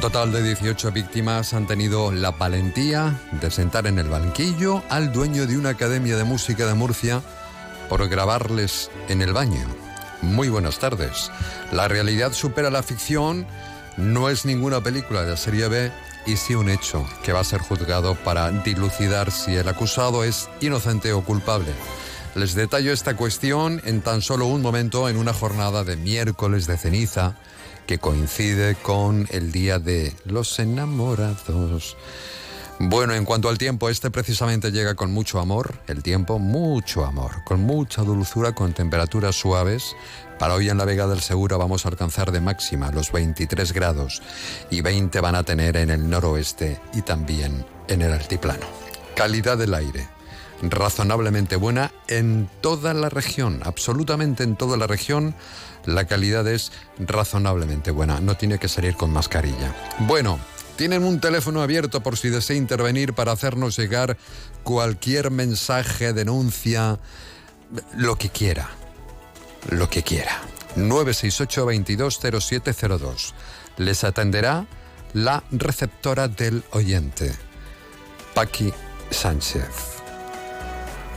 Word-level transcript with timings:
Total 0.00 0.32
de 0.32 0.42
18 0.42 0.92
víctimas 0.92 1.52
han 1.52 1.66
tenido 1.66 2.10
la 2.10 2.30
valentía 2.30 3.20
de 3.32 3.50
sentar 3.50 3.86
en 3.86 3.98
el 3.98 4.08
banquillo 4.08 4.82
al 4.88 5.12
dueño 5.12 5.46
de 5.46 5.58
una 5.58 5.70
academia 5.70 6.16
de 6.16 6.24
música 6.24 6.66
de 6.66 6.72
Murcia 6.72 7.20
por 7.90 8.08
grabarles 8.08 8.90
en 9.10 9.20
el 9.20 9.34
baño. 9.34 9.62
Muy 10.22 10.48
buenas 10.48 10.78
tardes. 10.78 11.30
La 11.70 11.86
realidad 11.86 12.32
supera 12.32 12.70
la 12.70 12.82
ficción, 12.82 13.46
no 13.98 14.30
es 14.30 14.46
ninguna 14.46 14.80
película 14.80 15.22
de 15.22 15.32
la 15.32 15.36
serie 15.36 15.68
B 15.68 15.92
y 16.24 16.36
sí 16.36 16.54
un 16.54 16.70
hecho 16.70 17.06
que 17.22 17.34
va 17.34 17.40
a 17.40 17.44
ser 17.44 17.60
juzgado 17.60 18.14
para 18.14 18.50
dilucidar 18.50 19.30
si 19.30 19.54
el 19.54 19.68
acusado 19.68 20.24
es 20.24 20.48
inocente 20.62 21.12
o 21.12 21.22
culpable. 21.22 21.74
Les 22.34 22.54
detallo 22.54 22.92
esta 22.92 23.16
cuestión 23.16 23.82
en 23.84 24.00
tan 24.00 24.22
solo 24.22 24.46
un 24.46 24.62
momento 24.62 25.10
en 25.10 25.18
una 25.18 25.34
jornada 25.34 25.84
de 25.84 25.96
miércoles 25.96 26.66
de 26.66 26.78
ceniza 26.78 27.34
que 27.90 27.98
coincide 27.98 28.76
con 28.76 29.26
el 29.32 29.50
Día 29.50 29.80
de 29.80 30.14
los 30.24 30.60
Enamorados. 30.60 31.96
Bueno, 32.78 33.14
en 33.14 33.24
cuanto 33.24 33.48
al 33.48 33.58
tiempo, 33.58 33.88
este 33.88 34.12
precisamente 34.12 34.70
llega 34.70 34.94
con 34.94 35.10
mucho 35.10 35.40
amor, 35.40 35.74
el 35.88 36.00
tiempo, 36.00 36.38
mucho 36.38 37.04
amor, 37.04 37.42
con 37.44 37.62
mucha 37.62 38.02
dulzura, 38.02 38.52
con 38.52 38.74
temperaturas 38.74 39.34
suaves. 39.34 39.96
Para 40.38 40.54
hoy 40.54 40.68
en 40.68 40.78
la 40.78 40.84
Vega 40.84 41.08
del 41.08 41.20
Segura 41.20 41.56
vamos 41.56 41.84
a 41.84 41.88
alcanzar 41.88 42.30
de 42.30 42.40
máxima 42.40 42.92
los 42.92 43.10
23 43.10 43.72
grados 43.72 44.22
y 44.70 44.82
20 44.82 45.18
van 45.18 45.34
a 45.34 45.42
tener 45.42 45.76
en 45.76 45.90
el 45.90 46.08
noroeste 46.08 46.80
y 46.94 47.02
también 47.02 47.66
en 47.88 48.02
el 48.02 48.12
altiplano. 48.12 48.66
Calidad 49.16 49.58
del 49.58 49.74
aire, 49.74 50.06
razonablemente 50.62 51.56
buena 51.56 51.90
en 52.06 52.48
toda 52.60 52.94
la 52.94 53.08
región, 53.08 53.60
absolutamente 53.64 54.44
en 54.44 54.54
toda 54.54 54.76
la 54.76 54.86
región 54.86 55.34
la 55.84 56.06
calidad 56.06 56.46
es 56.46 56.72
razonablemente 56.98 57.90
buena, 57.90 58.20
no 58.20 58.36
tiene 58.36 58.58
que 58.58 58.68
salir 58.68 58.94
con 58.96 59.12
mascarilla. 59.12 59.74
Bueno, 60.00 60.38
tienen 60.76 61.04
un 61.04 61.20
teléfono 61.20 61.62
abierto 61.62 62.02
por 62.02 62.16
si 62.16 62.30
desea 62.30 62.56
intervenir 62.56 63.12
para 63.12 63.32
hacernos 63.32 63.76
llegar 63.76 64.16
cualquier 64.62 65.30
mensaje, 65.30 66.12
denuncia, 66.12 66.98
lo 67.96 68.16
que 68.16 68.30
quiera, 68.30 68.70
lo 69.70 69.88
que 69.90 70.02
quiera. 70.02 70.40
968-220702. 70.76 73.32
Les 73.76 74.04
atenderá 74.04 74.66
la 75.12 75.42
receptora 75.50 76.28
del 76.28 76.62
oyente, 76.70 77.34
Paqui 78.34 78.72
Sánchez. 79.10 79.64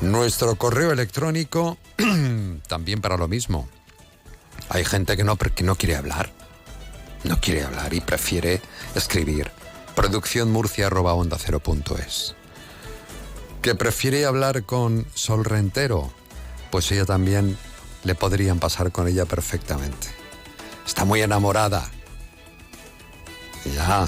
Nuestro 0.02 0.56
correo 0.56 0.92
electrónico, 0.92 1.78
también 2.68 3.00
para 3.00 3.16
lo 3.16 3.28
mismo, 3.28 3.70
hay 4.74 4.84
gente 4.84 5.16
que 5.16 5.24
no, 5.24 5.38
no 5.62 5.76
quiere 5.76 5.96
hablar. 5.96 6.30
No 7.24 7.40
quiere 7.40 7.64
hablar 7.64 7.94
y 7.94 8.02
prefiere 8.02 8.60
escribir. 8.96 9.52
Producciónmurcia.onda0.es. 9.96 12.36
Que 13.62 13.76
prefiere 13.76 14.26
hablar 14.26 14.64
con 14.64 15.06
Sol 15.14 15.46
Rentero. 15.46 16.12
Pues 16.72 16.92
ella 16.92 17.06
también 17.06 17.56
le 18.04 18.16
podrían 18.16 18.58
pasar 18.58 18.92
con 18.92 19.08
ella 19.08 19.26
perfectamente. 19.26 20.08
Está 20.88 21.06
muy 21.06 21.22
enamorada. 21.22 21.88
Ya. 23.76 24.08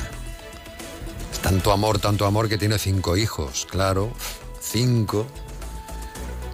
Es 1.32 1.40
tanto 1.42 1.72
amor, 1.72 2.00
tanto 2.00 2.26
amor 2.26 2.50
que 2.50 2.58
tiene 2.58 2.80
cinco 2.80 3.18
hijos, 3.18 3.68
claro. 3.70 4.12
Cinco. 4.60 5.28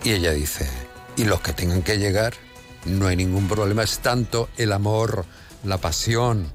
Y 0.03 0.11
ella 0.11 0.33
dice, 0.33 0.69
¿y 1.15 1.23
los 1.23 1.39
que 1.39 1.53
tengan 1.53 1.81
que 1.81 1.97
llegar? 1.97 2.33
No 2.85 3.07
hay 3.07 3.15
ningún 3.15 3.47
problema, 3.47 3.83
es 3.83 3.99
tanto 3.99 4.49
el 4.57 4.71
amor, 4.71 5.25
la 5.63 5.77
pasión. 5.77 6.51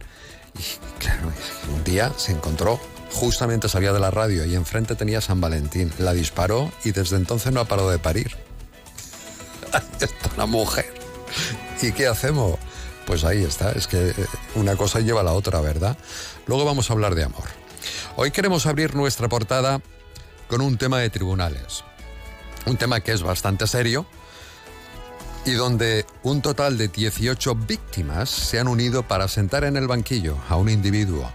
Y 0.59 0.98
claro, 0.98 1.32
un 1.75 1.84
día 1.84 2.12
se 2.16 2.32
encontró, 2.32 2.81
justamente 3.12 3.69
salía 3.69 3.92
de 3.92 4.00
la 4.00 4.10
radio 4.10 4.44
y 4.44 4.54
enfrente 4.54 4.94
tenía 4.94 5.20
San 5.20 5.41
Valentín, 5.41 5.92
la 5.98 6.12
disparó 6.12 6.72
y 6.84 6.92
desde 6.92 7.16
entonces 7.16 7.53
no 7.53 7.60
ha 7.60 7.64
parado 7.66 7.91
de 7.91 7.98
parir. 7.98 8.37
Ahí 9.72 9.82
está 10.00 10.31
la 10.37 10.47
mujer. 10.47 10.92
¿Y 11.82 11.92
qué 11.92 12.06
hacemos? 12.06 12.58
Pues 13.06 13.25
ahí 13.25 13.44
está, 13.44 13.72
es 13.72 13.87
que 13.87 14.08
eh, 14.08 14.14
una 14.54 14.76
cosa 14.76 15.00
lleva 15.00 15.20
a 15.20 15.25
la 15.25 15.32
otra, 15.32 15.60
¿verdad? 15.60 15.97
Luego 16.47 16.64
vamos 16.64 16.91
a 16.91 16.93
hablar 16.93 17.14
de 17.14 17.25
amor. 17.25 17.44
Hoy 18.16 18.31
queremos 18.31 18.66
abrir 18.66 18.94
nuestra 18.94 19.28
portada 19.28 19.81
con 20.48 20.60
un 20.60 20.78
tema 20.78 20.98
de 20.98 21.10
tribunales. 21.10 21.84
Un 22.64 22.76
tema 22.76 23.00
que 23.00 23.12
es 23.12 23.22
bastante 23.22 23.66
serio, 23.66 24.06
y 25.47 25.53
donde 25.53 26.05
un 26.25 26.43
total 26.43 26.77
de 26.77 26.89
18 26.89 27.55
víctimas 27.55 28.29
se 28.29 28.59
han 28.59 28.67
unido 28.67 29.05
para 29.05 29.29
sentar 29.29 29.62
en 29.62 29.77
el 29.77 29.87
banquillo 29.87 30.37
a 30.49 30.57
un 30.57 30.69
individuo. 30.69 31.31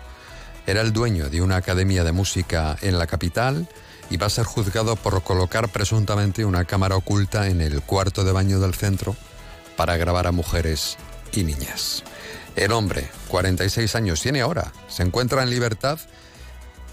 Era 0.68 0.82
el 0.82 0.92
dueño 0.92 1.30
de 1.30 1.42
una 1.42 1.56
academia 1.56 2.04
de 2.04 2.12
música 2.12 2.78
en 2.82 3.00
la 3.00 3.08
capital 3.08 3.70
y 4.10 4.18
va 4.18 4.28
a 4.28 4.30
ser 4.30 4.44
juzgado 4.44 4.98
por 4.98 5.24
colocar 5.24 5.70
presuntamente 5.70 6.44
una 6.44 6.66
cámara 6.66 6.98
oculta 6.98 7.48
en 7.48 7.62
el 7.62 7.82
cuarto 7.82 8.26
de 8.26 8.34
baño 8.34 8.60
del 8.60 8.74
centro 8.74 9.16
para 9.78 9.96
grabar 9.96 10.28
a 10.28 10.34
mujeres 10.34 10.98
y 11.32 11.46
niñas. 11.46 12.04
El 12.58 12.74
hombre, 12.74 13.10
46 13.30 13.96
años, 13.96 14.22
tiene 14.22 14.42
ahora, 14.42 14.74
se 14.90 15.04
encuentra 15.04 15.42
en 15.42 15.50
libertad 15.50 15.98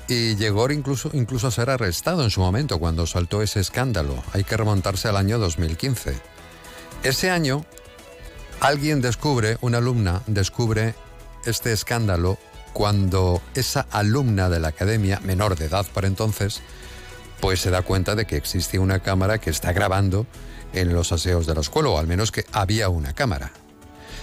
y 0.06 0.36
llegó 0.36 0.70
incluso, 0.70 1.10
incluso 1.12 1.48
a 1.48 1.50
ser 1.50 1.68
arrestado 1.68 2.22
en 2.22 2.30
su 2.30 2.40
momento 2.40 2.78
cuando 2.78 3.08
saltó 3.08 3.42
ese 3.42 3.58
escándalo. 3.58 4.22
Hay 4.32 4.44
que 4.44 4.56
remontarse 4.56 5.08
al 5.08 5.16
año 5.16 5.40
2015. 5.40 6.37
Ese 7.04 7.30
año, 7.30 7.64
alguien 8.60 9.00
descubre, 9.00 9.56
una 9.60 9.78
alumna 9.78 10.22
descubre 10.26 10.94
este 11.46 11.72
escándalo 11.72 12.38
cuando 12.72 13.40
esa 13.54 13.86
alumna 13.90 14.48
de 14.48 14.60
la 14.60 14.68
academia, 14.68 15.20
menor 15.22 15.56
de 15.56 15.66
edad 15.66 15.86
por 15.94 16.04
entonces, 16.04 16.60
pues 17.40 17.60
se 17.60 17.70
da 17.70 17.82
cuenta 17.82 18.14
de 18.14 18.26
que 18.26 18.36
existe 18.36 18.78
una 18.78 18.98
cámara 18.98 19.38
que 19.38 19.50
está 19.50 19.72
grabando 19.72 20.26
en 20.72 20.92
los 20.92 21.12
aseos 21.12 21.46
de 21.46 21.54
la 21.54 21.60
escuela, 21.60 21.88
o 21.90 21.98
al 21.98 22.08
menos 22.08 22.32
que 22.32 22.44
había 22.52 22.88
una 22.88 23.14
cámara. 23.14 23.52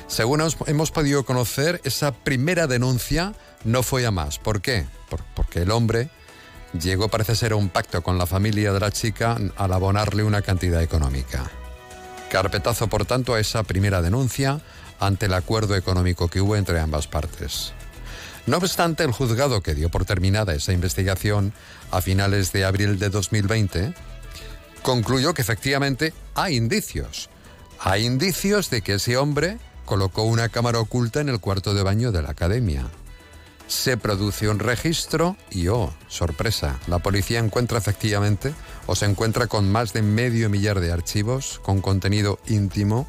Según 0.08 0.44
hemos 0.68 0.92
podido 0.92 1.26
conocer, 1.26 1.82
esa 1.86 2.12
primera 2.14 2.68
denuncia 2.68 3.34
no 3.64 3.84
fue 3.84 4.06
a 4.06 4.12
más. 4.12 4.38
¿Por 4.38 4.62
qué? 4.62 4.86
porque 5.34 5.62
el 5.62 5.72
hombre 5.72 6.10
llegó, 6.80 7.08
parece 7.08 7.36
ser, 7.36 7.54
a 7.54 7.56
un 7.56 7.70
pacto 7.70 8.04
con 8.04 8.18
la 8.18 8.26
familia 8.26 8.74
de 8.74 8.80
la 8.82 8.92
chica 8.92 9.38
al 9.56 9.74
abonarle 9.74 10.24
una 10.24 10.42
cantidad 10.42 10.82
económica. 10.82 11.50
Carpetazo, 12.36 12.90
por 12.90 13.06
tanto, 13.06 13.34
a 13.34 13.40
esa 13.40 13.64
primera 13.64 14.02
denuncia 14.02 14.60
ante 15.00 15.28
el 15.28 15.34
acuerdo 15.36 15.74
económico 15.78 16.28
que 16.28 16.42
hubo 16.42 16.58
entre 16.58 16.82
ambas 16.82 17.08
partes. 17.08 17.72
No 18.46 18.58
obstante, 18.58 19.06
el 19.06 19.14
juzgado 19.14 19.62
que 19.62 19.74
dio 19.74 19.88
por 19.88 20.04
terminada 20.04 20.54
esa 20.54 20.74
investigación 20.74 21.54
a 21.92 22.02
finales 22.02 22.52
de 22.52 22.66
abril 22.66 23.00
de 23.00 23.10
2020 23.10 23.94
concluyó 24.82 25.34
que 25.34 25.44
efectivamente 25.44 26.14
hay 26.34 26.58
indicios. 26.58 27.30
Hay 27.80 28.06
indicios 28.06 28.70
de 28.70 28.82
que 28.82 28.96
ese 28.96 29.16
hombre 29.16 29.58
colocó 29.86 30.24
una 30.24 30.50
cámara 30.50 30.82
oculta 30.82 31.22
en 31.22 31.30
el 31.30 31.40
cuarto 31.40 31.74
de 31.74 31.84
baño 31.84 32.12
de 32.12 32.22
la 32.22 32.32
academia. 32.32 32.84
Se 33.68 33.98
produce 33.98 34.48
un 34.48 34.60
registro 34.60 35.36
y, 35.50 35.68
oh, 35.70 35.94
sorpresa, 36.08 36.80
la 36.88 37.00
policía 37.00 37.40
encuentra 37.40 37.78
efectivamente 37.78 38.54
o 38.86 38.96
se 38.96 39.06
encuentra 39.06 39.48
con 39.48 39.72
más 39.72 39.94
de 39.94 40.02
medio 40.02 40.50
millar 40.50 40.80
de 40.80 40.92
archivos 40.92 41.60
con 41.64 41.82
contenido 41.82 42.40
íntimo 42.48 43.08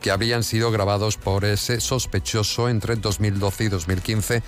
que 0.00 0.10
habrían 0.10 0.42
sido 0.42 0.70
grabados 0.72 1.16
por 1.16 1.44
ese 1.44 1.80
sospechoso 1.80 2.68
entre 2.68 2.96
2012 2.96 3.64
y 3.64 3.68
2015 3.68 4.42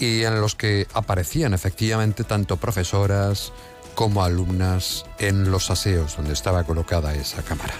y 0.00 0.22
en 0.24 0.40
los 0.40 0.54
que 0.54 0.86
aparecían 0.94 1.54
efectivamente 1.54 2.24
tanto 2.24 2.56
profesoras 2.56 3.52
como 3.94 4.24
alumnas 4.24 5.04
en 5.18 5.50
los 5.50 5.70
aseos 5.70 6.16
donde 6.16 6.32
estaba 6.32 6.64
colocada 6.64 7.14
esa 7.14 7.42
cámara. 7.42 7.74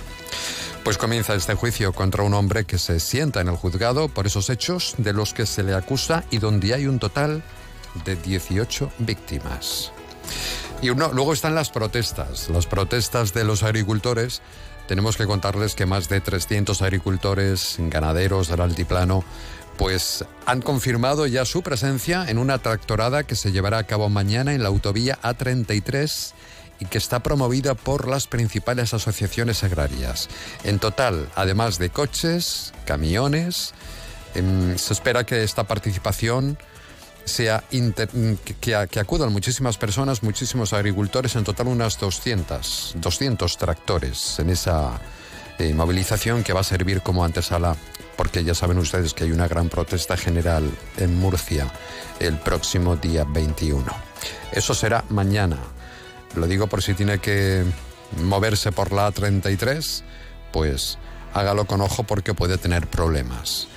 Pues 0.88 0.96
comienza 0.96 1.34
este 1.34 1.52
juicio 1.52 1.92
contra 1.92 2.22
un 2.22 2.32
hombre 2.32 2.64
que 2.64 2.78
se 2.78 2.98
sienta 2.98 3.42
en 3.42 3.48
el 3.48 3.56
juzgado 3.56 4.08
por 4.08 4.26
esos 4.26 4.48
hechos 4.48 4.94
de 4.96 5.12
los 5.12 5.34
que 5.34 5.44
se 5.44 5.62
le 5.62 5.74
acusa 5.74 6.24
y 6.30 6.38
donde 6.38 6.72
hay 6.72 6.86
un 6.86 6.98
total 6.98 7.42
de 8.06 8.16
18 8.16 8.92
víctimas. 9.00 9.92
Y 10.80 10.88
uno, 10.88 11.10
luego 11.12 11.34
están 11.34 11.54
las 11.54 11.68
protestas, 11.68 12.48
las 12.48 12.64
protestas 12.64 13.34
de 13.34 13.44
los 13.44 13.64
agricultores. 13.64 14.40
Tenemos 14.86 15.18
que 15.18 15.26
contarles 15.26 15.74
que 15.74 15.84
más 15.84 16.08
de 16.08 16.22
300 16.22 16.80
agricultores, 16.80 17.76
ganaderos 17.78 18.48
del 18.48 18.62
altiplano, 18.62 19.24
pues 19.76 20.24
han 20.46 20.62
confirmado 20.62 21.26
ya 21.26 21.44
su 21.44 21.60
presencia 21.60 22.24
en 22.30 22.38
una 22.38 22.60
tractorada 22.60 23.24
que 23.24 23.36
se 23.36 23.52
llevará 23.52 23.76
a 23.76 23.84
cabo 23.86 24.08
mañana 24.08 24.54
en 24.54 24.62
la 24.62 24.70
autovía 24.70 25.18
A33 25.22 26.32
y 26.80 26.86
que 26.86 26.98
está 26.98 27.20
promovida 27.20 27.74
por 27.74 28.08
las 28.08 28.26
principales 28.26 28.94
asociaciones 28.94 29.64
agrarias. 29.64 30.28
En 30.64 30.78
total, 30.78 31.28
además 31.34 31.78
de 31.78 31.90
coches, 31.90 32.72
camiones, 32.84 33.74
em, 34.34 34.76
se 34.78 34.92
espera 34.92 35.24
que 35.24 35.42
esta 35.42 35.64
participación 35.64 36.58
sea 37.28 37.62
que, 38.60 39.00
acudan 39.00 39.32
muchísimas 39.32 39.76
personas, 39.76 40.22
muchísimos 40.22 40.72
agricultores, 40.72 41.36
en 41.36 41.44
total 41.44 41.68
unas 41.68 41.98
200, 41.98 42.94
200 42.96 43.56
tractores 43.58 44.38
en 44.38 44.50
esa 44.50 44.98
eh, 45.58 45.74
movilización 45.74 46.42
que 46.42 46.52
va 46.52 46.60
a 46.60 46.64
servir 46.64 47.02
como 47.02 47.24
antesala, 47.24 47.76
porque 48.16 48.42
ya 48.42 48.54
saben 48.54 48.78
ustedes 48.78 49.14
que 49.14 49.24
hay 49.24 49.32
una 49.32 49.46
gran 49.46 49.68
protesta 49.68 50.16
general 50.16 50.68
en 50.96 51.16
Murcia 51.16 51.70
el 52.18 52.38
próximo 52.38 52.96
día 52.96 53.24
21. 53.24 53.84
Eso 54.52 54.74
será 54.74 55.04
mañana. 55.10 55.58
Lo 56.34 56.46
digo 56.46 56.66
por 56.66 56.82
si 56.82 56.94
tiene 56.94 57.18
que 57.18 57.64
moverse 58.22 58.72
por 58.72 58.92
la 58.92 59.10
33, 59.10 60.04
pues 60.52 60.98
hágalo 61.34 61.66
con 61.66 61.80
ojo 61.80 62.04
porque 62.04 62.34
puede 62.34 62.58
tener 62.58 62.86
problemas. 62.86 63.68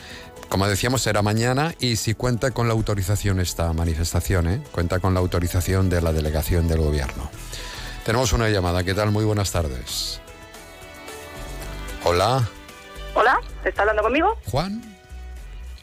Como 0.50 0.68
decíamos, 0.68 1.02
será 1.02 1.22
mañana 1.22 1.74
y 1.80 1.96
si 1.96 2.14
cuenta 2.14 2.52
con 2.52 2.68
la 2.68 2.74
autorización 2.74 3.40
esta 3.40 3.72
manifestación, 3.72 4.50
¿eh? 4.50 4.62
cuenta 4.72 5.00
con 5.00 5.14
la 5.14 5.22
autorización 5.22 5.90
de 5.90 6.02
la 6.02 6.12
delegación 6.12 6.68
del 6.68 6.80
gobierno. 6.80 7.30
Tenemos 8.06 8.34
una 8.34 8.50
llamada. 8.50 8.84
¿Qué 8.84 8.94
tal? 8.94 9.12
Muy 9.12 9.24
buenas 9.24 9.52
tardes. 9.52 10.20
Hola. 12.04 12.50
Hola, 13.14 13.40
¿está 13.64 13.84
hablando 13.84 14.02
conmigo? 14.02 14.38
Juan. 14.46 14.82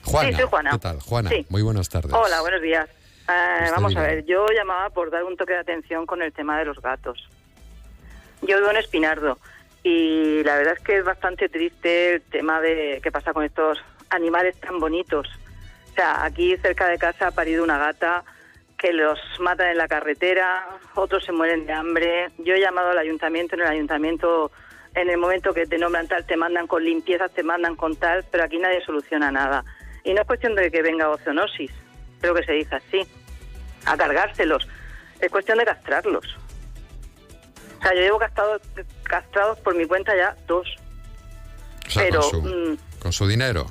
Juana. 0.04 0.28
Sí, 0.30 0.36
soy 0.36 0.46
Juana. 0.46 0.70
¿Qué 0.72 0.78
tal? 0.78 1.00
Juana, 1.00 1.30
muy 1.48 1.62
buenas 1.62 1.88
tardes. 1.88 2.12
Hola, 2.12 2.40
buenos 2.40 2.62
días. 2.62 2.88
Eh, 3.28 3.70
vamos 3.70 3.94
a 3.94 4.00
ver, 4.00 4.24
yo 4.24 4.46
llamaba 4.48 4.88
por 4.88 5.10
dar 5.10 5.24
un 5.24 5.36
toque 5.36 5.52
de 5.52 5.58
atención 5.58 6.06
con 6.06 6.22
el 6.22 6.32
tema 6.32 6.58
de 6.58 6.64
los 6.64 6.80
gatos. 6.80 7.28
Yo 8.40 8.56
vivo 8.56 8.70
en 8.70 8.78
Espinardo 8.78 9.38
y 9.82 10.42
la 10.44 10.56
verdad 10.56 10.74
es 10.78 10.82
que 10.82 10.96
es 10.96 11.04
bastante 11.04 11.50
triste 11.50 12.14
el 12.14 12.22
tema 12.22 12.60
de 12.62 13.00
qué 13.02 13.12
pasa 13.12 13.34
con 13.34 13.44
estos 13.44 13.78
animales 14.08 14.58
tan 14.60 14.78
bonitos. 14.78 15.28
O 15.90 15.94
sea, 15.94 16.24
aquí 16.24 16.56
cerca 16.56 16.88
de 16.88 16.96
casa 16.96 17.28
ha 17.28 17.30
parido 17.32 17.64
una 17.64 17.76
gata 17.76 18.24
que 18.78 18.92
los 18.92 19.18
matan 19.40 19.72
en 19.72 19.76
la 19.76 19.88
carretera, 19.88 20.66
otros 20.94 21.24
se 21.24 21.32
mueren 21.32 21.66
de 21.66 21.72
hambre. 21.72 22.30
Yo 22.38 22.54
he 22.54 22.60
llamado 22.60 22.90
al 22.90 22.98
ayuntamiento, 22.98 23.56
en 23.56 23.62
el 23.62 23.66
ayuntamiento, 23.66 24.52
en 24.94 25.10
el 25.10 25.18
momento 25.18 25.52
que 25.52 25.66
te 25.66 25.76
nombran 25.76 26.08
tal, 26.08 26.24
te 26.24 26.36
mandan 26.36 26.66
con 26.66 26.82
limpiezas, 26.82 27.32
te 27.32 27.42
mandan 27.42 27.76
con 27.76 27.96
tal, 27.96 28.24
pero 28.30 28.44
aquí 28.44 28.58
nadie 28.58 28.80
soluciona 28.86 29.30
nada. 29.30 29.64
Y 30.04 30.14
no 30.14 30.22
es 30.22 30.26
cuestión 30.26 30.54
de 30.54 30.70
que 30.70 30.80
venga 30.80 31.10
ozonosis, 31.10 31.72
creo 32.20 32.34
que 32.34 32.44
se 32.44 32.52
dice 32.52 32.76
así, 32.76 33.06
a 33.84 33.96
cargárselos. 33.96 34.66
Es 35.20 35.30
cuestión 35.30 35.58
de 35.58 35.64
castrarlos. 35.64 36.24
O 37.78 37.82
sea, 37.82 37.94
yo 37.94 38.00
llevo 38.00 38.18
castrados, 38.18 38.62
castrados 39.04 39.58
por 39.60 39.74
mi 39.74 39.86
cuenta 39.86 40.16
ya 40.16 40.36
dos. 40.46 40.68
pero 41.94 42.20
mm, 42.32 42.76
con 43.00 43.12
su 43.12 43.26
dinero. 43.26 43.70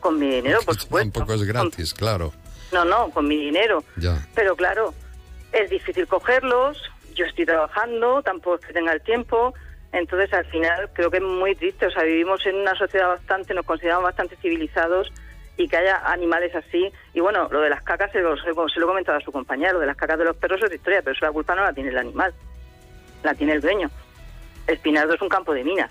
Con 0.00 0.18
mi 0.18 0.30
dinero, 0.30 0.60
por 0.66 0.78
supuesto. 0.78 1.20
Tampoco 1.20 1.34
es 1.34 1.44
gratis, 1.44 1.94
claro. 1.94 2.32
No, 2.72 2.84
no, 2.84 3.10
con 3.10 3.26
mi 3.26 3.36
dinero. 3.36 3.84
Ya. 3.96 4.26
Pero 4.34 4.56
claro, 4.56 4.94
es 5.52 5.70
difícil 5.70 6.06
cogerlos, 6.06 6.80
yo 7.14 7.26
estoy 7.26 7.46
trabajando, 7.46 8.22
tampoco 8.22 8.56
es 8.56 8.66
que 8.66 8.72
tenga 8.72 8.92
el 8.92 9.02
tiempo. 9.02 9.54
Entonces, 9.92 10.32
al 10.32 10.46
final, 10.46 10.88
creo 10.92 11.10
que 11.10 11.16
es 11.16 11.22
muy 11.22 11.56
triste. 11.56 11.86
O 11.86 11.90
sea, 11.90 12.04
vivimos 12.04 12.44
en 12.46 12.56
una 12.56 12.76
sociedad 12.76 13.08
bastante, 13.08 13.54
nos 13.54 13.66
consideramos 13.66 14.04
bastante 14.04 14.36
civilizados 14.36 15.12
y 15.60 15.68
que 15.68 15.76
haya 15.76 15.98
animales 16.10 16.54
así. 16.54 16.90
Y 17.12 17.20
bueno, 17.20 17.48
lo 17.50 17.60
de 17.60 17.68
las 17.68 17.82
cacas 17.82 18.10
se 18.12 18.20
lo, 18.20 18.36
se 18.36 18.46
lo 18.46 18.86
he 18.86 18.88
comentado 18.88 19.18
a 19.18 19.20
su 19.20 19.30
compañero, 19.30 19.74
lo 19.74 19.80
de 19.80 19.86
las 19.86 19.96
cacas 19.96 20.18
de 20.18 20.24
los 20.24 20.36
perros 20.36 20.62
es 20.62 20.72
historia, 20.72 21.02
pero 21.02 21.14
eso 21.14 21.26
la 21.26 21.32
culpa 21.32 21.54
no 21.54 21.62
la 21.62 21.72
tiene 21.74 21.90
el 21.90 21.98
animal, 21.98 22.32
la 23.22 23.34
tiene 23.34 23.52
el 23.52 23.60
dueño. 23.60 23.90
Espinardo 24.66 25.14
es 25.14 25.20
un 25.20 25.28
campo 25.28 25.52
de 25.52 25.64
minas 25.64 25.90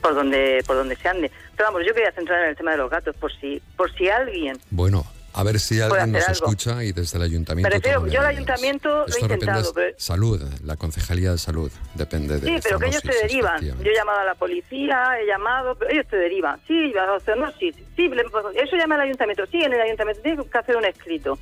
por 0.00 0.14
donde 0.14 0.62
por 0.66 0.76
donde 0.76 0.96
se 0.96 1.08
ande. 1.08 1.30
Pero 1.54 1.68
vamos, 1.68 1.86
yo 1.86 1.92
quería 1.92 2.12
centrar 2.12 2.44
en 2.44 2.50
el 2.50 2.56
tema 2.56 2.70
de 2.70 2.78
los 2.78 2.90
gatos, 2.90 3.14
por 3.16 3.32
si 3.32 3.60
por 3.76 3.92
si 3.94 4.08
alguien... 4.08 4.58
Bueno, 4.70 5.04
a 5.36 5.42
ver 5.42 5.60
si 5.60 5.80
alguien 5.80 6.12
nos 6.12 6.28
escucha 6.28 6.82
y 6.82 6.92
desde 6.92 7.18
el 7.18 7.24
ayuntamiento... 7.24 7.78
Pero 7.82 8.06
yo 8.06 8.20
al 8.20 8.26
ayuntamiento 8.26 9.04
lo 9.06 9.16
he 9.16 9.20
intentado. 9.20 9.74
Salud, 9.98 10.42
la 10.64 10.76
Concejalía 10.76 11.32
de 11.32 11.38
Salud, 11.38 11.70
depende 11.94 12.40
de... 12.40 12.46
Sí, 12.46 12.60
pero 12.62 12.78
que 12.78 12.86
ellos 12.86 13.02
te 13.02 13.14
derivan. 13.14 13.62
Yo 13.62 13.90
he 13.90 13.94
llamado 13.94 14.20
a 14.20 14.24
la 14.24 14.34
policía, 14.34 15.18
he 15.20 15.26
llamado, 15.26 15.74
pero 15.74 15.90
ellos 15.90 16.06
te 16.08 16.16
derivan. 16.16 16.58
Sí, 16.66 16.92
no, 17.36 17.52
sí, 17.58 17.72
sí, 17.94 18.10
eso 18.54 18.76
llama 18.76 18.94
al 18.94 19.02
ayuntamiento. 19.02 19.44
Sí, 19.50 19.62
en 19.62 19.74
el 19.74 19.80
ayuntamiento 19.80 20.22
tiene 20.22 20.42
que 20.42 20.58
hacer 20.58 20.76
un 20.76 20.86
escrito. 20.86 21.38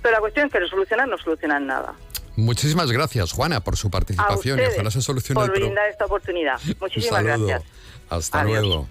Pero 0.00 0.12
la 0.14 0.20
cuestión 0.20 0.46
es 0.46 0.52
que 0.52 0.66
solucionar 0.66 1.06
no 1.06 1.18
solucionan 1.18 1.66
nada. 1.66 1.94
Muchísimas 2.36 2.90
gracias, 2.90 3.32
Juana, 3.32 3.60
por 3.60 3.76
su 3.76 3.90
participación 3.90 4.58
y 4.58 4.62
ojalá 4.62 4.90
se 4.90 5.02
solucione 5.02 5.40
por 5.40 5.50
brindar 5.50 5.88
esta 5.88 6.06
oportunidad. 6.06 6.58
Muchísimas 6.80 7.22
gracias. 7.22 7.62
Hasta 8.08 8.42
luego. 8.44 8.88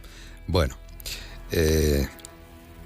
Bueno, 0.48 0.78
eh, 1.52 2.08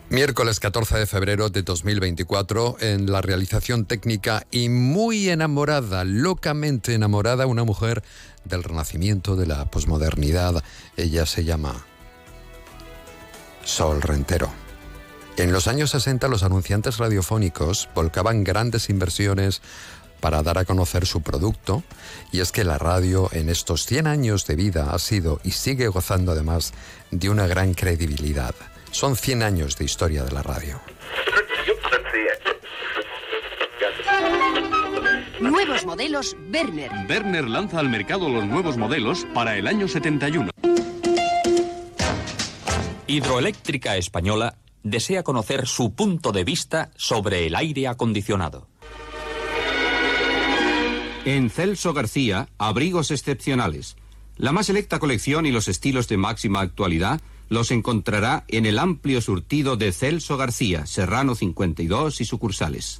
miércoles 0.09 0.59
14 0.59 1.00
de 1.00 1.06
febrero 1.06 1.50
de 1.50 1.63
2024, 1.63 2.77
en 2.80 3.12
la 3.12 3.21
realización 3.21 3.86
técnica 3.86 4.45
y 4.51 4.69
muy 4.69 5.30
enamorada, 5.30 6.04
locamente 6.06 6.94
enamorada, 6.94 7.45
una 7.45 7.63
mujer 7.63 8.04
del 8.45 8.63
renacimiento, 8.63 9.36
de 9.36 9.48
la 9.48 9.69
posmodernidad. 9.69 10.63
Ella 10.95 11.25
se 11.25 11.44
llama 11.44 11.86
Sol 13.63 14.01
Rentero. 14.01 14.50
En 15.36 15.51
los 15.51 15.68
años 15.68 15.92
60 15.92 16.30
los 16.30 16.44
anunciantes 16.44 16.98
radiofónicos 16.98 17.89
volcaban 17.94 18.44
grandes 18.44 18.89
inversiones 18.89 19.62
para 20.21 20.42
dar 20.42 20.57
a 20.57 20.65
conocer 20.65 21.06
su 21.06 21.21
producto, 21.21 21.83
y 22.31 22.39
es 22.39 22.51
que 22.51 22.63
la 22.63 22.77
radio 22.77 23.30
en 23.33 23.50
estos 23.50 23.86
100 23.86 24.07
años 24.07 24.48
de 24.48 24.56
vida 24.56 24.92
ha 24.94 25.00
sido 25.00 25.39
y 25.44 25.51
sigue 25.51 25.89
gozando 25.89 26.31
además 26.31 26.74
de 27.12 27.29
una 27.29 27.46
gran 27.46 27.74
credibilidad. 27.74 28.55
Son 28.91 29.15
100 29.15 29.44
años 29.44 29.77
de 29.77 29.86
historia 29.86 30.24
de 30.24 30.32
la 30.32 30.44
radio. 30.44 30.82
Nuevos 35.39 35.86
modelos 35.86 36.36
Werner. 36.51 36.91
Werner 37.08 37.48
lanza 37.48 37.79
al 37.79 37.89
mercado 37.89 38.29
los 38.29 38.46
nuevos 38.46 38.77
modelos 38.77 39.25
para 39.34 39.58
el 39.58 39.67
año 39.67 39.88
71. 39.88 40.50
Hidroeléctrica 43.06 43.96
Española 43.98 44.56
desea 44.84 45.24
conocer 45.24 45.67
su 45.67 45.94
punto 45.94 46.32
de 46.32 46.44
vista 46.44 46.91
sobre 46.96 47.46
el 47.46 47.56
aire 47.56 47.88
acondicionado. 47.88 48.67
En 51.25 51.50
Celso 51.50 51.94
García, 51.94 52.48
abrigos 52.58 53.12
excepcionales. 53.12 53.98
La 54.38 54.51
más 54.51 54.67
selecta 54.67 55.00
colección 55.00 55.46
y 55.46 55.51
los 55.51 55.67
estilos 55.67 56.08
de 56.08 56.17
máxima 56.17 56.62
actualidad 56.62 57.22
los 57.50 57.72
encontrará 57.72 58.46
en 58.48 58.66
el 58.66 58.80
amplio 58.80 59.22
surtido 59.22 59.77
de 59.77 59.92
Celso 59.92 60.38
García, 60.38 60.86
Serrano 60.86 61.36
52 61.36 62.22
y 62.22 62.25
sucursales. 62.25 63.00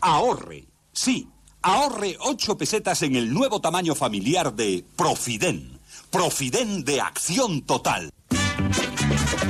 Ahorre, 0.00 0.66
sí, 0.92 1.28
ahorre 1.62 2.16
8 2.20 2.56
pesetas 2.58 3.02
en 3.02 3.16
el 3.16 3.32
nuevo 3.32 3.60
tamaño 3.60 3.94
familiar 3.94 4.54
de 4.54 4.84
Profiden. 4.96 5.78
Profiden 6.10 6.84
de 6.84 7.00
acción 7.00 7.62
total. 7.62 8.10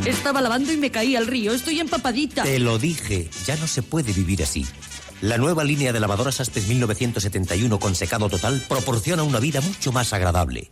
Estaba 0.07 0.41
lavando 0.41 0.73
y 0.73 0.77
me 0.77 0.91
caí 0.91 1.17
al 1.17 1.27
río. 1.27 1.53
Estoy 1.53 1.81
empapadita. 1.81 2.43
Te 2.43 2.59
lo 2.59 2.79
dije. 2.79 3.31
Ya 3.47 3.57
no 3.57 3.67
se 3.67 3.83
puede 3.83 4.13
vivir 4.13 4.43
así. 4.43 4.67
La 5.21 5.39
nueva 5.39 5.65
línea 5.65 5.93
de 5.93 6.01
lavadoras 6.01 6.41
Astes 6.41 6.69
1971 6.69 7.79
con 7.79 7.95
secado 7.95 8.29
total 8.29 8.63
proporciona 8.69 9.23
una 9.23 9.41
vida 9.41 9.61
mucho 9.63 9.93
más 9.93 10.13
agradable. 10.13 10.71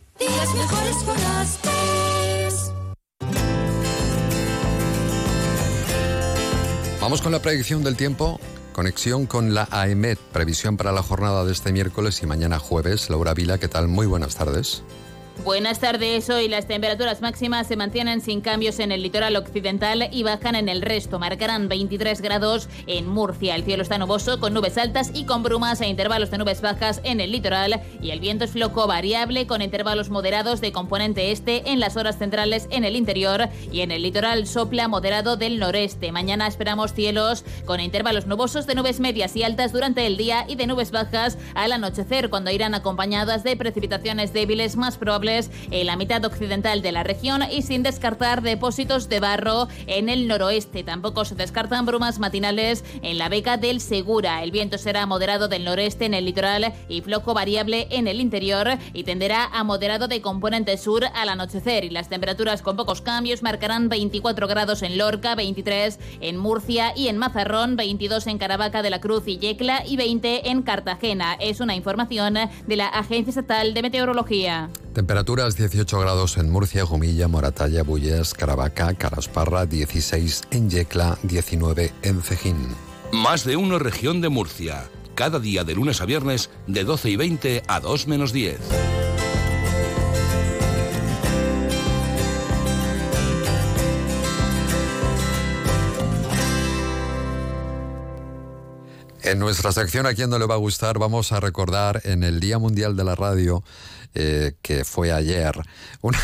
Vamos 7.03 7.21
con 7.21 7.33
la 7.33 7.41
predicción 7.41 7.83
del 7.83 7.97
tiempo. 7.97 8.39
Conexión 8.71 9.25
con 9.25 9.53
la 9.53 9.67
AEMET, 9.71 10.17
previsión 10.17 10.77
para 10.77 10.93
la 10.93 11.03
jornada 11.03 11.43
de 11.43 11.51
este 11.51 11.73
miércoles 11.73 12.23
y 12.23 12.27
mañana 12.27 12.59
jueves. 12.59 13.09
Laura 13.09 13.33
Vila, 13.33 13.57
¿qué 13.57 13.67
tal? 13.67 13.89
Muy 13.89 14.05
buenas 14.05 14.37
tardes. 14.37 14.83
Buenas 15.41 15.79
tardes. 15.79 16.29
Hoy 16.29 16.47
las 16.47 16.67
temperaturas 16.67 17.21
máximas 17.21 17.67
se 17.67 17.75
mantienen 17.75 18.21
sin 18.21 18.39
cambios 18.39 18.79
en 18.79 18.93
el 18.93 19.01
litoral 19.01 19.35
occidental 19.35 20.07
y 20.09 20.23
bajan 20.23 20.55
en 20.55 20.69
el 20.69 20.81
resto. 20.81 21.19
Marcarán 21.19 21.67
23 21.67 22.21
grados 22.21 22.69
en 22.87 23.09
Murcia. 23.09 23.55
El 23.55 23.65
cielo 23.65 23.83
está 23.83 23.97
nuboso 23.97 24.39
con 24.39 24.53
nubes 24.53 24.77
altas 24.77 25.11
y 25.13 25.25
con 25.25 25.43
brumas 25.43 25.81
e 25.81 25.87
intervalos 25.87 26.31
de 26.31 26.37
nubes 26.37 26.61
bajas 26.61 27.01
en 27.03 27.19
el 27.19 27.33
litoral. 27.33 27.81
Y 28.01 28.11
el 28.11 28.21
viento 28.21 28.45
es 28.45 28.51
floco 28.51 28.87
variable 28.87 29.45
con 29.45 29.61
intervalos 29.61 30.09
moderados 30.09 30.61
de 30.61 30.71
componente 30.71 31.31
este 31.31 31.71
en 31.71 31.81
las 31.81 31.97
horas 31.97 32.19
centrales 32.19 32.67
en 32.69 32.85
el 32.85 32.95
interior 32.95 33.49
y 33.69 33.81
en 33.81 33.91
el 33.91 34.03
litoral 34.03 34.47
sopla 34.47 34.87
moderado 34.87 35.35
del 35.35 35.59
noreste. 35.59 36.13
Mañana 36.13 36.47
esperamos 36.47 36.93
cielos 36.93 37.43
con 37.65 37.81
intervalos 37.81 38.27
nubosos 38.27 38.65
de 38.65 38.75
nubes 38.75 39.01
medias 39.01 39.35
y 39.35 39.43
altas 39.43 39.73
durante 39.73 40.05
el 40.05 40.15
día 40.15 40.45
y 40.47 40.55
de 40.55 40.67
nubes 40.67 40.91
bajas 40.91 41.37
al 41.53 41.73
anochecer 41.73 42.29
cuando 42.29 42.51
irán 42.51 42.75
acompañadas 42.75 43.43
de 43.43 43.57
precipitaciones 43.57 44.31
débiles 44.31 44.77
más 44.77 44.97
probables 44.97 45.22
en 45.23 45.87
la 45.87 45.95
mitad 45.95 46.25
occidental 46.25 46.81
de 46.81 46.91
la 46.91 47.03
región 47.03 47.43
y 47.49 47.61
sin 47.61 47.81
descartar 47.81 48.41
depósitos 48.41 49.07
de 49.07 49.21
barro 49.21 49.69
en 49.87 50.09
el 50.09 50.27
noroeste. 50.27 50.83
Tampoco 50.83 51.23
se 51.23 51.35
descartan 51.35 51.85
brumas 51.85 52.19
matinales 52.19 52.83
en 53.01 53.17
la 53.17 53.29
beca 53.29 53.55
del 53.55 53.79
Segura. 53.79 54.43
El 54.43 54.51
viento 54.51 54.77
será 54.77 55.05
moderado 55.05 55.47
del 55.47 55.63
noreste 55.63 56.05
en 56.05 56.13
el 56.13 56.25
litoral 56.25 56.73
y 56.89 56.99
floco 56.99 57.33
variable 57.33 57.87
en 57.91 58.09
el 58.09 58.19
interior 58.19 58.67
y 58.93 59.05
tenderá 59.05 59.45
a 59.45 59.63
moderado 59.63 60.09
de 60.09 60.21
componente 60.21 60.77
sur 60.77 61.05
al 61.05 61.29
anochecer 61.29 61.85
y 61.85 61.89
las 61.89 62.09
temperaturas 62.09 62.61
con 62.61 62.75
pocos 62.75 63.01
cambios 63.01 63.43
marcarán 63.43 63.87
24 63.87 64.45
grados 64.49 64.81
en 64.81 64.97
Lorca, 64.97 65.35
23 65.35 65.99
en 66.19 66.35
Murcia 66.35 66.91
y 66.97 67.07
en 67.07 67.17
Mazarrón, 67.17 67.77
22 67.77 68.27
en 68.27 68.39
Caravaca 68.39 68.81
de 68.81 68.89
la 68.89 68.99
Cruz 68.99 69.23
y 69.27 69.37
Yecla 69.37 69.83
y 69.85 69.95
20 69.95 70.49
en 70.49 70.63
Cartagena. 70.63 71.35
Es 71.39 71.61
una 71.61 71.75
información 71.75 72.33
de 72.67 72.75
la 72.75 72.87
Agencia 72.87 73.29
Estatal 73.29 73.73
de 73.73 73.81
Meteorología. 73.81 74.69
Temperaturas 75.13 75.55
18 75.55 75.99
grados 75.99 76.37
en 76.37 76.49
Murcia, 76.49 76.87
Jumilla, 76.87 77.27
Moratalla, 77.27 77.83
Bulles, 77.83 78.33
Caravaca, 78.33 78.95
Carasparra, 78.95 79.67
16 79.67 80.41
en 80.49 80.71
Yecla, 80.71 81.19
19 81.21 81.93
en 82.01 82.23
Cejín. 82.23 82.57
Más 83.11 83.45
de 83.45 83.55
uno 83.55 83.77
región 83.77 84.21
de 84.21 84.29
Murcia. 84.29 84.89
Cada 85.13 85.39
día 85.39 85.63
de 85.63 85.75
lunes 85.75 86.01
a 86.01 86.05
viernes 86.05 86.49
de 86.65 86.83
12 86.83 87.11
y 87.11 87.15
20 87.15 87.63
a 87.67 87.79
2 87.79 88.07
menos 88.07 88.33
10. 88.33 88.59
En 99.21 99.39
nuestra 99.39 99.71
sección 99.71 100.05
A 100.05 100.13
quién 100.13 100.29
no 100.29 100.37
le 100.37 100.45
va 100.45 100.55
a 100.55 100.57
gustar 100.57 100.99
vamos 100.99 101.31
a 101.31 101.39
recordar 101.39 102.01
en 102.03 102.23
el 102.23 102.39
Día 102.39 102.59
Mundial 102.59 102.95
de 102.95 103.03
la 103.03 103.15
Radio, 103.15 103.63
eh, 104.13 104.53
que 104.61 104.85
fue 104.85 105.11
ayer, 105.11 105.53
una, 106.01 106.19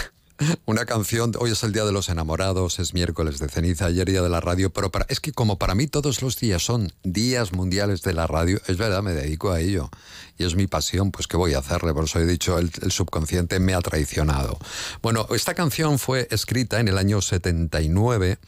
una 0.65 0.85
canción, 0.85 1.33
hoy 1.39 1.51
es 1.51 1.63
el 1.63 1.73
Día 1.73 1.85
de 1.85 1.91
los 1.91 2.09
Enamorados, 2.09 2.79
es 2.79 2.93
miércoles 2.93 3.39
de 3.39 3.49
ceniza, 3.49 3.85
ayer 3.85 4.09
Día 4.09 4.21
de 4.21 4.29
la 4.29 4.41
Radio, 4.41 4.69
pero 4.69 4.91
es 5.07 5.19
que 5.19 5.31
como 5.31 5.57
para 5.57 5.75
mí 5.75 5.87
todos 5.87 6.21
los 6.21 6.37
días 6.37 6.63
son 6.63 6.93
días 7.03 7.51
mundiales 7.51 8.01
de 8.01 8.13
la 8.13 8.27
radio, 8.27 8.61
es 8.67 8.77
verdad, 8.77 9.03
me 9.03 9.13
dedico 9.13 9.51
a 9.51 9.59
ello 9.59 9.89
y 10.37 10.45
es 10.45 10.55
mi 10.55 10.67
pasión, 10.67 11.11
pues 11.11 11.27
¿qué 11.27 11.37
voy 11.37 11.53
a 11.53 11.59
hacerle? 11.59 11.93
Por 11.93 12.05
eso 12.05 12.19
he 12.19 12.25
dicho, 12.25 12.57
el, 12.57 12.71
el 12.81 12.91
subconsciente 12.91 13.59
me 13.59 13.73
ha 13.73 13.81
traicionado. 13.81 14.57
Bueno, 15.01 15.27
esta 15.31 15.53
canción 15.53 15.99
fue 15.99 16.27
escrita 16.31 16.79
en 16.79 16.87
el 16.87 16.97
año 16.97 17.21
79 17.21 18.39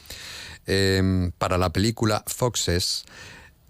eh, 0.68 1.32
para 1.38 1.58
la 1.58 1.72
película 1.72 2.24
Foxes, 2.28 3.04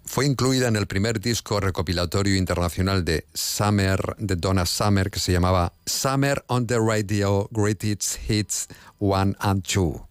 fue 0.04 0.26
incluida 0.26 0.68
en 0.68 0.76
el 0.76 0.86
primer 0.86 1.20
disco 1.20 1.60
recopilatorio 1.60 2.36
internacional 2.36 3.04
de 3.04 3.26
Summer, 3.34 4.00
de 4.18 4.36
Donna 4.36 4.66
Summer, 4.66 5.10
que 5.10 5.20
se 5.20 5.32
llamaba 5.32 5.72
Summer 5.86 6.44
on 6.48 6.66
the 6.66 6.78
Radio 6.78 7.48
Greatest 7.50 8.18
Hits 8.28 8.68
1 8.98 9.36
and 9.38 9.62
2. 9.62 10.02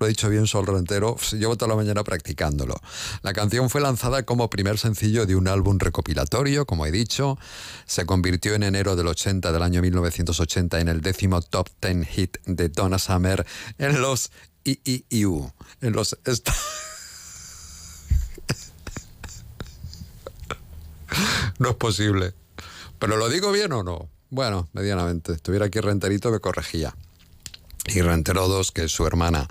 Lo 0.00 0.06
he 0.06 0.08
dicho 0.08 0.30
bien, 0.30 0.46
Sol 0.46 0.66
Rentero. 0.66 1.16
Llevo 1.32 1.56
toda 1.56 1.68
la 1.68 1.76
mañana 1.76 2.02
practicándolo. 2.02 2.74
La 3.22 3.34
canción 3.34 3.68
fue 3.68 3.82
lanzada 3.82 4.22
como 4.22 4.48
primer 4.48 4.78
sencillo 4.78 5.26
de 5.26 5.36
un 5.36 5.46
álbum 5.46 5.78
recopilatorio, 5.78 6.64
como 6.64 6.86
he 6.86 6.90
dicho. 6.90 7.38
Se 7.84 8.06
convirtió 8.06 8.54
en 8.54 8.62
enero 8.62 8.96
del 8.96 9.08
80, 9.08 9.52
del 9.52 9.62
año 9.62 9.82
1980, 9.82 10.80
en 10.80 10.88
el 10.88 11.02
décimo 11.02 11.42
top 11.42 11.68
10 11.82 12.08
hit 12.08 12.38
de 12.46 12.70
Donna 12.70 12.98
Summer 12.98 13.46
en 13.76 14.00
los 14.00 14.30
IIU, 14.64 15.52
en 15.82 15.92
los... 15.92 16.16
No 21.58 21.70
es 21.70 21.76
posible. 21.76 22.34
¿Pero 22.98 23.16
lo 23.16 23.28
digo 23.28 23.52
bien 23.52 23.72
o 23.72 23.82
no? 23.82 24.08
Bueno, 24.30 24.68
medianamente. 24.72 25.32
Estuviera 25.32 25.66
aquí 25.66 25.80
Renterito 25.80 26.30
me 26.30 26.40
corregía. 26.40 26.94
Y 27.86 28.02
Rentero 28.02 28.48
2, 28.48 28.72
que 28.72 28.84
es 28.84 28.92
su 28.92 29.06
hermana, 29.06 29.48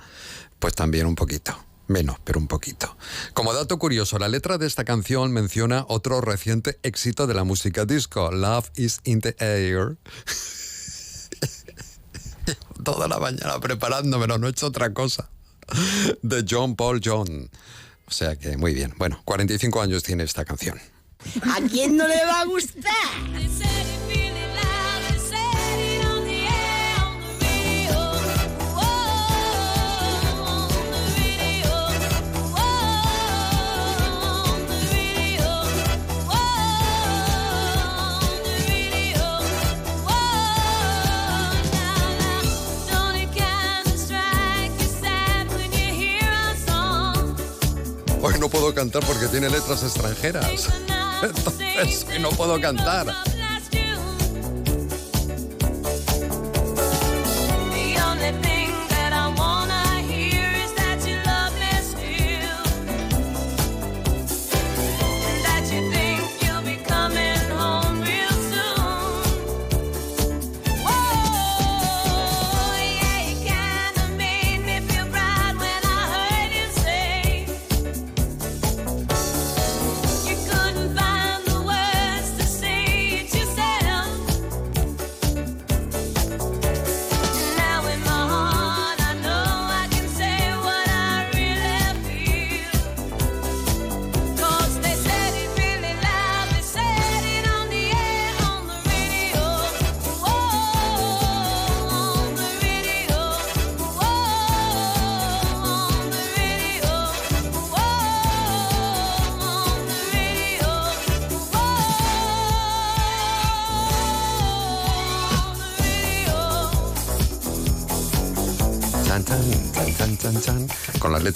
pues 0.60 0.76
también 0.76 1.06
un 1.06 1.16
poquito. 1.16 1.58
Menos, 1.88 2.18
pero 2.24 2.40
un 2.40 2.48
poquito. 2.48 2.96
Como 3.34 3.52
dato 3.52 3.80
curioso, 3.80 4.20
la 4.20 4.28
letra 4.28 4.60
de 4.60 4.68
esta 4.68 4.86
canción 4.86 5.32
menciona 5.32 5.86
otro 5.88 6.22
reciente 6.22 6.78
éxito 6.84 7.26
de 7.26 7.34
la 7.34 7.44
música 7.44 7.86
disco, 7.86 8.32
Love 8.32 8.70
is 8.76 9.00
in 9.04 9.22
the 9.22 9.36
Air. 9.40 9.98
Toda 12.84 13.08
la 13.08 13.18
mañana 13.18 13.60
preparándomelo, 13.60 14.38
no 14.38 14.48
he 14.48 14.52
hecho 14.52 14.68
otra 14.68 14.94
cosa. 14.94 15.30
De 16.22 16.46
John 16.48 16.76
Paul 16.76 17.02
John. 17.04 17.50
O 18.08 18.12
sea 18.12 18.36
que 18.36 18.56
muy 18.56 18.76
bien. 18.76 18.94
Bueno, 18.98 19.20
45 19.26 19.82
años 19.82 20.04
tiene 20.04 20.24
esta 20.24 20.46
canción. 20.46 20.80
¿A 21.44 21.62
quién 21.70 21.98
no 21.98 22.08
le 22.08 22.26
va 22.26 22.42
a 22.42 22.46
gustar? 22.46 23.30
No 48.40 48.48
puedo 48.48 48.74
cantar 48.74 49.06
porque 49.06 49.28
tiene 49.28 49.50
letras 49.50 49.84
extranjeras. 49.84 50.70
Entonces, 51.24 52.06
no 52.20 52.30
puedo 52.30 52.60
cantar. 52.60 53.29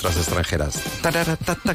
Letras 0.03 0.17
extranjeras. 0.17 0.81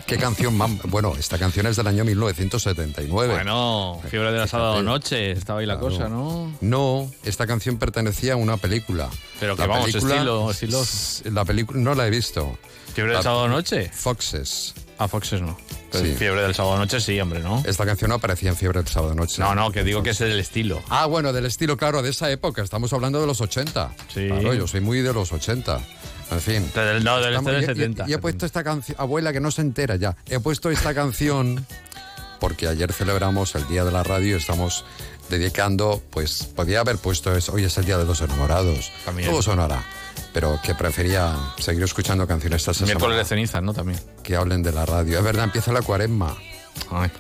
¿Qué 0.07 0.19
canción 0.19 0.55
más? 0.57 0.71
Bueno, 0.85 1.15
esta 1.19 1.39
canción 1.39 1.67
es 1.67 1.77
del 1.77 1.87
año 1.87 2.05
1979. 2.05 3.33
Bueno, 3.35 4.01
fiebre 4.11 4.33
de 4.33 4.39
la 4.39 4.47
sábado 4.47 4.83
noche, 4.83 5.33
estaba 5.33 5.61
ahí 5.61 5.67
la 5.67 5.79
Claro. 5.79 5.95
cosa, 5.97 6.09
¿no? 6.09 6.53
No, 6.61 7.11
esta 7.25 7.47
canción 7.47 7.79
pertenecía 7.79 8.35
a 8.35 8.37
una 8.37 8.57
película. 8.59 9.09
Pero 9.41 9.57
que 9.57 9.63
La 9.63 9.69
vamos, 9.69 9.87
película- 9.87 10.15
estilo, 10.17 10.51
estilos. 10.51 11.23
La 11.33 11.45
película 11.47 11.81
no 11.81 11.95
la 11.95 12.07
he 12.07 12.11
visto. 12.11 12.59
¿Fiebre 12.95 13.13
de 13.13 13.19
La- 13.19 13.23
sábado 13.23 13.49
noche? 13.49 13.91
Foxes. 13.95 14.75
A 14.99 15.07
Foxes 15.09 15.41
no. 15.41 15.57
Sí. 15.93 16.15
Fiebre 16.19 16.43
del 16.43 16.55
sábado 16.55 16.77
noche, 16.77 17.01
sí, 17.01 17.19
hombre, 17.21 17.41
¿no? 17.41 17.63
Esta 17.65 17.87
canción 17.87 18.11
no 18.11 18.17
aparecía 18.17 18.51
en 18.51 18.57
Fiebre 18.57 18.81
del 18.83 18.89
Sábado 18.93 19.15
Noche. 19.15 19.41
No, 19.41 19.55
no, 19.55 19.71
que 19.71 19.85
digo 19.85 20.03
que 20.03 20.11
es 20.11 20.19
del 20.19 20.39
estilo. 20.39 20.83
Ah, 20.91 21.07
bueno, 21.07 21.33
del 21.33 21.47
estilo, 21.47 21.77
claro, 21.79 22.03
de 22.03 22.11
esa 22.11 22.31
época. 22.31 22.61
Estamos 22.63 22.93
hablando 22.93 23.21
de 23.21 23.27
los 23.27 23.41
80. 23.41 23.91
Sí. 24.13 24.27
Claro, 24.29 24.53
yo 24.53 24.67
soy 24.67 24.81
muy 24.81 25.01
de 25.01 25.15
los 25.15 25.33
80. 25.33 25.81
En 26.31 26.41
fin. 26.41 26.71
Del- 26.75 27.03
no, 27.05 27.19
del 27.21 27.31
Estamos- 27.35 27.53
este 27.53 27.67
del 27.67 27.79
y- 27.79 27.81
y- 27.81 27.83
70. 27.83 28.05
Y, 28.09 28.13
he 28.13 28.19
puesto 28.19 28.47
esta 28.47 28.63
canción, 28.65 28.97
abuela 29.01 29.33
que 29.33 29.41
no 29.41 29.51
se 29.51 29.63
entera 29.63 29.97
ya. 29.97 30.17
He 30.27 30.41
puesto 30.41 30.71
esta 30.71 30.95
canción 30.95 31.65
porque 32.41 32.69
ayer 32.69 32.93
celebramos 32.93 33.55
el 33.55 33.67
Día 33.69 33.85
de 33.85 33.91
la 33.93 34.03
Radio 34.05 34.37
y 34.37 34.39
estamos 34.39 34.85
dedicando, 35.29 36.01
pues 36.11 36.45
podía 36.45 36.81
haber 36.81 36.97
puesto, 36.99 37.35
es, 37.37 37.49
hoy 37.49 37.65
es 37.65 37.77
el 37.79 37.85
Día 37.85 37.99
de 37.99 38.05
los 38.05 38.21
Enamorados. 38.21 38.93
También. 39.05 39.29
Todo 39.31 39.43
sonará. 39.43 39.83
Pero 40.33 40.61
que 40.63 40.75
prefería 40.75 41.35
seguir 41.59 41.83
escuchando 41.83 42.27
canciones 42.27 42.67
esta 42.67 42.85
Miércoles 42.85 43.17
de 43.19 43.25
semana 43.25 43.29
ceniza, 43.29 43.61
¿no? 43.61 43.73
También. 43.75 43.99
que 44.23 44.37
hablen 44.37 44.63
de 44.63 44.73
la 44.73 44.85
radio. 44.87 45.19
Es 45.19 45.25
verdad, 45.25 45.45
empieza 45.45 45.73
la 45.73 45.83
cuaresma. 45.83 46.37
Ay. 46.91 47.11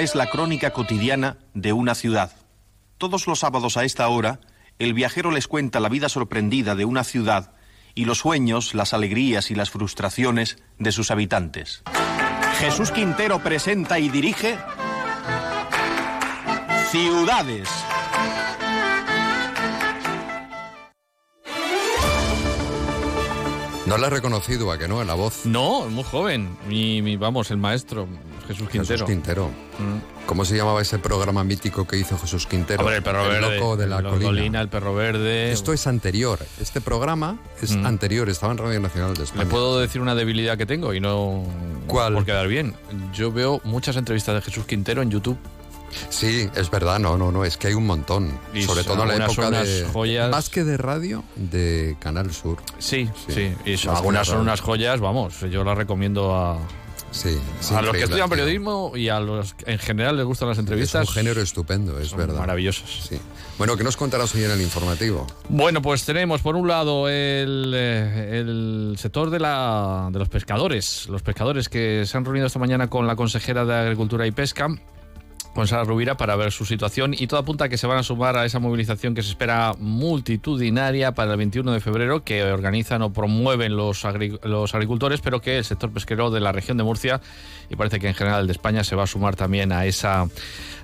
Esta 0.00 0.12
es 0.12 0.14
la 0.14 0.30
crónica 0.30 0.70
cotidiana 0.70 1.36
de 1.52 1.74
una 1.74 1.94
ciudad. 1.94 2.32
Todos 2.96 3.26
los 3.26 3.40
sábados 3.40 3.76
a 3.76 3.84
esta 3.84 4.08
hora, 4.08 4.40
el 4.78 4.94
viajero 4.94 5.30
les 5.30 5.46
cuenta 5.46 5.78
la 5.78 5.90
vida 5.90 6.08
sorprendida 6.08 6.74
de 6.74 6.86
una 6.86 7.04
ciudad 7.04 7.52
y 7.94 8.06
los 8.06 8.16
sueños, 8.16 8.72
las 8.74 8.94
alegrías 8.94 9.50
y 9.50 9.54
las 9.54 9.68
frustraciones 9.68 10.56
de 10.78 10.92
sus 10.92 11.10
habitantes. 11.10 11.82
Jesús 12.60 12.92
Quintero 12.92 13.40
presenta 13.40 13.98
y 13.98 14.08
dirige 14.08 14.56
Ciudades. 16.90 17.68
No 23.86 23.98
la 23.98 24.06
he 24.06 24.10
reconocido, 24.10 24.70
¿a 24.70 24.78
que 24.78 24.86
no? 24.86 25.00
En 25.00 25.08
la 25.08 25.14
voz. 25.14 25.46
No, 25.46 25.84
es 25.86 25.90
muy 25.90 26.04
joven. 26.04 26.56
Mi, 26.68 27.02
mi- 27.02 27.16
vamos, 27.16 27.50
el 27.50 27.56
maestro, 27.56 28.06
Jesús 28.54 28.68
Quintero. 28.68 28.94
Jesús 28.94 29.06
Quintero. 29.06 29.46
Mm. 29.78 30.26
¿Cómo 30.26 30.44
se 30.44 30.56
llamaba 30.56 30.80
ese 30.82 30.98
programa 30.98 31.42
mítico 31.44 31.86
que 31.86 31.96
hizo 31.96 32.16
Jesús 32.18 32.46
Quintero? 32.46 32.80
Hombre, 32.80 32.96
el 32.96 33.02
perro 33.02 33.24
el 33.24 33.40
verde. 33.40 33.58
loco 33.58 33.76
de 33.76 33.86
la 33.86 34.02
colina. 34.02 34.60
el 34.60 34.68
perro 34.68 34.94
verde. 34.94 35.52
Esto 35.52 35.72
es 35.72 35.86
anterior. 35.86 36.38
Este 36.60 36.80
programa 36.80 37.38
es 37.62 37.74
Mm. 37.76 37.86
anterior. 37.86 38.28
Estaba 38.28 38.52
en 38.52 38.58
Radio 38.58 38.80
Nacional 38.80 39.12
de 39.14 39.18
Le 39.20 39.24
España. 39.24 39.48
puedo 39.48 39.78
decir 39.80 40.00
una 40.00 40.14
debilidad 40.14 40.56
que 40.58 40.66
tengo 40.66 40.94
y 40.94 41.00
no 41.00 41.44
¿Cuál? 41.86 42.14
por 42.14 42.24
quedar 42.24 42.46
bien. 42.48 42.74
Yo 43.12 43.32
veo 43.32 43.60
muchas 43.64 43.96
entrevistas 43.96 44.34
de 44.34 44.40
Jesús 44.42 44.64
Quintero 44.66 45.02
en 45.02 45.10
YouTube. 45.10 45.38
Sí, 46.08 46.48
es 46.54 46.70
verdad. 46.70 47.00
No, 47.00 47.18
no, 47.18 47.32
no. 47.32 47.44
Es 47.44 47.56
que 47.56 47.66
hay 47.66 47.74
un 47.74 47.84
montón. 47.86 48.30
Y 48.54 48.62
Sobre 48.62 48.84
todo 48.84 49.02
en 49.02 49.18
la 49.18 49.24
época 49.26 49.50
de... 49.50 49.84
joyas. 49.92 50.30
Más 50.30 50.48
que 50.48 50.62
de 50.62 50.76
radio, 50.76 51.24
de 51.34 51.96
Canal 51.98 52.32
Sur. 52.32 52.58
Sí, 52.78 53.10
sí. 53.28 53.52
Y 53.64 53.76
son- 53.76 53.90
Más 53.90 53.98
algunas 53.98 54.26
son 54.28 54.38
unas 54.40 54.60
joyas, 54.60 55.00
vamos. 55.00 55.40
Yo 55.50 55.64
las 55.64 55.76
recomiendo 55.76 56.36
a, 56.36 56.58
Sí, 57.12 57.36
es 57.60 57.72
a 57.72 57.82
los 57.82 57.92
que 57.92 58.04
estudian 58.04 58.30
periodismo 58.30 58.92
y 58.94 59.08
a 59.08 59.18
los 59.18 59.54
que 59.54 59.72
en 59.72 59.78
general 59.80 60.16
les 60.16 60.24
gustan 60.24 60.48
las 60.48 60.58
Es 60.58 60.60
entrevistas. 60.60 61.08
un 61.08 61.14
género 61.14 61.40
estupendo, 61.42 61.98
es 61.98 62.14
verdad. 62.14 62.38
maravillosas. 62.38 62.88
Sí. 63.08 63.18
Bueno, 63.58 63.76
¿qué 63.76 63.82
nos 63.82 63.96
contarás 63.96 64.32
hoy 64.36 64.44
en 64.44 64.52
el 64.52 64.60
informativo? 64.60 65.26
Bueno, 65.48 65.82
pues 65.82 66.04
tenemos 66.04 66.40
por 66.40 66.54
un 66.54 66.68
lado 66.68 67.08
el, 67.08 67.72
eh, 67.76 68.38
el 68.40 68.94
sector 68.96 69.30
de, 69.30 69.40
la, 69.40 70.08
de 70.12 70.18
los 70.20 70.28
pescadores. 70.28 71.08
Los 71.08 71.22
pescadores 71.22 71.68
que 71.68 72.04
se 72.06 72.16
han 72.16 72.24
reunido 72.24 72.46
esta 72.46 72.60
mañana 72.60 72.88
con 72.88 73.06
la 73.08 73.16
consejera 73.16 73.64
de 73.64 73.74
Agricultura 73.74 74.26
y 74.26 74.30
Pesca. 74.30 74.68
Con 75.54 75.66
Sara 75.66 75.84
Rubira 75.84 76.16
para 76.16 76.36
ver 76.36 76.52
su 76.52 76.64
situación 76.64 77.12
y 77.12 77.26
todo 77.26 77.40
apunta 77.40 77.68
que 77.68 77.76
se 77.76 77.86
van 77.86 77.98
a 77.98 78.02
sumar 78.02 78.36
a 78.36 78.44
esa 78.44 78.60
movilización 78.60 79.14
que 79.14 79.22
se 79.22 79.30
espera 79.30 79.74
multitudinaria 79.78 81.12
para 81.12 81.32
el 81.32 81.38
21 81.38 81.72
de 81.72 81.80
febrero 81.80 82.22
que 82.22 82.44
organizan 82.44 83.02
o 83.02 83.12
promueven 83.12 83.76
los 83.76 84.04
agricultores, 84.04 85.20
pero 85.20 85.40
que 85.40 85.58
el 85.58 85.64
sector 85.64 85.90
pesquero 85.90 86.30
de 86.30 86.40
la 86.40 86.52
región 86.52 86.76
de 86.76 86.84
Murcia 86.84 87.20
y 87.70 87.76
parece 87.76 88.00
que 88.00 88.08
en 88.08 88.14
general 88.14 88.46
de 88.46 88.52
España 88.52 88.82
se 88.82 88.96
va 88.96 89.04
a 89.04 89.06
sumar 89.06 89.36
también 89.36 89.70
a 89.70 89.86
esa, 89.86 90.26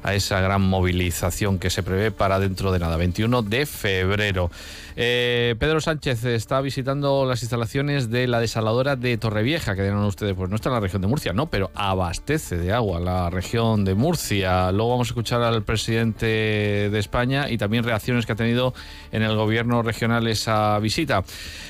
a 0.04 0.14
esa 0.14 0.40
gran 0.40 0.62
movilización 0.62 1.58
que 1.58 1.68
se 1.68 1.82
prevé 1.82 2.12
para 2.12 2.38
dentro 2.38 2.70
de 2.70 2.78
nada, 2.78 2.96
21 2.96 3.42
de 3.42 3.66
febrero. 3.66 4.50
Eh, 4.94 5.56
Pedro 5.58 5.80
Sánchez 5.80 6.24
está 6.24 6.60
visitando 6.60 7.26
las 7.26 7.42
instalaciones 7.42 8.08
de 8.08 8.28
la 8.28 8.40
desaladora 8.40 8.94
de 8.94 9.18
Torrevieja, 9.18 9.74
que 9.74 9.82
dirán 9.82 9.98
ustedes, 10.04 10.34
pues 10.34 10.48
no 10.48 10.56
está 10.56 10.68
en 10.68 10.74
la 10.74 10.80
región 10.80 11.02
de 11.02 11.08
Murcia, 11.08 11.32
no, 11.32 11.46
pero 11.50 11.72
abastece 11.74 12.56
de 12.56 12.72
agua 12.72 13.00
la 13.00 13.30
región 13.30 13.84
de 13.84 13.94
Murcia. 13.94 14.55
Luego 14.72 14.90
vamos 14.90 15.08
a 15.08 15.10
escuchar 15.10 15.42
al 15.42 15.62
presidente 15.62 16.26
de 16.26 16.98
España 16.98 17.50
y 17.50 17.58
también 17.58 17.84
reacciones 17.84 18.26
que 18.26 18.32
ha 18.32 18.36
tenido 18.36 18.74
en 19.12 19.22
el 19.22 19.36
gobierno 19.36 19.82
regional 19.82 20.26
esa 20.26 20.78
visita. 20.78 21.24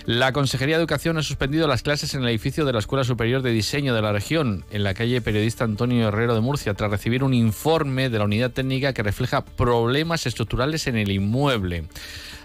La 0.05 0.33
Consejería 0.33 0.77
de 0.77 0.83
Educación 0.83 1.19
ha 1.19 1.23
suspendido 1.23 1.67
las 1.69 1.83
clases 1.83 2.15
en 2.15 2.23
el 2.23 2.29
edificio 2.29 2.65
de 2.65 2.73
la 2.73 2.79
Escuela 2.79 3.05
Superior 3.05 3.43
de 3.43 3.51
Diseño 3.51 3.95
de 3.95 4.03
la 4.03 4.13
región, 4.13 4.65
en 4.71 4.85
la 4.85 4.95
calle 4.95 5.21
Periodista 5.21 5.65
Antonio 5.65 6.09
Herrero 6.09 6.35
de 6.35 6.41
Murcia, 6.41 6.75
tras 6.75 6.91
recibir 6.91 7.25
un 7.25 7.35
informe 7.35 8.09
de 8.11 8.19
la 8.19 8.25
unidad 8.25 8.51
técnica 8.51 8.93
que 8.93 9.03
refleja 9.03 9.45
problemas 9.45 10.27
estructurales 10.27 10.87
en 10.87 10.97
el 10.97 11.11
inmueble. 11.11 11.85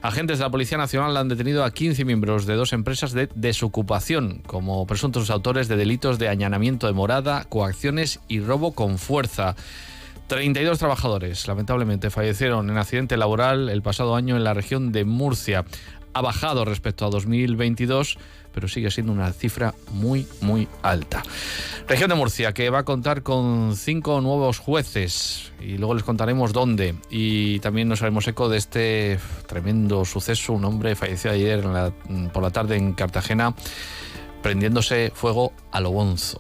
Agentes 0.02 0.40
de 0.40 0.46
la 0.46 0.50
Policía 0.50 0.80
Nacional 0.80 1.16
han 1.16 1.30
detenido 1.30 1.64
a 1.64 1.72
15 1.72 2.06
miembros 2.06 2.48
de 2.48 2.56
dos 2.56 2.74
empresas 2.74 3.12
de 3.12 3.30
desocupación 3.36 4.42
como 4.48 4.88
presuntos 4.88 5.30
autores 5.30 5.68
de 5.68 5.76
delitos 5.76 6.18
de 6.18 6.28
allanamiento 6.28 6.88
de 6.88 6.94
morada, 6.94 7.46
coacciones 7.46 8.20
y 8.28 8.40
robo 8.40 8.72
con 8.72 8.98
fuerza. 8.98 9.56
32 10.32 10.80
trabajadores 10.80 11.46
lamentablemente 11.46 12.10
fallecieron 12.10 12.70
en 12.70 12.78
accidente 12.78 13.18
laboral 13.18 13.68
el 13.68 13.82
pasado 13.82 14.16
año 14.16 14.38
en 14.38 14.46
la 14.46 14.54
región 14.54 14.94
de 14.94 15.04
Murcia. 15.04 15.66
Ha 16.14 16.22
bajado 16.22 16.64
respecto 16.64 17.06
a 17.06 17.10
2022, 17.10 18.18
pero 18.54 18.70
sigue 18.70 18.92
siendo 18.92 19.12
una 19.12 19.34
cifra 19.34 19.76
muy, 19.92 20.26
muy 20.40 20.70
alta. 20.84 21.22
Región 21.86 22.12
de 22.12 22.16
Murcia, 22.16 22.54
que 22.54 22.70
va 22.70 22.80
a 22.80 22.86
contar 22.86 23.24
con 23.24 23.76
cinco 23.76 24.22
nuevos 24.22 24.60
jueces 24.60 25.52
y 25.60 25.78
luego 25.78 25.96
les 25.96 26.04
contaremos 26.04 26.54
dónde. 26.54 26.96
Y 27.10 27.60
también 27.60 27.90
nos 27.90 28.02
haremos 28.02 28.26
eco 28.26 28.48
de 28.48 28.58
este 28.58 29.20
tremendo 29.48 30.06
suceso. 30.06 30.54
Un 30.54 30.64
hombre 30.64 30.96
falleció 30.96 31.32
ayer 31.32 31.62
por 32.32 32.42
la 32.42 32.52
tarde 32.52 32.78
en 32.78 32.94
Cartagena 32.94 33.54
prendiéndose 34.42 35.12
fuego 35.14 35.52
a 35.72 35.82
lo 35.82 35.92
bonzo. 35.92 36.40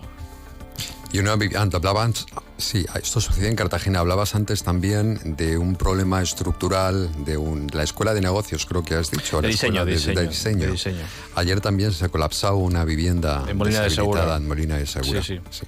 Y 1.13 1.19
una 1.19 1.35
ant- 1.35 1.75
hablabas, 1.75 2.25
sí, 2.57 2.85
esto 2.95 3.19
sucedió 3.19 3.49
en 3.49 3.55
Cartagena. 3.57 3.99
Hablabas 3.99 4.33
antes 4.33 4.63
también 4.63 5.35
de 5.35 5.57
un 5.57 5.75
problema 5.75 6.21
estructural 6.21 7.09
de 7.25 7.35
un- 7.35 7.67
la 7.73 7.83
escuela 7.83 8.13
de 8.13 8.21
negocios, 8.21 8.65
creo 8.65 8.83
que 8.83 8.95
has 8.95 9.11
dicho. 9.11 9.37
De 9.37 9.41
la 9.43 9.47
diseño, 9.49 9.81
escuela 9.81 9.85
de 9.85 9.91
de, 9.91 10.27
diseño, 10.29 10.59
de 10.59 10.65
de 10.67 10.71
diseño. 10.71 11.03
Ayer 11.35 11.59
también 11.59 11.91
se 11.91 12.07
colapsó 12.07 12.55
una 12.55 12.85
vivienda 12.85 13.43
En 13.47 13.57
Molina 13.57 13.81
de 13.81 13.89
Segura. 13.89 14.37
en 14.37 14.47
Molina 14.47 14.77
de 14.77 14.85
Segura. 14.87 15.21
Sí, 15.21 15.39
sí. 15.49 15.65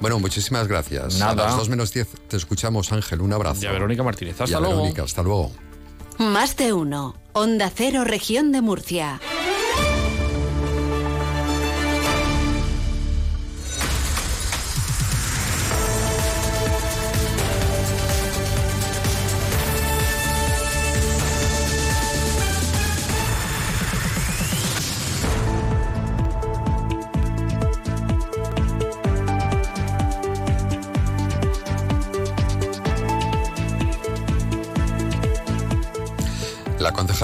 Bueno, 0.00 0.18
muchísimas 0.18 0.66
gracias. 0.66 1.18
Nada. 1.18 1.44
A 1.44 1.46
las 1.48 1.56
2 1.58 1.68
menos 1.68 1.92
10 1.92 2.08
te 2.28 2.38
escuchamos, 2.38 2.90
Ángel. 2.90 3.20
Un 3.20 3.34
abrazo. 3.34 3.60
Y 3.62 3.66
a 3.66 3.72
Verónica 3.72 4.02
Martínez. 4.02 4.36
Y 4.40 4.42
Hasta 4.44 4.56
a 4.56 4.60
luego. 4.60 4.76
Verónica, 4.76 5.02
hasta 5.02 5.22
luego. 5.22 5.52
Más 6.16 6.56
de 6.56 6.72
uno. 6.72 7.16
Onda 7.34 7.70
Cero, 7.74 8.04
región 8.04 8.50
de 8.50 8.62
Murcia. 8.62 9.20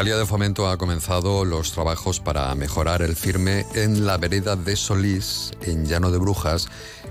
Concejalía 0.07 0.25
de 0.25 0.31
Fomento 0.31 0.69
ha 0.69 0.79
comenzado 0.79 1.45
los 1.45 1.73
trabajos 1.73 2.21
para 2.21 2.55
mejorar 2.55 3.03
el 3.03 3.16
firme 3.16 3.66
en 3.75 4.07
la 4.07 4.19
vereda 4.19 4.55
de 4.55 4.77
Solís, 4.77 5.51
en 5.62 5.85
Llano 5.85 6.12
de 6.12 6.19
Brujas, 6.19 6.69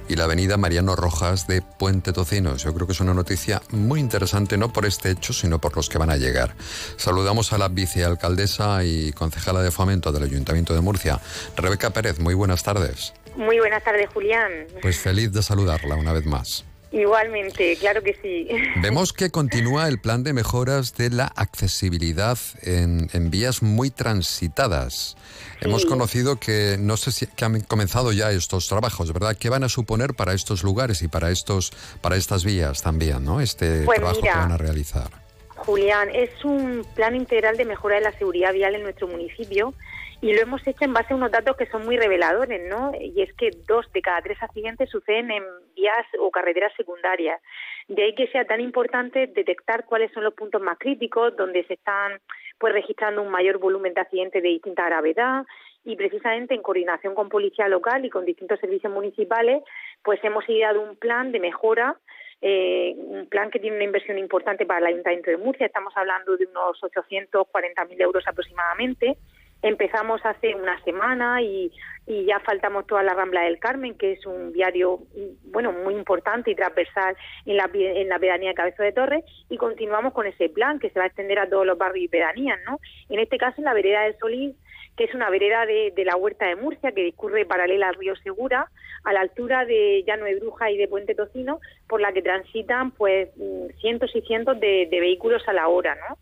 y 0.08 0.16
la 0.16 0.24
avenida 0.24 0.56
Mariano 0.56 0.96
Rojas 0.96 1.46
de 1.46 1.62
Puente 1.62 2.14
Tocinos. 2.14 2.64
Yo 2.64 2.74
creo 2.74 2.88
que 2.88 2.94
es 2.94 3.02
una 3.02 3.14
noticia 3.14 3.62
muy 3.72 4.00
interesante, 4.00 4.58
no 4.58 4.72
por 4.72 4.86
este 4.86 5.12
hecho, 5.12 5.34
sino 5.34 5.60
por 5.60 5.76
los 5.76 5.90
que 5.90 5.98
van 5.98 6.10
a 6.10 6.16
llegar. 6.16 6.56
Saludamos 6.96 7.52
a 7.52 7.58
la 7.58 7.68
vicealcaldesa 7.68 8.86
y 8.86 9.12
concejala 9.12 9.62
de 9.62 9.72
Fomento 9.72 10.14
del 10.14 10.24
Ayuntamiento 10.24 10.74
de 10.74 10.80
Murcia, 10.80 11.20
Rebeca 11.58 11.90
Pérez. 11.90 12.20
Muy 12.20 12.34
buenas 12.34 12.64
tardes. 12.64 13.12
Muy 13.36 13.60
buenas 13.60 13.84
tardes, 13.84 14.08
Julián. 14.14 14.68
Pues 14.82 14.98
feliz 14.98 15.34
de 15.34 15.44
saludarla 15.44 15.96
una 15.96 16.14
vez 16.14 16.26
más. 16.26 16.64
Igualmente, 16.96 17.76
claro 17.76 18.02
que 18.02 18.16
sí. 18.22 18.48
Vemos 18.82 19.12
que 19.12 19.30
continúa 19.30 19.90
el 19.90 20.00
plan 20.00 20.24
de 20.24 20.32
mejoras 20.32 20.96
de 20.96 21.10
la 21.10 21.26
accesibilidad 21.26 22.38
en, 22.62 23.10
en 23.12 23.30
vías 23.30 23.62
muy 23.62 23.90
transitadas. 23.90 25.18
Hemos 25.60 25.86
conocido 25.86 26.40
que 26.40 26.78
no 26.80 26.96
sé 26.96 27.12
si 27.12 27.28
que 27.28 27.44
han 27.44 27.60
comenzado 27.62 28.14
ya 28.14 28.32
estos 28.32 28.70
trabajos, 28.70 29.12
¿verdad? 29.12 29.36
¿Qué 29.38 29.50
van 29.50 29.66
a 29.66 29.70
suponer 29.70 30.14
para 30.14 30.32
estos 30.32 30.64
lugares 30.64 31.02
y 31.02 31.10
para 31.10 31.32
estos 31.32 31.74
para 32.00 32.16
estas 32.16 32.46
vías 32.46 32.82
también, 32.82 33.26
¿no? 33.26 33.42
Este 33.42 33.82
Pues 33.84 34.00
trabajo 34.00 34.22
mira, 34.22 34.34
que 34.34 34.40
van 34.40 34.52
a 34.54 34.58
realizar. 34.58 35.10
Julián, 35.50 36.10
es 36.14 36.46
un 36.46 36.86
plan 36.96 37.14
integral 37.14 37.58
de 37.58 37.66
mejora 37.66 37.96
de 37.96 38.02
la 38.04 38.18
seguridad 38.18 38.54
vial 38.54 38.74
en 38.74 38.84
nuestro 38.84 39.08
municipio 39.10 39.74
y 40.26 40.34
lo 40.34 40.42
hemos 40.42 40.66
hecho 40.66 40.84
en 40.84 40.92
base 40.92 41.14
a 41.14 41.16
unos 41.16 41.30
datos 41.30 41.56
que 41.56 41.68
son 41.68 41.86
muy 41.86 41.98
reveladores, 41.98 42.60
¿no? 42.68 42.92
Y 43.00 43.22
es 43.22 43.32
que 43.34 43.52
dos 43.68 43.86
de 43.94 44.02
cada 44.02 44.24
tres 44.24 44.42
accidentes 44.42 44.90
suceden 44.90 45.30
en 45.30 45.44
vías 45.76 46.04
o 46.20 46.32
carreteras 46.32 46.74
secundarias. 46.76 47.40
De 47.88 48.02
ahí 48.02 48.16
que 48.16 48.26
sea 48.30 48.44
tan 48.44 48.60
importante 48.60 49.28
detectar 49.28 49.86
cuáles 49.86 50.12
son 50.14 50.24
los 50.24 50.34
puntos 50.34 50.64
más 50.64 50.80
críticos, 50.80 51.36
donde 51.36 51.64
se 51.66 51.76
están 51.76 52.20
pues 52.58 52.74
registrando 52.74 53.22
un 53.22 53.30
mayor 53.30 53.60
volumen 53.60 53.94
de 53.94 54.02
accidentes 54.02 54.42
de 54.42 54.50
distinta 54.50 54.88
gravedad 54.88 55.46
y 55.84 55.96
precisamente 55.96 56.56
en 56.56 56.64
coordinación 56.64 57.14
con 57.14 57.30
policía 57.30 57.68
local 57.68 58.04
y 58.04 58.10
con 58.10 58.26
distintos 58.26 58.60
servicios 58.60 58.92
municipales, 58.92 59.62
pues 60.04 60.20
hemos 60.24 60.50
ideado 60.50 60.82
un 60.82 60.96
plan 60.96 61.32
de 61.34 61.40
mejora 61.40 61.98
eh, 62.42 62.94
un 62.98 63.28
plan 63.28 63.50
que 63.50 63.60
tiene 63.60 63.78
una 63.78 63.86
inversión 63.86 64.18
importante 64.18 64.66
para 64.66 64.80
el 64.80 64.88
Ayuntamiento 64.88 65.32
de 65.32 65.38
Murcia. 65.38 65.68
Estamos 65.68 65.94
hablando 65.96 66.36
de 66.36 66.46
unos 66.46 66.80
840.000 66.82 68.02
euros 68.02 68.28
aproximadamente. 68.28 69.18
Empezamos 69.66 70.24
hace 70.24 70.54
una 70.54 70.80
semana 70.84 71.42
y, 71.42 71.72
ya 72.06 72.40
faltamos 72.42 72.86
toda 72.86 73.02
la 73.02 73.16
Rambla 73.16 73.42
del 73.42 73.58
Carmen, 73.58 73.98
que 73.98 74.12
es 74.12 74.24
un 74.28 74.54
diario 74.54 75.00
bueno 75.46 75.72
muy 75.72 75.96
importante 75.96 76.52
y 76.52 76.56
transversal 76.56 77.18
en 77.48 77.58
la, 77.58 77.68
en 77.74 78.08
la 78.08 78.20
pedanía 78.20 78.50
de 78.50 78.54
Cabezo 78.54 78.84
de 78.84 78.92
Torres, 78.92 79.24
y 79.50 79.58
continuamos 79.58 80.14
con 80.14 80.28
ese 80.28 80.50
plan 80.50 80.78
que 80.78 80.92
se 80.92 81.00
va 81.00 81.06
a 81.06 81.08
extender 81.08 81.40
a 81.40 81.50
todos 81.50 81.66
los 81.66 81.80
barrios 81.80 82.06
y 82.06 82.10
pedanías. 82.10 82.60
¿no? 82.68 82.80
En 83.10 83.20
este 83.20 83.40
caso, 83.40 83.56
en 83.58 83.66
la 83.66 83.74
vereda 83.74 84.04
del 84.04 84.16
Solís, 84.20 84.56
que 84.96 85.06
es 85.06 85.16
una 85.16 85.32
vereda 85.32 85.66
de, 85.66 85.92
la 86.06 86.16
Huerta 86.16 86.46
de 86.46 86.58
Murcia 86.58 86.92
que 86.92 87.02
discurre 87.02 87.48
paralela 87.48 87.90
al 87.90 87.96
río 87.96 88.16
Segura, 88.18 88.70
a 89.04 89.14
la 89.14 89.22
altura 89.22 89.66
de 89.66 90.04
Llano 90.06 90.26
de 90.26 90.36
Bruja 90.36 90.70
y 90.70 90.78
de 90.78 90.88
Puente 90.88 91.16
Tocino, 91.16 91.60
por 91.88 92.02
la 92.02 92.14
que 92.14 92.22
transitan 92.22 92.92
pues 92.92 93.30
cientos 93.82 94.16
y 94.16 94.22
cientos 94.22 94.60
de, 94.60 94.88
de 94.92 95.00
vehículos 95.00 95.42
a 95.48 95.54
la 95.54 95.70
hora, 95.70 95.96
¿no? 96.08 96.20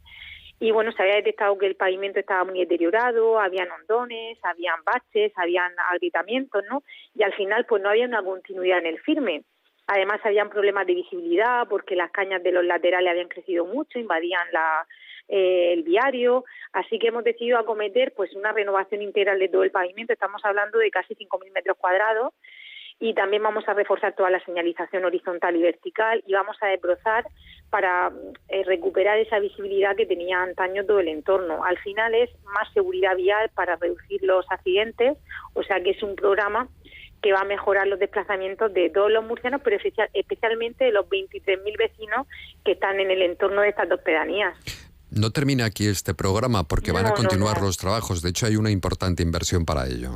Y 0.63 0.71
bueno, 0.71 0.93
se 0.93 1.04
había 1.04 1.15
detectado 1.15 1.58
que 1.58 1.65
el 1.65 1.76
pavimento 1.76 2.21
estaba 2.21 2.45
muy 2.45 2.58
deteriorado, 2.58 3.38
habían 3.38 3.69
hondones, 3.69 4.38
habían 4.43 4.82
baches, 4.86 5.34
habían 5.36 5.73
agrietamientos, 5.91 6.63
¿no? 6.69 6.84
Y 7.13 7.23
al 7.23 7.34
final 7.34 7.65
pues 7.65 7.84
no 7.84 7.89
había 7.89 8.06
una 8.06 8.23
continuidad 8.23 8.80
en 8.80 8.86
el 8.86 9.02
firme. 9.02 9.43
Además 9.88 10.21
habían 10.23 10.49
problemas 10.49 10.88
de 10.88 10.93
visibilidad 10.93 11.67
porque 11.67 11.97
las 11.97 12.12
cañas 12.12 12.41
de 12.43 12.54
los 12.54 12.63
laterales 12.63 13.12
habían 13.12 13.28
crecido 13.28 13.65
mucho, 13.65 13.99
invadían 13.99 14.47
la, 14.54 14.88
eh, 15.28 15.73
el 15.73 15.84
viario, 15.84 16.45
así 16.71 16.97
que 16.97 17.08
hemos 17.10 17.26
decidido 17.26 17.58
acometer 17.58 18.13
pues 18.15 18.34
una 18.34 18.54
renovación 18.54 19.02
integral 19.02 19.39
de 19.39 19.49
todo 19.49 19.63
el 19.63 19.71
pavimento, 19.71 20.13
estamos 20.13 20.45
hablando 20.45 20.80
de 20.80 20.91
casi 20.91 21.13
5.000 21.13 21.52
metros 21.52 21.78
cuadrados 21.78 22.34
y 23.03 23.13
también 23.13 23.43
vamos 23.43 23.67
a 23.67 23.73
reforzar 23.73 24.15
toda 24.15 24.29
la 24.29 24.39
señalización 24.45 25.03
horizontal 25.03 25.57
y 25.57 25.61
vertical 25.61 26.23
y 26.25 26.31
vamos 26.31 26.55
a 26.61 26.67
desbrozar 26.67 27.27
para 27.69 28.13
eh, 28.47 28.63
recuperar 28.63 29.17
esa 29.17 29.39
visibilidad 29.39 29.93
que 29.97 30.05
tenía 30.05 30.41
antaño 30.41 30.85
todo 30.85 31.01
el 31.01 31.09
entorno. 31.09 31.65
Al 31.65 31.77
final 31.79 32.15
es 32.15 32.29
más 32.45 32.71
seguridad 32.73 33.17
vial 33.17 33.51
para 33.53 33.75
reducir 33.75 34.21
los 34.23 34.45
accidentes, 34.49 35.17
o 35.51 35.63
sea 35.63 35.83
que 35.83 35.89
es 35.89 36.01
un 36.01 36.15
programa 36.15 36.69
que 37.21 37.33
va 37.33 37.41
a 37.41 37.43
mejorar 37.43 37.87
los 37.87 37.99
desplazamientos 37.99 38.73
de 38.73 38.89
todos 38.89 39.11
los 39.11 39.25
murcianos, 39.25 39.59
pero 39.65 39.75
especial, 39.75 40.09
especialmente 40.13 40.85
de 40.85 40.93
los 40.93 41.05
23.000 41.07 41.77
vecinos 41.77 42.25
que 42.63 42.71
están 42.71 43.01
en 43.01 43.11
el 43.11 43.21
entorno 43.21 43.63
de 43.63 43.67
estas 43.67 43.89
dos 43.89 43.99
pedanías. 43.99 44.57
No 45.11 45.31
termina 45.31 45.65
aquí 45.65 45.87
este 45.87 46.13
programa 46.13 46.63
porque 46.69 46.93
van 46.93 47.07
a 47.07 47.09
no, 47.09 47.15
continuar 47.15 47.59
no. 47.59 47.65
los 47.65 47.75
trabajos. 47.75 48.21
De 48.21 48.29
hecho, 48.29 48.45
hay 48.45 48.55
una 48.55 48.71
importante 48.71 49.23
inversión 49.23 49.65
para 49.65 49.87
ello. 49.87 50.11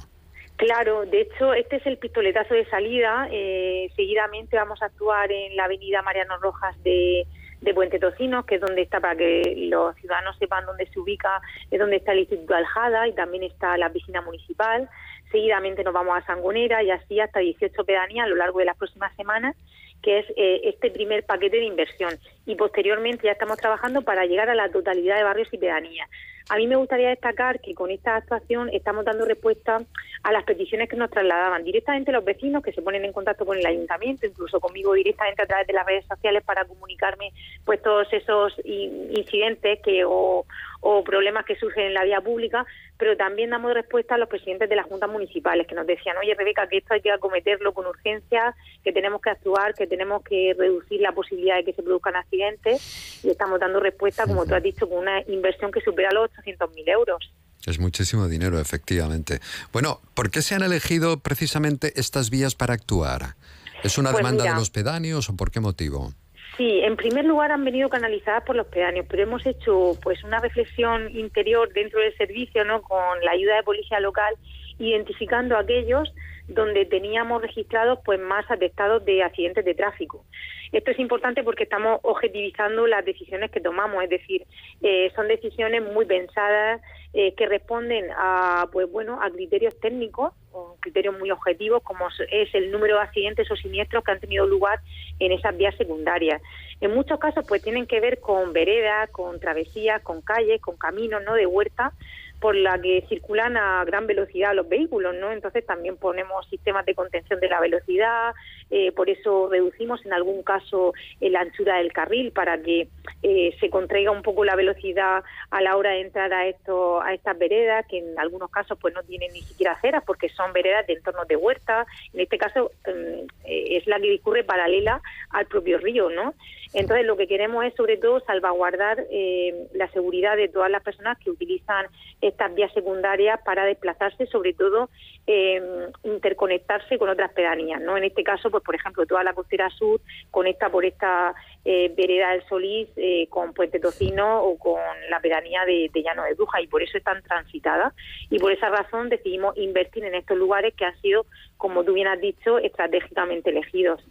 Claro, 0.57 1.05
de 1.05 1.21
hecho, 1.21 1.53
este 1.53 1.75
es 1.75 1.85
el 1.85 1.99
pistoletazo 1.99 2.55
de 2.55 2.65
salida. 2.65 3.27
Eh, 3.31 3.91
seguidamente 3.95 4.57
vamos 4.57 4.81
a 4.81 4.85
actuar 4.85 5.31
en 5.31 5.55
la 5.55 5.65
avenida 5.65 6.01
Mariano 6.01 6.37
Rojas 6.39 6.75
de, 6.83 7.27
Puente 7.75 7.99
Tocino, 7.99 8.43
que 8.43 8.55
es 8.55 8.61
donde 8.61 8.81
está, 8.81 8.99
para 8.99 9.15
que 9.15 9.53
los 9.69 9.95
ciudadanos 9.97 10.35
sepan 10.39 10.65
dónde 10.65 10.87
se 10.87 10.99
ubica, 10.99 11.41
es 11.69 11.79
donde 11.79 11.97
está 11.97 12.13
el 12.13 12.19
Instituto 12.19 12.55
Aljada 12.55 13.07
y 13.07 13.13
también 13.13 13.43
está 13.43 13.77
la 13.77 13.91
piscina 13.91 14.21
municipal. 14.21 14.89
Seguidamente 15.31 15.83
nos 15.83 15.93
vamos 15.93 16.17
a 16.17 16.25
Sangonera 16.25 16.81
y 16.81 16.89
así 16.89 17.19
hasta 17.19 17.39
18 17.39 17.83
pedanías 17.85 18.25
a 18.25 18.29
lo 18.29 18.35
largo 18.35 18.57
de 18.57 18.65
las 18.65 18.77
próximas 18.77 19.15
semanas, 19.15 19.55
que 20.01 20.19
es 20.19 20.25
eh, 20.37 20.61
este 20.63 20.89
primer 20.89 21.23
paquete 21.23 21.57
de 21.57 21.65
inversión. 21.65 22.15
Y 22.47 22.55
posteriormente 22.55 23.27
ya 23.27 23.33
estamos 23.33 23.57
trabajando 23.57 24.01
para 24.01 24.25
llegar 24.25 24.49
a 24.49 24.55
la 24.55 24.69
totalidad 24.69 25.17
de 25.17 25.23
barrios 25.23 25.53
y 25.53 25.57
pedanías. 25.59 26.09
A 26.49 26.55
mí 26.55 26.65
me 26.65 26.77
gustaría 26.77 27.09
destacar 27.09 27.59
que 27.59 27.75
con 27.75 27.91
esta 27.91 28.15
actuación 28.15 28.69
estamos 28.71 29.03
dando 29.03 29.25
respuesta 29.25 29.81
a 30.23 30.31
las 30.31 30.43
peticiones 30.45 30.87
que 30.87 30.95
nos 30.95 31.09
trasladaban 31.09 31.63
directamente 31.63 32.11
los 32.11 32.23
vecinos 32.23 32.63
que 32.63 32.71
se 32.71 32.81
ponen 32.81 33.03
en 33.03 33.11
contacto 33.11 33.45
con 33.45 33.57
el 33.57 33.65
ayuntamiento, 33.65 34.25
incluso 34.25 34.59
conmigo 34.61 34.93
directamente 34.93 35.41
a 35.41 35.45
través 35.45 35.67
de 35.67 35.73
las 35.73 35.85
redes 35.85 36.05
sociales 36.05 36.43
para 36.43 36.63
comunicarme 36.65 37.33
pues 37.65 37.81
todos 37.81 38.07
esos 38.13 38.53
in- 38.63 39.09
incidentes 39.11 39.79
que 39.83 40.05
o, 40.05 40.45
o 40.81 41.03
problemas 41.03 41.45
que 41.45 41.55
surgen 41.55 41.85
en 41.87 41.93
la 41.93 42.03
vía 42.03 42.21
pública, 42.21 42.65
pero 42.97 43.15
también 43.17 43.49
damos 43.49 43.73
respuesta 43.73 44.15
a 44.15 44.17
los 44.17 44.29
presidentes 44.29 44.69
de 44.69 44.75
las 44.75 44.85
juntas 44.85 45.09
municipales 45.09 45.67
que 45.67 45.75
nos 45.75 45.85
decían, 45.87 46.17
oye 46.17 46.33
Rebeca, 46.35 46.67
que 46.67 46.77
esto 46.77 46.93
hay 46.93 47.01
que 47.01 47.11
acometerlo 47.11 47.73
con 47.73 47.85
urgencia, 47.85 48.55
que 48.83 48.91
tenemos 48.91 49.21
que 49.21 49.29
actuar, 49.29 49.73
que 49.73 49.87
tenemos 49.87 50.23
que 50.23 50.55
reducir 50.57 51.01
la 51.01 51.11
posibilidad 51.11 51.55
de 51.57 51.63
que 51.65 51.73
se 51.73 51.83
produzcan 51.83 52.15
accidentes 52.15 53.23
y 53.23 53.29
estamos 53.29 53.59
dando 53.59 53.79
respuesta, 53.79 54.25
como 54.25 54.45
tú 54.45 54.55
has 54.55 54.63
dicho, 54.63 54.87
con 54.87 54.99
una 54.99 55.21
inversión 55.27 55.71
que 55.71 55.81
supera 55.81 56.09
los 56.11 56.29
800.000 56.31 56.89
euros. 56.89 57.31
Es 57.65 57.79
muchísimo 57.79 58.27
dinero, 58.27 58.59
efectivamente. 58.59 59.39
Bueno, 59.73 59.99
¿por 60.13 60.31
qué 60.31 60.41
se 60.41 60.55
han 60.55 60.63
elegido 60.63 61.19
precisamente 61.19 61.91
estas 61.99 62.29
vías 62.29 62.55
para 62.55 62.73
actuar? 62.73 63.35
¿Es 63.83 63.97
una 63.97 64.11
Pues 64.11 64.19
demanda 64.19 64.43
mira. 64.43 64.53
de 64.53 64.59
los 64.59 64.69
pedáneos 64.69 65.29
o 65.29 65.35
por 65.35 65.51
qué 65.51 65.59
motivo? 65.59 66.13
Sí, 66.57 66.79
en 66.79 66.95
primer 66.95 67.23
lugar 67.23 67.51
han 67.51 67.63
venido 67.63 67.87
canalizadas 67.87 68.43
por 68.43 68.55
los 68.55 68.65
pedáneos, 68.65 69.05
pero 69.07 69.21
hemos 69.21 69.45
hecho 69.45 69.91
pues 70.01 70.23
una 70.23 70.39
reflexión 70.39 71.15
interior 71.15 71.71
dentro 71.71 71.99
del 71.99 72.17
servicio, 72.17 72.65
¿no? 72.65 72.81
Con 72.81 73.23
la 73.23 73.31
ayuda 73.31 73.57
de 73.57 73.63
policía 73.63 73.99
local, 73.99 74.35
identificando 74.79 75.55
aquellos 75.55 76.11
donde 76.47 76.85
teníamos 76.85 77.43
registrados 77.43 77.99
pues 78.03 78.19
más 78.19 78.49
atestados 78.49 79.05
de 79.05 79.21
accidentes 79.21 79.65
de 79.65 79.75
tráfico. 79.75 80.25
Esto 80.71 80.91
es 80.91 80.99
importante 80.99 81.43
porque 81.43 81.63
estamos 81.63 81.99
objetivizando 82.01 82.87
las 82.87 83.05
decisiones 83.05 83.51
que 83.51 83.61
tomamos, 83.61 84.03
es 84.03 84.09
decir, 84.09 84.45
eh, 84.81 85.11
son 85.15 85.27
decisiones 85.27 85.83
muy 85.83 86.05
pensadas 86.05 86.81
eh, 87.13 87.35
que 87.35 87.45
responden 87.45 88.05
a 88.17 88.67
pues 88.71 88.89
bueno 88.91 89.21
a 89.21 89.29
criterios 89.29 89.79
técnicos 89.79 90.33
o 90.57 90.77
criterios 90.79 91.17
muy 91.17 91.31
objetivos 91.31 91.83
como 91.83 92.07
es 92.31 92.53
el 92.55 92.71
número 92.71 92.95
de 92.95 93.01
accidentes 93.01 93.49
o 93.51 93.55
siniestros 93.55 94.03
que 94.03 94.11
han 94.11 94.19
tenido 94.19 94.47
lugar 94.47 94.79
en 95.19 95.31
esas 95.31 95.55
vías 95.55 95.75
secundarias. 95.75 96.41
En 96.81 96.93
muchos 96.93 97.19
casos 97.19 97.45
pues 97.47 97.61
tienen 97.61 97.87
que 97.87 97.99
ver 97.99 98.19
con 98.19 98.53
veredas, 98.53 99.09
con 99.11 99.39
travesías, 99.39 100.01
con 100.01 100.21
calles, 100.21 100.61
con 100.61 100.77
caminos, 100.77 101.23
¿no? 101.23 101.33
de 101.33 101.45
huerta 101.45 101.93
por 102.39 102.55
la 102.55 102.79
que 102.79 103.03
circulan 103.09 103.57
a 103.57 103.83
gran 103.85 104.05
velocidad 104.07 104.53
los 104.53 104.69
vehículos, 104.69 105.15
¿no? 105.15 105.31
Entonces 105.31 105.65
también 105.65 105.97
ponemos 105.97 106.47
sistemas 106.49 106.85
de 106.85 106.95
contención 106.95 107.39
de 107.39 107.49
la 107.49 107.59
velocidad, 107.59 108.33
eh, 108.69 108.91
por 108.91 109.09
eso 109.09 109.47
reducimos 109.49 110.05
en 110.05 110.13
algún 110.13 110.43
caso 110.43 110.93
eh, 111.21 111.29
la 111.29 111.41
anchura 111.41 111.77
del 111.77 111.93
carril 111.93 112.31
para 112.31 112.61
que 112.61 112.89
eh, 113.23 113.55
se 113.59 113.69
contraiga 113.69 114.11
un 114.11 114.21
poco 114.21 114.45
la 114.45 114.55
velocidad 114.55 115.23
a 115.49 115.61
la 115.61 115.75
hora 115.77 115.91
de 115.91 116.01
entrar 116.01 116.33
a 116.33 116.47
esto, 116.47 117.01
a 117.01 117.13
estas 117.13 117.37
veredas, 117.37 117.85
que 117.87 117.99
en 117.99 118.19
algunos 118.19 118.51
casos 118.51 118.77
pues 118.79 118.93
no 118.93 119.03
tienen 119.03 119.31
ni 119.33 119.41
siquiera 119.41 119.73
aceras 119.73 120.03
porque 120.05 120.29
son 120.29 120.53
veredas 120.53 120.85
de 120.87 120.93
entornos 120.93 121.27
de 121.27 121.35
huerta. 121.35 121.85
En 122.13 122.19
este 122.19 122.37
caso 122.37 122.71
eh, 122.85 123.25
es 123.45 123.87
la 123.87 123.99
que 123.99 124.11
discurre 124.11 124.43
paralela 124.43 125.01
al 125.31 125.45
propio 125.47 125.77
río, 125.77 126.09
¿no? 126.09 126.33
Entonces 126.73 127.05
lo 127.05 127.17
que 127.17 127.27
queremos 127.27 127.65
es 127.65 127.73
sobre 127.75 127.97
todo 127.97 128.19
salvaguardar 128.21 129.05
eh, 129.09 129.67
la 129.73 129.89
seguridad 129.91 130.35
de 130.35 130.49
todas 130.49 130.69
las 130.69 130.83
personas 130.83 131.17
que 131.17 131.29
utilizan 131.29 131.87
estas 132.27 132.53
vías 132.53 132.71
secundarias 132.73 133.39
para 133.43 133.65
desplazarse, 133.65 134.27
sobre 134.27 134.53
todo 134.53 134.89
eh, 135.25 135.61
interconectarse 136.03 136.97
con 136.97 137.09
otras 137.09 137.31
pedanías, 137.33 137.81
¿no? 137.81 137.97
En 137.97 138.03
este 138.03 138.23
caso, 138.23 138.49
pues 138.49 138.63
por 138.63 138.75
ejemplo, 138.75 139.05
toda 139.05 139.23
la 139.23 139.33
costera 139.33 139.69
sur 139.69 139.99
conecta 140.31 140.69
por 140.69 140.85
esta 140.85 141.33
eh, 141.65 141.93
vereda 141.95 142.31
del 142.31 142.47
Solís 142.47 142.87
eh, 142.95 143.27
con 143.29 143.53
Puente 143.53 143.79
Tocino 143.79 144.41
o 144.43 144.57
con 144.57 144.79
la 145.09 145.19
pedanía 145.19 145.65
de, 145.65 145.89
de 145.93 146.03
Llano 146.03 146.23
de 146.23 146.33
Bruja 146.33 146.61
y 146.61 146.67
por 146.67 146.81
eso 146.81 146.97
están 146.97 147.21
transitadas 147.23 147.93
y 148.29 148.39
por 148.39 148.51
esa 148.51 148.69
razón 148.69 149.09
decidimos 149.09 149.57
invertir 149.57 150.03
en 150.05 150.15
estos 150.15 150.37
lugares 150.37 150.73
que 150.75 150.85
han 150.85 150.99
sido, 151.01 151.25
como 151.57 151.83
tú 151.83 151.93
bien 151.93 152.07
has 152.07 152.21
dicho, 152.21 152.57
estratégicamente 152.59 153.49
elegidos. 153.49 154.01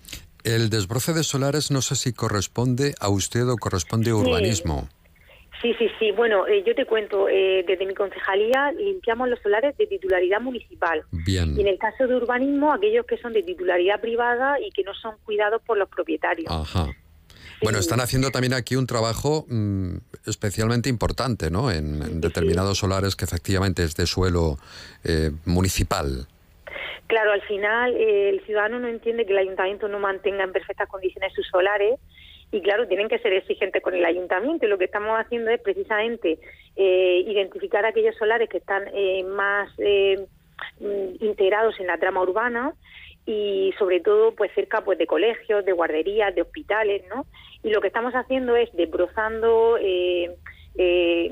El 0.45 0.71
desbroce 0.71 1.13
de 1.13 1.25
solares 1.25 1.73
no 1.73 1.83
sé 1.83 1.97
si 1.97 2.13
corresponde 2.13 2.95
a 3.01 3.09
usted 3.09 3.49
o 3.49 3.57
corresponde 3.57 4.11
a 4.11 4.15
urbanismo. 4.15 4.83
Sí, 4.83 4.96
sí, 5.79 5.89
sí. 5.99 6.13
Bueno, 6.13 6.47
eh, 6.47 6.63
yo 6.67 6.75
te 6.75 6.85
cuento, 6.85 7.29
eh, 7.29 7.65
desde 7.67 7.87
mi 7.87 7.95
concejalía 7.95 8.73
limpiamos 8.73 9.29
los 9.29 9.41
solares 9.41 9.77
de 9.77 9.87
titularidad 9.87 10.41
municipal. 10.41 11.03
Bien. 11.11 11.57
Y 11.57 11.61
en 11.61 11.69
el 11.69 11.79
caso 11.79 12.07
de 12.07 12.15
urbanismo, 12.15 12.73
aquellos 12.73 13.07
que 13.07 13.17
son 13.19 13.33
de 13.33 13.43
titularidad 13.43 14.01
privada 14.01 14.61
y 14.61 14.71
que 14.71 14.83
no 14.83 14.95
son 14.95 15.17
cuidados 15.25 15.63
por 15.63 15.79
los 15.79 15.89
propietarios. 15.89 16.51
Ajá. 16.51 16.89
Bueno, 17.63 17.79
están 17.79 18.01
haciendo 18.01 18.31
también 18.31 18.53
aquí 18.53 18.77
un 18.77 18.87
trabajo 18.87 19.47
mm, 19.49 19.97
especialmente 20.27 20.89
importante, 20.91 21.51
¿no? 21.51 21.71
En, 21.71 22.03
en 22.03 22.21
determinados 22.21 22.79
solares 22.79 23.17
que 23.17 23.25
efectivamente 23.25 23.83
es 23.83 23.97
de 23.97 24.07
suelo 24.07 24.59
eh, 25.05 25.31
municipal. 25.47 26.27
Claro, 27.07 27.33
al 27.33 27.43
final 27.43 27.95
eh, 27.95 28.31
el 28.31 28.45
ciudadano 28.45 28.81
no 28.81 28.89
entiende 28.89 29.25
que 29.27 29.33
el 29.33 29.39
ayuntamiento 29.39 29.89
no 29.89 30.01
mantenga 30.01 30.43
en 30.45 30.53
perfectas 30.53 30.89
condiciones 30.89 31.33
sus 31.35 31.47
solares 31.47 32.01
y 32.57 32.63
claro, 32.63 32.89
tienen 32.89 33.09
que 33.09 33.19
ser 33.19 33.35
exigentes 33.35 33.83
con 33.83 33.95
el 33.95 34.05
ayuntamiento 34.05 34.65
y 34.65 34.69
lo 34.71 34.79
que 34.79 34.87
estamos 34.87 35.15
haciendo 35.19 35.51
es 35.51 35.61
precisamente 35.61 36.39
eh, 36.75 37.25
identificar 37.27 37.85
aquellos 37.85 38.17
solares 38.17 38.49
que 38.49 38.57
están 38.57 38.85
eh, 38.95 39.25
más 39.25 39.69
eh, 39.77 40.27
mm, 40.81 41.23
integrados 41.23 41.79
en 41.81 41.89
la 41.89 41.99
trama 41.99 42.23
urbana 42.23 42.73
y 43.27 43.75
sobre 43.79 44.01
todo 44.01 44.35
pues 44.35 44.51
cerca 44.55 44.81
pues 44.81 44.97
de 44.97 45.07
colegios, 45.07 45.67
de 45.67 45.73
guarderías, 45.73 46.35
de 46.35 46.43
hospitales, 46.43 47.03
¿no? 47.15 47.27
Y 47.63 47.69
lo 47.69 47.83
que 47.83 47.89
estamos 47.89 48.15
haciendo 48.15 48.57
es 48.57 48.73
desbrozando, 48.73 49.77
eh, 49.79 50.35
eh, 50.79 51.31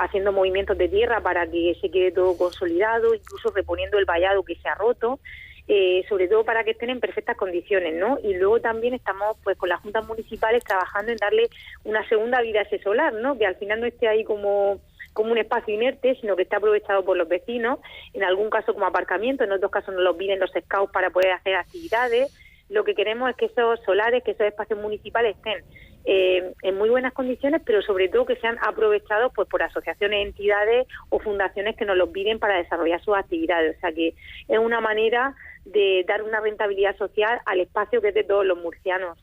haciendo 0.00 0.32
movimientos 0.32 0.76
de 0.76 0.88
tierra 0.88 1.20
para 1.20 1.46
que 1.46 1.76
se 1.80 1.88
quede 1.88 2.10
todo 2.10 2.36
consolidado, 2.36 3.14
incluso 3.14 3.52
reponiendo 3.54 3.96
el 3.98 4.06
vallado 4.06 4.42
que 4.42 4.56
se 4.56 4.68
ha 4.68 4.74
roto, 4.74 5.20
eh, 5.66 6.04
sobre 6.08 6.28
todo 6.28 6.44
para 6.44 6.62
que 6.62 6.72
estén 6.72 6.90
en 6.90 7.00
perfectas 7.00 7.36
condiciones, 7.36 7.94
¿no? 7.94 8.18
Y 8.22 8.34
luego 8.34 8.60
también 8.60 8.94
estamos 8.94 9.36
pues 9.42 9.56
con 9.56 9.68
las 9.68 9.80
juntas 9.80 10.06
municipales 10.06 10.62
trabajando 10.64 11.12
en 11.12 11.16
darle 11.16 11.48
una 11.84 12.06
segunda 12.08 12.40
vida 12.42 12.60
a 12.60 12.62
ese 12.64 12.78
solar, 12.80 13.14
¿no? 13.14 13.38
Que 13.38 13.46
al 13.46 13.56
final 13.56 13.80
no 13.80 13.86
esté 13.86 14.08
ahí 14.08 14.24
como 14.24 14.80
como 15.14 15.30
un 15.30 15.38
espacio 15.38 15.72
inerte, 15.72 16.16
sino 16.20 16.34
que 16.34 16.42
esté 16.42 16.56
aprovechado 16.56 17.04
por 17.04 17.16
los 17.16 17.28
vecinos, 17.28 17.78
en 18.12 18.24
algún 18.24 18.50
caso 18.50 18.74
como 18.74 18.84
aparcamiento, 18.84 19.44
en 19.44 19.52
otros 19.52 19.70
casos 19.70 19.94
nos 19.94 20.02
los 20.02 20.16
piden 20.16 20.40
los 20.40 20.50
scouts 20.50 20.92
para 20.92 21.10
poder 21.10 21.30
hacer 21.30 21.54
actividades. 21.54 22.36
Lo 22.68 22.82
que 22.82 22.96
queremos 22.96 23.30
es 23.30 23.36
que 23.36 23.46
esos 23.46 23.80
solares, 23.84 24.24
que 24.24 24.32
esos 24.32 24.46
espacios 24.46 24.80
municipales 24.80 25.36
estén 25.36 25.62
eh, 26.04 26.52
en 26.62 26.76
muy 26.76 26.90
buenas 26.90 27.12
condiciones, 27.12 27.62
pero 27.64 27.80
sobre 27.82 28.08
todo 28.08 28.26
que 28.26 28.36
sean 28.36 28.58
aprovechados 28.60 29.32
pues 29.34 29.48
por 29.48 29.62
asociaciones, 29.62 30.26
entidades 30.26 30.86
o 31.08 31.18
fundaciones 31.18 31.76
que 31.76 31.84
nos 31.84 31.96
los 31.96 32.10
piden 32.10 32.38
para 32.38 32.58
desarrollar 32.58 33.02
sus 33.02 33.16
actividades. 33.16 33.76
O 33.76 33.80
sea 33.80 33.92
que 33.92 34.14
es 34.48 34.58
una 34.58 34.80
manera 34.80 35.34
de 35.64 36.04
dar 36.06 36.22
una 36.22 36.40
rentabilidad 36.40 36.96
social 36.96 37.40
al 37.46 37.60
espacio 37.60 38.00
que 38.00 38.08
es 38.08 38.14
de 38.14 38.24
todos 38.24 38.44
los 38.44 38.58
murcianos. 38.58 39.18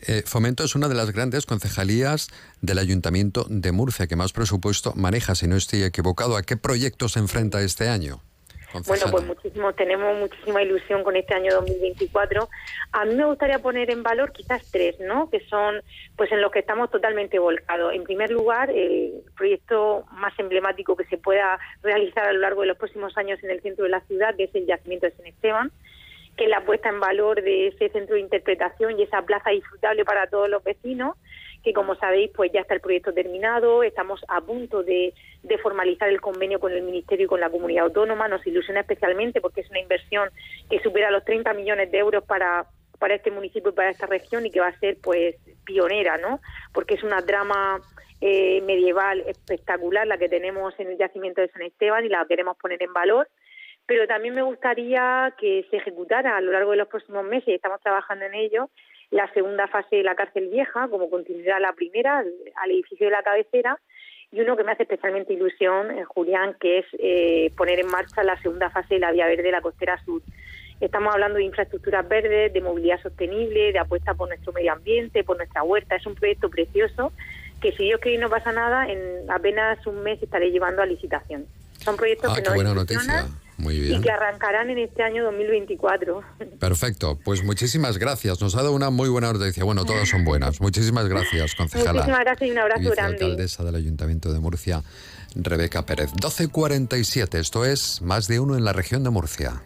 Eh, 0.00 0.22
Fomento 0.26 0.64
es 0.64 0.74
una 0.74 0.88
de 0.88 0.94
las 0.94 1.10
grandes 1.12 1.46
concejalías 1.46 2.28
del 2.60 2.78
Ayuntamiento 2.78 3.46
de 3.48 3.72
Murcia 3.72 4.06
que 4.06 4.16
más 4.16 4.32
presupuesto 4.32 4.92
maneja, 4.94 5.34
si 5.34 5.48
no 5.48 5.56
estoy 5.56 5.82
equivocado. 5.82 6.36
¿A 6.36 6.42
qué 6.42 6.56
proyectos 6.56 7.12
se 7.12 7.18
enfrenta 7.18 7.62
este 7.62 7.88
año? 7.88 8.20
Bueno, 8.86 9.06
pues 9.10 9.24
muchísimo, 9.24 9.72
tenemos 9.72 10.18
muchísima 10.18 10.62
ilusión 10.62 11.02
con 11.04 11.16
este 11.16 11.34
año 11.34 11.54
2024. 11.54 12.48
A 12.92 13.04
mí 13.04 13.14
me 13.14 13.24
gustaría 13.24 13.58
poner 13.58 13.90
en 13.90 14.02
valor 14.02 14.32
quizás 14.32 14.68
tres, 14.70 14.98
¿no? 15.00 15.30
Que 15.30 15.40
son, 15.46 15.80
pues, 16.16 16.32
en 16.32 16.40
los 16.40 16.50
que 16.50 16.58
estamos 16.58 16.90
totalmente 16.90 17.38
volcados. 17.38 17.94
En 17.94 18.04
primer 18.04 18.30
lugar, 18.30 18.70
el 18.70 19.22
proyecto 19.36 20.04
más 20.12 20.38
emblemático 20.38 20.96
que 20.96 21.04
se 21.04 21.18
pueda 21.18 21.58
realizar 21.82 22.24
a 22.24 22.32
lo 22.32 22.40
largo 22.40 22.62
de 22.62 22.68
los 22.68 22.78
próximos 22.78 23.16
años 23.16 23.42
en 23.42 23.50
el 23.50 23.62
centro 23.62 23.84
de 23.84 23.90
la 23.90 24.00
ciudad, 24.00 24.34
que 24.36 24.44
es 24.44 24.54
el 24.54 24.66
yacimiento 24.66 25.06
de 25.06 25.12
San 25.12 25.26
Esteban 25.26 25.72
que 26.36 26.44
es 26.44 26.50
la 26.50 26.64
puesta 26.64 26.88
en 26.88 27.00
valor 27.00 27.42
de 27.42 27.68
ese 27.68 27.88
centro 27.88 28.14
de 28.14 28.20
interpretación 28.20 28.98
y 28.98 29.02
esa 29.02 29.22
plaza 29.22 29.50
disfrutable 29.50 30.04
para 30.04 30.26
todos 30.26 30.48
los 30.48 30.62
vecinos, 30.62 31.16
que 31.66 31.72
como 31.72 31.96
sabéis, 31.96 32.30
pues 32.32 32.52
ya 32.52 32.60
está 32.60 32.74
el 32.74 32.80
proyecto 32.80 33.12
terminado, 33.12 33.82
estamos 33.82 34.24
a 34.28 34.40
punto 34.40 34.84
de, 34.84 35.12
formalizar 35.60 36.08
el 36.08 36.20
convenio 36.20 36.60
con 36.60 36.70
el 36.70 36.82
Ministerio 36.82 37.24
y 37.24 37.28
con 37.28 37.40
la 37.40 37.50
comunidad 37.50 37.86
autónoma, 37.86 38.28
nos 38.28 38.46
ilusiona 38.46 38.82
especialmente 38.82 39.40
porque 39.40 39.62
es 39.62 39.70
una 39.70 39.80
inversión 39.80 40.28
que 40.70 40.78
supera 40.78 41.10
los 41.10 41.24
30 41.24 41.54
millones 41.54 41.90
de 41.90 41.98
euros 41.98 42.22
para 42.22 42.66
para 43.00 43.16
este 43.16 43.32
municipio 43.32 43.70
y 43.70 43.74
para 43.74 43.90
esta 43.90 44.06
región 44.06 44.46
y 44.46 44.52
que 44.52 44.60
va 44.60 44.68
a 44.68 44.78
ser 44.78 44.96
pues 45.02 45.34
pionera, 45.64 46.18
¿no? 46.18 46.40
Porque 46.72 46.94
es 46.94 47.02
una 47.02 47.20
trama 47.20 47.80
eh, 48.20 48.62
medieval 48.62 49.24
espectacular 49.26 50.06
la 50.06 50.18
que 50.18 50.28
tenemos 50.28 50.72
en 50.78 50.92
el 50.92 50.98
yacimiento 50.98 51.40
de 51.40 51.48
San 51.48 51.62
Esteban 51.62 52.04
y 52.04 52.08
la 52.08 52.24
queremos 52.26 52.56
poner 52.58 52.80
en 52.80 52.92
valor 52.92 53.28
pero 53.86 54.06
también 54.08 54.34
me 54.34 54.42
gustaría 54.42 55.32
que 55.38 55.64
se 55.70 55.76
ejecutara 55.76 56.36
a 56.36 56.40
lo 56.40 56.50
largo 56.50 56.72
de 56.72 56.78
los 56.78 56.88
próximos 56.88 57.24
meses, 57.24 57.48
y 57.48 57.54
estamos 57.54 57.80
trabajando 57.80 58.24
en 58.24 58.34
ello, 58.34 58.68
la 59.10 59.32
segunda 59.32 59.68
fase 59.68 59.96
de 59.96 60.02
la 60.02 60.14
cárcel 60.14 60.48
vieja, 60.48 60.88
como 60.88 61.08
continuará 61.10 61.60
la 61.60 61.72
primera, 61.72 62.18
al 62.18 62.70
edificio 62.70 63.06
de 63.06 63.12
la 63.12 63.22
cabecera, 63.22 63.78
y 64.32 64.40
uno 64.40 64.56
que 64.56 64.64
me 64.64 64.72
hace 64.72 64.82
especialmente 64.82 65.32
ilusión, 65.32 65.90
eh, 65.90 66.04
Julián, 66.04 66.56
que 66.58 66.78
es 66.78 66.86
eh, 66.98 67.52
poner 67.56 67.78
en 67.78 67.86
marcha 67.86 68.24
la 68.24 68.40
segunda 68.42 68.70
fase 68.70 68.94
de 68.94 69.00
la 69.00 69.12
Vía 69.12 69.26
Verde 69.26 69.44
de 69.44 69.52
la 69.52 69.60
Costera 69.60 70.02
Sur. 70.04 70.20
Estamos 70.80 71.14
hablando 71.14 71.38
de 71.38 71.44
infraestructuras 71.44 72.06
verdes, 72.06 72.52
de 72.52 72.60
movilidad 72.60 73.00
sostenible, 73.00 73.72
de 73.72 73.78
apuesta 73.78 74.14
por 74.14 74.28
nuestro 74.28 74.52
medio 74.52 74.72
ambiente, 74.72 75.24
por 75.24 75.36
nuestra 75.36 75.62
huerta. 75.62 75.96
Es 75.96 76.06
un 76.06 76.14
proyecto 76.14 76.50
precioso 76.50 77.12
que 77.62 77.72
si 77.72 77.84
Dios 77.84 78.00
quiere 78.00 78.18
no 78.18 78.28
pasa 78.28 78.52
nada, 78.52 78.86
en 78.90 79.30
apenas 79.30 79.86
un 79.86 80.02
mes 80.02 80.22
estaré 80.22 80.50
llevando 80.50 80.82
a 80.82 80.86
licitación. 80.86 81.46
Son 81.78 81.96
proyectos 81.96 82.30
ah, 82.32 82.36
que 82.36 82.42
nos 82.42 82.54
buena 82.54 82.74
noticia. 82.74 83.26
Muy 83.58 83.78
bien. 83.80 84.00
y 84.00 84.02
que 84.02 84.10
arrancarán 84.10 84.70
en 84.70 84.78
este 84.78 85.02
año 85.02 85.24
2024. 85.24 86.22
Perfecto, 86.58 87.18
pues 87.24 87.42
muchísimas 87.42 87.98
gracias. 87.98 88.40
Nos 88.40 88.54
ha 88.54 88.58
dado 88.58 88.72
una 88.74 88.90
muy 88.90 89.08
buena 89.08 89.32
noticia. 89.32 89.64
Bueno, 89.64 89.84
todas 89.84 90.08
son 90.08 90.24
buenas. 90.24 90.60
Muchísimas 90.60 91.08
gracias, 91.08 91.54
concejala. 91.54 91.92
Muchísimas 91.92 92.20
gracias 92.20 92.48
y 92.48 92.52
un 92.52 92.58
abrazo 92.58 92.90
grande. 92.90 93.24
alcaldesa 93.24 93.64
del 93.64 93.74
Ayuntamiento 93.76 94.32
de 94.32 94.40
Murcia, 94.40 94.82
Rebeca 95.34 95.86
Pérez. 95.86 96.12
12.47, 96.12 97.38
esto 97.38 97.64
es 97.64 98.02
más 98.02 98.28
de 98.28 98.40
uno 98.40 98.56
en 98.56 98.64
la 98.64 98.72
región 98.72 99.02
de 99.04 99.10
Murcia. 99.10 99.62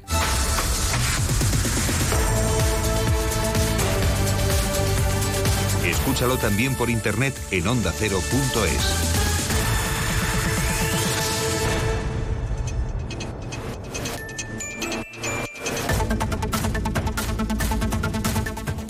Escúchalo 5.84 6.36
también 6.38 6.74
por 6.74 6.90
internet 6.90 7.34
en 7.50 7.66
ondacero.es. 7.66 9.29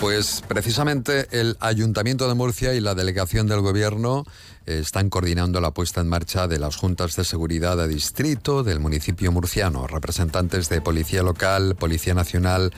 Pues 0.01 0.41
precisamente 0.47 1.27
el 1.29 1.57
Ayuntamiento 1.59 2.27
de 2.27 2.33
Murcia 2.33 2.73
y 2.73 2.81
la 2.81 2.95
delegación 2.95 3.45
del 3.45 3.61
Gobierno 3.61 4.25
eh, 4.65 4.79
están 4.79 5.11
coordinando 5.11 5.61
la 5.61 5.75
puesta 5.75 6.01
en 6.01 6.09
marcha 6.09 6.47
de 6.47 6.57
las 6.57 6.75
juntas 6.75 7.15
de 7.15 7.23
seguridad 7.23 7.77
de 7.77 7.87
distrito 7.87 8.63
del 8.63 8.79
municipio 8.79 9.31
murciano. 9.31 9.85
Representantes 9.85 10.69
de 10.69 10.81
Policía 10.81 11.21
Local, 11.21 11.75
Policía 11.75 12.15
Nacional, 12.15 12.73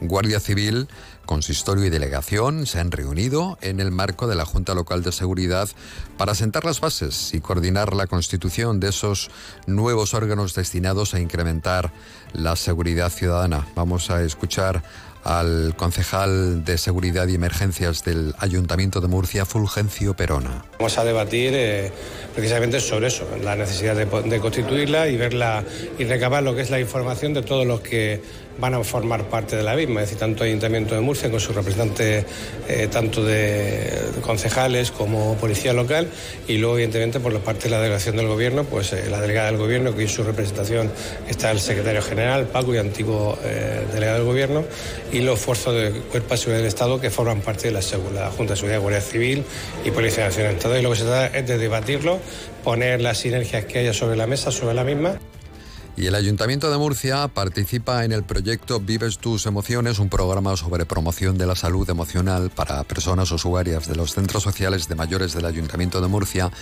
Guardia 0.00 0.38
Civil, 0.38 0.86
Consistorio 1.26 1.84
y 1.84 1.90
Delegación 1.90 2.64
se 2.64 2.78
han 2.78 2.90
reunido 2.90 3.58
en 3.60 3.80
el 3.80 3.90
marco 3.90 4.28
de 4.28 4.36
la 4.36 4.46
Junta 4.46 4.72
Local 4.72 5.02
de 5.02 5.12
Seguridad 5.12 5.68
para 6.16 6.34
sentar 6.34 6.64
las 6.64 6.80
bases 6.80 7.34
y 7.34 7.40
coordinar 7.40 7.94
la 7.94 8.06
constitución 8.06 8.78
de 8.80 8.90
esos 8.90 9.30
nuevos 9.66 10.14
órganos 10.14 10.54
destinados 10.54 11.12
a 11.12 11.20
incrementar 11.20 11.92
la 12.32 12.56
seguridad 12.56 13.10
ciudadana. 13.10 13.66
Vamos 13.74 14.10
a 14.10 14.22
escuchar 14.22 14.82
al 15.28 15.74
concejal 15.76 16.64
de 16.64 16.78
Seguridad 16.78 17.28
y 17.28 17.34
Emergencias 17.34 18.02
del 18.02 18.34
Ayuntamiento 18.38 19.02
de 19.02 19.08
Murcia, 19.08 19.44
Fulgencio 19.44 20.14
Perona. 20.14 20.64
Vamos 20.78 20.96
a 20.96 21.04
debatir 21.04 21.52
eh, 21.54 21.92
precisamente 22.34 22.80
sobre 22.80 23.08
eso, 23.08 23.28
la 23.42 23.54
necesidad 23.54 23.94
de, 23.94 24.06
de, 24.06 24.40
constituirla 24.40 25.06
y 25.08 25.18
verla 25.18 25.64
y 25.98 26.04
recabar 26.04 26.42
lo 26.42 26.54
que 26.54 26.62
es 26.62 26.70
la 26.70 26.80
información 26.80 27.34
de 27.34 27.42
todos 27.42 27.66
los 27.66 27.80
que 27.82 28.22
van 28.58 28.74
a 28.74 28.82
formar 28.82 29.24
parte 29.24 29.56
de 29.56 29.62
la 29.62 29.74
misma, 29.74 30.00
es 30.00 30.08
decir, 30.08 30.18
tanto 30.18 30.44
Ayuntamiento 30.44 30.94
de 30.94 31.00
Murcia 31.00 31.30
con 31.30 31.40
sus 31.40 31.54
representantes 31.54 32.24
eh, 32.68 32.88
tanto 32.90 33.24
de 33.24 33.90
concejales 34.20 34.90
como 34.90 35.36
policía 35.36 35.72
local 35.72 36.08
y 36.46 36.58
luego 36.58 36.74
evidentemente 36.74 37.20
por 37.20 37.32
la 37.32 37.38
parte 37.38 37.64
de 37.64 37.70
la 37.70 37.80
delegación 37.80 38.16
del 38.16 38.26
gobierno, 38.26 38.64
pues 38.64 38.92
eh, 38.92 39.08
la 39.10 39.20
delegada 39.20 39.50
del 39.50 39.58
gobierno 39.58 39.94
que 39.94 40.02
en 40.02 40.08
su 40.08 40.24
representación 40.24 40.90
está 41.28 41.50
el 41.50 41.60
secretario 41.60 42.02
general, 42.02 42.46
Paco 42.46 42.74
y 42.74 42.78
antiguo 42.78 43.38
eh, 43.44 43.84
delegado 43.92 44.18
del 44.18 44.26
gobierno 44.26 44.64
y 45.12 45.20
los 45.20 45.38
esfuerzos 45.38 45.74
de 45.74 45.90
Cuerpo 46.10 46.30
de 46.30 46.36
Seguridad 46.36 46.58
del 46.58 46.68
Estado 46.68 47.00
que 47.00 47.10
forman 47.10 47.40
parte 47.40 47.68
de 47.68 47.72
la, 47.72 47.80
la 48.14 48.30
Junta 48.30 48.54
de 48.54 48.56
Seguridad, 48.56 48.80
Guardia 48.80 49.00
Civil 49.00 49.44
y 49.84 49.90
Policía 49.90 50.24
Nacional. 50.24 50.54
Entonces 50.54 50.82
lo 50.82 50.90
que 50.90 50.96
se 50.96 51.04
trata 51.04 51.38
es 51.38 51.46
de 51.46 51.58
debatirlo, 51.58 52.18
poner 52.64 53.00
las 53.00 53.18
sinergias 53.18 53.64
que 53.66 53.78
haya 53.78 53.92
sobre 53.92 54.16
la 54.16 54.26
mesa, 54.26 54.50
sobre 54.50 54.74
la 54.74 54.84
misma. 54.84 55.18
Y 55.98 56.06
el 56.06 56.14
Ayuntamiento 56.14 56.70
de 56.70 56.78
Murcia 56.78 57.26
participa 57.26 58.04
en 58.04 58.12
el 58.12 58.22
proyecto 58.22 58.78
Vives 58.78 59.18
tus 59.18 59.46
emociones, 59.46 59.98
un 59.98 60.08
programa 60.08 60.56
sobre 60.56 60.86
promoción 60.86 61.36
de 61.36 61.44
la 61.44 61.56
salud 61.56 61.90
emocional 61.90 62.50
para 62.54 62.84
personas 62.84 63.32
usuarias 63.32 63.88
de 63.88 63.96
los 63.96 64.12
centros 64.12 64.44
sociales 64.44 64.86
de 64.86 64.94
mayores 64.94 65.34
del 65.34 65.44
Ayuntamiento 65.44 66.00
de 66.00 66.06
Murcia 66.06 66.52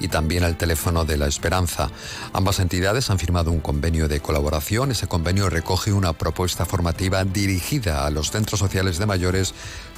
y 0.00 0.08
también 0.08 0.44
el 0.44 0.56
teléfono 0.56 1.04
de 1.04 1.18
la 1.18 1.26
esperanza. 1.26 1.90
Ambas 2.32 2.58
entidades 2.58 3.10
han 3.10 3.18
firmado 3.18 3.50
un 3.50 3.60
convenio 3.60 4.08
de 4.08 4.20
colaboración. 4.20 4.90
Ese 4.90 5.06
convenio 5.06 5.50
recoge 5.50 5.92
una 5.92 6.14
propuesta 6.14 6.64
formativa 6.64 7.22
dirigida 7.24 8.06
a 8.06 8.10
los 8.10 8.30
centros 8.30 8.60
sociales 8.60 8.96
de 8.96 9.04
mayores 9.04 9.52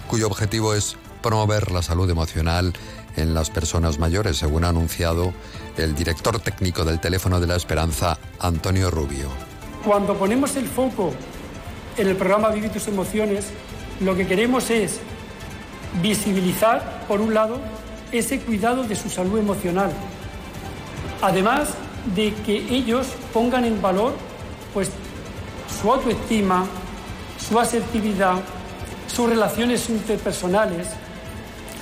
cuyo 0.08 0.26
objetivo 0.26 0.74
es 0.74 0.96
promover 1.22 1.70
la 1.70 1.82
salud 1.82 2.11
emocional 2.11 2.72
en 3.16 3.34
las 3.34 3.50
personas 3.50 3.98
mayores, 3.98 4.38
según 4.38 4.64
ha 4.64 4.70
anunciado 4.70 5.32
el 5.78 5.94
director 5.94 6.40
técnico 6.40 6.84
del 6.84 7.00
teléfono 7.00 7.40
de 7.40 7.46
la 7.46 7.56
esperanza, 7.56 8.18
Antonio 8.40 8.90
Rubio. 8.90 9.28
Cuando 9.84 10.14
ponemos 10.14 10.56
el 10.56 10.66
foco 10.66 11.12
en 11.96 12.08
el 12.08 12.16
programa 12.16 12.50
Vive 12.50 12.68
tus 12.68 12.88
emociones, 12.88 13.46
lo 14.00 14.16
que 14.16 14.26
queremos 14.26 14.70
es 14.70 15.00
visibilizar, 16.02 17.04
por 17.08 17.20
un 17.20 17.32
lado, 17.34 17.58
ese 18.12 18.40
cuidado 18.40 18.84
de 18.84 18.96
su 18.96 19.08
salud 19.08 19.38
emocional. 19.38 19.90
Además 21.22 21.70
de 22.14 22.32
que 22.46 22.56
ellos 22.56 23.06
pongan 23.32 23.64
en 23.64 23.80
valor 23.80 24.14
pues, 24.74 24.90
su 25.80 25.92
autoestima, 25.92 26.66
su 27.38 27.58
asertividad, 27.58 28.36
sus 29.06 29.28
relaciones 29.28 29.88
interpersonales, 29.88 30.88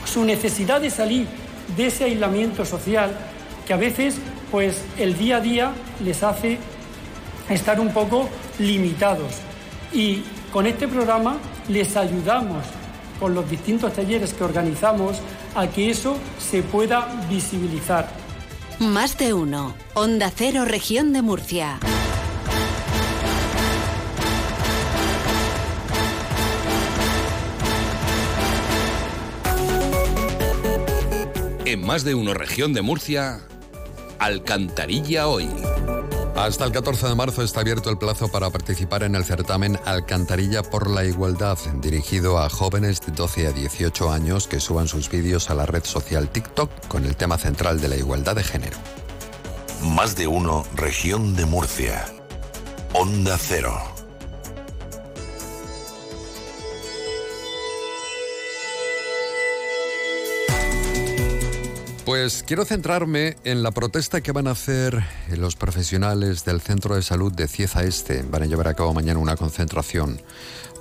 su 0.05 0.25
necesidad 0.25 0.81
de 0.81 0.91
salir 0.91 1.27
de 1.77 1.87
ese 1.87 2.05
aislamiento 2.05 2.65
social 2.65 3.17
que 3.67 3.75
a 3.75 3.77
veces 3.77 4.17
pues 4.51 4.83
el 4.97 5.19
día 5.19 5.39
a 5.39 5.41
día 5.41 5.73
les 6.03 6.23
hace 6.23 6.59
estar 7.51 7.81
un 7.81 7.93
poco 7.93 8.29
limitados. 8.59 9.33
Y 9.93 10.23
con 10.53 10.67
este 10.67 10.89
programa 10.89 11.37
les 11.69 11.97
ayudamos 11.97 12.65
con 13.21 13.35
los 13.35 13.49
distintos 13.51 13.93
talleres 13.93 14.35
que 14.35 14.45
organizamos 14.45 15.21
a 15.55 15.67
que 15.67 15.91
eso 15.91 16.17
se 16.39 16.63
pueda 16.63 17.09
visibilizar. 17.29 18.09
Más 18.79 19.17
de 19.17 19.33
uno. 19.33 19.75
Onda 19.95 20.31
Cero, 20.35 20.65
región 20.67 21.13
de 21.13 21.23
Murcia. 21.23 21.79
En 31.65 31.85
más 31.85 32.05
de 32.05 32.15
uno 32.15 32.33
región 32.33 32.75
de 32.75 32.83
Murcia, 32.83 33.41
Alcantarilla 34.19 35.29
hoy. 35.29 35.49
Hasta 36.37 36.67
el 36.67 36.73
14 36.73 37.09
de 37.09 37.15
marzo 37.15 37.43
está 37.43 37.61
abierto 37.61 37.89
el 37.89 37.97
plazo 37.97 38.29
para 38.29 38.51
participar 38.51 39.03
en 39.03 39.15
el 39.15 39.25
certamen 39.25 39.79
Alcantarilla 39.87 40.63
por 40.63 40.91
la 40.91 41.05
Igualdad, 41.05 41.59
dirigido 41.81 42.39
a 42.39 42.51
jóvenes 42.51 43.01
de 43.01 43.13
12 43.13 43.47
a 43.47 43.53
18 43.53 44.13
años 44.13 44.47
que 44.47 44.61
suban 44.61 44.87
sus 44.87 45.11
vídeos 45.11 45.49
a 45.49 45.55
la 45.55 45.65
red 45.65 45.85
social 45.85 46.29
TikTok 46.29 46.71
con 46.89 47.07
el 47.07 47.17
tema 47.17 47.39
central 47.39 47.81
de 47.81 47.89
la 47.89 47.97
igualdad 47.97 48.37
de 48.37 48.45
género. 48.45 48.77
Más 49.83 50.15
de 50.15 50.27
uno, 50.27 50.67
región 50.75 51.35
de 51.37 51.47
Murcia. 51.47 52.05
Onda 52.93 53.39
Cero. 53.39 53.96
Pues 62.07 62.45
quiero 62.47 62.65
centrarme 62.65 63.37
en 63.43 63.65
la 63.65 63.73
protesta 63.73 64.21
que 64.21 64.31
van 64.31 64.47
a 64.47 64.53
hacer 64.53 65.03
los 65.37 65.57
profesionales 65.57 66.45
del 66.45 66.61
Centro 66.61 66.95
de 66.95 67.03
Salud 67.03 67.33
de 67.33 67.49
Cieza 67.49 67.83
Este. 67.83 68.23
Van 68.23 68.45
a 68.45 68.47
llevar 68.47 68.69
a 68.69 68.75
cabo 68.75 68.95
mañana 68.95 69.19
una 69.19 69.35
concentración 69.35 70.23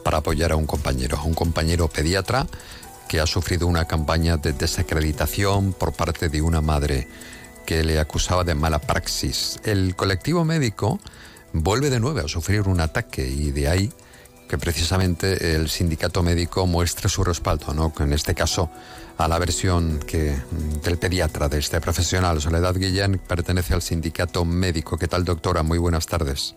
para 0.04 0.20
apoyar 0.20 0.52
a 0.52 0.56
un 0.56 0.68
compañero, 0.68 1.20
un 1.26 1.34
compañero 1.34 1.88
pediatra 1.88 2.46
que 3.08 3.20
ha 3.20 3.26
sufrido 3.26 3.66
una 3.66 3.86
campaña 3.86 4.38
de 4.38 4.54
desacreditación 4.54 5.74
por 5.74 5.94
parte 5.94 6.30
de 6.30 6.44
una 6.44 6.62
madre 6.62 7.08
que 7.66 7.84
le 7.84 8.00
acusaba 8.00 8.44
de 8.44 8.54
mala 8.54 8.78
praxis. 8.78 9.60
El 9.64 9.96
colectivo 9.96 10.46
médico 10.46 11.00
vuelve 11.54 11.90
de 11.90 12.00
nuevo 12.00 12.20
a 12.20 12.28
sufrir 12.28 12.68
un 12.68 12.82
ataque 12.82 13.28
y 13.28 13.50
de 13.50 13.68
ahí 13.68 13.92
que 14.48 14.60
precisamente 14.60 15.56
el 15.56 15.70
sindicato 15.70 16.22
médico 16.22 16.68
muestre 16.68 17.10
su 17.10 17.24
respaldo, 17.24 17.74
¿no? 17.74 17.92
En 18.00 18.14
este 18.14 18.36
caso 18.36 18.70
a 19.17 19.28
la 19.28 19.39
versión 19.39 19.99
que, 19.99 20.36
del 20.84 20.97
pediatra 20.97 21.47
de 21.47 21.60
este 21.60 21.80
profesional. 21.82 22.41
Soledad 22.41 22.75
Guillén 22.75 23.19
pertenece 23.19 23.73
al 23.73 23.82
sindicato 23.82 24.45
médico. 24.45 24.97
¿Qué 24.97 25.08
tal, 25.08 25.23
doctora? 25.23 25.63
Muy 25.63 25.78
buenas 25.78 26.06
tardes. 26.06 26.56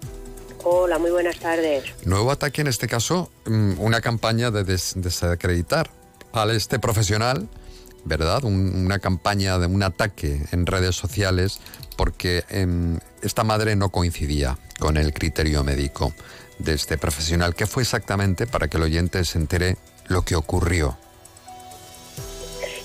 Hola, 0.64 0.98
muy 0.98 1.10
buenas 1.10 1.38
tardes. 1.38 1.84
Nuevo 2.04 2.30
ataque 2.30 2.60
en 2.62 2.66
este 2.66 2.88
caso, 2.88 3.30
mm, 3.46 3.78
una 3.78 4.00
campaña 4.00 4.50
de 4.50 4.64
desacreditar 4.64 5.90
a 6.32 6.44
este 6.52 6.78
profesional, 6.78 7.48
¿verdad? 8.04 8.44
una 8.44 8.98
campaña 8.98 9.58
de 9.58 9.66
un 9.66 9.82
ataque 9.82 10.42
en 10.52 10.66
redes 10.66 10.96
sociales 10.96 11.60
porque 11.96 12.44
em, 12.48 12.98
esta 13.22 13.44
madre 13.44 13.76
no 13.76 13.90
coincidía 13.90 14.58
con 14.78 14.96
el 14.96 15.12
criterio 15.12 15.64
médico 15.64 16.12
de 16.58 16.74
este 16.74 16.98
profesional. 16.98 17.54
¿Qué 17.54 17.66
fue 17.66 17.82
exactamente 17.82 18.46
para 18.46 18.68
que 18.68 18.76
el 18.76 18.84
oyente 18.84 19.24
se 19.24 19.38
entere 19.38 19.76
lo 20.06 20.22
que 20.22 20.36
ocurrió? 20.36 20.96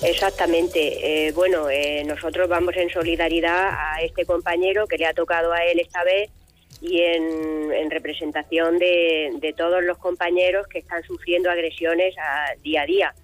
Exactamente. 0.05 1.27
Eh, 1.27 1.31
bueno, 1.31 1.69
eh, 1.69 2.03
nosotros 2.05 2.49
vamos 2.49 2.75
en 2.75 2.89
solidaridad 2.89 3.69
a 3.71 4.01
este 4.01 4.25
compañero 4.25 4.85
que 4.85 4.97
le 4.97 5.05
ha 5.05 5.13
tocado 5.13 5.53
a 5.53 5.63
él 5.63 5.79
esta 5.79 6.03
vez 6.03 6.29
y 6.81 7.01
en, 7.01 7.89
representación 7.89 8.79
de, 8.79 9.53
todos 9.55 9.83
los 9.83 9.97
compañeros 9.99 10.67
que 10.67 10.79
están 10.79 11.03
sufriendo 11.03 11.49
agresiones 11.49 12.15
a, 12.17 12.53
día 12.61 12.81
a 12.81 12.85
día. 12.85 13.15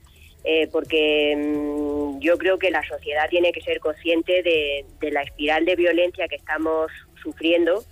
Eh, 0.46 0.70
porque 0.72 1.36
mm, 1.36 2.20
yo 2.20 2.38
creo 2.38 2.58
que 2.58 2.72
la 2.72 2.84
sociedad 2.88 3.28
tiene 3.30 3.52
que 3.52 3.62
ser 3.62 3.80
consciente 3.80 4.42
de, 4.44 4.86
la 5.12 5.24
espiral 5.24 5.66
de 5.66 5.76
violencia 5.76 6.28
que 6.28 6.36
estamos 6.36 6.92
sufriendo 7.22 7.84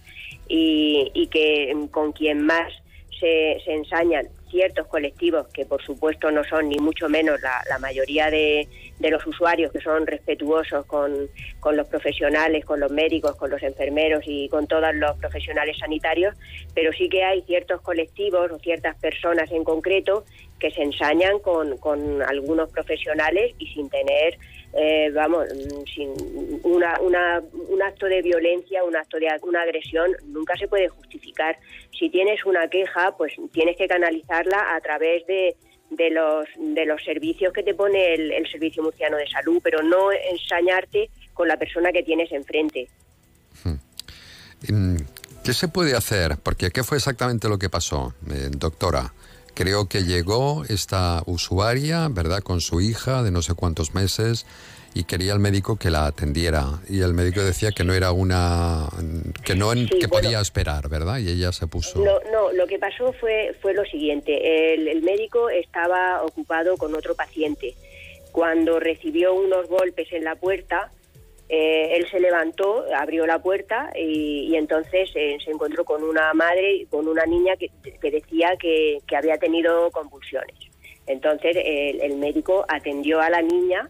y, 0.47 1.27
que 1.31 1.73
mm, 1.75 1.87
con 1.87 2.13
quien 2.13 2.45
más 2.45 2.71
se, 3.19 3.59
se 3.65 3.73
ensañan 3.73 4.29
ciertos 4.49 4.87
colectivos 4.87 5.47
que 5.53 5.65
por 5.65 5.81
supuesto 5.81 6.31
no 6.31 6.43
son 6.43 6.69
ni 6.69 6.77
mucho 6.77 7.09
menos 7.09 7.39
la, 7.41 7.79
mayoría 7.79 8.29
de, 8.29 8.67
los 8.99 9.25
usuarios 9.27 9.71
que 9.71 9.79
son 9.79 10.07
respetuosos 10.07 10.85
con, 10.85 11.29
los 11.71 11.87
profesionales, 11.87 12.65
con 12.65 12.79
los 12.79 12.91
médicos, 12.91 13.35
con 13.35 13.51
los 13.51 13.61
enfermeros 13.61 14.23
y 14.25 14.49
con 14.49 14.67
todos 14.67 14.93
los 14.95 15.17
profesionales 15.17 15.77
sanitarios, 15.77 16.35
pero 16.73 16.91
sí 16.93 17.09
que 17.09 17.23
hay 17.23 17.41
ciertos 17.43 17.81
colectivos 17.81 18.51
o 18.51 18.59
ciertas 18.59 18.97
personas 18.99 19.51
en 19.51 19.63
concreto 19.63 20.25
que 20.59 20.71
se 20.71 20.81
ensañan 20.81 21.39
con, 21.39 21.77
con 21.77 22.21
algunos 22.23 22.71
profesionales 22.71 23.53
y 23.59 23.67
sin 23.67 23.89
tener 23.89 24.37
eh, 24.73 25.09
vamos, 25.13 25.45
mm, 25.47 25.85
sin 25.85 26.61
una, 26.63 26.99
una, 26.99 27.41
un 27.69 27.81
acto 27.81 28.05
de 28.05 28.21
violencia, 28.21 28.83
un 28.83 28.95
acto 28.95 29.17
de 29.17 29.27
una 29.43 29.61
agresión, 29.61 30.11
nunca 30.25 30.55
se 30.57 30.67
puede 30.67 30.87
justificar. 30.87 31.57
Si 31.97 32.09
tienes 32.09 32.45
una 32.45 32.67
queja, 32.67 33.15
pues 33.17 33.33
tienes 33.53 33.77
que 33.77 33.87
canalizarla 33.87 34.75
a 34.75 34.79
través 34.81 35.25
de, 35.25 35.55
de 35.89 36.09
los, 36.11 36.47
de 36.57 36.85
los 36.85 37.03
servicios 37.03 37.53
que 37.53 37.63
te 37.63 37.73
pone 37.73 38.13
el, 38.13 38.31
el 38.31 38.49
Servicio 38.49 38.83
Murciano 38.83 39.17
de 39.17 39.27
Salud, 39.27 39.59
pero 39.63 39.81
no 39.83 40.11
ensañarte 40.11 41.09
con 41.33 41.47
la 41.47 41.57
persona 41.57 41.91
que 41.91 42.03
tienes 42.03 42.31
enfrente. 42.31 42.87
Hmm. 43.63 44.97
¿Qué 45.43 45.53
se 45.53 45.67
puede 45.67 45.95
hacer? 45.95 46.37
Porque 46.41 46.71
¿qué 46.71 46.83
fue 46.83 46.97
exactamente 46.97 47.47
lo 47.47 47.59
que 47.59 47.69
pasó, 47.69 48.13
eh, 48.29 48.49
doctora? 48.51 49.13
Creo 49.53 49.87
que 49.87 50.03
llegó 50.03 50.65
esta 50.67 51.23
usuaria, 51.25 52.07
¿verdad?, 52.09 52.41
con 52.41 52.59
su 52.59 52.81
hija 52.81 53.23
de 53.23 53.31
no 53.31 53.41
sé 53.41 53.53
cuántos 53.53 53.93
meses 53.93 54.45
y 54.97 55.03
quería 55.03 55.33
el 55.33 55.39
médico 55.39 55.77
que 55.77 55.91
la 55.91 56.07
atendiera 56.07 56.81
y 56.89 57.01
el 57.01 57.13
médico 57.13 57.43
decía 57.43 57.71
que 57.71 57.83
no 57.83 57.93
era 57.93 58.11
una 58.11 58.87
que 59.45 59.55
no 59.55 59.71
que 59.71 60.07
podía 60.07 60.39
esperar, 60.39 60.89
¿verdad? 60.89 61.19
Y 61.19 61.29
ella 61.29 61.51
se 61.51 61.67
puso 61.67 61.99
No, 62.03 62.19
no, 62.31 62.51
lo 62.51 62.65
que 62.65 62.79
pasó 62.79 63.13
fue 63.13 63.55
fue 63.61 63.75
lo 63.75 63.85
siguiente, 63.85 64.73
el 64.73 65.01
médico 65.03 65.49
estaba 65.49 66.23
ocupado 66.23 66.77
con 66.77 66.95
otro 66.95 67.15
paciente. 67.15 67.75
Cuando 68.31 68.79
recibió 68.79 69.33
unos 69.33 69.67
golpes 69.67 70.11
en 70.11 70.23
la 70.23 70.35
puerta, 70.35 70.91
eh, 71.49 71.95
él 71.95 72.07
se 72.09 72.19
levantó, 72.19 72.85
abrió 72.95 73.25
la 73.25 73.39
puerta 73.39 73.91
y, 73.95 74.55
entonces 74.55 75.09
eh, 75.15 75.37
se 75.43 75.51
encontró 75.51 75.85
con 75.85 76.03
una 76.03 76.33
madre 76.33 76.73
y 76.77 76.85
con 76.87 77.07
una 77.07 77.25
niña 77.25 77.55
que, 77.55 77.69
decía 78.01 78.55
que, 78.59 78.99
había 79.15 79.37
tenido 79.37 79.91
convulsiones. 79.91 80.55
Entonces 81.05 81.55
el, 81.55 82.17
médico 82.17 82.65
atendió 82.67 83.21
a 83.21 83.29
la 83.29 83.41
niña 83.41 83.89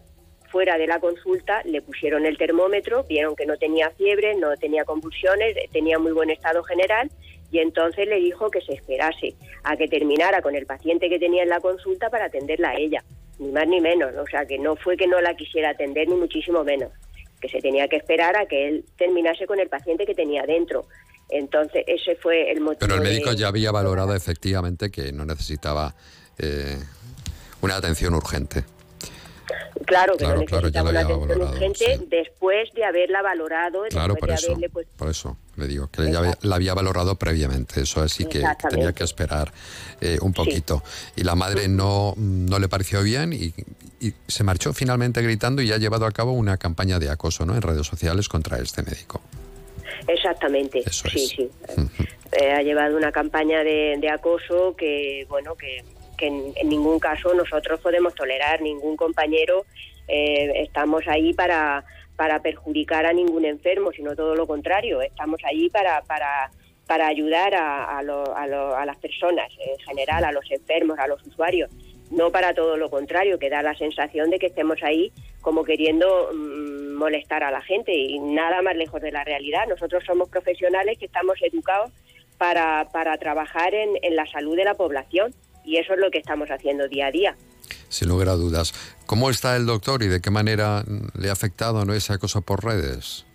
fuera 0.50 0.78
de 0.78 0.86
la 0.86 1.00
consulta, 1.00 1.62
le 1.64 1.82
pusieron 1.82 2.26
el 2.26 2.36
termómetro, 2.36 3.04
vieron 3.04 3.36
que 3.36 3.46
no 3.46 3.56
tenía 3.56 3.90
fiebre, 3.90 4.34
no 4.34 4.56
tenía 4.56 4.84
convulsiones, 4.84 5.54
tenía 5.72 5.98
muy 5.98 6.12
buen 6.12 6.30
estado 6.30 6.62
general 6.62 7.10
y 7.50 7.58
entonces 7.58 8.06
le 8.06 8.16
dijo 8.16 8.50
que 8.50 8.60
se 8.60 8.74
esperase 8.74 9.34
a 9.64 9.76
que 9.76 9.88
terminara 9.88 10.42
con 10.42 10.54
el 10.54 10.66
paciente 10.66 11.08
que 11.08 11.18
tenía 11.18 11.42
en 11.42 11.48
la 11.48 11.60
consulta 11.60 12.10
para 12.10 12.26
atenderla 12.26 12.70
a 12.70 12.74
ella, 12.76 13.04
ni 13.38 13.50
más 13.52 13.66
ni 13.66 13.80
menos. 13.80 14.14
O 14.16 14.26
sea, 14.26 14.44
que 14.46 14.58
no 14.58 14.76
fue 14.76 14.96
que 14.96 15.06
no 15.06 15.20
la 15.20 15.34
quisiera 15.34 15.70
atender, 15.70 16.08
ni 16.08 16.14
muchísimo 16.14 16.64
menos 16.64 16.90
que 17.40 17.48
se 17.48 17.60
tenía 17.60 17.88
que 17.88 17.96
esperar 17.96 18.36
a 18.36 18.46
que 18.46 18.68
él 18.68 18.84
terminase 18.96 19.46
con 19.46 19.60
el 19.60 19.68
paciente 19.68 20.04
que 20.04 20.14
tenía 20.14 20.42
dentro. 20.44 20.86
Entonces, 21.28 21.84
ese 21.86 22.16
fue 22.16 22.50
el 22.50 22.60
motivo. 22.60 22.80
Pero 22.80 22.94
el 22.96 23.00
médico 23.02 23.32
ya 23.32 23.48
había 23.48 23.70
valorado 23.70 24.14
efectivamente 24.14 24.90
que 24.90 25.12
no 25.12 25.24
necesitaba 25.24 25.94
eh, 26.38 26.78
una 27.60 27.76
atención 27.76 28.14
urgente. 28.14 28.64
Claro, 29.86 30.12
que 30.14 30.24
Claro, 30.24 30.40
no 30.40 30.44
claro, 30.44 30.68
ya 30.68 30.82
lo 30.82 30.88
había 30.90 31.04
valorado, 31.16 31.50
urgente 31.50 32.00
después 32.08 32.70
de 32.74 32.84
haberla 32.84 33.22
valorado, 33.22 33.82
Claro, 33.88 34.16
por 34.16 34.30
eso, 34.30 34.48
haberle 34.48 34.68
pues, 34.68 34.86
por 34.96 35.08
eso 35.08 35.36
le 35.56 35.66
digo, 35.66 35.88
que 35.90 36.10
ya 36.12 36.36
la 36.42 36.56
había 36.56 36.74
valorado 36.74 37.16
previamente, 37.16 37.80
eso 37.80 38.00
así 38.00 38.26
que 38.26 38.42
tenía 38.70 38.92
que 38.92 39.04
esperar 39.04 39.52
eh, 40.00 40.18
un 40.20 40.32
poquito. 40.32 40.82
Y 41.16 41.24
la 41.24 41.34
madre 41.34 41.68
no, 41.68 42.14
no 42.16 42.58
le 42.58 42.68
pareció 42.68 43.02
bien 43.02 43.32
y, 43.32 43.52
y 44.00 44.12
se 44.26 44.44
marchó 44.44 44.72
finalmente 44.72 45.20
gritando 45.22 45.62
y 45.62 45.72
ha 45.72 45.78
llevado 45.78 46.06
a 46.06 46.12
cabo 46.12 46.32
una 46.32 46.56
campaña 46.56 46.98
de 46.98 47.10
acoso 47.10 47.44
¿no? 47.44 47.54
en 47.54 47.62
redes 47.62 47.86
sociales 47.86 48.28
contra 48.28 48.58
este 48.58 48.82
médico. 48.82 49.20
Exactamente, 50.06 50.82
sí, 50.90 51.18
sí. 51.18 51.50
Eh, 52.32 52.52
ha 52.52 52.62
llevado 52.62 52.96
una 52.96 53.10
campaña 53.10 53.64
de, 53.64 53.96
de 54.00 54.10
acoso 54.10 54.74
que, 54.76 55.26
bueno, 55.28 55.54
que, 55.54 55.82
que 56.18 56.26
en, 56.26 56.52
ningún 56.68 56.98
caso 56.98 57.32
nosotros 57.32 57.80
podemos 57.80 58.14
tolerar, 58.14 58.60
ningún 58.60 58.96
compañero 58.96 59.64
eh, 60.08 60.52
estamos 60.56 61.06
ahí 61.08 61.32
para, 61.32 61.84
para 62.16 62.42
perjudicar 62.42 63.06
a 63.06 63.12
ningún 63.14 63.44
enfermo, 63.46 63.92
sino 63.92 64.14
todo 64.14 64.34
lo 64.34 64.46
contrario, 64.46 65.00
estamos 65.00 65.40
allí 65.44 65.70
para, 65.70 66.02
para, 66.02 66.50
para 66.86 67.06
ayudar 67.06 67.54
a, 67.54 67.98
a 67.98 68.02
lo- 68.02 68.34
a 68.36 68.84
las 68.84 68.96
personas 68.98 69.48
en 69.58 69.78
general, 69.78 70.24
a 70.24 70.32
los 70.32 70.50
enfermos, 70.50 70.98
a 70.98 71.06
los 71.06 71.24
usuarios, 71.26 71.70
no 72.10 72.30
para 72.32 72.54
todo 72.54 72.76
lo 72.76 72.88
contrario, 72.90 73.38
que 73.38 73.50
da 73.50 73.62
la 73.62 73.74
sensación 73.76 74.30
de 74.30 74.38
que 74.38 74.46
estemos 74.46 74.82
ahí 74.82 75.12
como 75.42 75.62
queriendo 75.64 76.30
mm, 76.34 76.94
molestar 76.94 77.44
a 77.44 77.50
la 77.50 77.60
gente 77.60 77.92
y 77.94 78.18
nada 78.18 78.60
más 78.62 78.76
lejos 78.76 79.00
de 79.02 79.12
la 79.12 79.22
realidad. 79.24 79.66
Nosotros 79.68 80.02
somos 80.04 80.28
profesionales 80.30 80.98
que 80.98 81.04
estamos 81.06 81.36
educados 81.42 81.92
para, 82.38 82.88
para 82.92 83.16
trabajar 83.18 83.74
en, 83.74 83.90
en 84.02 84.16
la 84.16 84.26
salud 84.26 84.56
de 84.56 84.64
la 84.64 84.74
población 84.74 85.32
y 85.68 85.76
eso 85.76 85.92
es 85.92 86.00
lo 86.00 86.10
que 86.10 86.18
estamos 86.18 86.48
haciendo 86.48 86.88
día 86.88 87.08
a 87.08 87.10
día. 87.10 87.36
Sin 87.90 88.08
lugar 88.08 88.30
a 88.30 88.32
dudas. 88.32 88.72
¿Cómo 89.04 89.28
está 89.28 89.54
el 89.56 89.66
doctor 89.66 90.02
y 90.02 90.08
de 90.08 90.20
qué 90.20 90.30
manera 90.30 90.82
le 91.14 91.28
ha 91.28 91.32
afectado 91.32 91.84
¿no? 91.84 91.92
esa 91.92 92.16
cosa 92.16 92.40
por 92.40 92.64
redes? 92.64 93.26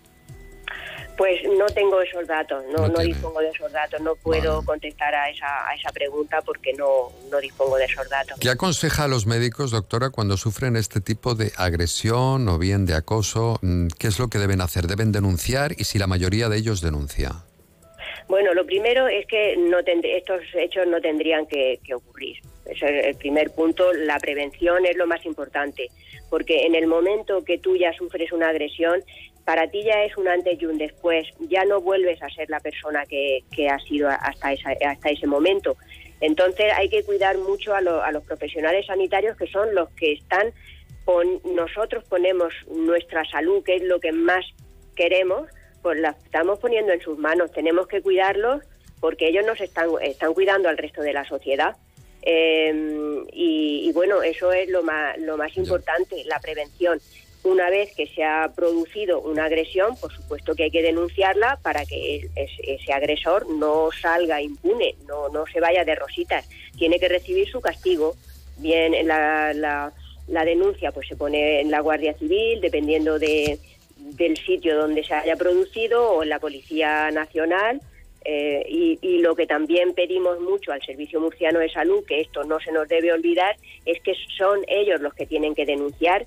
Pues 1.16 1.42
no 1.56 1.66
tengo 1.66 2.00
esos 2.00 2.26
datos, 2.26 2.64
no, 2.76 2.88
No 2.88 2.98
dispongo 2.98 3.38
de 3.38 3.50
esos 3.50 3.70
datos, 3.70 4.00
no 4.00 4.16
puedo 4.16 4.62
contestar 4.64 5.14
a 5.14 5.30
esa, 5.30 5.68
a 5.68 5.74
esa 5.76 5.90
pregunta 5.90 6.42
porque 6.42 6.72
no, 6.72 7.12
no 7.30 7.38
dispongo 7.38 7.76
de 7.76 7.84
esos 7.84 8.08
datos. 8.08 8.36
¿Qué 8.40 8.50
aconseja 8.50 9.04
a 9.04 9.08
los 9.08 9.24
médicos, 9.24 9.70
doctora, 9.70 10.10
cuando 10.10 10.36
sufren 10.36 10.74
este 10.74 11.00
tipo 11.00 11.36
de 11.36 11.52
agresión 11.56 12.48
o 12.48 12.58
bien 12.58 12.84
de 12.84 12.94
acoso? 12.94 13.60
Mm, 13.62 13.86
¿Qué 13.96 14.08
es 14.08 14.18
lo 14.18 14.26
que 14.26 14.38
deben 14.38 14.60
hacer? 14.60 14.88
¿Deben 14.88 15.12
denunciar? 15.12 15.76
Y 15.78 15.84
si 15.84 16.00
la 16.00 16.08
mayoría 16.08 16.48
de 16.48 16.56
ellos 16.56 16.80
denuncia. 16.80 17.44
Bueno, 18.28 18.54
lo 18.54 18.64
primero 18.64 19.06
es 19.06 19.26
que 19.26 19.56
no 19.56 19.78
estos 19.80 20.42
hechos 20.54 20.86
no 20.86 21.00
tendrían 21.00 21.46
que, 21.46 21.78
que 21.84 21.94
ocurrir. 21.94 22.38
Ese 22.66 23.00
es 23.00 23.06
el 23.06 23.16
primer 23.16 23.50
punto. 23.50 23.92
La 23.92 24.18
prevención 24.18 24.86
es 24.86 24.96
lo 24.96 25.06
más 25.06 25.24
importante, 25.26 25.88
porque 26.30 26.64
en 26.64 26.74
el 26.74 26.86
momento 26.86 27.44
que 27.44 27.58
tú 27.58 27.76
ya 27.76 27.92
sufres 27.92 28.32
una 28.32 28.48
agresión, 28.48 29.02
para 29.44 29.68
ti 29.70 29.82
ya 29.84 30.04
es 30.04 30.16
un 30.16 30.26
antes 30.26 30.60
y 30.60 30.64
un 30.64 30.78
después. 30.78 31.28
Ya 31.50 31.64
no 31.66 31.80
vuelves 31.82 32.22
a 32.22 32.30
ser 32.30 32.48
la 32.48 32.60
persona 32.60 33.04
que, 33.04 33.40
que 33.54 33.68
has 33.68 33.84
sido 33.84 34.08
hasta, 34.08 34.52
esa- 34.54 34.76
hasta 34.86 35.10
ese 35.10 35.26
momento. 35.26 35.76
Entonces 36.20 36.72
hay 36.74 36.88
que 36.88 37.02
cuidar 37.04 37.36
mucho 37.36 37.74
a, 37.74 37.78
a 37.78 38.12
los 38.12 38.24
profesionales 38.24 38.86
sanitarios 38.86 39.36
que 39.36 39.46
son 39.48 39.74
los 39.74 39.90
que 39.90 40.12
están, 40.12 40.50
pon- 41.04 41.42
nosotros 41.54 42.04
ponemos 42.08 42.54
nuestra 42.68 43.22
salud, 43.26 43.62
que 43.62 43.74
es 43.76 43.82
lo 43.82 44.00
que 44.00 44.12
más 44.12 44.46
queremos, 44.96 45.46
pues 45.84 46.00
la 46.00 46.16
estamos 46.24 46.58
poniendo 46.58 46.92
en 46.94 47.00
sus 47.02 47.18
manos. 47.18 47.52
Tenemos 47.52 47.86
que 47.86 48.00
cuidarlos 48.00 48.62
porque 49.00 49.28
ellos 49.28 49.44
nos 49.44 49.60
están, 49.60 49.90
están 50.00 50.32
cuidando 50.32 50.70
al 50.70 50.78
resto 50.78 51.02
de 51.02 51.12
la 51.12 51.26
sociedad. 51.26 51.76
Eh, 52.22 52.72
y, 53.34 53.86
y 53.86 53.92
bueno, 53.92 54.22
eso 54.22 54.50
es 54.50 54.70
lo 54.70 54.82
más, 54.82 55.18
lo 55.18 55.36
más 55.36 55.54
importante, 55.58 56.24
la 56.24 56.40
prevención. 56.40 56.98
Una 57.42 57.68
vez 57.68 57.94
que 57.94 58.06
se 58.06 58.24
ha 58.24 58.50
producido 58.56 59.20
una 59.20 59.44
agresión, 59.44 59.94
por 59.98 60.10
supuesto 60.10 60.54
que 60.54 60.62
hay 60.64 60.70
que 60.70 60.80
denunciarla 60.80 61.58
para 61.62 61.84
que 61.84 62.30
ese 62.34 62.92
agresor 62.94 63.46
no 63.50 63.90
salga 63.92 64.40
impune, 64.40 64.94
no, 65.06 65.28
no 65.28 65.44
se 65.52 65.60
vaya 65.60 65.84
de 65.84 65.96
rositas. 65.96 66.48
Tiene 66.78 66.98
que 66.98 67.08
recibir 67.08 67.46
su 67.50 67.60
castigo. 67.60 68.16
Bien, 68.56 69.06
la, 69.06 69.52
la, 69.52 69.92
la 70.28 70.44
denuncia 70.46 70.92
pues 70.92 71.06
se 71.06 71.16
pone 71.16 71.60
en 71.60 71.70
la 71.70 71.80
Guardia 71.80 72.14
Civil, 72.14 72.62
dependiendo 72.62 73.18
de, 73.18 73.58
del 74.12 74.36
sitio 74.36 74.76
donde 74.76 75.04
se 75.04 75.14
haya 75.14 75.36
producido, 75.36 76.12
o 76.12 76.24
la 76.24 76.38
Policía 76.38 77.10
Nacional. 77.10 77.80
Eh, 78.26 78.64
y, 78.68 78.98
y 79.02 79.18
lo 79.18 79.34
que 79.34 79.46
también 79.46 79.92
pedimos 79.92 80.40
mucho 80.40 80.72
al 80.72 80.82
Servicio 80.82 81.20
Murciano 81.20 81.58
de 81.58 81.68
Salud, 81.68 82.04
que 82.06 82.22
esto 82.22 82.42
no 82.44 82.58
se 82.58 82.72
nos 82.72 82.88
debe 82.88 83.12
olvidar, 83.12 83.54
es 83.84 84.00
que 84.00 84.14
son 84.38 84.60
ellos 84.66 85.00
los 85.00 85.12
que 85.12 85.26
tienen 85.26 85.54
que 85.54 85.66
denunciar 85.66 86.26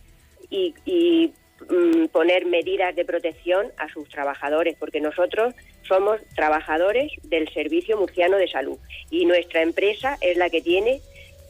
y, 0.50 0.76
y, 0.86 1.34
mm, 1.68 2.08
poner 2.10 2.46
medidas 2.46 2.96
de 2.96 3.04
protección 3.04 3.72
a 3.78 3.90
sus 3.90 4.08
trabajadores, 4.10 4.76
porque 4.80 5.02
nosotros 5.02 5.56
somos 5.88 6.20
trabajadores 6.36 7.12
del 7.24 7.52
Servicio 7.52 7.98
Murciano 7.98 8.38
de 8.38 8.48
Salud 8.48 8.78
y 9.10 9.26
nuestra 9.26 9.62
empresa 9.64 10.18
es 10.22 10.38
la 10.38 10.50
que 10.50 10.62
tiene 10.62 11.02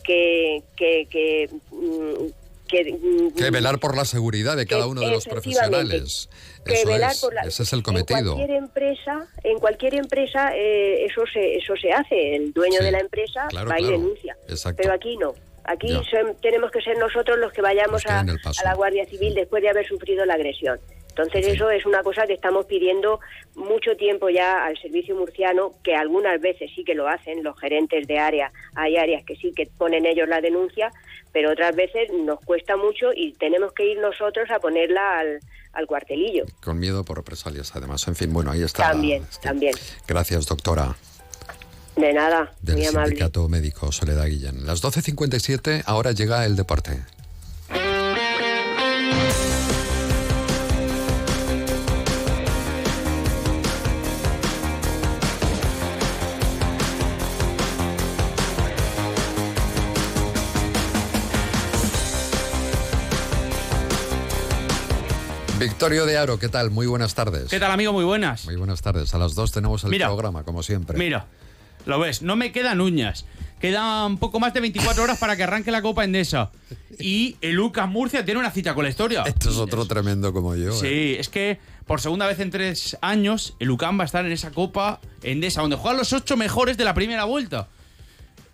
que, 0.04 0.64
que, 0.78 1.08
que, 1.10 1.50
mm, 1.72 2.32
que, 2.68 2.94
mm, 2.94 3.32
Que 3.36 3.50
velar 3.50 3.80
por 3.80 3.96
la 3.96 4.06
seguridad 4.06 4.56
de 4.58 4.66
cada 4.68 4.88
uno 4.88 5.02
de 5.02 5.10
los 5.12 5.26
profesionales. 5.26 6.30
que 6.66 6.74
Eso 6.74 6.88
velar 6.90 7.12
es, 7.12 7.22
por 7.22 7.34
la- 7.34 7.42
ese 7.42 7.64
es 7.64 7.74
el 7.74 7.80
En 7.80 7.84
cometido. 7.84 8.36
cualquier 8.36 8.58
empresa, 8.58 9.28
en 9.44 9.58
cualquier 9.60 9.96
empresa 9.96 10.52
eh, 10.56 11.06
eso 11.06 11.24
se 11.32 11.56
eso 11.56 11.74
se 11.82 11.92
hace. 11.94 12.36
El 12.36 12.52
dueño 12.54 12.80
Sí, 12.80 12.84
de 12.86 12.92
la 12.92 13.00
empresa 13.00 13.48
claro, 13.50 13.70
va 13.70 13.80
y 13.80 13.84
claro. 13.84 13.98
denuncia. 14.00 14.38
Exacto. 14.50 14.82
Pero 14.82 14.94
aquí 14.94 15.16
no. 15.18 15.34
Aquí 15.64 15.90
son- 16.10 16.36
tenemos 16.42 16.72
que 16.72 16.82
ser 16.82 16.98
nosotros 16.98 17.38
los 17.40 17.52
que 17.52 17.62
vayamos 17.62 18.06
a, 18.06 18.20
a 18.22 18.64
la 18.64 18.74
Guardia 18.76 19.06
Civil 19.06 19.34
después 19.34 19.62
de 19.62 19.70
haber 19.70 19.86
sufrido 19.86 20.26
la 20.26 20.36
agresión. 20.36 20.80
Entonces 21.18 21.48
eso 21.48 21.72
es 21.72 21.84
una 21.86 22.04
cosa 22.04 22.28
que 22.28 22.34
estamos 22.34 22.68
pidiendo 22.68 23.20
mucho 23.56 23.96
tiempo 23.98 24.30
ya 24.30 24.64
al 24.64 24.78
servicio 24.78 25.16
murciano, 25.16 25.72
que 25.84 25.96
algunas 25.96 26.40
veces 26.40 26.70
sí 26.76 26.84
que 26.84 26.94
lo 26.94 27.08
hacen 27.08 27.44
los 27.44 27.60
gerentes 27.60 28.08
de 28.08 28.20
área. 28.20 28.52
Hay 28.76 28.98
áreas 28.98 29.24
que 29.26 29.36
sí 29.36 29.52
que 29.56 29.66
ponen 29.66 30.06
ellos 30.06 30.28
la 30.28 30.42
denuncia, 30.42 30.92
pero 31.34 31.52
otras 31.52 31.76
veces 31.76 32.12
nos 32.14 32.40
cuesta 32.42 32.78
mucho 32.78 33.14
y 33.16 33.34
tenemos 33.34 33.74
que 33.74 33.88
ir 33.88 33.98
nosotros 33.98 34.48
a 34.52 34.60
ponerla 34.60 35.18
al, 35.18 35.40
al 35.74 35.88
cuartelillo. 35.88 36.46
Con 36.62 36.78
miedo 36.78 37.04
por 37.04 37.18
represalias, 37.18 37.76
además. 37.76 38.08
En 38.08 38.16
fin, 38.16 38.32
bueno, 38.32 38.52
ahí 38.52 38.62
está. 38.62 38.92
También, 38.92 39.26
también. 39.42 39.74
Gracias, 40.08 40.46
doctora, 40.46 40.96
De 41.96 42.14
nada, 42.14 42.54
del 42.62 42.78
muy 42.78 42.86
amable. 42.86 43.08
Sindicato 43.08 43.50
Médico 43.50 43.92
Soledad 43.92 44.28
Guillén. 44.28 44.68
Las 44.68 44.84
12.57, 44.84 45.82
ahora 45.88 46.12
llega 46.12 46.46
el 46.46 46.56
deporte. 46.56 47.02
Victorio 65.78 66.08
de 66.08 66.18
Aro, 66.18 66.40
¿qué 66.40 66.50
tal? 66.50 66.72
Muy 66.72 66.88
buenas 66.88 67.14
tardes. 67.14 67.52
¿Qué 67.52 67.60
tal, 67.60 67.70
amigo? 67.70 67.94
Muy 67.94 68.04
buenas. 68.04 68.46
Muy 68.46 68.56
buenas 68.56 68.82
tardes. 68.82 69.14
A 69.14 69.20
las 69.20 69.36
dos 69.36 69.52
tenemos 69.52 69.84
el 69.84 69.92
Mira. 69.92 70.08
programa, 70.08 70.42
como 70.42 70.64
siempre. 70.64 70.98
Mira, 70.98 71.28
lo 71.86 72.00
ves, 72.00 72.24
no 72.24 72.36
me 72.36 72.52
quedan 72.52 72.82
uñas. 72.82 73.26
Quedan 73.60 74.18
poco 74.18 74.40
más 74.40 74.56
de 74.56 74.62
24 74.62 75.04
horas 75.04 75.20
para 75.20 75.38
que 75.38 75.44
arranque 75.44 75.70
la 75.70 75.84
Copa 75.84 76.04
Endesa. 76.04 76.50
Y 76.98 77.36
el 77.42 77.52
Lucas 77.52 77.88
Murcia 77.88 78.26
tiene 78.26 78.40
una 78.40 78.50
cita 78.50 78.74
con 78.74 78.86
la 78.86 78.90
historia. 78.90 79.22
Esto 79.28 79.52
es 79.52 79.58
otro 79.58 79.86
tremendo 79.86 80.34
como 80.34 80.56
yo. 80.56 80.72
¿eh? 80.72 80.74
Sí, 80.74 81.16
es 81.20 81.30
que 81.30 81.60
por 81.86 82.02
segunda 82.02 82.26
vez 82.26 82.40
en 82.40 82.50
tres 82.50 82.98
años, 83.02 83.54
el 83.60 83.70
UCAM 83.70 84.00
va 84.00 84.02
a 84.02 84.06
estar 84.08 84.26
en 84.26 84.32
esa 84.32 84.50
Copa 84.50 85.00
Endesa, 85.22 85.62
donde 85.62 85.76
juegan 85.76 86.00
los 86.00 86.12
ocho 86.12 86.38
mejores 86.38 86.78
de 86.78 86.86
la 86.86 86.96
primera 86.96 87.26
vuelta. 87.26 87.68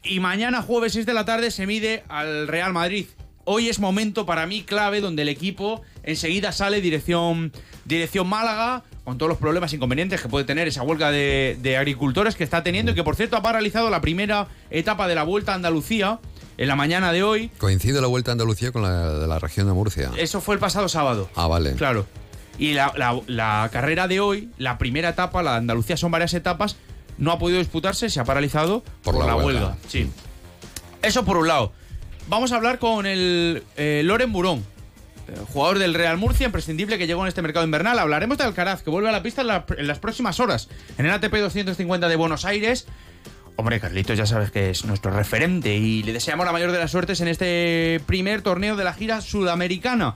Y 0.03 0.19
mañana, 0.19 0.61
jueves 0.61 0.91
6 0.91 1.05
de 1.05 1.13
la 1.13 1.23
tarde, 1.23 1.51
se 1.51 1.67
mide 1.67 2.03
al 2.09 2.49
Real 2.49 2.73
Madrid. 2.73 3.05
Hoy 3.45 3.69
es 3.69 3.79
momento 3.79 4.25
para 4.25 4.45
mí 4.45 4.63
clave 4.63 4.99
donde 4.99 5.21
el 5.21 5.29
equipo 5.29 5.83
enseguida 6.03 6.51
sale 6.51 6.81
dirección, 6.81 7.51
dirección 7.85 8.27
Málaga, 8.27 8.83
con 9.03 9.17
todos 9.17 9.29
los 9.29 9.37
problemas 9.37 9.73
e 9.73 9.75
inconvenientes 9.77 10.21
que 10.21 10.29
puede 10.29 10.45
tener 10.45 10.67
esa 10.67 10.81
huelga 10.83 11.11
de, 11.11 11.57
de 11.61 11.77
agricultores 11.77 12.35
que 12.35 12.43
está 12.43 12.63
teniendo 12.63 12.91
y 12.91 12.95
que, 12.95 13.03
por 13.03 13.15
cierto, 13.15 13.35
ha 13.35 13.41
paralizado 13.41 13.89
la 13.89 13.99
primera 14.01 14.47
etapa 14.69 15.07
de 15.07 15.15
la 15.15 15.23
Vuelta 15.23 15.51
a 15.51 15.55
Andalucía 15.55 16.19
en 16.57 16.67
la 16.67 16.75
mañana 16.75 17.11
de 17.11 17.23
hoy. 17.23 17.49
Coincide 17.57 17.99
la 17.99 18.07
Vuelta 18.07 18.31
a 18.31 18.33
Andalucía 18.33 18.71
con 18.71 18.81
la 18.83 19.09
de 19.19 19.27
la 19.27 19.39
región 19.39 19.67
de 19.67 19.73
Murcia. 19.73 20.11
Eso 20.17 20.39
fue 20.39 20.55
el 20.55 20.59
pasado 20.59 20.87
sábado. 20.87 21.29
Ah, 21.35 21.47
vale. 21.47 21.73
Claro. 21.73 22.05
Y 22.59 22.73
la, 22.73 22.93
la- 22.95 23.19
la 23.27 23.69
carrera 23.73 24.07
de 24.07 24.19
hoy, 24.19 24.49
la 24.57 24.77
primera 24.77 25.09
etapa, 25.09 25.41
la 25.43 25.51
de 25.53 25.57
Andalucía 25.57 25.97
son 25.97 26.11
varias 26.11 26.33
etapas, 26.35 26.77
no 27.17 27.31
ha 27.31 27.39
podido 27.39 27.59
disputarse, 27.59 28.09
se 28.09 28.19
ha 28.19 28.23
paralizado 28.23 28.83
Por 29.03 29.15
por, 29.15 29.25
la 29.25 29.31
la, 29.31 29.35
huelga. 29.35 29.61
huelga. 29.61 29.77
Sí. 29.87 30.09
Eso 31.01 31.25
por 31.25 31.37
un 31.37 31.47
lado. 31.47 31.73
Vamos 32.29 32.51
a 32.51 32.55
hablar 32.55 32.79
con 32.79 33.05
el 33.05 33.63
eh, 33.75 34.01
Loren 34.05 34.31
Burón, 34.31 34.63
jugador 35.47 35.79
del 35.79 35.93
Real 35.93 36.17
Murcia, 36.17 36.45
imprescindible 36.45 36.97
que 36.97 37.07
llegó 37.07 37.21
en 37.21 37.27
este 37.27 37.41
mercado 37.41 37.65
invernal. 37.65 37.99
Hablaremos 37.99 38.37
de 38.37 38.43
Alcaraz, 38.43 38.83
que 38.83 38.89
vuelve 38.89 39.09
a 39.09 39.11
la 39.11 39.23
pista 39.23 39.41
en 39.41 39.87
las 39.87 39.99
próximas 39.99 40.39
horas, 40.39 40.69
en 40.97 41.05
el 41.05 41.11
ATP 41.11 41.33
250 41.35 42.07
de 42.07 42.15
Buenos 42.15 42.45
Aires. 42.45 42.87
Hombre, 43.55 43.79
Carlitos 43.79 44.17
ya 44.17 44.25
sabes 44.25 44.49
que 44.49 44.71
es 44.71 44.83
nuestro 44.85 45.11
referente 45.11 45.75
y 45.75 46.01
le 46.03 46.13
deseamos 46.13 46.45
la 46.45 46.51
mayor 46.51 46.71
de 46.71 46.79
las 46.79 46.91
suertes 46.91 47.21
en 47.21 47.27
este 47.27 48.01
primer 48.07 48.41
torneo 48.41 48.75
de 48.75 48.83
la 48.83 48.93
gira 48.93 49.21
sudamericana. 49.21 50.15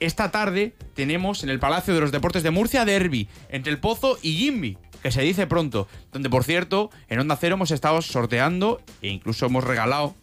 Esta 0.00 0.30
tarde 0.30 0.74
tenemos 0.94 1.42
en 1.44 1.50
el 1.50 1.60
Palacio 1.60 1.94
de 1.94 2.00
los 2.00 2.12
Deportes 2.12 2.42
de 2.42 2.50
Murcia 2.50 2.84
Derby 2.84 3.28
entre 3.48 3.72
el 3.72 3.78
Pozo 3.78 4.18
y 4.22 4.36
Jimmy, 4.36 4.76
que 5.02 5.12
se 5.12 5.22
dice 5.22 5.46
pronto, 5.46 5.88
donde 6.12 6.30
por 6.30 6.44
cierto 6.44 6.90
en 7.08 7.20
Onda 7.20 7.36
Cero 7.36 7.54
hemos 7.54 7.70
estado 7.70 8.02
sorteando 8.02 8.80
e 9.02 9.08
incluso 9.08 9.46
hemos 9.46 9.64
regalado 9.64 10.14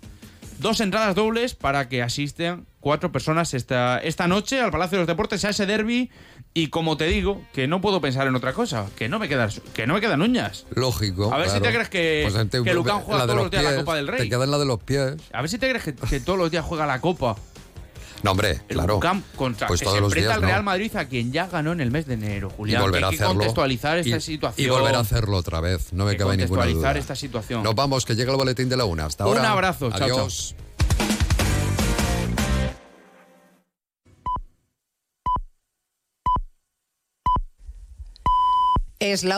dos 0.60 0.80
entradas 0.80 1.16
dobles 1.16 1.56
para 1.56 1.90
que 1.90 2.02
asisten 2.02 2.66
cuatro 2.80 3.12
personas 3.12 3.54
esta, 3.54 3.98
esta 4.00 4.28
noche 4.28 4.62
al 4.62 4.72
Palacio 4.72 4.98
de 4.98 5.02
los 5.02 5.08
Deportes 5.08 5.44
a 5.46 5.50
ese 5.50 5.66
derby 5.66 6.12
y 6.54 6.68
como 6.68 6.96
te 6.96 7.06
digo, 7.06 7.42
que 7.52 7.68
no 7.68 7.82
puedo 7.82 8.00
pensar 8.00 8.28
en 8.28 8.36
otra 8.36 8.54
cosa, 8.54 8.86
que 8.96 9.10
no 9.10 9.20
me 9.20 9.28
quedan, 9.28 9.50
que 9.74 9.86
no 9.86 9.96
me 9.96 10.02
quedan 10.02 10.22
uñas. 10.22 10.66
Lógico. 10.74 11.34
A 11.34 11.38
ver 11.38 11.50
si 11.50 11.60
te 11.60 11.70
crees 11.70 11.90
que, 11.90 12.30
Pues 12.32 12.64
que 12.64 12.74
Lucán 12.74 13.02
juega 13.02 13.20
la 13.20 13.26
todos 13.26 13.36
los 13.36 13.46
los 13.46 13.52
días 13.52 13.64
la 13.64 13.76
Copa 13.76 13.96
del 13.98 14.08
Rey. 14.08 14.22
Te 14.22 14.30
queda 14.30 14.46
en 14.46 14.52
la 14.52 14.58
de 14.58 14.66
los 14.66 14.82
pies. 14.82 15.16
A 15.34 15.42
ver 15.42 15.50
si 15.50 15.58
te 15.58 15.70
crees 15.70 15.84
que, 15.84 15.96
que 15.96 16.20
todos 16.22 16.40
los 16.40 16.50
días 16.50 16.64
juega 16.64 16.86
la 16.86 17.02
Copa. 17.02 17.36
No, 18.24 18.32
hombre, 18.32 18.62
El 18.70 18.78
claro. 18.78 19.00
Contra 19.36 19.68
Pues 19.68 19.80
que 19.82 19.86
todos 19.86 19.98
se 19.98 20.02
los 20.02 20.10
enfrenta 20.12 20.28
días 20.30 20.36
al 20.36 20.42
no. 20.42 20.48
Real 20.48 20.64
Madrid 20.64 20.96
a 20.96 21.06
quien 21.06 21.32
ya 21.32 21.48
ganó 21.48 21.74
en 21.74 21.82
el 21.82 21.92
mes 21.92 22.06
de 22.08 22.16
enero, 22.16 22.50
y 22.54 22.56
Julián. 22.58 22.82
volver 22.82 23.04
a 23.04 23.08
Hay 23.08 23.12
que 23.12 23.16
hacerlo. 23.24 23.34
contextualizar 23.36 23.98
esta 24.00 24.18
y, 24.18 24.22
situación. 24.22 24.66
Y 24.68 24.70
volver 24.70 24.96
a 24.96 25.00
hacerlo 25.00 25.38
otra 25.38 25.60
vez. 25.60 25.94
No 25.94 26.06
me 26.06 26.18
cabe 26.18 26.38
ninguna 26.38 26.62
contextualizar 26.62 26.94
duda. 26.94 27.00
esta 27.02 27.16
situación. 27.16 27.64
Nos 27.64 27.76
vamos, 27.76 28.06
que 28.06 28.16
llega 28.16 28.32
el 28.32 28.38
boletín 28.38 28.68
de 28.70 28.78
la 28.78 28.86
una. 28.86 29.06
Hasta 29.06 29.26
Un 29.28 29.38
ahora. 29.38 29.52
abrazo, 29.52 29.90
chao, 29.92 30.00
chao. 30.00 30.08
Adiós. 30.22 30.56
Es 39.00 39.24
la 39.24 39.38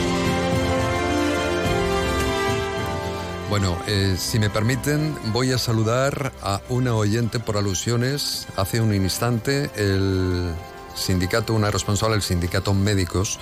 Bueno, 3.51 3.77
eh, 3.85 4.15
si 4.17 4.39
me 4.39 4.49
permiten, 4.49 5.13
voy 5.33 5.51
a 5.51 5.57
saludar 5.57 6.31
a 6.41 6.61
una 6.69 6.95
oyente 6.95 7.37
por 7.37 7.57
alusiones. 7.57 8.47
Hace 8.55 8.79
un 8.79 8.93
instante, 8.93 9.69
el 9.75 10.53
sindicato, 10.95 11.53
una 11.53 11.69
responsable 11.69 12.15
del 12.15 12.21
sindicato 12.21 12.73
médicos, 12.73 13.41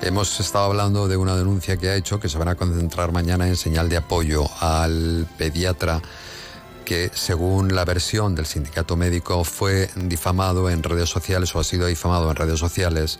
hemos 0.00 0.40
estado 0.40 0.64
hablando 0.64 1.08
de 1.08 1.18
una 1.18 1.36
denuncia 1.36 1.76
que 1.76 1.90
ha 1.90 1.94
hecho 1.94 2.18
que 2.18 2.30
se 2.30 2.38
van 2.38 2.48
a 2.48 2.54
concentrar 2.54 3.12
mañana 3.12 3.46
en 3.46 3.56
señal 3.58 3.90
de 3.90 3.98
apoyo 3.98 4.46
al 4.60 5.26
pediatra 5.36 6.00
que 6.86 7.10
según 7.12 7.74
la 7.74 7.84
versión 7.84 8.34
del 8.34 8.46
sindicato 8.46 8.96
médico 8.96 9.44
fue 9.44 9.90
difamado 9.94 10.70
en 10.70 10.82
redes 10.82 11.10
sociales 11.10 11.54
o 11.54 11.60
ha 11.60 11.64
sido 11.64 11.86
difamado 11.86 12.30
en 12.30 12.36
redes 12.36 12.58
sociales 12.58 13.18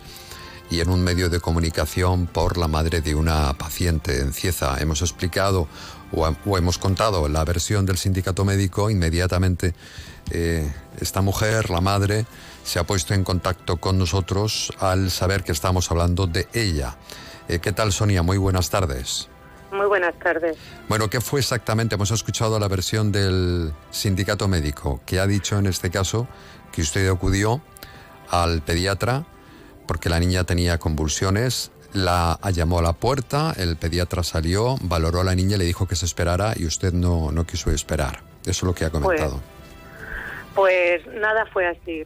y 0.69 0.79
en 0.79 0.89
un 0.89 1.03
medio 1.03 1.29
de 1.29 1.39
comunicación 1.39 2.25
por 2.25 2.57
la 2.57 2.67
madre 2.67 3.01
de 3.01 3.15
una 3.15 3.53
paciente 3.53 4.19
en 4.21 4.33
Cieza. 4.33 4.77
Hemos 4.79 5.01
explicado 5.01 5.67
o, 6.15 6.35
o 6.45 6.57
hemos 6.57 6.77
contado 6.77 7.27
la 7.29 7.43
versión 7.45 7.85
del 7.85 7.97
sindicato 7.97 8.45
médico. 8.45 8.89
Inmediatamente 8.89 9.73
eh, 10.31 10.71
esta 10.99 11.21
mujer, 11.21 11.69
la 11.69 11.81
madre, 11.81 12.25
se 12.63 12.79
ha 12.79 12.83
puesto 12.83 13.13
en 13.13 13.23
contacto 13.23 13.77
con 13.77 13.97
nosotros 13.97 14.73
al 14.79 15.11
saber 15.11 15.43
que 15.43 15.51
estamos 15.51 15.91
hablando 15.91 16.27
de 16.27 16.47
ella. 16.53 16.97
Eh, 17.47 17.59
¿Qué 17.59 17.71
tal, 17.71 17.91
Sonia? 17.91 18.23
Muy 18.23 18.37
buenas 18.37 18.69
tardes. 18.69 19.29
Muy 19.71 19.87
buenas 19.87 20.17
tardes. 20.19 20.57
Bueno, 20.87 21.09
¿qué 21.09 21.19
fue 21.21 21.41
exactamente? 21.41 21.95
Hemos 21.95 22.11
escuchado 22.11 22.57
la 22.59 22.67
versión 22.67 23.11
del 23.11 23.73
sindicato 23.91 24.47
médico, 24.47 25.01
que 25.05 25.19
ha 25.19 25.27
dicho 25.27 25.59
en 25.59 25.67
este 25.67 25.89
caso 25.91 26.27
que 26.71 26.81
usted 26.81 27.09
acudió 27.09 27.61
al 28.29 28.61
pediatra 28.61 29.25
porque 29.85 30.09
la 30.09 30.19
niña 30.19 30.43
tenía 30.43 30.77
convulsiones, 30.77 31.71
la 31.95 32.39
llamó 32.53 32.79
a 32.79 32.81
la 32.81 32.93
puerta, 32.93 33.53
el 33.57 33.77
pediatra 33.77 34.23
salió, 34.23 34.75
valoró 34.81 35.21
a 35.21 35.23
la 35.23 35.35
niña 35.35 35.55
y 35.55 35.59
le 35.59 35.65
dijo 35.65 35.87
que 35.87 35.95
se 35.95 36.05
esperara 36.05 36.53
y 36.55 36.65
usted 36.65 36.93
no, 36.93 37.31
no 37.31 37.45
quiso 37.45 37.71
esperar. 37.71 38.19
Eso 38.41 38.51
es 38.51 38.63
lo 38.63 38.75
que 38.75 38.85
ha 38.85 38.89
comentado. 38.89 39.41
Pues 40.53 41.05
nada 41.07 41.45
fue 41.47 41.67
así. 41.67 42.05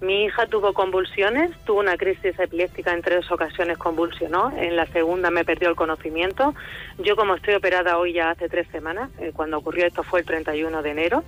Mi 0.00 0.24
hija 0.24 0.46
tuvo 0.46 0.74
convulsiones, 0.74 1.52
tuvo 1.64 1.80
una 1.80 1.96
crisis 1.96 2.38
epiléptica 2.38 2.92
en 2.92 3.00
tres 3.00 3.30
ocasiones 3.30 3.78
convulsionó, 3.78 4.52
en 4.54 4.76
la 4.76 4.86
segunda 4.88 5.30
me 5.30 5.44
perdió 5.44 5.70
el 5.70 5.76
conocimiento. 5.76 6.54
Yo 6.98 7.16
como 7.16 7.34
estoy 7.34 7.54
operada 7.54 7.96
hoy 7.96 8.12
ya 8.12 8.30
hace 8.30 8.48
tres 8.48 8.68
semanas, 8.70 9.10
eh, 9.18 9.32
cuando 9.34 9.56
ocurrió 9.56 9.86
esto 9.86 10.02
fue 10.02 10.20
el 10.20 10.26
31 10.26 10.82
de 10.82 10.90
enero, 10.90 11.24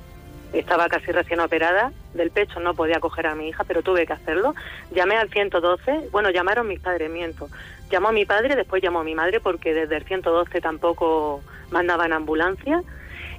estaba 0.53 0.89
casi 0.89 1.13
recién 1.13 1.41
operada 1.41 1.93
del 2.13 2.31
pecho, 2.31 2.61
no 2.61 2.75
podía 2.75 3.01
coger 3.01 3.27
a 3.27 3.35
mi 3.35 3.49
hija, 3.49 3.65
pero 3.65 3.83
tuve 3.83 4.07
que 4.07 4.15
hacerlo. 4.15 4.55
Llamé 4.91 5.17
al 5.17 5.31
112, 5.31 6.09
bueno, 6.11 6.31
llamaron 6.31 6.69
mis 6.69 6.81
padres, 6.81 7.11
miento. 7.11 7.49
Llamó 7.91 8.09
a 8.09 8.13
mi 8.13 8.27
padre, 8.27 8.55
después 8.55 8.83
llamó 8.83 9.01
a 9.01 9.05
mi 9.05 9.15
madre 9.15 9.41
porque 9.41 9.73
desde 9.73 9.97
el 9.97 10.05
112 10.05 10.61
tampoco 10.61 11.43
mandaban 11.71 12.13
ambulancia. 12.13 12.83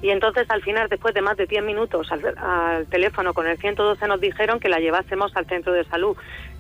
Y 0.01 0.11
entonces 0.11 0.49
al 0.49 0.61
final, 0.61 0.87
después 0.89 1.13
de 1.13 1.21
más 1.21 1.35
de 1.37 1.45
10 1.45 1.63
minutos 1.63 2.09
al, 2.11 2.87
teléfono 2.87 3.33
con 3.33 3.47
el 3.47 3.57
112 3.57 4.07
nos 4.07 4.21
dijeron 4.21 4.59
que 4.59 4.69
la 4.69 4.79
llevásemos 4.79 5.35
al 5.35 5.45
centro 5.45 5.73
de 5.73 5.83
salud. 5.85 6.15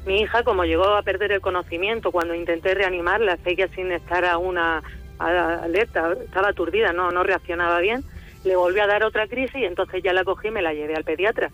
Mi 0.05 0.21
hija, 0.21 0.43
como 0.43 0.65
llegó 0.65 0.85
a 0.85 1.03
perder 1.03 1.31
el 1.31 1.41
conocimiento 1.41 2.11
cuando 2.11 2.35
intenté 2.35 2.73
reanimarla, 2.73 3.37
seguía 3.37 3.67
sin 3.69 3.91
estar 3.91 4.25
a 4.25 4.37
una 4.37 4.83
alerta, 5.19 6.13
estaba 6.23 6.49
aturdida, 6.49 6.93
no, 6.93 7.11
no 7.11 7.23
reaccionaba 7.23 7.79
bien. 7.79 8.03
Le 8.43 8.55
volvió 8.55 8.83
a 8.83 8.87
dar 8.87 9.03
otra 9.03 9.27
crisis 9.27 9.55
y 9.55 9.65
entonces 9.65 10.01
ya 10.03 10.13
la 10.13 10.23
cogí 10.23 10.47
y 10.47 10.51
me 10.51 10.61
la 10.61 10.73
llevé 10.73 10.95
al 10.95 11.03
pediatra, 11.03 11.49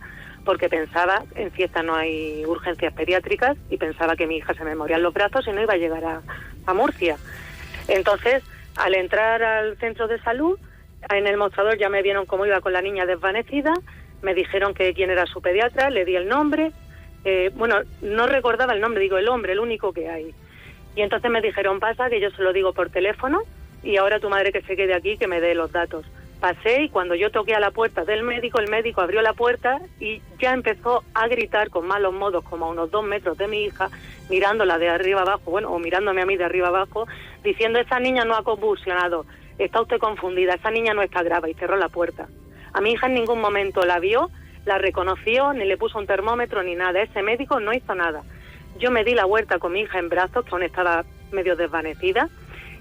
porque 0.45 0.69
pensaba, 0.69 1.23
en 1.35 1.51
fiesta 1.51 1.83
no 1.83 1.95
hay 1.95 2.45
urgencias 2.45 2.93
pediátricas, 2.93 3.57
y 3.69 3.77
pensaba 3.77 4.15
que 4.15 4.27
mi 4.27 4.37
hija 4.37 4.53
se 4.53 4.63
me 4.63 4.75
moría 4.75 4.97
en 4.97 5.03
los 5.03 5.13
brazos 5.13 5.45
y 5.47 5.51
no 5.51 5.61
iba 5.61 5.73
a 5.73 5.77
llegar 5.77 6.05
a, 6.05 6.21
Murcia. 6.73 7.17
Entonces, 7.87 8.43
al 8.75 8.95
entrar 8.95 9.43
al 9.43 9.77
centro 9.77 10.07
de 10.07 10.19
salud, 10.21 10.57
en 11.09 11.27
el 11.27 11.37
mostrador 11.37 11.77
ya 11.77 11.89
me 11.89 12.01
vieron 12.01 12.25
cómo 12.25 12.45
iba 12.45 12.59
con 12.61 12.73
la 12.73 12.81
niña 12.81 13.05
desvanecida, 13.05 13.73
me 14.23 14.33
dijeron 14.33 14.73
que 14.73 14.93
quién 14.93 15.11
era 15.11 15.27
su 15.27 15.41
pediatra, 15.41 15.89
le 15.91 16.05
di 16.05 16.15
el 16.15 16.27
nombre, 16.27 16.71
eh, 17.23 17.51
bueno, 17.55 17.81
no 18.01 18.25
recordaba 18.25 18.73
el 18.73 18.81
nombre, 18.81 19.01
digo 19.01 19.17
el 19.17 19.29
hombre, 19.29 19.53
el 19.53 19.59
único 19.59 19.93
que 19.93 20.09
hay. 20.09 20.33
Y 20.95 21.01
entonces 21.01 21.29
me 21.29 21.41
dijeron, 21.41 21.79
pasa, 21.79 22.09
que 22.09 22.19
yo 22.19 22.31
se 22.31 22.41
lo 22.41 22.53
digo 22.53 22.73
por 22.73 22.89
teléfono 22.89 23.41
y 23.83 23.97
ahora 23.97 24.19
tu 24.19 24.29
madre 24.29 24.51
que 24.51 24.61
se 24.61 24.75
quede 24.75 24.95
aquí, 24.95 25.17
que 25.17 25.27
me 25.27 25.41
dé 25.41 25.53
los 25.53 25.71
datos. 25.71 26.05
Pasé 26.39 26.83
y 26.83 26.89
cuando 26.89 27.15
yo 27.15 27.31
toqué 27.31 27.55
a 27.55 27.59
la 27.59 27.71
puerta 27.71 28.03
del 28.03 28.23
médico, 28.23 28.59
el 28.59 28.69
médico 28.69 29.01
abrió 29.01 29.21
la 29.21 29.33
puerta 29.33 29.79
y 29.99 30.21
ya 30.39 30.53
empezó 30.53 31.03
a 31.13 31.27
gritar 31.27 31.69
con 31.69 31.87
malos 31.87 32.13
modos, 32.13 32.43
como 32.43 32.65
a 32.65 32.69
unos 32.69 32.91
dos 32.91 33.03
metros 33.03 33.37
de 33.37 33.47
mi 33.47 33.63
hija, 33.63 33.89
mirándola 34.29 34.77
de 34.77 34.89
arriba 34.89 35.21
abajo, 35.21 35.49
bueno, 35.51 35.69
o 35.71 35.79
mirándome 35.79 36.21
a 36.21 36.25
mí 36.25 36.35
de 36.35 36.43
arriba 36.43 36.67
abajo, 36.67 37.07
diciendo, 37.43 37.79
esa 37.79 37.99
niña 37.99 38.25
no 38.25 38.35
ha 38.35 38.43
convulsionado, 38.43 39.25
está 39.57 39.81
usted 39.81 39.97
confundida, 39.97 40.55
esa 40.55 40.71
niña 40.71 40.93
no 40.93 41.01
está 41.01 41.23
grave, 41.23 41.51
y 41.51 41.53
cerró 41.53 41.77
la 41.77 41.89
puerta. 41.89 42.27
A 42.73 42.81
mi 42.81 42.91
hija 42.91 43.07
en 43.07 43.13
ningún 43.13 43.39
momento 43.39 43.85
la 43.85 43.99
vio, 43.99 44.29
la 44.65 44.77
reconoció, 44.77 45.53
ni 45.53 45.65
le 45.65 45.77
puso 45.77 45.97
un 45.97 46.07
termómetro 46.07 46.61
ni 46.63 46.75
nada. 46.75 47.01
Ese 47.01 47.21
médico 47.21 47.59
no 47.59 47.71
hizo 47.71 47.95
nada. 47.95 48.23
Yo 48.77 48.91
me 48.91 49.03
di 49.03 49.13
la 49.13 49.25
vuelta 49.25 49.59
con 49.59 49.71
mi 49.71 49.81
hija 49.81 49.99
en 49.99 50.09
brazos, 50.09 50.43
que 50.43 50.51
aún 50.51 50.63
estaba 50.63 51.05
medio 51.31 51.55
desvanecida, 51.55 52.27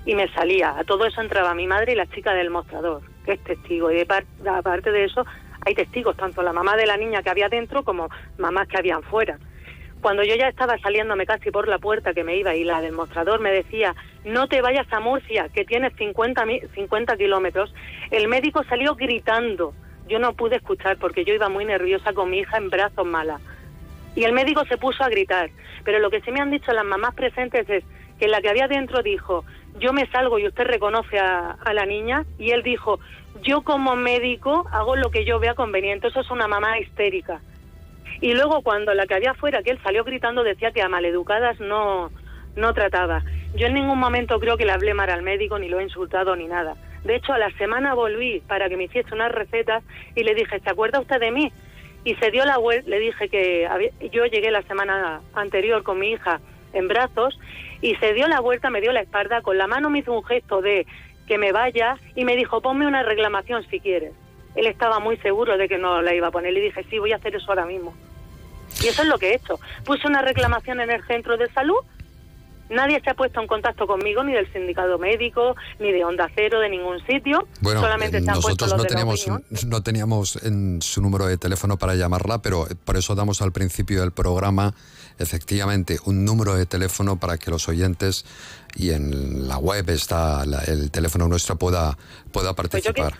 y 0.04 0.14
me 0.14 0.28
salía. 0.32 0.76
A 0.76 0.84
todo 0.84 1.06
eso 1.06 1.20
entraba 1.20 1.54
mi 1.54 1.66
madre 1.66 1.92
y 1.92 1.96
la 1.96 2.06
chica 2.06 2.34
del 2.34 2.50
mostrador, 2.50 3.02
que 3.24 3.32
es 3.32 3.40
testigo. 3.44 3.90
Y 3.90 4.00
aparte 4.00 4.92
de 4.92 5.04
eso, 5.04 5.24
hay 5.64 5.74
testigos, 5.74 6.16
tanto 6.16 6.42
la 6.42 6.52
mamá 6.52 6.76
de 6.76 6.86
la 6.86 6.96
niña 6.96 7.22
que 7.22 7.30
había 7.30 7.48
dentro 7.48 7.82
como 7.82 8.08
mamás 8.38 8.68
que 8.68 8.78
habían 8.78 9.02
fuera. 9.02 9.38
Cuando 10.00 10.22
yo 10.22 10.34
ya 10.34 10.48
estaba 10.48 10.78
saliéndome 10.78 11.24
casi 11.24 11.50
por 11.50 11.66
la 11.66 11.78
puerta 11.78 12.12
que 12.12 12.24
me 12.24 12.36
iba 12.36 12.54
y 12.54 12.62
la 12.64 12.82
del 12.82 12.92
mostrador 12.92 13.40
me 13.40 13.50
decía, 13.50 13.94
no 14.24 14.48
te 14.48 14.60
vayas 14.60 14.86
a 14.92 15.00
Murcia, 15.00 15.48
que 15.48 15.64
tienes 15.64 15.94
50, 15.96 16.44
mi- 16.44 16.60
50 16.74 17.16
kilómetros, 17.16 17.74
el 18.10 18.28
médico 18.28 18.62
salió 18.64 18.94
gritando. 18.96 19.72
Yo 20.06 20.18
no 20.18 20.34
pude 20.34 20.56
escuchar 20.56 20.98
porque 20.98 21.24
yo 21.24 21.32
iba 21.32 21.48
muy 21.48 21.64
nerviosa 21.64 22.12
con 22.12 22.28
mi 22.28 22.40
hija 22.40 22.58
en 22.58 22.68
brazos 22.68 23.06
mala. 23.06 23.40
Y 24.14 24.24
el 24.24 24.34
médico 24.34 24.66
se 24.66 24.76
puso 24.76 25.02
a 25.02 25.08
gritar. 25.08 25.48
Pero 25.84 25.98
lo 25.98 26.10
que 26.10 26.20
sí 26.20 26.30
me 26.30 26.40
han 26.40 26.50
dicho 26.50 26.72
las 26.72 26.84
mamás 26.84 27.14
presentes 27.14 27.68
es 27.70 27.82
que 28.18 28.28
la 28.28 28.42
que 28.42 28.50
había 28.50 28.68
dentro 28.68 29.02
dijo, 29.02 29.46
yo 29.78 29.92
me 29.92 30.06
salgo 30.10 30.38
y 30.38 30.46
usted 30.46 30.64
reconoce 30.64 31.18
a, 31.18 31.56
la 31.72 31.86
niña. 31.86 32.24
Y 32.38 32.50
él 32.50 32.62
dijo, 32.62 33.00
yo 33.42 33.62
como 33.62 33.96
médico 33.96 34.66
hago 34.72 34.96
lo 34.96 35.10
que 35.10 35.24
yo 35.24 35.38
vea 35.38 35.54
conveniente. 35.54 36.08
Eso 36.08 36.20
es 36.20 36.30
una 36.30 36.48
mamá 36.48 36.78
histérica. 36.78 37.40
Y 38.20 38.34
luego 38.34 38.62
cuando 38.62 38.94
la 38.94 39.06
que 39.06 39.14
había 39.14 39.32
afuera, 39.32 39.62
que 39.62 39.70
él 39.70 39.80
salió 39.82 40.04
gritando, 40.04 40.42
decía 40.42 40.70
que 40.70 40.82
a 40.82 40.88
maleducadas 40.88 41.58
no, 41.60 42.10
no 42.56 42.72
trataba. 42.72 43.22
Yo 43.54 43.66
en 43.66 43.74
ningún 43.74 43.98
momento 43.98 44.38
creo 44.38 44.56
que 44.56 44.64
le 44.64 44.72
hablé 44.72 44.94
mal 44.94 45.10
al 45.10 45.22
médico, 45.22 45.58
ni 45.58 45.68
lo 45.68 45.80
he 45.80 45.84
insultado, 45.84 46.36
ni 46.36 46.46
nada. 46.46 46.74
De 47.04 47.16
hecho, 47.16 47.32
a 47.32 47.38
la 47.38 47.50
semana 47.58 47.94
volví 47.94 48.40
para 48.46 48.68
que 48.68 48.76
me 48.76 48.84
hiciese 48.84 49.14
unas 49.14 49.32
recetas 49.32 49.82
y 50.14 50.22
le 50.22 50.34
dije, 50.34 50.58
¿se 50.60 50.70
acuerda 50.70 51.00
usted 51.00 51.20
de 51.20 51.30
mí? 51.30 51.52
Y 52.04 52.14
se 52.16 52.30
dio 52.30 52.44
la 52.44 52.58
vuelta, 52.58 52.88
le 52.88 52.98
dije 52.98 53.28
que 53.28 53.66
había- 53.66 53.90
yo 54.12 54.24
llegué 54.26 54.50
la 54.50 54.62
semana 54.62 55.20
anterior 55.34 55.82
con 55.82 55.98
mi 55.98 56.12
hija 56.12 56.40
en 56.74 56.88
brazos 56.88 57.38
y 57.80 57.94
se 57.96 58.12
dio 58.12 58.28
la 58.28 58.40
vuelta, 58.40 58.70
me 58.70 58.80
dio 58.80 58.92
la 58.92 59.00
espalda, 59.00 59.42
con 59.42 59.58
la 59.58 59.66
mano 59.66 59.90
me 59.90 60.00
hizo 60.00 60.12
un 60.12 60.24
gesto 60.24 60.60
de 60.60 60.86
que 61.26 61.38
me 61.38 61.52
vaya 61.52 61.96
y 62.14 62.24
me 62.24 62.36
dijo, 62.36 62.60
ponme 62.60 62.86
una 62.86 63.02
reclamación 63.02 63.64
si 63.70 63.80
quieres. 63.80 64.12
Él 64.54 64.66
estaba 64.66 65.00
muy 65.00 65.16
seguro 65.18 65.56
de 65.56 65.68
que 65.68 65.78
no 65.78 66.00
la 66.02 66.14
iba 66.14 66.28
a 66.28 66.30
poner. 66.30 66.52
Le 66.52 66.60
dije, 66.60 66.84
sí, 66.88 66.98
voy 66.98 67.12
a 67.12 67.16
hacer 67.16 67.34
eso 67.34 67.46
ahora 67.48 67.66
mismo. 67.66 67.94
Y 68.82 68.86
eso 68.88 69.02
es 69.02 69.08
lo 69.08 69.18
que 69.18 69.30
he 69.30 69.34
hecho. 69.34 69.58
Puse 69.84 70.06
una 70.06 70.22
reclamación 70.22 70.80
en 70.80 70.90
el 70.90 71.04
centro 71.06 71.36
de 71.36 71.50
salud. 71.52 71.78
Nadie 72.70 73.00
se 73.02 73.10
ha 73.10 73.14
puesto 73.14 73.40
en 73.40 73.46
contacto 73.46 73.86
conmigo, 73.86 74.24
ni 74.24 74.32
del 74.32 74.50
sindicato 74.52 74.98
médico, 74.98 75.54
ni 75.78 75.92
de 75.92 76.04
Onda 76.04 76.30
Cero, 76.34 76.60
de 76.60 76.70
ningún 76.70 77.04
sitio. 77.06 77.46
Bueno, 77.60 77.80
Solamente 77.80 78.22
se 78.22 78.30
han 78.30 78.40
puesto 78.40 78.64
nosotros 78.64 78.78
no 78.78 78.84
teníamos, 78.84 79.66
no 79.66 79.82
teníamos 79.82 80.42
en 80.42 80.80
su 80.80 81.02
número 81.02 81.26
de 81.26 81.36
teléfono 81.36 81.76
para 81.76 81.94
llamarla, 81.94 82.40
pero 82.40 82.66
por 82.84 82.96
eso 82.96 83.14
damos 83.14 83.42
al 83.42 83.52
principio 83.52 84.00
del 84.00 84.12
programa 84.12 84.74
efectivamente 85.18 85.98
un 86.04 86.24
número 86.24 86.54
de 86.54 86.66
teléfono 86.66 87.16
para 87.18 87.38
que 87.38 87.50
los 87.50 87.68
oyentes 87.68 88.24
y 88.74 88.90
en 88.90 89.46
la 89.48 89.58
web 89.58 89.88
está 89.90 90.44
la- 90.46 90.62
el 90.64 90.90
teléfono 90.90 91.28
nuestro 91.28 91.56
pueda, 91.56 91.96
pueda 92.32 92.54
participar. 92.54 93.14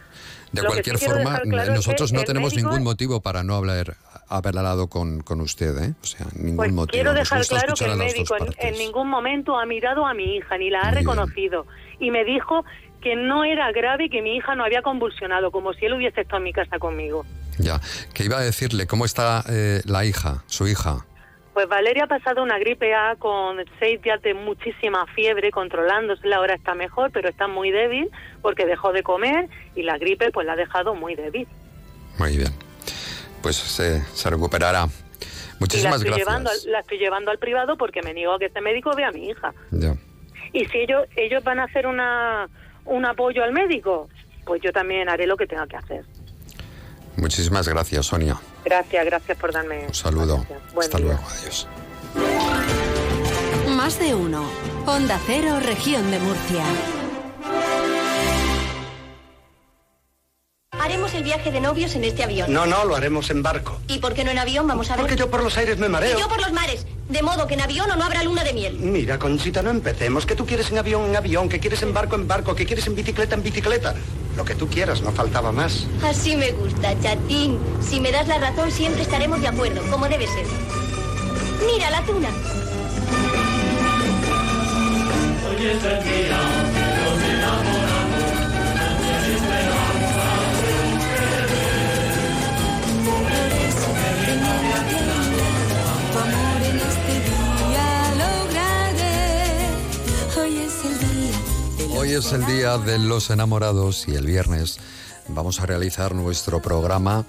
de 0.53 0.63
Pues 0.63 0.77
lo 0.77 0.83
que 0.83 0.93
cualquier 0.93 0.99
sí 0.99 1.07
forma, 1.07 1.41
claro 1.41 1.75
nosotros 1.75 2.13
no 2.13 2.23
tenemos 2.23 2.53
médico- 2.55 2.71
ningún 2.71 2.85
motivo 2.85 3.21
para 3.21 3.43
no 3.43 3.57
hablar 3.57 3.97
haber 4.29 4.57
hablado 4.57 4.87
con, 4.87 5.21
con 5.21 5.41
usted, 5.41 5.77
¿eh? 5.83 5.95
O 6.01 6.07
sea, 6.07 6.27
ningún 6.37 6.57
Pues 6.57 6.73
motivo. 6.73 6.93
quiero 6.93 7.13
dejar 7.13 7.45
claro 7.47 7.75
que 7.75 7.85
el 7.85 7.97
médico 7.97 8.37
en 8.59 8.79
ningún 8.79 9.11
momento 9.11 9.59
ha 9.59 9.67
mirado 9.67 10.07
a 10.07 10.15
mi 10.15 10.37
hija, 10.37 10.57
ni 10.57 10.71
la 10.71 10.83
ha 10.83 10.91
reconocido. 10.93 11.67
Y 12.01 12.11
me 12.13 12.25
dijo 12.25 12.65
que 13.03 13.17
no 13.17 13.45
era 13.45 13.71
grave 13.73 14.05
y 14.07 14.11
que 14.11 14.23
mi 14.23 14.37
hija 14.37 14.55
no 14.55 14.65
había 14.65 14.81
convulsionado, 14.83 15.51
como 15.51 15.73
si 15.75 15.87
él 15.87 15.95
hubiese 15.95 16.21
estado 16.23 16.39
en 16.39 16.45
mi 16.45 16.53
casa 16.53 16.79
conmigo. 16.79 17.27
Ya, 17.59 17.81
que 18.15 18.25
iba 18.25 18.39
a 18.39 18.43
decirle, 18.43 18.87
¿cómo 18.87 19.05
está 19.05 19.45
eh, 19.49 19.83
la 19.87 20.05
hija, 20.05 20.45
su 20.47 20.67
hija? 20.69 21.05
Pues 21.55 21.69
Valeria 21.69 22.05
ha 22.05 22.07
pasado 22.09 22.43
una 22.43 22.59
gripe 22.59 22.95
A 22.95 23.15
con 23.17 23.59
seis 23.79 24.03
días 24.03 24.21
de 24.23 24.35
muchísima 24.35 25.07
fiebre, 25.15 25.53
controlándosela, 25.53 26.37
ahora 26.37 26.55
está 26.55 26.75
mejor, 26.75 27.13
pero 27.13 27.29
está 27.29 27.47
muy 27.47 27.71
débil 27.71 28.11
porque 28.43 28.67
dejó 28.67 28.93
de 28.93 29.05
comer 29.05 29.49
y 29.77 29.83
la 29.85 29.97
gripe 29.97 30.33
pues 30.33 30.47
la 30.47 30.55
ha 30.55 30.57
dejado 30.57 30.97
muy 30.97 31.15
débil. 31.15 31.47
Muy 32.19 32.37
bien. 32.37 32.53
Pues 33.41 33.55
se, 33.57 34.01
se 34.03 34.31
recuperará. 34.31 34.85
y 34.85 34.85
la 34.85 35.57
Muchísimas 35.61 35.95
estoy, 36.03 36.07
gracias. 36.11 36.27
llevando, 36.27 36.51
la 36.67 36.81
estoy 36.81 36.99
llevando 36.99 37.31
al 37.31 37.39
privado 37.39 37.77
porque 37.77 38.03
me 38.03 38.13
niego 38.15 38.33
a 38.33 38.39
que 38.41 38.47
este 38.47 38.61
médico 38.61 38.91
vea 38.97 39.09
a 39.09 39.13
mi 39.13 39.29
hija. 39.29 39.55
Ya. 39.71 39.95
Y 40.53 40.65
si 40.67 40.79
ellos, 40.79 41.07
ellos 41.17 41.45
van 41.45 41.61
a 41.61 41.65
hacer 41.65 41.87
una, 41.87 42.49
un 42.85 43.05
apoyo 43.07 43.45
al 43.45 43.53
médico, 43.53 44.09
pues 44.45 44.61
yo 44.61 44.73
también 44.73 45.09
haré 45.09 45.27
lo 45.29 45.37
que 45.37 45.47
tenga 45.47 45.67
que 45.69 45.77
hacer. 45.77 46.05
Muchísimas 47.17 47.69
gracias, 47.69 48.07
Sonia. 48.07 48.41
Gracias, 48.65 49.05
gracias 49.05 49.39
por 49.39 49.53
darme. 49.53 49.87
Un 49.87 49.95
saludo. 49.95 50.45
Buen 50.75 50.85
Hasta 50.85 50.99
día. 50.99 51.07
luego. 51.07 51.23
Adiós. 51.41 51.69
Más 53.69 53.99
de 53.99 54.15
uno. 54.15 54.45
Onda 54.87 55.19
Cero, 55.27 55.59
región 55.61 56.11
de 56.11 56.19
Murcia. 56.21 56.65
Haremos 60.79 61.15
el 61.15 61.25
viaje 61.25 61.51
de 61.51 61.61
novios 61.61 61.95
en 61.95 62.05
este 62.05 62.25
avión. 62.25 62.53
No, 62.53 62.67
no, 62.67 62.85
lo 62.85 62.95
haremos 62.95 63.31
en 63.31 63.43
barco. 63.43 63.81
¿Y 63.89 64.01
por 64.01 64.13
qué 64.13 64.23
no 64.25 64.31
en 64.33 64.39
avión? 64.39 64.67
Vamos 64.67 64.91
a 64.91 64.97
ver. 64.97 65.01
Porque 65.07 65.17
yo 65.17 65.31
por 65.31 65.43
los 65.43 65.57
aires 65.57 65.79
me 65.79 65.89
mareo. 65.89 66.19
Y 66.19 66.21
yo 66.21 66.29
por 66.29 66.41
los 66.41 66.53
mares. 66.53 66.87
De 67.09 67.23
modo 67.23 67.47
que 67.47 67.55
en 67.55 67.63
avión 67.63 67.91
o 67.91 67.97
no 67.97 68.05
habrá 68.05 68.23
luna 68.23 68.45
de 68.45 68.53
miel. 68.53 68.77
Mira, 68.81 69.19
Conchita, 69.19 69.63
no 69.63 69.71
empecemos. 69.71 70.27
¿Qué 70.27 70.35
tú 70.35 70.45
quieres 70.45 70.71
en 70.71 70.79
avión 70.79 71.07
en 71.07 71.17
avión? 71.17 71.49
¿Qué 71.49 71.59
quieres 71.59 71.83
en 71.83 71.95
barco 71.95 72.17
en 72.17 72.29
barco? 72.29 72.55
¿Qué 72.55 72.67
quieres 72.67 72.87
en 72.87 72.95
bicicleta 72.97 73.35
en 73.35 73.43
bicicleta? 73.43 73.95
Lo 74.37 74.45
que 74.45 74.55
tú 74.55 74.69
quieras, 74.69 75.01
no 75.03 75.13
faltaba 75.13 75.53
más. 75.53 75.87
Así 76.03 76.37
me 76.37 76.51
gusta, 76.53 76.99
chatín. 77.01 77.59
Si 77.81 78.01
me 78.01 78.11
das 78.11 78.27
la 78.27 78.39
razón, 78.39 78.71
siempre 78.71 79.03
estaremos 79.03 79.41
de 79.41 79.49
acuerdo, 79.49 79.81
como 79.91 80.09
debe 80.09 80.27
ser. 80.27 80.47
Mira 81.67 81.91
la 81.91 82.03
tuna. 82.05 82.29
Hoy 102.05 102.13
es 102.13 102.33
el 102.33 102.45
día 102.45 102.77
de 102.77 102.99
los 102.99 103.31
enamorados 103.31 104.07
y 104.09 104.15
el 104.15 104.27
viernes 104.27 104.79
vamos 105.29 105.59
a 105.59 105.65
realizar 105.65 106.15
nuestro 106.15 106.61
programa 106.61 107.25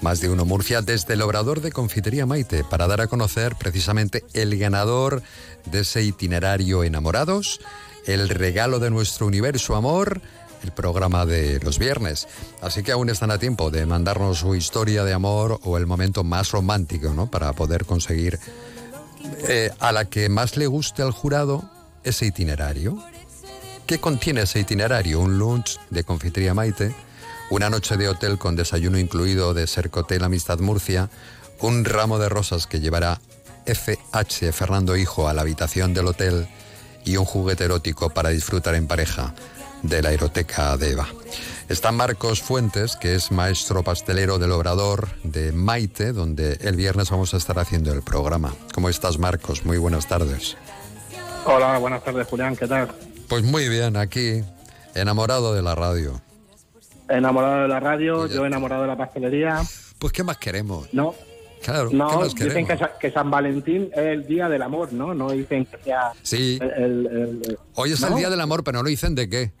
Más 0.00 0.22
de 0.22 0.30
Uno 0.30 0.46
Murcia 0.46 0.80
desde 0.80 1.12
el 1.12 1.20
Obrador 1.20 1.60
de 1.60 1.70
Confitería 1.70 2.24
Maite 2.24 2.64
para 2.64 2.86
dar 2.86 3.02
a 3.02 3.08
conocer 3.08 3.56
precisamente 3.56 4.24
el 4.32 4.56
ganador 4.56 5.22
de 5.66 5.80
ese 5.80 6.02
itinerario 6.02 6.82
Enamorados, 6.82 7.60
el 8.06 8.30
regalo 8.30 8.78
de 8.78 8.88
nuestro 8.88 9.26
universo 9.26 9.76
amor, 9.76 10.22
el 10.62 10.72
programa 10.72 11.26
de 11.26 11.60
los 11.60 11.78
viernes. 11.78 12.26
Así 12.62 12.82
que 12.82 12.92
aún 12.92 13.10
están 13.10 13.30
a 13.30 13.38
tiempo 13.38 13.70
de 13.70 13.84
mandarnos 13.84 14.38
su 14.38 14.54
historia 14.54 15.04
de 15.04 15.12
amor 15.12 15.60
o 15.62 15.76
el 15.76 15.84
momento 15.84 16.24
más 16.24 16.52
romántico, 16.52 17.12
¿no? 17.12 17.30
Para 17.30 17.52
poder 17.52 17.84
conseguir 17.84 18.40
eh, 19.46 19.72
a 19.78 19.92
la 19.92 20.06
que 20.06 20.30
más 20.30 20.56
le 20.56 20.68
guste 20.68 21.02
al 21.02 21.10
jurado 21.10 21.68
ese 22.02 22.24
itinerario. 22.24 22.98
¿Qué 23.86 24.00
contiene 24.00 24.42
ese 24.42 24.58
itinerario? 24.58 25.20
Un 25.20 25.38
lunch 25.38 25.78
de 25.90 26.02
confitería 26.02 26.54
Maite, 26.54 26.92
una 27.50 27.70
noche 27.70 27.96
de 27.96 28.08
hotel 28.08 28.36
con 28.36 28.56
desayuno 28.56 28.98
incluido 28.98 29.54
de 29.54 29.68
Sercotel 29.68 30.24
Amistad 30.24 30.58
Murcia, 30.58 31.08
un 31.60 31.84
ramo 31.84 32.18
de 32.18 32.28
rosas 32.28 32.66
que 32.66 32.80
llevará 32.80 33.20
FH 33.64 34.50
Fernando 34.52 34.96
Hijo 34.96 35.28
a 35.28 35.34
la 35.34 35.42
habitación 35.42 35.94
del 35.94 36.08
hotel 36.08 36.48
y 37.04 37.16
un 37.16 37.24
juguete 37.24 37.62
erótico 37.62 38.10
para 38.10 38.30
disfrutar 38.30 38.74
en 38.74 38.88
pareja 38.88 39.34
de 39.84 40.02
la 40.02 40.10
eroteca 40.10 40.76
de 40.76 40.90
Eva. 40.90 41.06
Está 41.68 41.92
Marcos 41.92 42.42
Fuentes, 42.42 42.96
que 42.96 43.14
es 43.14 43.30
maestro 43.30 43.84
pastelero 43.84 44.40
del 44.40 44.50
Obrador 44.50 45.08
de 45.22 45.52
Maite, 45.52 46.12
donde 46.12 46.54
el 46.62 46.74
viernes 46.74 47.10
vamos 47.10 47.34
a 47.34 47.36
estar 47.36 47.60
haciendo 47.60 47.92
el 47.92 48.02
programa. 48.02 48.52
¿Cómo 48.74 48.88
estás, 48.88 49.18
Marcos? 49.20 49.64
Muy 49.64 49.78
buenas 49.78 50.08
tardes. 50.08 50.56
Hola, 51.44 51.78
buenas 51.78 52.02
tardes, 52.02 52.26
Julián, 52.26 52.56
¿qué 52.56 52.66
tal? 52.66 52.88
Pues 53.28 53.42
muy 53.42 53.68
bien, 53.68 53.96
aquí, 53.96 54.42
enamorado 54.94 55.54
de 55.54 55.62
la 55.62 55.74
radio. 55.74 56.20
Enamorado 57.08 57.62
de 57.62 57.68
la 57.68 57.80
radio, 57.80 58.26
yo 58.26 58.46
enamorado 58.46 58.82
de 58.82 58.88
la 58.88 58.96
pastelería. 58.96 59.62
Pues, 59.98 60.12
¿qué 60.12 60.22
más 60.22 60.38
queremos? 60.38 60.92
No, 60.92 61.14
Claro, 61.62 61.88
¿qué 61.88 61.96
no, 61.96 62.20
más 62.20 62.34
dicen 62.34 62.66
que, 62.66 62.76
Sa- 62.76 62.92
que 63.00 63.10
San 63.10 63.30
Valentín 63.30 63.88
es 63.92 63.98
el 63.98 64.26
día 64.26 64.48
del 64.48 64.62
amor, 64.62 64.92
¿no? 64.92 65.14
No 65.14 65.30
dicen 65.30 65.64
que 65.64 65.78
sea 65.78 66.12
Sí. 66.22 66.58
el... 66.60 66.70
el- 66.70 67.06
el- 67.46 67.58
Hoy 67.74 67.92
es 67.92 68.00
¿no? 68.02 68.08
el 68.08 68.14
día 68.16 68.30
del 68.30 68.40
amor, 68.40 68.62
pero 68.62 68.78
no 68.78 68.82
lo 68.84 68.88
dicen 68.90 69.14
de 69.14 69.28
qué. 69.28 69.52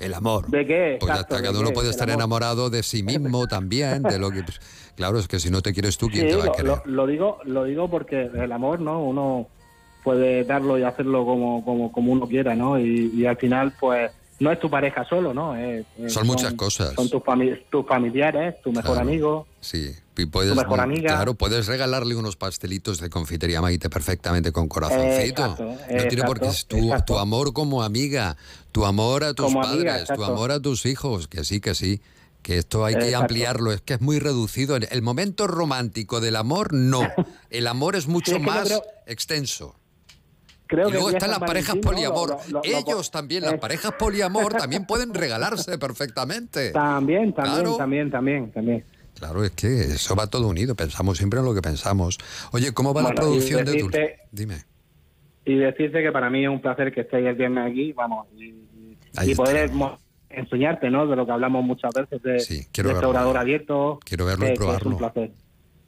El 0.00 0.14
amor. 0.14 0.48
¿De 0.48 0.66
qué? 0.66 0.96
Pues 0.98 1.10
Exacto, 1.10 1.34
hasta 1.34 1.36
¿de 1.36 1.42
cada 1.42 1.58
uno 1.60 1.68
qué? 1.68 1.74
puede 1.74 1.90
estar 1.90 2.08
amor. 2.08 2.20
enamorado 2.20 2.70
de 2.70 2.82
sí 2.82 3.02
mismo 3.02 3.46
también, 3.46 4.02
de 4.02 4.18
lo 4.18 4.30
que... 4.30 4.42
pues, 4.42 4.60
claro, 4.96 5.18
es 5.18 5.28
que 5.28 5.38
si 5.38 5.50
no 5.50 5.62
te 5.62 5.72
quieres 5.72 5.98
tú, 5.98 6.08
¿quién 6.08 6.24
Sí, 6.26 6.30
te 6.32 6.36
va 6.36 6.44
a 6.46 6.52
querer? 6.52 6.66
lo- 6.66 6.82
lo 6.86 7.06
digo, 7.06 7.38
lo 7.44 7.64
digo 7.64 7.88
porque 7.90 8.22
el 8.34 8.50
amor, 8.50 8.80
¿no? 8.80 9.02
Uno 9.04 9.48
puede 10.06 10.44
darlo 10.44 10.78
y 10.78 10.84
hacerlo 10.84 11.24
como, 11.26 11.64
como, 11.64 11.90
como 11.90 12.12
uno 12.12 12.28
quiera, 12.28 12.54
¿no? 12.54 12.78
Y, 12.78 13.10
y 13.12 13.26
al 13.26 13.36
final, 13.36 13.72
pues, 13.80 14.12
no 14.38 14.52
es 14.52 14.60
tu 14.60 14.70
pareja 14.70 15.04
solo, 15.08 15.34
¿no? 15.34 15.56
Es- 15.56 15.84
Son 16.06 16.24
muchas 16.28 16.54
cosas. 16.54 16.94
Son 16.94 17.08
tus, 17.10 17.20
fami- 17.22 17.60
tus 17.70 17.84
familiares, 17.84 18.54
tu 18.62 18.70
mejor 18.70 18.92
Claro. 18.94 19.00
amigo. 19.08 19.46
Sí, 19.60 19.90
y 20.16 20.26
puedes, 20.26 20.52
Tu 20.52 20.56
mejor 20.60 20.78
amiga. 20.78 21.08
Claro, 21.08 21.34
puedes 21.34 21.66
regalarle 21.66 22.14
unos 22.14 22.36
pastelitos 22.36 23.00
de 23.00 23.10
confitería 23.10 23.60
Maite 23.60 23.90
perfectamente 23.90 24.52
con 24.52 24.68
corazoncito. 24.68 25.42
Exacto, 25.42 25.64
no 25.90 26.04
tiene 26.08 26.22
por 26.22 26.38
qué 26.38 26.50
tu, 26.68 26.88
tu 27.04 27.18
amor 27.18 27.52
como 27.52 27.82
amiga, 27.82 28.36
tu 28.70 28.84
amor 28.86 29.24
a 29.24 29.34
tus 29.34 29.46
Como 29.46 29.60
padres, 29.62 29.80
amiga, 29.92 30.14
tu 30.14 30.22
amor 30.22 30.52
a 30.52 30.60
tus 30.60 30.86
hijos, 30.86 31.26
que 31.26 31.42
sí, 31.42 31.60
que 31.60 31.74
sí. 31.74 32.00
Que 32.42 32.58
esto 32.58 32.84
hay 32.84 32.94
que 32.94 33.06
Exacto. 33.06 33.22
ampliarlo, 33.22 33.72
es 33.72 33.80
que 33.80 33.94
es 33.94 34.00
muy 34.00 34.20
reducido. 34.20 34.76
El 34.76 35.02
momento 35.02 35.48
romántico 35.48 36.20
del 36.20 36.36
amor, 36.36 36.72
no. 36.72 37.00
El 37.50 37.66
amor 37.66 37.96
es 37.96 38.06
mucho 38.06 38.30
Sí, 38.30 38.36
es 38.36 38.38
que 38.38 38.46
yo 38.46 38.52
más 38.54 38.66
creo- 38.68 38.82
extenso. 39.06 39.74
Creo 40.66 40.88
y 40.88 40.92
luego 40.92 41.08
que 41.08 41.14
están 41.16 41.30
las 41.30 41.38
parejas 41.38 41.76
poliamor. 41.76 42.30
Lo- 42.30 42.36
lo- 42.50 42.52
lo- 42.52 42.62
Ellos 42.64 43.10
también, 43.10 43.42
las 43.44 43.58
parejas 43.58 43.92
poliamor, 43.92 44.52
también 44.58 44.84
pueden 44.86 45.14
regalarse 45.14 45.78
perfectamente. 45.78 46.70
También, 46.72 47.32
también, 47.32 47.54
Claro. 47.54 47.76
también, 47.76 48.10
también, 48.10 48.50
también. 48.52 48.84
Claro, 49.14 49.44
es 49.44 49.52
que 49.52 49.80
eso 49.82 50.14
va 50.14 50.26
todo 50.26 50.46
unido, 50.48 50.74
pensamos 50.74 51.16
siempre 51.18 51.38
en 51.38 51.46
lo 51.46 51.54
que 51.54 51.62
pensamos. 51.62 52.18
Oye, 52.52 52.72
¿cómo 52.74 52.92
va 52.92 53.02
la 53.02 53.08
Bueno, 53.10 53.20
y 53.22 53.24
producción 53.24 53.64
de 53.64 53.72
tu... 53.78 53.88
decirte- 53.90 54.16
Dime. 54.30 54.64
Y 55.44 55.54
decirte 55.54 56.02
que 56.02 56.10
para 56.12 56.28
mí 56.28 56.42
es 56.44 56.50
un 56.50 56.60
placer 56.60 56.92
que 56.92 57.02
estéis 57.02 57.26
el 57.26 57.34
viernes 57.36 57.70
aquí, 57.70 57.92
vamos, 57.92 58.26
y, 58.36 58.44
y- 58.46 58.98
y 59.30 59.34
poder 59.34 59.70
enseñarte, 60.28 60.90
¿no? 60.90 61.06
De 61.06 61.14
lo 61.16 61.24
que 61.24 61.32
hablamos 61.32 61.64
muchas 61.64 61.92
veces 61.94 62.20
de, 62.22 62.66
quiero 62.72 62.88
de 62.88 62.94
verlo. 62.94 63.08
restaurador 63.12 63.38
abierto. 63.38 64.00
Quiero 64.04 64.26
verlo 64.26 64.44
y 64.44 64.48
que- 64.48 64.52
Es 64.54 64.58
probarlo. 64.58 64.90
un 64.90 64.98
placer. 64.98 65.30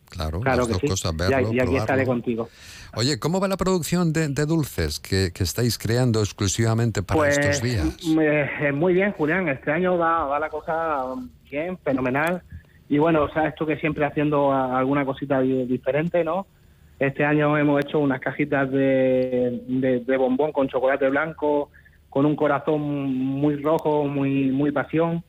Claro, 0.09 0.41
Claro 0.41 0.59
las 0.59 0.67
que 0.67 0.73
dos 0.73 0.81
sí. 0.83 0.89
cosas, 0.89 1.17
verlo, 1.17 1.53
y, 1.53 1.61
aquí 1.61 1.77
estaré 1.77 2.05
contigo. 2.07 2.49
Oye, 2.97 3.19
¿cómo 3.19 3.41
va 3.41 3.49
la 3.49 3.57
producción 3.57 4.13
de, 4.13 4.29
de 4.29 4.47
dulces 4.47 4.99
que, 5.01 5.31
que 5.35 5.45
estáis 5.45 5.79
creando 5.79 6.21
exclusivamente 6.21 7.03
para 7.03 7.19
pues 7.21 7.39
estos 7.39 7.63
días? 7.63 7.99
eh, 8.19 8.73
muy 8.73 8.95
bien, 8.95 9.13
Julián. 9.13 9.49
Este 9.49 9.71
año 9.71 9.99
va, 9.99 10.25
va 10.25 10.39
la 10.41 10.49
cosa 10.49 11.15
bien, 11.51 11.77
fenomenal. 11.79 12.43
Y 12.89 12.97
bueno, 12.99 13.29
sabes 13.35 13.55
tú 13.55 13.67
que 13.67 13.77
siempre 13.77 14.05
haciendo 14.07 14.51
a- 14.51 14.79
alguna 14.79 15.05
cosita 15.05 15.41
di- 15.41 15.67
diferente, 15.67 16.25
¿no? 16.25 16.47
Este 16.99 17.25
año 17.25 17.57
hemos 17.57 17.85
hecho 17.85 17.99
unas 17.99 18.21
cajitas 18.21 18.71
de, 18.71 19.63
de, 19.69 20.01
de 20.01 20.17
bombón 20.17 20.53
con 20.53 20.69
chocolate 20.69 21.09
blanco, 21.11 21.71
con 22.09 22.25
un 22.25 22.35
corazón 22.35 22.81
muy 22.81 23.57
rojo, 23.63 24.05
muy 24.05 24.51
muy 24.51 24.73
pasión, 24.73 25.23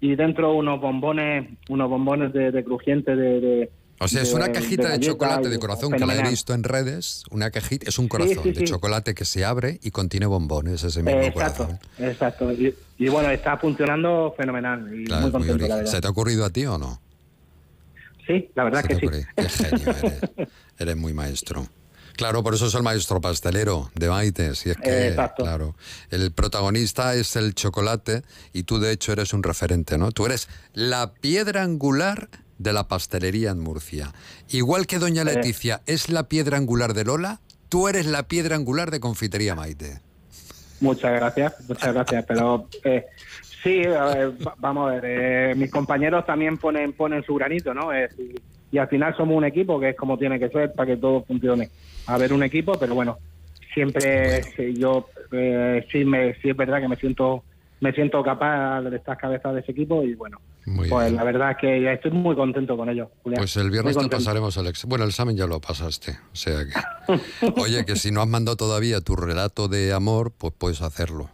y 0.00 0.14
dentro 0.14 0.52
unos 0.54 0.80
bombones, 0.80 1.48
unos 1.70 1.88
bombones 1.88 2.32
de, 2.32 2.52
de 2.52 2.62
crujiente 2.62 3.16
de- 3.16 3.70
O 4.00 4.06
sea, 4.08 4.22
es 4.22 4.32
una 4.32 4.52
cajita 4.52 4.88
de, 4.90 5.00
chocolate 5.00 5.48
y- 5.48 5.50
de 5.50 5.58
corazón 5.58 5.92
que 5.92 6.06
la 6.06 6.14
he 6.16 6.30
visto 6.30 6.54
en 6.54 6.62
redes. 6.62 7.24
Una 7.30 7.50
cajita, 7.50 7.88
es 7.88 7.98
un 7.98 8.06
corazón 8.08 8.44
sí, 8.44 8.52
de 8.52 8.60
sí. 8.60 8.64
chocolate 8.66 9.14
que 9.14 9.24
se 9.24 9.44
abre 9.44 9.80
y 9.82 9.90
contiene 9.90 10.26
bombones, 10.26 10.84
ese 10.84 11.02
mismo 11.02 11.20
Eh, 11.20 11.26
exacto, 11.26 11.64
corazón. 11.66 11.80
exacto. 11.98 12.52
Y, 12.52 12.74
y 12.98 13.08
bueno, 13.08 13.30
está 13.30 13.56
funcionando 13.58 14.32
fenomenal 14.36 14.88
y 14.94 15.04
Claro, 15.04 15.22
muy 15.22 15.30
contento, 15.32 15.52
la 15.52 15.54
original. 15.64 15.78
verdad. 15.78 15.92
¿Se 15.92 16.00
te 16.00 16.06
ha 16.06 16.10
ocurrido 16.10 16.44
a 16.44 16.50
ti 16.50 16.64
o 16.66 16.78
no? 16.78 17.00
Sí, 18.26 18.50
la 18.54 18.64
verdad 18.64 18.84
que 18.84 18.94
sí. 18.96 19.06
Qué 19.36 19.48
genio 19.48 19.90
eres. 19.90 20.20
Eres 20.78 20.96
muy 20.96 21.12
maestro. 21.14 21.66
Claro, 22.14 22.42
por 22.42 22.54
eso 22.54 22.66
es 22.66 22.74
el 22.74 22.82
maestro 22.82 23.20
pastelero 23.20 23.90
de 23.94 24.08
Maite. 24.08 24.54
Si 24.56 24.70
es 24.70 24.76
que, 24.76 25.08
exacto. 25.08 25.44
claro, 25.44 25.76
el 26.10 26.32
protagonista 26.32 27.14
es 27.14 27.36
el 27.36 27.54
chocolate 27.54 28.22
y 28.52 28.64
tú 28.64 28.78
de 28.80 28.90
hecho 28.92 29.12
eres 29.12 29.32
un 29.32 29.42
referente, 29.42 29.98
¿no? 29.98 30.10
Tú 30.12 30.26
eres 30.26 30.48
la 30.74 31.12
piedra 31.14 31.62
angular 31.62 32.28
de 32.58 32.72
la 32.72 32.88
pastelería 32.88 33.50
en 33.50 33.60
Murcia. 33.60 34.12
Igual 34.50 34.86
que 34.86 34.98
Doña 34.98 35.22
Eh. 35.22 35.26
Leticia 35.26 35.80
es 35.86 36.08
la 36.10 36.28
piedra 36.28 36.56
angular 36.58 36.92
de 36.94 37.04
Lola, 37.04 37.40
tú 37.68 37.88
eres 37.88 38.06
la 38.06 38.24
piedra 38.28 38.56
angular 38.56 38.90
de 38.90 39.00
Confitería 39.00 39.54
Maite. 39.54 40.00
Muchas 40.80 41.12
gracias, 41.12 41.54
muchas 41.68 41.92
gracias. 41.94 42.24
Pero 42.26 42.68
eh, 42.84 43.04
sí, 43.62 43.82
va- 43.84 44.54
vamos 44.58 44.90
a 44.90 44.94
ver. 44.94 45.04
eh, 45.06 45.54
mis 45.56 45.70
compañeros 45.70 46.24
también 46.26 46.56
ponen 46.58 46.92
ponen 46.92 47.22
su 47.24 47.34
granito, 47.34 47.74
¿no? 47.74 47.92
Es- 47.92 48.14
y, 48.18 48.34
y 48.70 48.78
al 48.78 48.88
final 48.88 49.16
somos 49.16 49.36
un 49.36 49.44
equipo 49.44 49.80
que 49.80 49.90
es 49.90 49.96
como 49.96 50.16
tiene 50.18 50.38
que 50.38 50.48
ser 50.50 50.72
para 50.74 50.86
que 50.92 50.96
todo 50.96 51.24
funcione. 51.24 51.68
A 52.06 52.16
ver, 52.18 52.32
un 52.32 52.42
equipo, 52.42 52.78
pero 52.78 52.94
bueno, 52.94 53.18
siempre 53.74 54.42
sí, 54.56 54.74
yo 54.78 55.08
eh, 55.32 55.84
sí 55.90 56.04
me 56.04 56.34
sí 56.40 56.50
es 56.50 56.56
verdad 56.56 56.80
que 56.80 56.88
me 56.88 56.96
siento 56.96 57.42
me 57.80 57.92
siento 57.92 58.22
capaz 58.22 58.80
de 58.82 58.96
estar 58.96 59.16
cabeza 59.16 59.52
de 59.52 59.60
ese 59.60 59.72
equipo 59.72 60.02
y 60.02 60.14
bueno, 60.14 60.38
Muy 60.66 60.88
pues 60.88 61.04
bien. 61.06 61.16
la 61.16 61.24
verdad 61.24 61.50
es 61.52 61.56
que 61.58 61.92
estoy 61.92 62.10
muy 62.10 62.34
contento 62.34 62.76
con 62.76 62.88
ello. 62.88 63.10
Julián. 63.22 63.38
Pues 63.40 63.56
el 63.56 63.70
viernes 63.70 63.96
te 63.96 64.08
pasaremos 64.08 64.56
el 64.56 64.66
examen. 64.66 64.88
Bueno, 64.90 65.04
el 65.04 65.10
examen 65.10 65.36
ya 65.36 65.46
lo 65.46 65.60
pasaste. 65.60 66.18
O 66.32 66.36
sea 66.36 66.60
que. 66.64 67.52
Oye, 67.60 67.84
que 67.84 67.96
si 67.96 68.10
no 68.10 68.20
has 68.20 68.28
mandado 68.28 68.56
todavía 68.56 69.00
tu 69.00 69.14
relato 69.16 69.68
de 69.68 69.92
amor, 69.92 70.32
pues 70.36 70.52
puedes 70.56 70.82
hacerlo. 70.82 71.30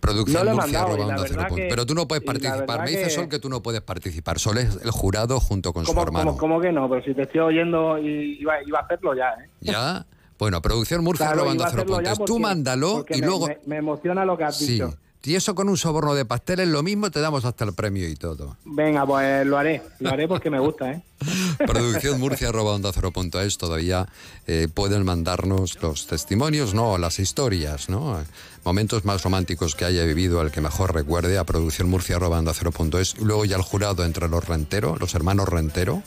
Producción 0.00 0.46
No 0.46 0.54
Murcia, 0.54 0.80
mandado, 0.86 1.26
cero 1.28 1.44
que- 1.54 1.66
Pero 1.68 1.84
tú 1.84 1.94
no 1.94 2.08
puedes 2.08 2.24
participar. 2.24 2.84
Me 2.84 2.90
dice 2.90 3.04
que- 3.04 3.10
Sol 3.10 3.28
que 3.28 3.38
tú 3.38 3.50
no 3.50 3.62
puedes 3.62 3.82
participar. 3.82 4.38
Sol 4.38 4.56
es 4.56 4.78
el 4.82 4.90
jurado 4.92 5.38
junto 5.40 5.74
con 5.74 5.84
su 5.84 5.92
¿Cómo, 5.92 6.02
hermano. 6.04 6.24
cómo- 6.30 6.38
cómo 6.38 6.60
que 6.60 6.72
no? 6.72 6.88
Pero 6.88 7.04
si 7.04 7.12
te 7.12 7.22
estoy 7.22 7.40
oyendo 7.40 7.98
iba, 7.98 8.54
iba 8.66 8.78
a 8.78 8.82
hacerlo 8.82 9.14
ya, 9.14 9.28
¿eh? 9.44 9.50
¿Ya? 9.60 10.06
Bueno, 10.38 10.62
producción 10.62 11.04
Murcia, 11.04 11.26
Claro, 11.32 11.42
a 11.50 11.52
cero 11.52 11.64
hacerlo 11.66 11.84
punto 11.96 12.00
ya 12.02 12.12
es. 12.12 12.24
Tú 12.24 12.38
mándalo 12.38 13.04
y 13.10 13.20
me- 13.20 13.26
luego. 13.26 13.46
Me, 13.48 13.58
me 13.66 13.76
emociona 13.76 14.24
lo 14.24 14.38
que 14.38 14.44
has 14.44 14.56
Sí. 14.56 14.72
dicho. 14.72 14.94
Y 15.22 15.34
eso 15.34 15.54
con 15.54 15.68
un 15.68 15.76
soborno 15.76 16.14
de 16.14 16.24
pasteles, 16.24 16.66
lo 16.68 16.82
mismo 16.82 17.10
te 17.10 17.20
damos 17.20 17.44
hasta 17.44 17.64
el 17.66 17.74
premio 17.74 18.08
y 18.08 18.16
todo. 18.16 18.56
Venga, 18.64 19.04
pues 19.04 19.46
lo 19.46 19.58
haré. 19.58 19.82
Lo 19.98 20.10
haré 20.10 20.26
porque 20.26 20.48
me 20.48 20.58
gusta, 20.58 20.92
¿eh? 20.92 21.02
Producción 21.66 22.18
Murcia 22.18 22.48
arroba 22.48 22.72
onda 22.72 22.90
cero 22.94 23.10
punto 23.12 23.38
es. 23.38 23.58
Todavía 23.58 24.08
eh, 24.46 24.68
pueden 24.72 25.04
mandarnos 25.04 25.80
los 25.82 26.06
testimonios, 26.06 26.72
no, 26.72 26.96
las 26.96 27.18
historias, 27.18 27.90
¿no? 27.90 28.18
Momentos 28.64 29.04
más 29.04 29.22
románticos 29.22 29.74
que 29.74 29.84
haya 29.84 30.04
vivido, 30.04 30.40
el 30.40 30.50
que 30.50 30.62
mejor 30.62 30.94
recuerde, 30.94 31.36
a 31.36 31.44
producción 31.44 31.90
Murcia 31.90 32.16
arroba 32.16 32.38
onda 32.38 32.54
cero 32.54 32.72
punto 32.72 32.98
es. 32.98 33.18
Luego 33.18 33.44
ya 33.44 33.56
el 33.56 33.62
jurado 33.62 34.06
entre 34.06 34.26
los 34.26 34.48
Rentero, 34.48 34.96
los 34.98 35.14
hermanos 35.14 35.50
Rentero, 35.50 36.02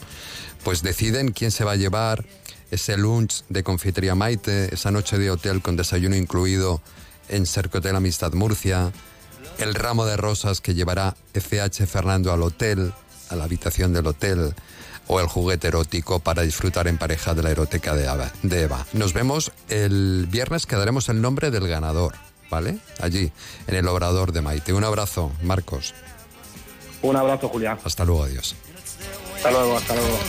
pues 0.64 0.82
deciden 0.82 1.34
quién 1.34 1.52
se 1.52 1.64
va 1.64 1.74
a 1.74 1.76
llevar 1.76 2.26
ese 2.72 2.98
lunch 2.98 3.44
de 3.50 3.62
confitería 3.62 4.16
Maite, 4.16 4.74
esa 4.74 4.90
noche 4.90 5.20
de 5.20 5.30
hotel 5.30 5.62
con 5.62 5.76
desayuno 5.76 6.16
incluido 6.16 6.82
en 7.30 7.46
Cercotel 7.46 7.96
Amistad 7.96 8.34
Murcia, 8.34 8.92
el 9.58 9.76
ramo 9.76 10.06
de 10.06 10.18
rosas 10.18 10.62
que 10.62 10.74
llevará 10.74 11.16
FH 11.34 11.86
Fernando 11.88 12.34
al 12.34 12.42
hotel, 12.42 12.94
a 13.30 13.36
la 13.36 13.46
habitación 13.46 13.94
del 13.94 14.08
hotel, 14.08 14.54
o 15.08 15.20
el 15.20 15.28
juguete 15.28 15.68
erótico 15.68 16.20
para 16.20 16.44
disfrutar 16.44 16.88
en 16.88 16.98
pareja 16.98 17.34
de 17.34 17.44
la 17.44 17.52
eroteca 17.52 17.94
de 17.96 18.06
Eva. 18.06 18.32
de 18.42 18.62
Eva. 18.62 18.86
Nos 18.94 19.14
vemos 19.14 19.52
el 19.70 20.28
viernes, 20.30 20.66
que 20.66 20.76
daremos 20.76 21.10
el 21.10 21.22
nombre 21.22 21.52
del 21.52 21.68
ganador, 21.68 22.16
¿vale? 22.50 22.80
Allí, 23.02 23.32
en 23.68 23.76
el 23.76 23.88
obrador 23.88 24.32
de 24.32 24.42
Maite. 24.42 24.74
Un 24.74 24.84
abrazo, 24.84 25.32
Marcos. 25.42 25.94
Un 27.02 27.16
abrazo, 27.18 27.50
Julián. 27.50 27.80
Hasta 27.84 28.06
luego, 28.06 28.24
adiós. 28.24 28.56
Hasta 29.36 29.52
luego, 29.52 29.78
hasta 29.78 29.96
luego. 29.96 30.20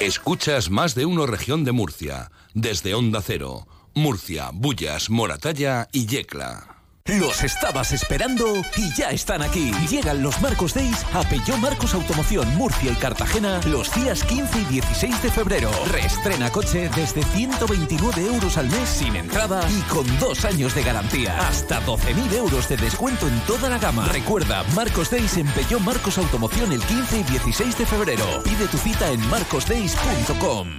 Escuchas 0.00 0.70
más 0.70 0.94
de 0.94 1.06
uno 1.06 1.24
región 1.24 1.64
de 1.64 1.72
Murcia, 1.72 2.30
desde 2.52 2.94
Onda 2.94 3.22
Cero, 3.22 3.66
Murcia, 3.94 4.50
Bullas, 4.52 5.08
Moratalla 5.08 5.88
y 5.92 6.06
Yecla. 6.06 6.73
Los 7.06 7.44
estabas 7.44 7.92
esperando 7.92 8.64
y 8.78 8.90
ya 8.94 9.10
están 9.10 9.42
aquí. 9.42 9.72
Llegan 9.90 10.22
los 10.22 10.40
Marcos 10.40 10.72
Days 10.72 11.04
a 11.12 11.22
Peugeot 11.22 11.58
Marcos 11.58 11.92
Automoción 11.92 12.48
Murcia 12.56 12.92
y 12.92 12.94
Cartagena 12.94 13.60
los 13.66 13.94
días 13.94 14.24
15 14.24 14.60
y 14.60 14.64
16 14.64 15.22
de 15.22 15.30
febrero. 15.30 15.70
Reestrena 15.92 16.50
coche 16.50 16.88
desde 16.96 17.22
129 17.22 18.24
euros 18.24 18.56
al 18.56 18.70
mes 18.70 18.88
sin 18.88 19.16
entrada 19.16 19.60
y 19.70 19.82
con 19.82 20.06
dos 20.18 20.46
años 20.46 20.74
de 20.74 20.82
garantía. 20.82 21.36
Hasta 21.46 21.82
12.000 21.82 22.38
euros 22.38 22.70
de 22.70 22.78
descuento 22.78 23.28
en 23.28 23.38
toda 23.40 23.68
la 23.68 23.76
gama. 23.76 24.08
Recuerda, 24.08 24.64
Marcos 24.74 25.10
Days 25.10 25.36
en 25.36 25.46
Peugeot 25.48 25.82
Marcos 25.82 26.16
Automoción 26.16 26.72
el 26.72 26.80
15 26.80 27.18
y 27.18 27.22
16 27.24 27.76
de 27.80 27.84
febrero. 27.84 28.42
Pide 28.44 28.66
tu 28.66 28.78
cita 28.78 29.10
en 29.10 29.20
marcosdays.com. 29.28 30.78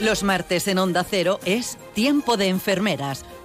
Los 0.00 0.22
martes 0.22 0.68
en 0.68 0.78
Onda 0.78 1.02
Cero 1.02 1.40
es 1.44 1.76
Tiempo 1.92 2.36
de 2.36 2.46
Enfermeras, 2.46 3.24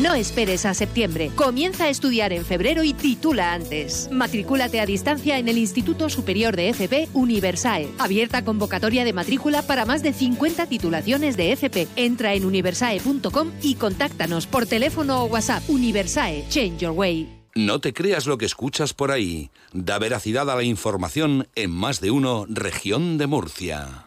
No 0.00 0.14
esperes 0.14 0.64
a 0.66 0.74
septiembre. 0.74 1.30
Comienza 1.34 1.84
a 1.84 1.88
estudiar 1.88 2.32
en 2.32 2.44
febrero 2.44 2.82
y 2.82 2.92
titula 2.92 3.52
antes. 3.52 4.08
Matricúlate 4.10 4.80
a 4.80 4.86
distancia 4.86 5.38
en 5.38 5.48
el 5.48 5.58
Instituto 5.58 6.08
Superior 6.08 6.56
de 6.56 6.70
FP 6.70 7.08
Universae. 7.12 7.88
Abierta 7.98 8.44
convocatoria 8.44 9.04
de 9.04 9.12
matrícula 9.12 9.62
para 9.62 9.84
más 9.84 10.02
de 10.02 10.12
50 10.12 10.66
titulaciones 10.66 11.36
de 11.36 11.52
FP. 11.52 11.88
Entra 11.96 12.34
en 12.34 12.44
universae.com 12.44 13.50
y 13.60 13.74
contáctanos 13.74 14.46
por 14.46 14.66
teléfono 14.66 15.24
o 15.24 15.26
WhatsApp. 15.26 15.62
Universae, 15.68 16.44
Change 16.48 16.78
Your 16.78 16.92
Way. 16.92 17.42
No 17.54 17.80
te 17.80 17.92
creas 17.92 18.26
lo 18.26 18.38
que 18.38 18.46
escuchas 18.46 18.94
por 18.94 19.10
ahí. 19.10 19.50
Da 19.72 19.98
veracidad 19.98 20.48
a 20.50 20.56
la 20.56 20.62
información 20.62 21.48
en 21.54 21.70
más 21.70 22.00
de 22.00 22.10
uno 22.10 22.46
región 22.48 23.18
de 23.18 23.26
Murcia. 23.26 24.06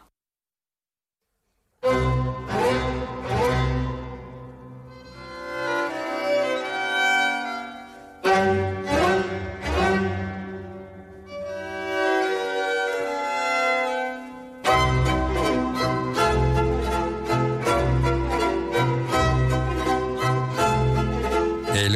El 8.26 8.34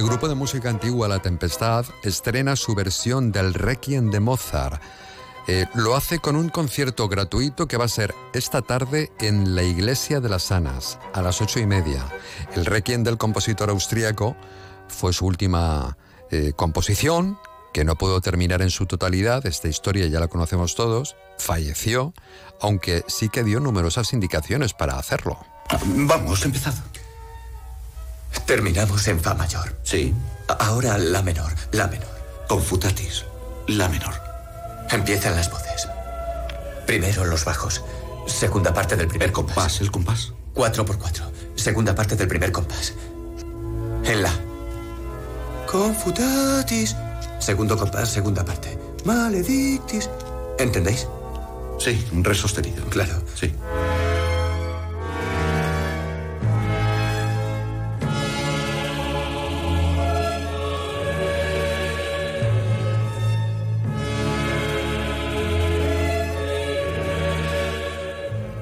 grupo 0.03 0.27
de 0.27 0.35
música 0.35 0.69
antigua 0.69 1.07
La 1.07 1.17
Tempestad 1.19 1.85
estrena 2.03 2.55
su 2.55 2.75
versión 2.75 3.31
del 3.31 3.55
Requiem 3.55 4.11
de 4.11 4.19
Mozart. 4.19 4.79
Eh, 5.47 5.65
lo 5.73 5.95
hace 5.95 6.19
con 6.19 6.35
un 6.35 6.49
concierto 6.49 7.07
gratuito 7.07 7.67
que 7.67 7.77
va 7.77 7.85
a 7.85 7.87
ser 7.87 8.13
esta 8.33 8.61
tarde 8.61 9.11
en 9.19 9.55
la 9.55 9.63
Iglesia 9.63 10.19
de 10.19 10.29
las 10.29 10.51
Anas, 10.51 10.99
a 11.13 11.23
las 11.23 11.41
ocho 11.41 11.59
y 11.59 11.65
media. 11.65 12.05
El 12.53 12.67
Requiem 12.67 13.03
del 13.03 13.17
compositor 13.17 13.71
austríaco 13.71 14.35
fue 14.87 15.11
su 15.11 15.25
última 15.25 15.97
eh, 16.31 16.53
composición, 16.55 17.37
que 17.73 17.83
no 17.83 17.95
pudo 17.95 18.21
terminar 18.21 18.61
en 18.61 18.69
su 18.69 18.85
totalidad, 18.85 19.45
esta 19.45 19.67
historia 19.67 20.07
ya 20.07 20.19
la 20.19 20.27
conocemos 20.27 20.75
todos, 20.75 21.15
falleció, 21.37 22.13
aunque 22.61 23.03
sí 23.07 23.29
que 23.29 23.43
dio 23.43 23.59
numerosas 23.59 24.13
indicaciones 24.13 24.73
para 24.73 24.97
hacerlo. 24.97 25.37
Vamos, 25.85 26.45
empezado. 26.45 26.77
Terminamos 28.45 29.07
en 29.07 29.19
Fa 29.19 29.33
mayor. 29.33 29.75
Sí. 29.83 30.13
Ahora 30.47 30.97
la 30.97 31.21
menor, 31.21 31.53
la 31.71 31.87
menor. 31.87 32.09
Confutatis, 32.47 33.25
la 33.67 33.87
menor. 33.89 34.13
Empiezan 34.89 35.35
las 35.35 35.51
voces. 35.51 35.87
Primero 36.87 37.25
los 37.25 37.45
bajos. 37.45 37.83
Segunda 38.25 38.73
parte 38.73 38.95
del 38.95 39.07
primer 39.07 39.31
compás. 39.31 39.81
el 39.81 39.91
compás. 39.91 40.33
Cuatro 40.53 40.85
por 40.85 40.97
cuatro. 40.97 41.31
Segunda 41.55 41.93
parte 41.93 42.15
del 42.15 42.27
primer 42.27 42.51
compás. 42.51 42.93
En 44.03 44.23
la. 44.23 44.48
Confutatis. 45.69 46.95
Segundo 47.37 47.77
compás, 47.77 48.09
segunda 48.09 48.43
parte. 48.43 48.75
Maledictis. 49.05 50.09
¿Entendéis? 50.57 51.07
Sí, 51.77 52.07
un 52.11 52.23
re 52.23 52.33
sostenido. 52.33 52.83
Claro. 52.85 53.21
Sí. 53.35 53.53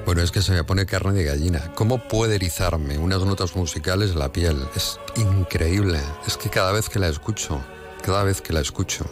Bueno, 0.08 0.22
es 0.22 0.30
que 0.30 0.40
se 0.40 0.52
me 0.52 0.64
pone 0.64 0.86
carne 0.86 1.12
de 1.12 1.24
gallina. 1.24 1.70
¿Cómo 1.74 1.98
puede 2.08 2.36
erizarme 2.36 2.96
unas 2.96 3.20
notas 3.26 3.54
musicales 3.56 4.14
la 4.14 4.32
piel? 4.32 4.66
Es 4.74 4.98
increíble. 5.16 6.00
Es 6.26 6.38
que 6.38 6.48
cada 6.48 6.72
vez 6.72 6.88
que 6.88 6.98
la 6.98 7.08
escucho, 7.08 7.62
cada 8.02 8.22
vez 8.22 8.40
que 8.40 8.54
la 8.54 8.60
escucho. 8.60 9.04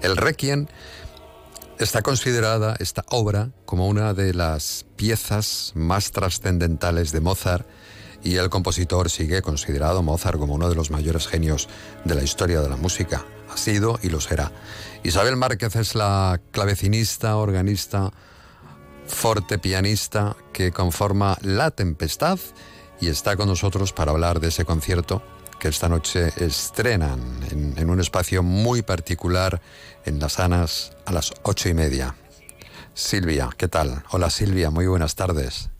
El 0.00 0.16
Requiem 0.16 0.68
está 1.78 2.00
considerada, 2.00 2.76
esta 2.78 3.04
obra, 3.10 3.50
como 3.66 3.86
una 3.88 4.14
de 4.14 4.32
las 4.32 4.86
piezas 4.96 5.72
más 5.74 6.12
trascendentales 6.12 7.12
de 7.12 7.20
Mozart 7.20 7.68
y 8.24 8.36
el 8.36 8.48
compositor 8.48 9.10
sigue 9.10 9.42
considerado 9.42 10.02
Mozart 10.02 10.38
como 10.38 10.54
uno 10.54 10.70
de 10.70 10.76
los 10.76 10.90
mayores 10.90 11.28
genios 11.28 11.68
de 12.06 12.14
la 12.14 12.22
historia 12.22 12.62
de 12.62 12.70
la 12.70 12.76
música. 12.76 13.26
Ha 13.52 13.58
sido 13.58 13.98
y 14.02 14.08
lo 14.08 14.18
será. 14.18 14.50
Isabel 15.02 15.36
Márquez 15.36 15.76
es 15.76 15.94
la 15.94 16.40
clavecinista, 16.52 17.36
organista, 17.36 18.12
forte 19.12 19.58
pianista 19.58 20.36
que 20.52 20.72
conforma 20.72 21.36
La 21.42 21.70
Tempestad 21.70 22.38
y 23.00 23.08
está 23.08 23.36
con 23.36 23.48
nosotros 23.48 23.92
para 23.92 24.10
hablar 24.10 24.40
de 24.40 24.48
ese 24.48 24.64
concierto 24.64 25.22
que 25.60 25.68
esta 25.68 25.88
noche 25.88 26.32
estrenan 26.36 27.20
en, 27.50 27.74
en 27.76 27.90
un 27.90 28.00
espacio 28.00 28.42
muy 28.42 28.82
particular 28.82 29.60
en 30.04 30.18
Las 30.18 30.40
Anas 30.40 30.92
a 31.06 31.12
las 31.12 31.32
ocho 31.42 31.68
y 31.68 31.74
media. 31.74 32.16
Silvia, 32.94 33.50
¿qué 33.56 33.68
tal? 33.68 34.02
Hola 34.10 34.28
Silvia, 34.28 34.70
muy 34.70 34.86
buenas 34.86 35.14
tardes. 35.14 35.70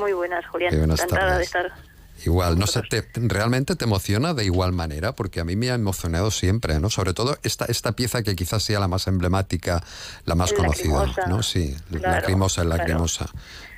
Muy 0.00 0.12
buenas, 0.12 0.44
Julián. 0.46 0.72
Muy 0.72 0.78
buenas 0.80 1.00
Encantada 1.00 1.32
tardes. 1.32 1.38
de 1.38 1.44
estar. 1.44 1.95
Igual, 2.24 2.58
no 2.58 2.66
sé, 2.66 2.82
te- 2.82 3.04
¿realmente 3.14 3.76
te 3.76 3.84
emociona 3.84 4.32
de 4.34 4.44
igual 4.44 4.72
manera? 4.72 5.12
Porque 5.12 5.40
a 5.40 5.44
mí 5.44 5.54
me 5.54 5.70
ha 5.70 5.74
emocionado 5.74 6.30
siempre, 6.30 6.80
¿no? 6.80 6.88
Sobre 6.90 7.12
todo 7.12 7.36
esta, 7.42 7.66
esta 7.66 7.92
pieza 7.92 8.22
que 8.22 8.34
quizás 8.34 8.62
sea 8.62 8.80
la 8.80 8.88
más 8.88 9.06
emblemática, 9.06 9.82
la 10.24 10.34
más 10.34 10.52
conocida, 10.52 11.00
Lacrimosa. 11.06 11.26
¿no? 11.26 11.42
Sí, 11.42 11.76
Claro, 11.90 12.16
lacrimosa, 12.16 12.62
claro. 12.62 12.78
lacrimosa. 12.78 13.26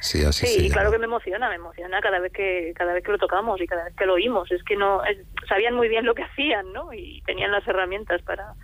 Sí, 0.01 0.25
así 0.25 0.47
Sí, 0.47 0.71
claro 0.71 0.91
que 0.93 0.99
me 0.99 1.07
emociona, 1.07 1.49
me 1.49 1.57
emociona 1.57 2.01
cada 2.01 2.21
vez 2.21 2.33
que 2.33 2.73
cada 2.77 2.93
vez 2.93 3.03
que 3.05 3.11
lo 3.13 3.19
tocamos 3.19 3.61
y 3.61 3.67
cada 3.67 3.85
vez 3.85 3.95
que 3.97 4.07
lo 4.07 4.15
oímos. 4.15 4.51
Es 4.53 4.63
que 4.63 4.77
no 4.77 5.05
es- 5.05 5.19
sabían 5.49 5.75
muy 5.75 5.89
bien 5.89 6.07
lo 6.07 6.15
que 6.15 6.23
hacían, 6.23 6.73
¿no? 6.73 6.93
Y 6.95 7.21
tenían 7.27 7.51
las 7.51 7.67
herramientas 7.67 8.23
para 8.23 8.55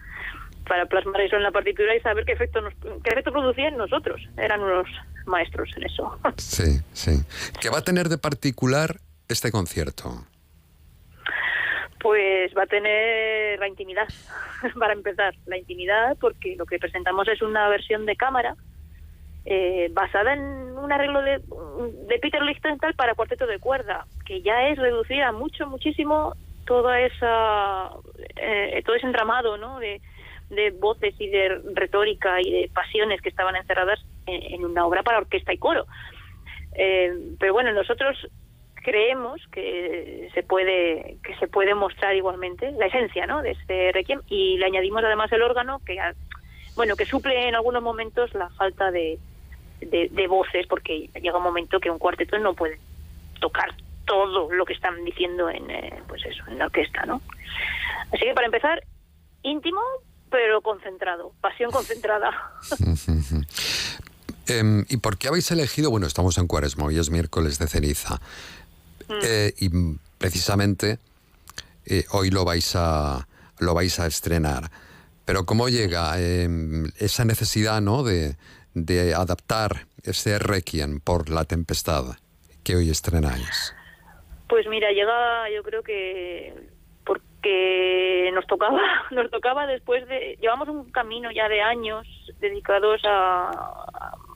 para 0.66 0.86
plasmar 0.86 1.20
eso 1.20 1.36
en 1.36 1.42
la 1.42 1.50
partitura 1.50 1.94
y 1.94 2.00
saber 2.00 2.24
qué 2.24 2.32
efecto 2.32 2.62
nos, 2.62 2.72
qué 3.02 3.10
efecto 3.10 3.30
producía 3.32 3.68
en 3.68 3.76
nosotros. 3.76 4.18
Eran 4.38 4.62
unos 4.62 4.86
maestros 5.26 5.68
en 5.76 5.82
eso. 5.82 6.18
Sí, 6.38 6.80
sí. 6.94 7.22
¿Qué 7.60 7.68
va 7.68 7.78
a 7.80 7.82
tener 7.84 8.08
de 8.08 8.16
particular 8.16 8.98
este 9.28 9.50
concierto? 9.50 10.26
Pues 12.00 12.54
va 12.56 12.64
a 12.64 12.66
tener 12.66 13.58
la 13.58 13.68
intimidad, 13.68 14.08
para 14.78 14.92
empezar, 14.92 15.34
la 15.46 15.56
intimidad, 15.56 16.16
porque 16.20 16.54
lo 16.56 16.66
que 16.66 16.78
presentamos 16.78 17.26
es 17.28 17.40
una 17.42 17.68
versión 17.68 18.04
de 18.06 18.16
cámara 18.16 18.56
eh, 19.46 19.88
basada 19.92 20.32
en 20.32 20.40
un 20.40 20.92
arreglo 20.92 21.22
de, 21.22 21.38
de 22.08 22.18
Peter 22.18 22.42
Lichtenthal 22.42 22.94
para 22.94 23.14
cuarteto 23.14 23.46
de 23.46 23.58
cuerda, 23.58 24.06
que 24.26 24.42
ya 24.42 24.68
es 24.68 24.78
reducir 24.78 25.22
a 25.22 25.32
mucho, 25.32 25.66
muchísimo 25.66 26.34
toda 26.66 27.00
esa, 27.00 27.90
eh, 28.36 28.82
todo 28.84 28.96
ese 28.96 29.06
entramado, 29.06 29.56
¿no? 29.58 29.78
De, 29.78 30.00
de 30.50 30.70
voces 30.70 31.14
y 31.18 31.28
de 31.28 31.60
retórica 31.74 32.40
y 32.40 32.50
de 32.50 32.70
pasiones 32.72 33.20
que 33.20 33.28
estaban 33.28 33.56
encerradas 33.56 33.98
en, 34.26 34.54
en 34.54 34.64
una 34.64 34.86
obra 34.86 35.02
para 35.02 35.18
orquesta 35.18 35.52
y 35.52 35.58
coro. 35.58 35.86
Eh, 36.74 37.12
pero 37.38 37.52
bueno, 37.52 37.72
nosotros 37.72 38.16
creemos 38.84 39.40
que 39.50 40.30
se 40.34 40.42
puede 40.42 41.16
que 41.24 41.34
se 41.36 41.48
puede 41.48 41.74
mostrar 41.74 42.14
igualmente 42.14 42.70
la 42.72 42.86
esencia 42.86 43.26
¿no? 43.26 43.42
de 43.42 43.52
este 43.52 43.90
requiem 43.92 44.20
y 44.28 44.58
le 44.58 44.66
añadimos 44.66 45.02
además 45.02 45.32
el 45.32 45.42
órgano 45.42 45.80
que 45.84 45.98
ah, 45.98 46.14
bueno 46.76 46.94
que 46.94 47.06
suple 47.06 47.48
en 47.48 47.54
algunos 47.54 47.82
momentos 47.82 48.32
la 48.34 48.50
falta 48.50 48.90
de, 48.90 49.18
de, 49.80 50.08
de 50.12 50.26
voces 50.28 50.66
porque 50.68 51.08
llega 51.20 51.38
un 51.38 51.42
momento 51.42 51.80
que 51.80 51.90
un 51.90 51.98
cuarteto 51.98 52.38
no 52.38 52.54
puede 52.54 52.78
tocar 53.40 53.74
todo 54.04 54.52
lo 54.52 54.66
que 54.66 54.74
están 54.74 55.02
diciendo 55.04 55.48
en 55.48 55.70
eh, 55.70 56.02
pues 56.06 56.24
eso 56.26 56.44
en 56.48 56.58
la 56.58 56.66
orquesta 56.66 57.06
no 57.06 57.22
así 58.12 58.24
que 58.24 58.34
para 58.34 58.46
empezar 58.46 58.82
íntimo 59.42 59.80
pero 60.30 60.60
concentrado 60.60 61.32
pasión 61.40 61.70
concentrada 61.70 62.30
Em, 64.46 64.84
¿Y 64.88 64.98
por 64.98 65.16
qué 65.16 65.28
habéis 65.28 65.50
elegido? 65.50 65.90
Bueno, 65.90 66.06
estamos 66.06 66.36
en 66.38 66.46
Cuaresma, 66.46 66.84
hoy 66.84 66.98
es 66.98 67.10
miércoles 67.10 67.58
de 67.58 67.66
ceniza. 67.66 68.20
Eh, 69.22 69.52
y 69.58 69.70
precisamente 70.18 70.98
eh, 71.86 72.04
hoy 72.12 72.30
lo 72.30 72.44
vais 72.44 72.74
a 72.76 73.26
lo 73.58 73.74
vais 73.74 73.98
a 74.00 74.06
estrenar. 74.06 74.70
Pero 75.24 75.46
cómo 75.46 75.68
llega 75.68 76.20
em, 76.20 76.90
esa 76.98 77.24
necesidad, 77.24 77.80
¿no? 77.80 78.02
De, 78.02 78.36
de 78.74 79.14
adaptar 79.14 79.86
ese 80.02 80.38
requiem 80.38 81.00
por 81.00 81.30
la 81.30 81.44
tempestad 81.44 82.16
que 82.62 82.76
hoy 82.76 82.90
estrenáis. 82.90 83.74
Pues 84.48 84.66
mira, 84.68 84.90
llega 84.92 85.50
yo 85.50 85.62
creo 85.62 85.82
que 85.82 86.54
porque 87.04 88.30
nos 88.34 88.46
tocaba, 88.46 88.80
nos 89.10 89.30
tocaba 89.30 89.66
después 89.66 90.06
de, 90.08 90.36
llevamos 90.40 90.68
un 90.68 90.90
camino 90.90 91.30
ya 91.30 91.48
de 91.48 91.62
años 91.62 92.06
dedicados 92.40 93.02
a, 93.04 93.50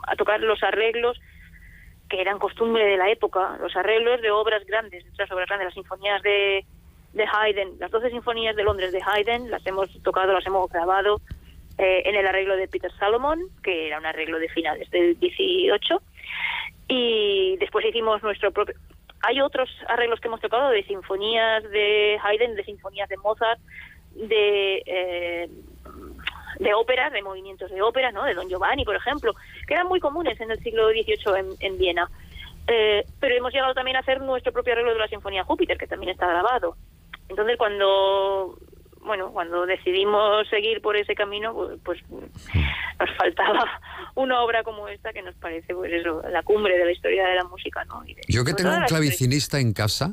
a 0.06 0.16
tocar 0.16 0.40
los 0.40 0.62
arreglos 0.62 1.18
que 2.08 2.20
eran 2.20 2.38
costumbre 2.38 2.84
de 2.84 2.96
la 2.96 3.10
época, 3.10 3.56
los 3.60 3.74
arreglos 3.76 4.20
de 4.22 4.30
obras 4.30 4.64
grandes, 4.64 5.04
de 5.04 5.10
otras 5.10 5.30
obras 5.30 5.46
grandes, 5.46 5.66
las 5.66 5.74
sinfonías 5.74 6.22
de, 6.22 6.64
de 7.12 7.24
Haydn, 7.24 7.78
las 7.78 7.90
12 7.90 8.10
sinfonías 8.10 8.56
de 8.56 8.64
Londres 8.64 8.92
de 8.92 9.02
Haydn, 9.04 9.50
las 9.50 9.66
hemos 9.66 9.90
tocado, 10.02 10.32
las 10.32 10.46
hemos 10.46 10.70
grabado 10.70 11.20
eh, 11.76 12.02
en 12.06 12.14
el 12.16 12.26
arreglo 12.26 12.56
de 12.56 12.68
Peter 12.68 12.90
Salomon, 12.98 13.40
que 13.62 13.88
era 13.88 13.98
un 13.98 14.06
arreglo 14.06 14.38
de 14.38 14.48
finales 14.48 14.90
del 14.90 15.18
18, 15.18 16.02
y 16.88 17.56
después 17.58 17.84
hicimos 17.84 18.22
nuestro 18.22 18.50
propio... 18.52 18.74
Hay 19.20 19.40
otros 19.40 19.68
arreglos 19.88 20.20
que 20.20 20.28
hemos 20.28 20.40
tocado 20.40 20.70
de 20.70 20.84
sinfonías 20.84 21.64
de 21.64 22.18
Haydn, 22.22 22.54
de 22.54 22.64
sinfonías 22.64 23.08
de 23.08 23.16
Mozart, 23.18 23.60
de... 24.14 24.82
eh, 24.86 25.48
de 26.58 26.74
óperas, 26.74 27.12
de 27.12 27.22
movimientos 27.22 27.70
de 27.70 27.80
ópera, 27.82 28.10
¿no? 28.12 28.24
De 28.24 28.34
Don 28.34 28.48
Giovanni, 28.48 28.84
por 28.84 28.96
ejemplo, 28.96 29.34
que 29.66 29.74
eran 29.74 29.86
muy 29.86 30.00
comunes 30.00 30.40
en 30.40 30.50
el 30.50 30.58
siglo 30.62 30.88
XVIII 30.88 31.38
en, 31.38 31.46
en 31.60 31.78
Viena. 31.78 32.10
Eh, 32.66 33.04
pero 33.20 33.34
hemos 33.34 33.52
llegado 33.52 33.74
también 33.74 33.96
a 33.96 34.00
hacer 34.00 34.20
nuestro 34.20 34.52
propio 34.52 34.72
arreglo 34.74 34.92
de 34.92 34.98
la 34.98 35.08
Sinfonía 35.08 35.44
Júpiter, 35.44 35.78
que 35.78 35.86
también 35.86 36.10
está 36.12 36.26
grabado. 36.26 36.76
Entonces, 37.28 37.56
cuando 37.56 38.58
bueno, 39.00 39.32
cuando 39.32 39.64
decidimos 39.64 40.46
seguir 40.50 40.82
por 40.82 40.94
ese 40.96 41.14
camino, 41.14 41.54
pues, 41.82 41.98
pues, 42.08 42.20
nos 43.00 43.16
faltaba 43.16 43.64
una 44.16 44.42
obra 44.42 44.62
como 44.64 44.86
esta 44.88 45.12
que 45.14 45.22
nos 45.22 45.34
parece, 45.36 45.72
pues 45.74 45.90
eso, 45.92 46.20
la 46.30 46.42
cumbre 46.42 46.76
de 46.76 46.84
la 46.84 46.92
historia 46.92 47.26
de 47.26 47.36
la 47.36 47.44
música, 47.44 47.84
¿no? 47.86 48.02
De- 48.02 48.16
Yo 48.28 48.44
que 48.44 48.52
tengo 48.52 48.70
un 48.70 48.84
clavicinista 48.84 49.60
en 49.60 49.72
casa, 49.72 50.12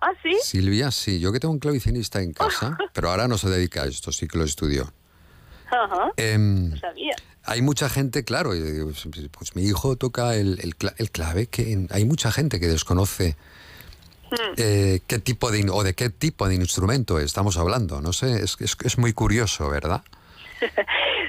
Ah, 0.00 0.12
sí. 0.22 0.32
Silvia, 0.40 0.92
sí, 0.92 1.18
yo 1.18 1.32
que 1.32 1.40
tengo 1.40 1.52
un 1.52 1.58
clavicinista 1.58 2.20
en 2.22 2.32
casa, 2.32 2.76
pero 2.94 3.10
ahora 3.10 3.26
no 3.26 3.36
se 3.36 3.48
dedica 3.48 3.82
a 3.82 3.86
esto, 3.86 4.12
sí 4.12 4.28
que 4.28 4.38
lo 4.38 4.44
estudió. 4.44 4.84
Ajá. 5.70 6.10
Em, 6.16 6.70
No 6.70 6.76
sabía. 6.76 7.14
Hay 7.44 7.62
mucha 7.62 7.88
gente, 7.88 8.24
claro, 8.24 8.52
digo, 8.52 8.90
pues, 9.38 9.56
mi 9.56 9.62
hijo 9.64 9.96
toca 9.96 10.34
el, 10.34 10.58
el 10.60 10.74
el 10.98 11.10
clave, 11.10 11.46
que 11.46 11.86
hay 11.90 12.04
mucha 12.04 12.30
gente 12.30 12.60
que 12.60 12.66
desconoce 12.66 13.36
Eh, 14.58 15.00
¿Qué 15.06 15.18
tipo 15.18 15.50
de 15.50 15.64
o 15.72 15.82
de 15.82 15.94
qué 15.94 16.10
tipo 16.10 16.46
de 16.48 16.54
instrumento 16.54 17.18
estamos 17.18 17.56
hablando? 17.56 18.02
No 18.02 18.12
sé, 18.12 18.42
es, 18.42 18.56
es, 18.60 18.76
es 18.84 18.98
muy 18.98 19.12
curioso, 19.14 19.70
¿verdad? 19.70 20.02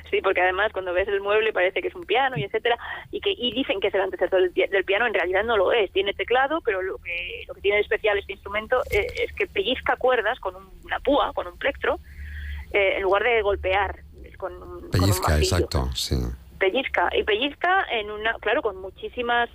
Sí, 0.10 0.22
porque 0.24 0.42
además 0.42 0.72
cuando 0.74 0.92
ves 0.92 1.08
el 1.08 1.22
mueble 1.22 1.54
parece 1.54 1.82
que 1.84 1.88
es 1.90 1.94
un 1.96 2.04
piano 2.04 2.36
y 2.36 2.44
etcétera, 2.44 2.80
y 3.12 3.22
que 3.22 3.30
y 3.32 3.54
dicen 3.54 3.80
que 3.80 3.90
es 3.90 3.94
el 3.94 4.02
antecesor 4.02 4.42
del, 4.42 4.50
pi- 4.50 4.66
del 4.66 4.84
piano, 4.84 5.06
en 5.06 5.14
realidad 5.14 5.44
no 5.44 5.56
lo 5.56 5.72
es. 5.72 5.92
Tiene 5.92 6.16
teclado, 6.16 6.62
pero 6.66 6.82
lo 6.82 6.98
que, 6.98 7.44
lo 7.48 7.54
que 7.54 7.62
tiene 7.62 7.76
de 7.78 7.84
especial 7.84 8.18
este 8.18 8.34
instrumento 8.34 8.82
eh, 8.90 9.06
es 9.24 9.32
que 9.34 9.46
pellizca 9.46 9.98
cuerdas 9.98 10.40
con 10.40 10.56
un- 10.56 10.68
una 10.84 11.00
púa, 11.00 11.32
con 11.34 11.46
un 11.46 11.58
plectro, 11.60 12.00
eh, 12.72 12.96
en 12.98 13.04
lugar 13.04 13.24
de 13.24 13.40
golpear 13.44 14.00
con 14.40 14.54
un, 14.54 14.60
con 14.62 14.84
un 14.86 14.90
Pellizca, 14.90 15.38
exacto, 15.38 15.90
sí. 15.94 16.16
Pellizca, 16.58 17.10
y 17.16 17.24
pellizca 17.24 17.86
en 17.92 18.10
una, 18.10 18.34
claro, 18.40 18.62
con 18.62 18.82
muchísimas 18.82 19.50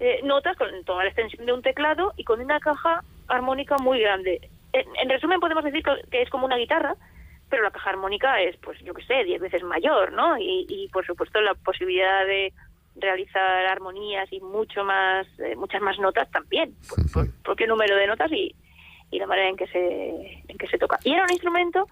eh, 0.00 0.20
notas, 0.24 0.56
con 0.56 0.68
toda 0.84 1.02
la 1.02 1.10
extensión 1.10 1.44
de 1.44 1.52
un 1.52 1.60
teclado 1.60 2.14
y 2.16 2.24
con 2.24 2.40
una 2.40 2.58
caja 2.60 3.02
armónica 3.26 3.76
muy 3.78 4.00
grande. 4.00 4.48
En, 4.72 4.86
en 5.02 5.08
resumen 5.10 5.40
podemos 5.40 5.64
decir 5.64 5.82
que, 5.82 5.92
que 6.10 6.22
es 6.22 6.30
como 6.30 6.46
una 6.46 6.56
guitarra, 6.56 6.94
pero 7.50 7.62
la 7.62 7.70
caja 7.70 7.90
armónica 7.90 8.40
es, 8.40 8.56
pues 8.58 8.78
yo 8.80 8.94
qué 8.94 9.04
sé, 9.04 9.24
diez 9.24 9.40
veces 9.40 9.62
mayor, 9.62 10.12
¿no? 10.12 10.38
Y, 10.38 10.66
y 10.68 10.88
por 10.88 11.04
supuesto 11.04 11.40
la 11.40 11.54
posibilidad 11.54 12.24
de 12.26 12.52
realizar 12.96 13.66
armonías 13.66 14.32
y 14.32 14.40
mucho 14.40 14.84
más, 14.84 15.26
eh, 15.38 15.54
muchas 15.56 15.80
más 15.80 15.98
notas 15.98 16.30
también, 16.30 16.74
por, 16.88 17.12
por 17.12 17.32
propio 17.42 17.66
número 17.66 17.96
de 17.96 18.06
notas 18.06 18.30
y, 18.32 18.54
y 19.10 19.18
la 19.18 19.26
manera 19.26 19.48
en 19.48 19.56
que 19.56 19.66
se, 19.68 20.42
en 20.48 20.58
que 20.58 20.66
se 20.66 20.78
toca. 20.78 20.98
Y 21.04 21.12
era 21.12 21.24
un 21.24 21.32
instrumento, 21.32 21.86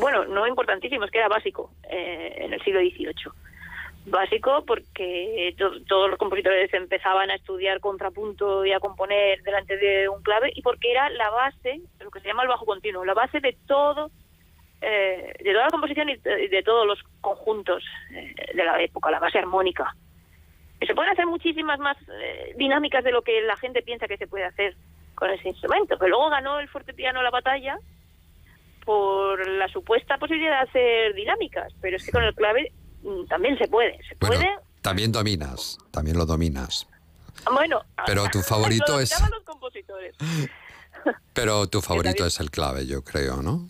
bueno, 0.00 0.24
no 0.26 0.46
importantísimo, 0.46 1.04
es 1.04 1.10
que 1.10 1.18
era 1.18 1.28
básico 1.28 1.70
eh, 1.90 2.34
en 2.38 2.52
el 2.52 2.62
siglo 2.62 2.80
XVIII. 2.80 3.14
Básico 4.06 4.64
porque 4.66 5.54
to- 5.58 5.82
todos 5.86 6.08
los 6.08 6.18
compositores 6.18 6.72
empezaban 6.72 7.30
a 7.30 7.34
estudiar 7.34 7.78
contrapunto 7.80 8.64
y 8.64 8.72
a 8.72 8.80
componer 8.80 9.42
delante 9.42 9.76
de 9.76 10.08
un 10.08 10.22
clave 10.22 10.50
y 10.54 10.62
porque 10.62 10.90
era 10.90 11.10
la 11.10 11.28
base, 11.30 11.80
lo 12.00 12.10
que 12.10 12.20
se 12.20 12.28
llama 12.28 12.42
el 12.42 12.48
bajo 12.48 12.64
continuo, 12.64 13.04
la 13.04 13.12
base 13.14 13.40
de 13.40 13.54
todo, 13.66 14.10
eh, 14.80 15.34
de 15.40 15.52
toda 15.52 15.64
la 15.64 15.70
composición 15.70 16.08
y 16.08 16.16
de, 16.16 16.62
todos 16.64 16.86
los 16.86 16.98
conjuntos 17.20 17.84
eh, 18.14 18.34
de 18.54 18.64
la 18.64 18.80
época, 18.82 19.10
la 19.10 19.18
base 19.20 19.38
armónica. 19.38 19.94
Se 20.86 20.94
pueden 20.94 21.10
hacer 21.12 21.26
muchísimas 21.26 21.78
más 21.80 21.96
eh, 22.22 22.54
dinámicas 22.56 23.04
de 23.04 23.10
lo 23.12 23.20
que 23.22 23.42
la 23.42 23.56
gente 23.56 23.82
piensa 23.82 24.06
que 24.08 24.16
se 24.16 24.28
puede 24.28 24.44
hacer 24.44 24.74
con 25.16 25.28
ese 25.28 25.48
instrumento, 25.48 25.98
pero 25.98 26.10
luego 26.10 26.30
ganó 26.30 26.60
el 26.60 26.68
fortepiano 26.68 27.20
la 27.20 27.30
batalla 27.30 27.76
por 28.88 29.46
la 29.46 29.68
supuesta 29.68 30.16
posibilidad 30.16 30.62
de 30.62 30.68
hacer 30.70 31.14
dinámicas, 31.14 31.70
pero 31.82 31.98
es 31.98 32.06
que 32.06 32.10
con 32.10 32.24
el 32.24 32.34
clave 32.34 32.72
mm, 33.02 33.26
también 33.26 33.58
se 33.58 33.68
puede, 33.68 33.98
se 34.08 34.14
Bueno, 34.18 34.36
puede. 34.36 34.48
también 34.80 35.12
dominas, 35.12 35.76
también 35.90 36.16
lo 36.16 36.24
dominas. 36.24 36.86
Bueno, 37.52 37.82
Pero 38.06 38.24
tu 38.32 38.40
favorito 38.48 38.94
lo 38.94 39.00
es- 39.00 39.10
los 39.30 39.42
compositores. 39.44 40.14
Pero 41.34 41.66
tu 41.66 41.80
favorito 41.88 42.24
es 42.24 42.40
el 42.40 42.50
clave, 42.50 42.86
yo 42.86 43.04
creo, 43.04 43.42
¿no? 43.42 43.68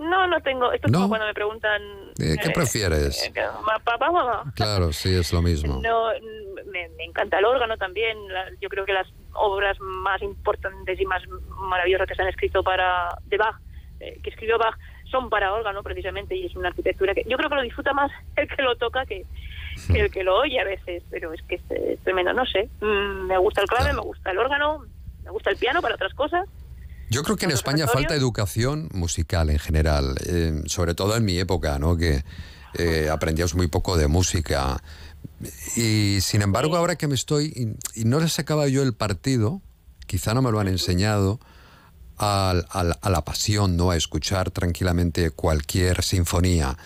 No, 0.00 0.26
no 0.26 0.40
tengo. 0.40 0.72
Esto 0.72 0.88
es 0.88 0.92
¿No? 0.92 0.98
como 0.98 1.08
cuando 1.10 1.26
me 1.28 1.32
preguntan. 1.34 1.80
Eh, 2.18 2.36
¿Qué 2.42 2.48
eh, 2.48 2.52
prefieres? 2.52 3.30
eh, 3.32 3.32
papá, 3.84 4.10
mamá. 4.10 4.52
Claro, 4.56 4.92
sí, 4.92 5.14
es 5.14 5.32
lo 5.32 5.40
mismo. 5.40 5.80
No, 5.82 6.08
mm, 6.10 6.68
me, 6.70 6.88
me 6.98 7.04
encanta 7.04 7.38
el 7.38 7.44
órgano 7.44 7.76
también. 7.78 8.18
La- 8.28 8.50
yo 8.60 8.68
creo 8.68 8.84
que 8.84 8.92
las 8.92 9.06
obras 9.34 9.78
más 9.80 10.20
importantes 10.20 11.00
y 11.00 11.06
más 11.06 11.22
maravillosas 11.70 12.08
que 12.08 12.14
se 12.16 12.22
han 12.22 12.28
escrito 12.28 12.62
para 12.64 13.16
de 13.24 13.36
Bach, 13.38 13.56
eh, 14.00 14.20
que 14.22 14.30
escribió 14.30 14.58
Bach, 14.58 14.76
son 15.10 15.30
para 15.30 15.52
órgano 15.52 15.82
precisamente 15.82 16.36
y 16.36 16.46
es 16.46 16.56
una 16.56 16.68
arquitectura 16.68 17.14
que 17.14 17.24
yo 17.28 17.36
creo 17.36 17.48
que 17.48 17.56
lo 17.56 17.62
disfruta 17.62 17.92
más 17.92 18.10
el 18.36 18.48
que 18.48 18.62
lo 18.62 18.76
toca 18.76 19.06
que, 19.06 19.24
que 19.86 20.00
el 20.00 20.10
que 20.10 20.22
lo 20.22 20.36
oye 20.36 20.60
a 20.60 20.64
veces. 20.64 21.02
Pero 21.10 21.32
es 21.32 21.42
que 21.42 21.56
es, 21.56 21.62
eh, 21.70 21.98
tremendo. 22.04 22.32
No 22.32 22.44
sé. 22.46 22.68
Mm, 22.80 23.26
me 23.26 23.38
gusta 23.38 23.62
el 23.62 23.68
clave, 23.68 23.92
me 23.92 24.00
gusta 24.00 24.30
el 24.30 24.38
órgano, 24.38 24.84
me 25.24 25.30
gusta 25.30 25.50
el 25.50 25.56
piano 25.56 25.80
para 25.80 25.94
otras 25.94 26.14
cosas. 26.14 26.48
Yo 27.08 27.22
creo 27.22 27.36
que 27.36 27.44
en 27.44 27.52
España 27.52 27.86
falta 27.86 28.14
educación 28.14 28.88
musical 28.92 29.48
en 29.50 29.60
general, 29.60 30.16
eh, 30.26 30.62
sobre 30.66 30.94
todo 30.94 31.16
en 31.16 31.24
mi 31.24 31.38
época, 31.38 31.78
¿no? 31.78 31.96
Que 31.96 32.24
eh, 32.74 33.08
aprendíamos 33.10 33.54
muy 33.54 33.68
poco 33.68 33.96
de 33.96 34.08
música. 34.08 34.82
Y 35.76 36.20
sin 36.20 36.42
embargo, 36.42 36.76
ahora 36.76 36.96
que 36.96 37.06
me 37.06 37.14
estoy, 37.14 37.52
y, 37.94 38.00
y 38.00 38.04
no 38.04 38.18
le 38.18 38.28
sacaba 38.28 38.66
yo 38.66 38.82
el 38.82 38.92
partido, 38.92 39.62
quizá 40.06 40.34
no 40.34 40.42
me 40.42 40.50
lo 40.50 40.58
han 40.58 40.66
enseñado, 40.66 41.38
al- 42.18 42.66
al- 42.70 42.98
a 43.00 43.10
la 43.10 43.22
pasión, 43.22 43.76
¿no? 43.76 43.90
A 43.90 43.96
escuchar 43.96 44.50
tranquilamente 44.50 45.30
cualquier 45.30 46.02
sinfonía, 46.02 46.76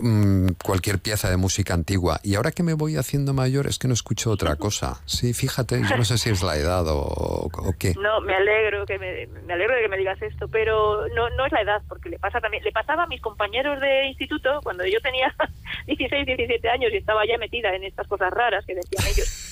mm, 0.00 0.52
cualquier 0.64 0.98
pieza 0.98 1.28
de 1.28 1.36
música 1.36 1.74
antigua. 1.74 2.18
Y 2.22 2.36
ahora 2.36 2.52
que 2.52 2.62
me 2.62 2.72
voy 2.72 2.96
haciendo 2.96 3.34
mayor 3.34 3.66
es 3.66 3.78
que 3.78 3.86
no 3.88 3.92
escucho 3.94 4.30
otra 4.30 4.56
cosa. 4.64 5.00
Sí, 5.04 5.34
fíjate, 5.34 5.82
yo 5.88 5.96
no 5.96 6.04
sé 6.04 6.16
si 6.16 6.30
es 6.30 6.42
la 6.42 6.56
edad 6.56 6.86
o, 6.88 7.00
o 7.02 7.74
qué. 7.78 7.94
No, 8.00 8.20
me 8.22 8.34
alegro 8.34 8.86
que 8.86 8.98
me, 8.98 9.26
me 9.46 9.52
alegro 9.52 9.74
de 9.74 9.82
que 9.82 9.88
me 9.88 9.98
digas 9.98 10.20
esto, 10.22 10.48
pero 10.48 11.06
no 11.08 11.28
no 11.36 11.44
es 11.46 11.52
la 11.52 11.60
edad, 11.60 11.82
porque 11.88 12.08
le 12.08 12.18
pasa 12.18 12.40
también 12.40 12.64
le 12.64 12.72
pasaba 12.72 13.02
a 13.04 13.06
mis 13.06 13.20
compañeros 13.20 13.78
de 13.80 14.06
instituto 14.08 14.60
cuando 14.62 14.86
yo 14.86 15.00
tenía 15.02 15.34
16, 15.86 16.26
17 16.26 16.68
años 16.70 16.90
y 16.92 16.96
estaba 16.96 17.26
ya 17.26 17.36
metida 17.38 17.74
en 17.74 17.84
estas 17.84 18.06
cosas 18.08 18.30
raras 18.32 18.64
que 18.64 18.74
decían 18.74 19.04
ellos. 19.06 19.50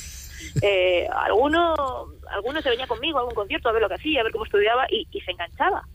Eh, 0.61 1.09
alguno 1.13 1.75
alguno 2.31 2.63
se 2.63 2.71
venía 2.71 2.87
conmigo 2.87 3.19
a 3.19 3.21
algún 3.21 3.35
concierto 3.35 3.69
a 3.69 3.73
ver 3.73 3.83
lo 3.83 3.89
que 3.89 3.95
hacía, 3.97 4.21
a 4.21 4.25
ver 4.25 4.33
cómo 4.33 4.45
estudiaba 4.45 4.87
y, 4.91 5.07
y 5.11 5.21
se 5.21 5.33
enganchaba. 5.33 5.87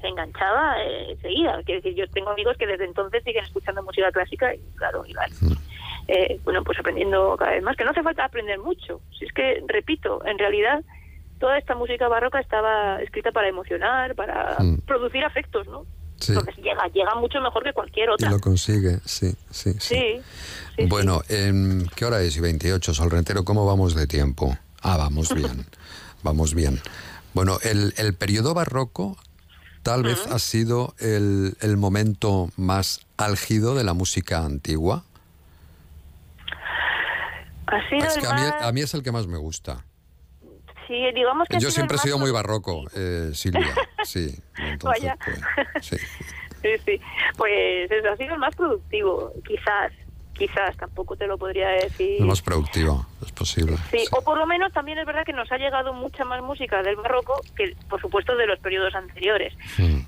Se 0.00 0.08
enganchaba 0.08 0.82
eh, 0.82 1.12
enseguida. 1.12 1.62
Quiero 1.64 1.80
decir, 1.80 1.94
yo 1.96 2.06
tengo 2.08 2.30
amigos 2.30 2.56
que 2.58 2.66
desde 2.66 2.84
entonces 2.84 3.22
siguen 3.24 3.44
escuchando 3.44 3.82
música 3.82 4.12
clásica 4.12 4.54
y 4.54 4.60
claro, 4.76 5.04
y 5.06 5.14
eh, 6.08 6.38
bueno, 6.44 6.62
pues 6.62 6.78
aprendiendo 6.78 7.36
cada 7.36 7.52
vez 7.52 7.62
más, 7.62 7.76
que 7.76 7.84
no 7.84 7.90
hace 7.90 8.02
falta 8.02 8.24
aprender 8.24 8.58
mucho. 8.58 9.00
Si 9.18 9.24
es 9.24 9.32
que, 9.32 9.62
repito, 9.66 10.24
en 10.24 10.38
realidad 10.38 10.84
toda 11.40 11.58
esta 11.58 11.74
música 11.74 12.08
barroca 12.08 12.40
estaba 12.40 13.02
escrita 13.02 13.32
para 13.32 13.48
emocionar, 13.48 14.14
para 14.14 14.56
producir 14.86 15.24
afectos, 15.24 15.66
¿no? 15.66 15.84
Sí. 16.18 16.32
Entonces 16.32 16.56
llega, 16.56 16.86
llega 16.94 17.14
mucho 17.16 17.40
mejor 17.40 17.62
que 17.62 17.72
cualquier 17.72 18.08
Y 18.08 18.12
otra. 18.12 18.30
lo 18.30 18.38
consigue, 18.40 18.98
sí, 19.04 19.34
sí, 19.50 19.72
sí. 19.74 19.80
Sí, 19.80 20.22
bueno, 20.88 21.22
em, 21.28 21.86
¿qué 21.94 22.04
hora 22.04 22.20
es? 22.22 22.36
Y 22.36 22.40
28, 22.40 22.94
Sol 22.94 23.10
Rentero, 23.10 23.44
¿cómo 23.44 23.64
vamos 23.66 23.94
de 23.94 24.06
tiempo? 24.06 24.56
Ah, 24.82 24.96
vamos 24.96 25.34
bien, 25.34 25.66
vamos 26.22 26.54
bien. 26.54 26.80
Bueno, 27.34 27.58
el, 27.62 27.94
el 27.96 28.14
periodo 28.14 28.54
barroco 28.54 29.16
tal 29.82 30.02
vez 30.02 30.26
ha 30.26 30.38
sido 30.38 30.94
el, 30.98 31.56
el 31.60 31.76
momento 31.76 32.50
más 32.56 33.00
álgido 33.16 33.74
de 33.74 33.84
la 33.84 33.94
música 33.94 34.44
antigua. 34.44 35.04
ha 37.66 37.88
sido 37.88 38.04
Es 38.06 38.16
el 38.16 38.26
a 38.26 38.34
mí, 38.34 38.40
más- 38.42 38.62
a 38.62 38.72
mí 38.72 38.80
es 38.80 38.94
el 38.94 39.02
que 39.02 39.12
más 39.12 39.26
me 39.26 39.38
gusta. 39.38 39.84
sí, 40.86 40.94
digamos 41.14 41.48
que 41.48 41.58
Yo 41.58 41.70
siempre 41.70 41.96
he 41.96 42.00
sido 42.00 42.16
más- 42.16 42.22
muy 42.24 42.30
barroco, 42.32 42.84
eh, 42.94 43.30
Silvia, 43.34 43.74
sí. 44.04 44.34
Entonces, 44.58 45.02
Vaya. 45.04 45.18
pues, 45.24 45.86
sí. 45.86 45.96
Sí, 46.62 46.70
sí. 46.84 47.00
Pues 47.36 47.88
eso 47.90 48.08
ha 48.10 48.16
sido 48.16 48.34
el 48.34 48.40
más 48.40 48.56
productivo, 48.56 49.32
quizás. 49.46 49.92
Quizás, 50.36 50.76
tampoco 50.76 51.16
te 51.16 51.26
lo 51.26 51.38
podría 51.38 51.68
decir. 51.70 52.20
El 52.20 52.26
más 52.26 52.42
productivo, 52.42 53.06
es 53.24 53.32
posible. 53.32 53.76
Sí, 53.90 54.04
o 54.12 54.22
por 54.22 54.36
lo 54.36 54.46
menos 54.46 54.72
también 54.72 54.98
es 54.98 55.06
verdad 55.06 55.24
que 55.24 55.32
nos 55.32 55.50
ha 55.50 55.56
llegado 55.56 55.94
mucha 55.94 56.24
más 56.24 56.42
música 56.42 56.82
del 56.82 56.96
barroco 56.96 57.40
que, 57.56 57.74
por 57.88 58.00
supuesto, 58.00 58.36
de 58.36 58.46
los 58.46 58.58
periodos 58.58 58.94
anteriores. 58.94 59.54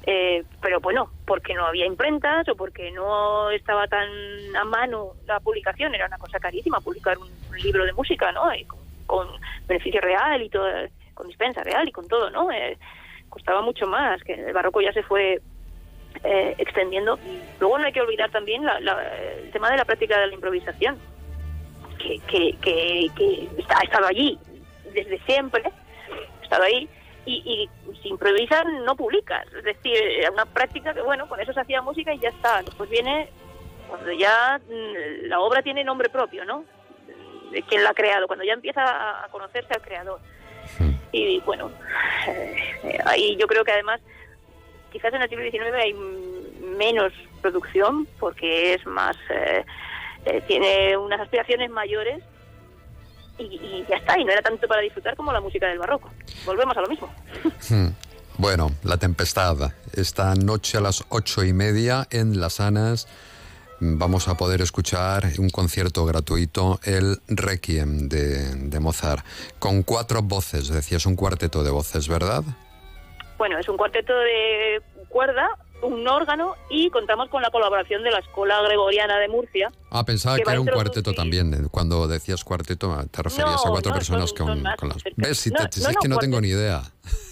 Eh, 0.07 0.45
pero 0.61 0.81
bueno, 0.81 1.11
porque 1.27 1.55
no 1.55 1.65
había 1.65 1.87
imprentas 1.87 2.47
o 2.49 2.57
porque 2.57 2.91
no 2.91 3.51
estaba 3.51 3.87
tan 3.87 4.09
a 4.55 4.65
mano 4.65 5.13
la 5.27 5.41
publicación, 5.41 5.95
era 5.95 6.07
una 6.07 6.19
cosa 6.19 6.39
carísima 6.39 6.81
publicar 6.81 7.17
un, 7.17 7.29
un 7.51 7.59
libro 7.59 7.85
de 7.87 7.93
música, 7.95 8.31
¿no? 8.33 8.55
Y 8.55 8.65
con, 8.65 8.81
con 9.07 9.29
beneficio 9.67 10.01
real 10.01 10.43
y 10.43 10.51
todo, 10.51 10.67
con 11.15 11.27
dispensa 11.27 11.63
real 11.63 11.89
y 11.89 11.93
con 11.93 12.07
todo, 12.07 12.29
¿no? 12.31 12.51
Eh, 12.53 12.77
costaba 13.29 13.63
mucho 13.63 13.87
más, 13.87 14.23
que 14.23 14.35
el 14.35 14.53
barroco 14.53 14.81
ya 14.81 14.93
se 14.93 15.03
fue 15.03 15.41
eh, 16.25 16.55
extendiendo. 16.59 17.19
Luego 17.61 17.79
no 17.79 17.87
hay 17.87 17.93
que 17.93 18.01
olvidar 18.01 18.31
también 18.31 18.65
la- 18.65 18.81
la- 18.81 19.17
el 19.45 19.51
tema 19.51 19.71
de 19.71 19.77
la 19.77 19.85
práctica 19.85 20.19
de 20.19 20.27
la 20.29 20.35
improvisación, 20.35 20.99
que, 21.99 22.19
que, 22.31 22.57
que, 22.61 23.07
que 23.17 23.49
está, 23.59 23.79
ha 23.79 23.85
estado 23.85 24.07
allí 24.07 24.39
desde 24.93 25.19
siempre, 25.27 25.63
ha 25.65 26.43
estado 26.45 26.63
ahí, 26.65 26.89
y, 27.27 27.69
y 27.87 27.95
si 28.03 28.09
improvisas 28.09 28.65
no 28.87 28.97
publicas. 28.97 29.47
Es 29.53 29.65
decir, 29.65 29.95
era 29.97 30.31
una 30.31 30.47
práctica 30.47 30.95
que, 30.95 31.03
bueno, 31.03 31.29
con 31.29 31.39
eso 31.41 31.53
se 31.53 31.61
hacía 31.61 31.83
música 31.83 32.15
y 32.15 32.19
ya 32.19 32.31
está. 32.31 32.63
Después 32.63 32.89
viene 32.89 33.29
cuando 33.89 34.13
ya 34.13 34.59
mm, 34.67 35.27
la 35.29 35.41
obra 35.41 35.63
tiene 35.63 35.85
nombre 35.85 36.09
propio, 36.09 36.45
¿no? 36.45 36.65
De 37.53 37.63
quién 37.63 37.83
la 37.85 37.91
ha 37.91 37.95
creado, 37.95 38.27
cuando 38.27 38.45
ya 38.45 38.53
empieza 38.55 39.25
a 39.25 39.29
conocerse 39.29 39.75
al 39.75 39.83
creador. 39.83 40.21
Y 41.13 41.41
bueno, 41.41 41.71
eh, 42.27 42.99
ahí 43.07 43.37
yo 43.37 43.47
creo 43.47 43.65
que 43.65 43.73
además 43.73 44.01
quizás 44.91 45.13
en 45.13 45.23
el 45.23 45.29
siglo 45.29 45.45
XIX 45.51 45.75
hay 45.75 45.95
menos 46.77 47.13
producción 47.41 48.07
porque 48.19 48.75
es 48.75 48.87
más 48.87 49.17
eh, 49.31 49.65
eh, 50.25 50.43
tiene 50.47 50.97
unas 50.97 51.21
aspiraciones 51.21 51.71
mayores 51.71 52.23
y, 53.39 53.45
y 53.45 53.87
ya 53.89 53.97
está 53.97 54.19
y 54.19 54.25
no 54.25 54.33
era 54.33 54.43
tanto 54.43 54.67
para 54.67 54.83
disfrutar 54.83 55.17
como 55.17 55.33
la 55.33 55.41
música 55.41 55.67
del 55.69 55.79
barroco 55.79 56.11
volvemos 56.45 56.77
a 56.77 56.81
lo 56.81 56.89
mismo 56.89 57.09
Hmm. 57.71 57.89
Bueno, 58.39 58.71
La 58.85 58.99
Tempestad. 58.99 59.73
Esta 59.95 60.33
noche 60.37 60.79
a 60.79 60.81
las 60.81 61.05
ocho 61.09 61.43
y 61.43 61.53
media 61.53 62.07
en 62.11 62.41
Las 62.41 62.61
Anas, 62.61 63.09
vamos 63.81 64.29
a 64.29 64.37
poder 64.37 64.61
escuchar 64.61 65.29
un 65.39 65.51
concierto 65.51 66.05
gratuito, 66.05 66.79
el 66.85 67.21
Requiem 67.27 68.09
de, 68.09 68.55
de 68.55 68.81
Mozart, 68.81 69.27
con 69.59 69.83
cuatro 69.83 70.23
voces, 70.23 70.69
decías 70.69 71.05
un 71.05 71.17
cuarteto 71.17 71.65
de 71.65 71.71
voces, 71.71 72.07
¿verdad? 72.07 72.45
Bueno, 73.39 73.59
es 73.59 73.69
un 73.69 73.77
cuarteto 73.77 74.13
de 74.19 74.83
cuerda, 75.09 75.49
un 75.83 76.07
órgano 76.09 76.57
y 76.69 76.91
contamos 76.91 77.29
con 77.29 77.41
la 77.41 77.51
colaboración 77.51 78.03
de 78.03 78.11
la 78.11 78.19
Escuela 78.19 78.61
Gregoriana 78.63 79.19
de 79.19 79.29
Murcia. 79.29 79.71
Ah, 79.91 80.05
pensaba 80.05 80.37
Que 80.37 80.43
era 80.43 80.61
un 80.61 80.67
cuarteto 80.67 81.13
también. 81.13 81.69
Cuando 81.71 82.09
decías 82.09 82.43
cuarteto, 82.45 82.97
te 83.11 83.23
referías 83.23 83.65
a 83.65 83.71
cuatro 83.71 83.91
no, 83.91 83.97
personas 83.97 84.31
son- 84.31 84.39
con, 84.39 84.47
son 84.49 84.63
más, 84.63 84.77
con 84.77 84.89
las... 84.89 84.99
¿Ves? 85.17 85.39
Si, 85.39 85.51
te- 85.51 85.63
no, 85.63 85.69
si 85.71 85.81
es 85.81 85.97
que 85.97 86.09
no 86.09 86.19
tengo 86.19 86.41
ni 86.41 86.49
idea. 86.49 86.83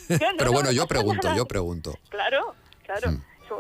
Pero 0.38 0.52
bueno, 0.52 0.68
no 0.68 0.72
yo 0.72 0.86
pregunto, 0.86 1.28
yo 1.36 1.46
pregunto. 1.46 1.94
Claro, 2.08 2.54
claro. 2.84 3.10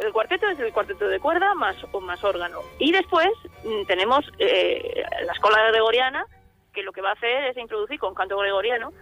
El 0.02 0.12
cuarteto 0.12 0.48
es 0.48 0.58
el 0.58 0.72
cuarteto 0.72 1.06
de 1.06 1.20
cuerda 1.20 1.54
más, 1.54 1.76
o 1.92 2.00
más 2.00 2.22
órgano. 2.24 2.58
Y 2.78 2.90
después 2.90 3.28
mm, 3.64 3.86
tenemos 3.86 4.24
eh, 4.38 5.04
la 5.24 5.32
escuela 5.32 5.58
gregoriana, 5.70 6.24
que 6.72 6.82
lo 6.82 6.92
que 6.92 7.00
va 7.00 7.10
a 7.10 7.12
hacer 7.12 7.44
es 7.44 7.56
introducir 7.56 7.98
con 7.98 8.14
canto 8.14 8.36
gregoriano 8.38 8.92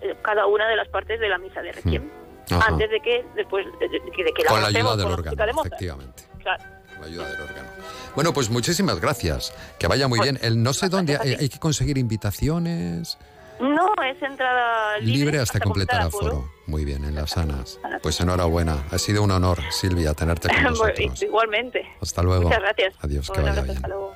eh, 0.00 0.14
cada 0.22 0.46
una 0.46 0.68
de 0.68 0.76
las 0.76 0.88
partes 0.88 1.20
de 1.20 1.28
la 1.28 1.36
misa 1.38 1.60
de 1.62 1.72
Requiem. 1.72 2.10
Ajá. 2.50 2.66
Antes 2.68 2.90
de 2.90 3.00
que, 3.00 3.24
después 3.36 3.66
de, 3.80 3.88
de- 3.88 4.00
de 4.00 4.32
que 4.32 4.42
la 4.42 4.48
Con 4.50 4.62
la 4.62 4.68
ayuda 4.68 4.96
del 4.96 5.06
órgano, 5.06 5.62
efectivamente. 5.64 6.24
Claro. 6.42 6.62
Con 6.92 7.00
la 7.00 7.06
ayuda 7.06 7.28
del 7.30 7.40
órgano. 7.40 7.68
Bueno, 8.14 8.32
pues 8.34 8.50
muchísimas 8.50 9.00
gracias. 9.00 9.54
Que 9.78 9.86
vaya 9.86 10.08
muy 10.08 10.18
Pues, 10.18 10.32
bien. 10.32 10.44
El, 10.44 10.62
no 10.62 10.72
sé 10.72 10.88
dónde 10.88 11.16
hay, 11.16 11.34
hay 11.34 11.48
que 11.48 11.58
conseguir 11.58 11.96
invitaciones. 11.98 13.16
No, 13.60 13.92
es 14.04 14.20
entrada 14.22 14.98
libre, 14.98 15.18
Libre 15.18 15.38
hasta 15.38 15.60
completar 15.60 16.02
aforo. 16.02 16.50
Muy 16.66 16.84
bien, 16.84 17.04
en 17.04 17.14
las 17.14 17.30
sanas. 17.30 17.78
Pues 18.02 18.20
enhorabuena. 18.20 18.84
Ha 18.90 18.98
sido 18.98 19.22
un 19.22 19.30
honor, 19.30 19.58
Silvia, 19.70 20.14
tenerte 20.14 20.48
con 20.48 20.62
nosotros. 20.64 21.22
Igualmente. 21.22 21.86
Hasta 22.00 22.22
luego. 22.22 22.44
Muchas 22.44 22.58
gracias. 22.60 22.94
Adiós, 23.00 23.30
que 23.30 23.40
vaya 23.40 23.62
bien. 23.62 23.76
hasta 23.76 23.88
luego. 23.88 24.12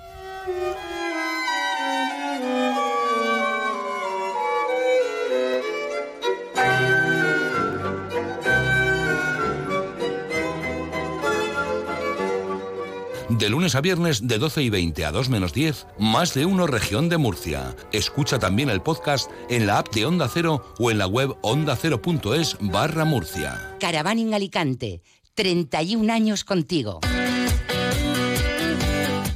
De 13.29 13.49
lunes 13.49 13.75
a 13.75 13.81
viernes 13.81 14.29
de 14.29 14.39
12 14.39 14.63
y 14.63 14.71
20 14.71 15.05
a 15.05 15.11
2 15.11 15.31
menos 15.31 15.53
10, 15.53 15.89
más 15.99 16.33
de 16.33 16.47
uno 16.47 16.69
región 16.69 17.09
de 17.09 17.19
Murcia. 17.19 17.75
Escucha 17.91 18.39
también 18.39 18.71
el 18.71 18.83
podcast 18.83 19.29
en 19.51 19.67
la 19.67 19.79
app 19.79 19.93
de 19.93 20.07
Onda 20.07 20.29
Cero 20.33 20.63
o 20.79 20.93
en 20.93 20.99
la 20.99 21.09
web 21.09 21.37
ondacero.es 21.43 22.57
barra 22.61 23.05
Murcia. 23.05 23.77
Caravaning 23.81 24.33
Alicante, 24.33 25.03
31 25.35 26.13
años 26.13 26.45
contigo. 26.45 27.01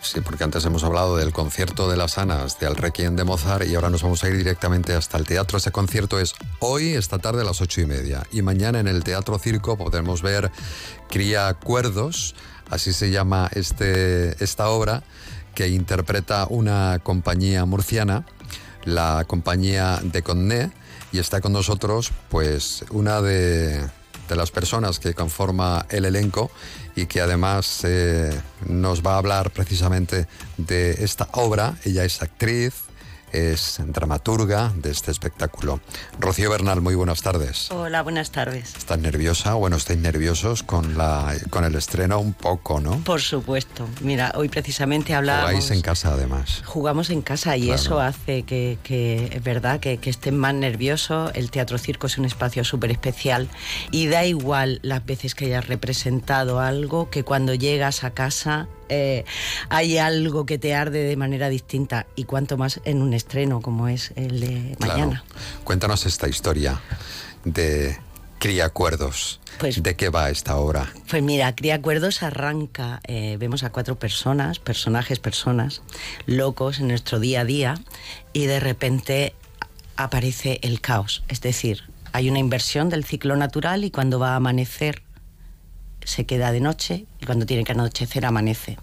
Sí, 0.01 0.21
porque 0.21 0.43
antes 0.43 0.65
hemos 0.65 0.83
hablado 0.83 1.17
del 1.17 1.31
concierto 1.31 1.89
de 1.89 1.97
las 1.97 2.17
Anas, 2.17 2.59
de 2.59 2.67
Al 2.67 2.75
Requiem 2.75 3.15
de 3.15 3.23
Mozart, 3.23 3.65
y 3.65 3.75
ahora 3.75 3.89
nos 3.89 4.03
vamos 4.03 4.23
a 4.23 4.29
ir 4.29 4.37
directamente 4.37 4.93
hasta 4.93 5.17
el 5.17 5.25
teatro. 5.25 5.57
Ese 5.57 5.71
concierto 5.71 6.19
es 6.19 6.35
hoy, 6.59 6.93
esta 6.93 7.19
tarde 7.19 7.41
a 7.41 7.43
las 7.45 7.61
ocho 7.61 7.81
y 7.81 7.85
media. 7.85 8.23
Y 8.31 8.41
mañana 8.41 8.79
en 8.79 8.87
el 8.87 9.03
Teatro 9.03 9.37
Circo 9.39 9.77
podremos 9.77 10.21
ver 10.21 10.51
Cría 11.09 11.53
Cuerdos, 11.53 12.35
así 12.69 12.93
se 12.93 13.11
llama 13.11 13.49
este, 13.53 14.43
esta 14.43 14.69
obra, 14.69 15.03
que 15.53 15.67
interpreta 15.69 16.47
una 16.49 16.99
compañía 17.01 17.65
murciana, 17.65 18.25
la 18.83 19.23
compañía 19.25 19.99
de 20.03 20.21
Conné, 20.21 20.71
y 21.11 21.19
está 21.19 21.41
con 21.41 21.53
nosotros, 21.53 22.11
pues, 22.29 22.83
una 22.89 23.21
de, 23.21 23.85
de 24.27 24.35
las 24.35 24.51
personas 24.51 24.99
que 24.99 25.13
conforma 25.13 25.85
el 25.89 26.05
elenco 26.05 26.51
y 26.95 27.05
que 27.05 27.21
además 27.21 27.81
eh, 27.83 28.39
nos 28.67 29.01
va 29.01 29.15
a 29.15 29.17
hablar 29.17 29.51
precisamente 29.51 30.27
de 30.57 30.91
esta 31.03 31.27
obra. 31.33 31.75
Ella 31.83 32.05
es 32.05 32.21
actriz, 32.21 32.73
es 33.31 33.79
dramaturga 33.85 34.71
de 34.75 34.91
este 34.91 35.11
espectáculo. 35.11 35.79
Rocío 36.19 36.49
Bernal, 36.49 36.81
muy 36.81 36.95
buenas 36.95 37.21
tardes. 37.21 37.69
Hola, 37.71 38.01
buenas 38.01 38.31
tardes. 38.31 38.75
¿Estás 38.77 38.99
nerviosa? 38.99 39.53
Bueno, 39.55 39.75
estáis 39.77 39.99
nerviosos 39.99 40.63
con, 40.63 40.97
la, 40.97 41.33
con 41.49 41.63
el 41.65 41.75
estreno 41.75 42.19
un 42.19 42.33
poco, 42.33 42.79
¿no? 42.79 42.99
Por 42.99 43.21
supuesto. 43.21 43.87
Mira, 44.01 44.31
hoy 44.35 44.49
precisamente 44.49 45.13
hablábamos... 45.13 45.51
Jugáis 45.51 45.71
en 45.71 45.81
casa 45.81 46.13
además. 46.13 46.61
Jugamos 46.65 47.09
en 47.09 47.21
casa 47.21 47.57
y 47.57 47.65
Claro. 47.65 47.81
eso 47.81 47.99
hace 47.99 48.43
que, 48.43 48.77
que, 48.83 49.29
es 49.33 49.43
verdad, 49.43 49.79
que, 49.79 49.97
que 49.97 50.09
estén 50.09 50.37
más 50.37 50.53
nerviosos. 50.53 51.31
El 51.33 51.51
Teatro 51.51 51.77
Circo 51.77 52.07
es 52.07 52.17
un 52.17 52.25
espacio 52.25 52.63
súper 52.63 52.91
especial 52.91 53.49
y 53.91 54.07
da 54.07 54.25
igual 54.25 54.79
las 54.83 55.05
veces 55.05 55.35
que 55.35 55.45
hayas 55.45 55.67
representado 55.67 56.59
algo 56.59 57.09
que 57.09 57.23
cuando 57.23 57.53
llegas 57.53 58.03
a 58.03 58.11
casa 58.11 58.67
eh, 58.89 59.25
hay 59.69 59.97
algo 59.97 60.45
que 60.45 60.57
te 60.57 60.73
arde 60.73 61.03
de 61.03 61.15
manera 61.15 61.49
distinta 61.49 62.05
y 62.15 62.23
cuanto 62.25 62.57
más 62.57 62.81
en 62.85 63.01
un 63.01 63.13
estreno 63.13 63.61
como 63.61 63.87
es 63.87 64.11
el 64.15 64.39
de 64.39 64.75
mañana. 64.79 65.23
Cuéntanos 65.63 66.05
esta 66.05 66.27
historia 66.27 66.79
de 67.43 67.97
Criacuerdos. 68.39 69.39
Pues- 69.57 69.81
¿De 69.81 69.95
qué 69.95 70.09
va 70.09 70.29
esta 70.29 70.57
obra? 70.57 70.91
Pues 71.09 71.23
mira, 71.23 71.55
Cría 71.55 71.75
Acuerdos 71.75 72.21
arranca, 72.21 72.99
eh, 73.07 73.37
vemos 73.39 73.63
a 73.63 73.71
cuatro 73.71 73.97
personas, 73.97 74.59
personajes, 74.59 75.19
personas, 75.19 75.81
locos 76.25 76.79
en 76.79 76.89
nuestro 76.89 77.19
día 77.19 77.41
a 77.41 77.45
día 77.45 77.75
y 78.33 78.45
de 78.45 78.59
repente 78.59 79.33
aparece 79.95 80.59
el 80.61 80.81
caos. 80.81 81.23
Es 81.29 81.41
decir, 81.41 81.83
hay 82.11 82.29
una 82.29 82.39
inversión 82.39 82.89
del 82.89 83.05
ciclo 83.05 83.35
natural 83.35 83.83
y 83.83 83.91
cuando 83.91 84.19
va 84.19 84.33
a 84.33 84.35
amanecer 84.35 85.01
se 86.05 86.25
queda 86.25 86.51
de 86.53 86.61
noche 86.61 87.05
y 87.21 87.25
cuando 87.25 87.45
tiene 87.45 87.63
que 87.65 87.73
anochecer 87.73 88.25
amanece. 88.25 88.77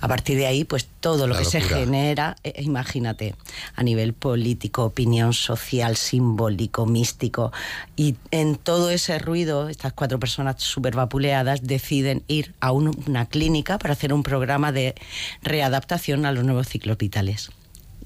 A 0.00 0.08
partir 0.08 0.36
de 0.36 0.46
ahí, 0.46 0.64
pues 0.64 0.88
todo 1.00 1.26
lo 1.26 1.34
La 1.34 1.40
que 1.40 1.44
se 1.44 1.60
genera, 1.60 2.36
eh, 2.44 2.54
imagínate, 2.62 3.34
a 3.76 3.82
nivel 3.82 4.14
político, 4.14 4.84
opinión 4.84 5.32
social, 5.32 5.96
simbólico, 5.96 6.86
místico, 6.86 7.52
y 7.94 8.16
en 8.30 8.56
todo 8.56 8.90
ese 8.90 9.18
ruido, 9.18 9.68
estas 9.68 9.92
cuatro 9.92 10.18
personas 10.18 10.56
súper 10.62 10.96
vapuleadas 10.96 11.60
deciden 11.62 12.24
ir 12.26 12.54
a 12.60 12.72
un- 12.72 12.96
una 13.06 13.26
clínica 13.26 13.78
para 13.78 13.92
hacer 13.92 14.12
un 14.12 14.22
programa 14.22 14.72
de 14.72 14.94
readaptación 15.42 16.26
a 16.26 16.32
los 16.32 16.44
nuevos 16.44 16.68
ciclos 16.68 16.98
vitales. 16.98 17.50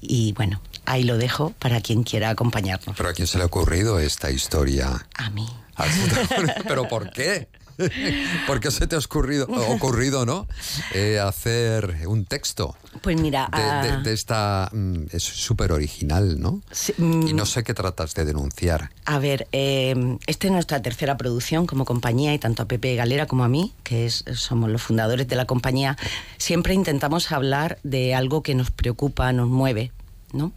Y 0.01 0.33
bueno, 0.33 0.61
ahí 0.85 1.03
lo 1.03 1.17
dejo 1.17 1.51
para 1.57 1.81
quien 1.81 2.03
quiera 2.03 2.29
acompañarnos. 2.29 2.95
¿Pero 2.97 3.09
a 3.09 3.13
quién 3.13 3.27
se 3.27 3.37
le 3.37 3.43
ha 3.43 3.47
ocurrido 3.47 3.99
esta 3.99 4.29
historia? 4.29 5.07
A 5.15 5.29
mí. 5.31 5.47
¿Pero 6.67 6.87
por 6.87 7.11
qué? 7.11 7.47
¿Por 8.47 8.59
qué 8.59 8.71
se 8.71 8.87
te 8.87 8.95
ha 8.95 8.99
ocurrido, 8.99 9.47
ocurrido 9.71 10.25
¿no? 10.25 10.47
Eh, 10.93 11.19
hacer 11.19 11.97
un 12.07 12.25
texto 12.25 12.75
Pues 13.01 13.19
mira, 13.19 13.49
de, 13.55 13.61
de- 13.61 13.69
ah, 13.69 14.01
de 14.03 14.13
esta... 14.13 14.69
mm, 14.71 15.05
Es 15.11 15.23
súper 15.23 15.71
original, 15.71 16.39
¿no? 16.39 16.61
mm. 16.97 17.27
Y 17.27 17.33
no 17.33 17.45
sé 17.45 17.63
qué 17.63 17.73
tratas 17.73 18.13
de 18.13 18.25
denunciar. 18.25 18.91
A 19.05 19.19
ver, 19.19 19.47
eh, 19.51 20.17
esta 20.27 20.47
es 20.47 20.53
nuestra 20.53 20.81
tercera 20.81 21.17
producción 21.17 21.65
como 21.67 21.85
compañía 21.85 22.33
y 22.33 22.39
tanto 22.39 22.63
a 22.63 22.67
Pepe 22.67 22.95
Galera 22.95 23.25
como 23.25 23.43
a 23.43 23.47
mí, 23.49 23.73
que 23.83 24.05
es- 24.05 24.23
somos 24.35 24.69
los 24.69 24.81
fundadores 24.81 25.27
de 25.27 25.35
la 25.35 25.45
compañía, 25.45 25.97
siempre 26.37 26.73
intentamos 26.73 27.31
hablar 27.31 27.79
de 27.83 28.15
algo 28.15 28.41
que 28.43 28.55
nos 28.55 28.71
preocupa, 28.71 29.31
nos 29.33 29.49
mueve. 29.49 29.91
¿no? 30.33 30.51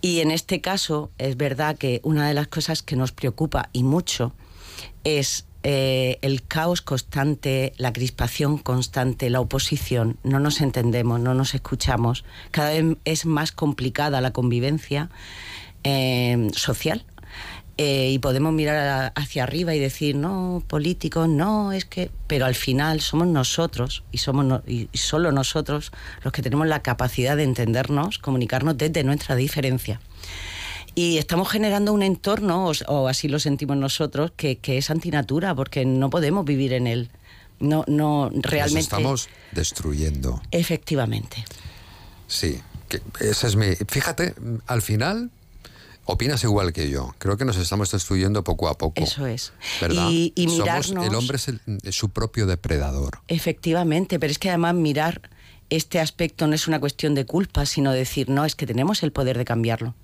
Y 0.00 0.20
en 0.20 0.30
este 0.30 0.60
caso 0.60 1.10
es 1.18 1.36
verdad 1.36 1.76
que 1.76 2.00
una 2.04 2.28
de 2.28 2.34
las 2.34 2.46
cosas 2.46 2.82
que 2.84 2.94
nos 2.94 3.10
preocupa 3.10 3.70
y 3.72 3.82
mucho 3.82 4.32
es 5.02 5.46
eh, 5.68 6.18
el 6.22 6.44
caos 6.46 6.80
constante, 6.80 7.72
la 7.76 7.92
crispación 7.92 8.56
constante, 8.56 9.30
la 9.30 9.40
oposición. 9.40 10.16
No 10.22 10.38
nos 10.38 10.60
entendemos, 10.60 11.18
no 11.18 11.34
nos 11.34 11.54
escuchamos. 11.54 12.24
Cada 12.52 12.70
vez 12.70 12.96
es 13.04 13.26
más 13.26 13.50
complicada 13.50 14.20
la 14.20 14.30
convivencia 14.32 15.10
eh, 15.82 16.50
social. 16.54 17.04
Eh, 17.78 18.10
y 18.12 18.18
podemos 18.20 18.52
mirar 18.54 18.76
a- 18.76 19.06
hacia 19.08 19.42
arriba 19.42 19.74
y 19.74 19.78
decir, 19.78 20.14
no, 20.16 20.62
políticos, 20.66 21.28
no, 21.28 21.72
es 21.72 21.84
que... 21.84 22.10
Pero 22.26 22.46
al 22.46 22.54
final 22.54 23.00
somos 23.02 23.26
nosotros 23.26 24.02
y, 24.12 24.18
somos 24.18 24.44
no- 24.46 24.62
y 24.66 24.88
solo 24.94 25.30
nosotros 25.32 25.92
los 26.22 26.32
que 26.32 26.40
tenemos 26.42 26.66
la 26.68 26.80
capacidad 26.82 27.36
de 27.36 27.42
entendernos, 27.42 28.18
comunicarnos 28.18 28.78
desde 28.78 29.02
nuestra 29.04 29.34
diferencia. 29.34 30.00
Y 30.96 31.18
estamos 31.18 31.48
generando 31.50 31.92
un 31.92 32.02
entorno, 32.02 32.66
o, 32.66 32.72
o 32.88 33.06
así 33.06 33.28
lo 33.28 33.38
sentimos 33.38 33.76
nosotros, 33.76 34.32
que, 34.34 34.56
que 34.56 34.78
es 34.78 34.90
antinatura, 34.90 35.54
porque 35.54 35.84
no 35.84 36.10
podemos 36.10 36.44
vivir 36.44 36.72
en 36.72 36.86
él. 36.88 37.10
No, 37.60 37.84
no, 37.86 38.30
Nos 38.30 38.42
realmente. 38.42 38.80
estamos 38.80 39.28
destruyendo. 39.52 40.42
Efectivamente. 40.50 41.44
Sí, 42.26 42.60
que 42.88 43.00
ese 43.20 43.46
es 43.46 43.56
mi... 43.56 43.74
Fíjate, 43.88 44.34
al 44.66 44.80
final 44.82 45.30
opinas 46.06 46.42
igual 46.44 46.72
que 46.72 46.88
yo. 46.88 47.14
Creo 47.18 47.36
que 47.36 47.44
nos 47.44 47.56
estamos 47.56 47.90
destruyendo 47.90 48.42
poco 48.42 48.68
a 48.68 48.78
poco. 48.78 49.02
Eso 49.02 49.26
es. 49.26 49.52
¿Verdad? 49.80 50.08
Y, 50.10 50.32
y 50.34 50.44
Somos- 50.48 50.58
mirarnos. 50.60 51.06
el 51.06 51.14
hombre 51.14 51.36
es, 51.36 51.48
el- 51.48 51.60
es 51.82 51.94
su 51.94 52.08
propio 52.08 52.46
depredador. 52.46 53.20
Efectivamente, 53.28 54.18
pero 54.18 54.30
es 54.30 54.38
que 54.38 54.48
además 54.48 54.74
mirar 54.74 55.20
este 55.68 56.00
aspecto 56.00 56.46
no 56.46 56.54
es 56.54 56.68
una 56.68 56.80
cuestión 56.80 57.14
de 57.14 57.26
culpa, 57.26 57.66
sino 57.66 57.92
decir, 57.92 58.28
no, 58.30 58.44
es 58.44 58.54
que 58.54 58.66
tenemos 58.66 59.02
el 59.02 59.12
poder 59.12 59.36
de 59.36 59.44
cambiarlo 59.44 59.94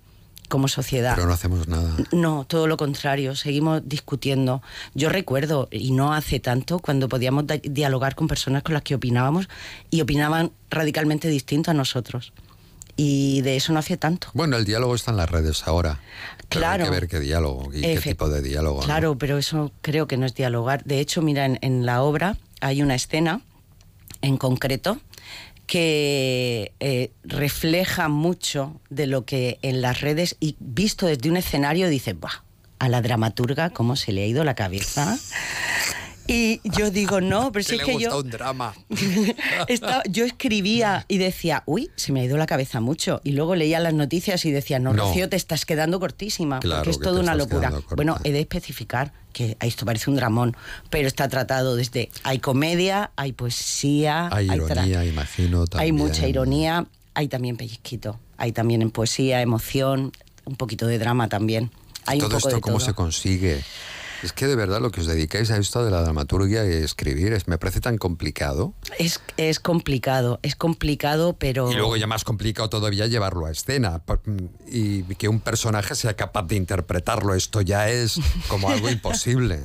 como 0.52 0.68
sociedad. 0.68 1.14
Pero 1.14 1.26
no 1.26 1.32
hacemos 1.32 1.66
nada. 1.66 1.96
No, 2.12 2.44
todo 2.46 2.66
lo 2.66 2.76
contrario, 2.76 3.34
seguimos 3.34 3.80
discutiendo. 3.86 4.60
Yo 4.92 5.08
recuerdo, 5.08 5.66
y 5.70 5.92
no 5.92 6.12
hace 6.12 6.40
tanto, 6.40 6.78
cuando 6.78 7.08
podíamos 7.08 7.46
dialogar 7.62 8.14
con 8.14 8.28
personas 8.28 8.62
con 8.62 8.74
las 8.74 8.82
que 8.82 8.94
opinábamos 8.94 9.48
y 9.88 10.02
opinaban 10.02 10.52
radicalmente 10.68 11.28
distinto 11.28 11.70
a 11.70 11.74
nosotros. 11.74 12.34
Y 12.98 13.40
de 13.40 13.56
eso 13.56 13.72
no 13.72 13.78
hace 13.78 13.96
tanto. 13.96 14.28
Bueno, 14.34 14.58
el 14.58 14.66
diálogo 14.66 14.94
está 14.94 15.10
en 15.10 15.16
las 15.16 15.30
redes 15.30 15.66
ahora. 15.66 16.00
Pero 16.50 16.60
Claro. 16.60 16.84
Hay 16.84 16.90
que 16.90 16.94
ver 16.96 17.08
qué 17.08 17.20
diálogo 17.20 17.70
y 17.72 17.80
qué 17.80 17.98
tipo 17.98 18.28
de 18.28 18.42
diálogo. 18.42 18.80
¿no? 18.80 18.84
Claro, 18.84 19.16
pero 19.16 19.38
eso 19.38 19.72
creo 19.80 20.06
que 20.06 20.18
no 20.18 20.26
es 20.26 20.34
dialogar. 20.34 20.84
De 20.84 21.00
hecho, 21.00 21.22
mira, 21.22 21.46
en, 21.46 21.58
en 21.62 21.86
la 21.86 22.02
obra 22.02 22.36
hay 22.60 22.82
una 22.82 22.94
escena 22.94 23.40
en 24.20 24.36
concreto 24.36 24.98
que 25.72 26.74
eh, 26.80 27.12
refleja 27.24 28.08
mucho 28.08 28.78
de 28.90 29.06
lo 29.06 29.24
que 29.24 29.58
en 29.62 29.80
las 29.80 30.02
redes 30.02 30.36
y 30.38 30.54
visto 30.60 31.06
desde 31.06 31.30
un 31.30 31.38
escenario 31.38 31.88
dice, 31.88 32.12
Buah, 32.12 32.44
a 32.78 32.90
la 32.90 33.00
dramaturga 33.00 33.70
cómo 33.70 33.96
se 33.96 34.12
le 34.12 34.22
ha 34.22 34.26
ido 34.26 34.44
la 34.44 34.54
cabeza. 34.54 35.16
Y 36.26 36.60
yo 36.64 36.90
digo, 36.90 37.20
no, 37.20 37.50
pero 37.52 37.62
si 37.64 37.70
Que 37.76 37.82
es 37.82 37.86
le 37.88 37.96
que 37.96 38.02
yo... 38.04 38.18
un 38.18 38.30
drama. 38.30 38.74
Estaba- 39.68 40.02
yo 40.08 40.24
escribía 40.24 41.04
y 41.08 41.18
decía, 41.18 41.62
uy, 41.66 41.90
se 41.96 42.12
me 42.12 42.20
ha 42.20 42.24
ido 42.24 42.36
la 42.36 42.46
cabeza 42.46 42.80
mucho. 42.80 43.20
Y 43.24 43.32
luego 43.32 43.54
leía 43.56 43.80
las 43.80 43.92
noticias 43.94 44.44
y 44.44 44.50
decía, 44.50 44.78
no, 44.78 44.92
No. 44.92 45.06
Rocío, 45.08 45.28
te 45.28 45.36
estás 45.36 45.64
quedando 45.66 45.98
cortísima, 46.00 46.60
Claro 46.60 46.80
porque 46.80 46.90
es 46.90 46.98
que 46.98 47.04
toda 47.04 47.20
una 47.20 47.34
locura. 47.34 47.72
Bueno, 47.96 48.18
he 48.24 48.32
de 48.32 48.40
especificar 48.40 49.12
que 49.32 49.56
esto 49.60 49.84
parece 49.84 50.10
un 50.10 50.16
dramón, 50.16 50.56
pero 50.90 51.08
está 51.08 51.28
tratado 51.28 51.74
desde, 51.76 52.10
hay 52.22 52.38
comedia, 52.38 53.10
hay 53.16 53.32
poesía, 53.32 54.28
Hay 54.32 54.46
ironía, 54.52 55.04
imagino. 55.04 55.62
hay 55.62 55.66
También. 55.68 55.94
mucha 55.96 56.28
ironía, 56.28 56.86
hay 57.14 57.28
también 57.28 57.56
pellizquito, 57.56 58.18
hay 58.36 58.52
también 58.52 58.82
en 58.82 58.90
poesía, 58.90 59.40
emoción, 59.42 60.12
un 60.44 60.56
poquito 60.56 60.86
de 60.86 60.98
drama 60.98 61.28
también. 61.28 61.70
Hay 62.06 62.18
un 62.18 62.28
todo 62.28 62.30
poco 62.38 62.48
esto, 62.48 62.56
de 62.56 62.60
¿cómo 62.60 62.76
todo. 62.78 62.86
se 62.86 62.94
consigue? 62.94 63.62
Es 64.22 64.32
que 64.32 64.46
de 64.46 64.54
verdad 64.56 64.80
lo 64.80 64.90
que 64.90 65.00
os 65.00 65.06
dedicáis 65.06 65.50
a 65.50 65.56
esto 65.56 65.84
de 65.84 65.90
la 65.90 66.02
dramaturgia 66.02 66.64
y 66.64 66.72
escribir 66.72 67.32
es, 67.32 67.48
me 67.48 67.58
parece 67.58 67.80
tan 67.80 67.98
complicado. 67.98 68.72
Es, 68.98 69.20
es 69.36 69.58
complicado, 69.58 70.38
es 70.42 70.54
complicado, 70.54 71.34
pero... 71.38 71.70
Y 71.70 71.74
luego 71.74 71.96
ya 71.96 72.06
más 72.06 72.22
complicado 72.24 72.68
todavía 72.68 73.06
llevarlo 73.06 73.46
a 73.46 73.50
escena 73.50 73.98
por- 73.98 74.20
y 74.66 75.02
que 75.16 75.28
un 75.28 75.40
personaje 75.40 75.94
sea 75.94 76.14
capaz 76.14 76.44
de 76.44 76.56
interpretarlo. 76.56 77.34
Esto 77.34 77.60
ya 77.62 77.88
es 77.88 78.20
como 78.48 78.70
algo 78.70 78.88
imposible. 78.90 79.60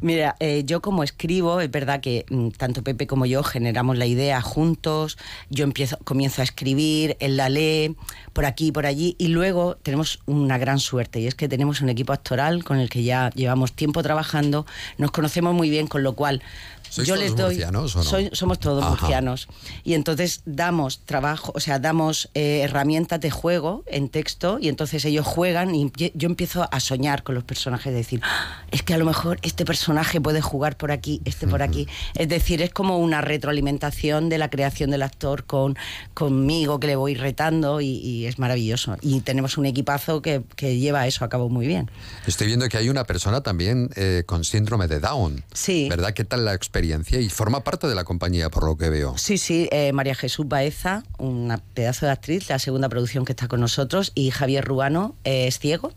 Mira, 0.00 0.36
eh, 0.40 0.62
yo 0.64 0.80
como 0.80 1.02
escribo, 1.02 1.60
es 1.60 1.70
verdad 1.70 2.00
que 2.00 2.24
mm, 2.30 2.50
tanto 2.50 2.82
Pepe 2.82 3.06
como 3.06 3.26
yo 3.26 3.42
generamos 3.42 3.96
la 3.96 4.06
idea 4.06 4.40
juntos, 4.42 5.18
yo 5.50 5.64
empiezo, 5.64 5.98
comienzo 6.04 6.40
a 6.40 6.44
escribir, 6.44 7.16
él 7.20 7.36
la 7.36 7.48
lee, 7.48 7.96
por 8.32 8.44
aquí 8.44 8.68
y 8.68 8.72
por 8.72 8.86
allí, 8.86 9.16
y 9.18 9.28
luego 9.28 9.76
tenemos 9.82 10.20
una 10.26 10.58
gran 10.58 10.78
suerte, 10.78 11.20
y 11.20 11.26
es 11.26 11.34
que 11.34 11.48
tenemos 11.48 11.80
un 11.80 11.88
equipo 11.88 12.12
actoral 12.12 12.64
con 12.64 12.78
el 12.78 12.88
que 12.88 13.02
ya 13.02 13.30
llevamos 13.34 13.67
tiempo 13.72 14.02
trabajando, 14.02 14.66
nos 14.96 15.10
conocemos 15.10 15.54
muy 15.54 15.70
bien, 15.70 15.86
con 15.86 16.02
lo 16.02 16.14
cual 16.14 16.42
¿Sois 16.90 17.06
yo 17.08 17.14
todos 17.14 17.24
les 17.24 17.36
doy... 17.36 17.54
murcianos 17.54 17.96
o 17.96 17.98
no? 17.98 18.04
Soy- 18.04 18.30
somos 18.32 18.58
todos 18.58 18.82
Ajá. 18.82 18.90
murcianos. 18.90 19.48
Y 19.84 19.94
entonces 19.94 20.42
damos 20.46 21.00
trabajo, 21.04 21.52
o 21.54 21.60
sea, 21.60 21.78
damos 21.78 22.30
eh, 22.34 22.60
herramientas 22.62 23.20
de 23.20 23.30
juego 23.30 23.84
en 23.86 24.08
texto 24.08 24.58
y 24.60 24.68
entonces 24.68 25.04
ellos 25.04 25.26
juegan 25.26 25.74
y 25.74 25.90
yo 26.14 26.26
empiezo 26.28 26.68
a 26.70 26.80
soñar 26.80 27.22
con 27.22 27.34
los 27.34 27.44
personajes, 27.44 27.92
decir, 27.94 28.20
"Ah, 28.24 28.62
es 28.70 28.82
que 28.82 28.94
a 28.94 28.98
lo 28.98 29.04
mejor 29.04 29.38
este 29.42 29.64
personaje 29.64 30.20
puede 30.20 30.40
jugar 30.40 30.76
por 30.76 30.90
aquí, 30.92 31.20
este 31.24 31.46
por 31.46 31.62
aquí. 31.62 31.86
Es 32.14 32.28
decir, 32.28 32.62
es 32.62 32.70
como 32.70 32.98
una 32.98 33.20
retroalimentación 33.20 34.28
de 34.28 34.38
la 34.38 34.50
creación 34.50 34.90
del 34.90 35.02
actor 35.02 35.44
con, 35.44 35.76
conmigo 36.14 36.80
que 36.80 36.86
le 36.86 36.96
voy 36.96 37.14
retando 37.14 37.80
y, 37.80 37.86
y 37.98 38.26
es 38.26 38.38
maravilloso. 38.38 38.96
Y 39.02 39.20
tenemos 39.20 39.58
un 39.58 39.66
equipazo 39.66 40.22
que, 40.22 40.42
que 40.56 40.78
lleva 40.78 41.06
eso 41.06 41.24
a 41.24 41.28
cabo 41.28 41.48
muy 41.48 41.66
bien. 41.66 41.90
Estoy 42.26 42.46
viendo 42.46 42.68
que 42.68 42.76
hay 42.78 42.88
una 42.88 43.04
persona 43.04 43.42
también 43.42 43.90
eh, 43.96 44.22
con 44.26 44.44
síndrome 44.44 44.86
de 44.88 45.00
Down. 45.00 45.44
Sí. 45.52 45.88
¿Verdad? 45.88 46.12
¿Qué 46.14 46.24
tal 46.24 46.44
la 46.44 46.54
experiencia? 46.54 46.77
Y 46.78 47.28
forma 47.28 47.64
parte 47.64 47.86
de 47.88 47.94
la 47.94 48.04
compañía, 48.04 48.50
por 48.50 48.64
lo 48.64 48.76
que 48.76 48.88
veo. 48.88 49.16
Sí, 49.18 49.38
sí, 49.38 49.68
eh, 49.72 49.92
María 49.92 50.14
Jesús 50.14 50.46
Baeza, 50.46 51.02
una 51.18 51.58
pedazo 51.58 52.06
de 52.06 52.12
actriz, 52.12 52.48
la 52.48 52.58
segunda 52.58 52.88
producción 52.88 53.24
que 53.24 53.32
está 53.32 53.48
con 53.48 53.60
nosotros, 53.60 54.12
y 54.14 54.30
Javier 54.30 54.64
Ruano 54.64 55.14
eh, 55.24 55.48
es 55.48 55.58
ciego. 55.58 55.92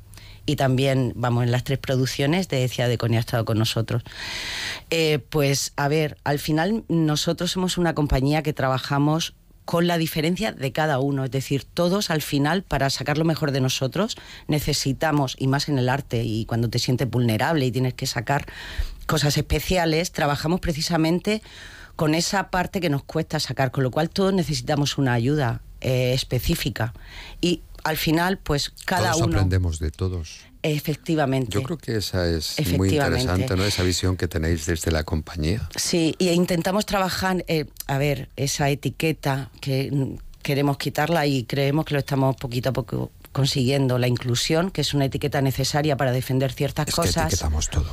Y 0.45 0.55
también, 0.55 1.13
vamos, 1.15 1.43
en 1.43 1.51
las 1.51 1.63
tres 1.63 1.77
producciones 1.77 2.49
de 2.49 2.67
Ciudad 2.67 2.89
de 2.89 2.97
Conia 2.97 3.19
ha 3.19 3.21
estado 3.21 3.45
con 3.45 3.59
nosotros. 3.59 4.03
Eh, 4.89 5.19
pues, 5.29 5.71
a 5.75 5.87
ver, 5.87 6.17
al 6.23 6.39
final 6.39 6.83
nosotros 6.87 7.51
somos 7.51 7.77
una 7.77 7.93
compañía 7.93 8.41
que 8.41 8.51
trabajamos 8.51 9.35
con 9.65 9.87
la 9.87 9.97
diferencia 9.97 10.51
de 10.51 10.71
cada 10.71 10.99
uno. 10.99 11.23
Es 11.23 11.31
decir, 11.31 11.63
todos 11.63 12.09
al 12.09 12.21
final, 12.21 12.63
para 12.63 12.89
sacar 12.89 13.17
lo 13.17 13.25
mejor 13.25 13.51
de 13.51 13.61
nosotros, 13.61 14.17
necesitamos, 14.47 15.35
y 15.37 15.47
más 15.47 15.69
en 15.69 15.77
el 15.77 15.89
arte, 15.89 16.23
y 16.23 16.45
cuando 16.45 16.69
te 16.69 16.79
sientes 16.79 17.09
vulnerable 17.09 17.65
y 17.65 17.71
tienes 17.71 17.93
que 17.93 18.07
sacar 18.07 18.47
cosas 19.11 19.37
especiales, 19.37 20.11
trabajamos 20.11 20.61
precisamente 20.61 21.41
con 21.97 22.15
esa 22.15 22.49
parte 22.49 22.79
que 22.79 22.89
nos 22.89 23.03
cuesta 23.03 23.39
sacar, 23.39 23.71
con 23.71 23.83
lo 23.83 23.91
cual 23.91 24.09
todos 24.09 24.33
necesitamos 24.33 24.97
una 24.97 25.13
ayuda 25.13 25.61
eh, 25.81 26.13
específica. 26.13 26.93
Y 27.41 27.61
al 27.83 27.97
final, 27.97 28.37
pues 28.37 28.71
cada 28.85 29.11
Todos 29.11 29.27
uno... 29.27 29.35
aprendemos 29.35 29.79
de 29.79 29.91
todos. 29.91 30.39
Efectivamente. 30.63 31.51
Yo 31.51 31.63
creo 31.63 31.77
que 31.77 31.97
esa 31.97 32.27
es 32.27 32.55
muy 32.77 32.89
interesante, 32.89 33.55
¿no? 33.55 33.65
Esa 33.65 33.83
visión 33.83 34.15
que 34.15 34.27
tenéis 34.27 34.65
desde 34.67 34.91
la 34.91 35.03
compañía. 35.03 35.67
Sí, 35.75 36.15
y 36.19 36.29
intentamos 36.29 36.85
trabajar, 36.85 37.43
eh, 37.47 37.65
a 37.87 37.97
ver, 37.97 38.29
esa 38.35 38.69
etiqueta 38.69 39.49
que 39.59 40.17
queremos 40.43 40.77
quitarla 40.77 41.25
y 41.25 41.43
creemos 41.43 41.85
que 41.85 41.95
lo 41.95 41.99
estamos 41.99 42.35
poquito 42.35 42.69
a 42.69 42.73
poco 42.73 43.11
consiguiendo, 43.31 43.97
la 43.97 44.07
inclusión, 44.07 44.71
que 44.71 44.81
es 44.81 44.93
una 44.93 45.05
etiqueta 45.05 45.41
necesaria 45.41 45.97
para 45.97 46.11
defender 46.11 46.53
ciertas 46.53 46.87
Es 46.87 46.95
que 46.95 47.01
cosas, 47.01 47.25
etiquetamos 47.27 47.69
todo. 47.69 47.89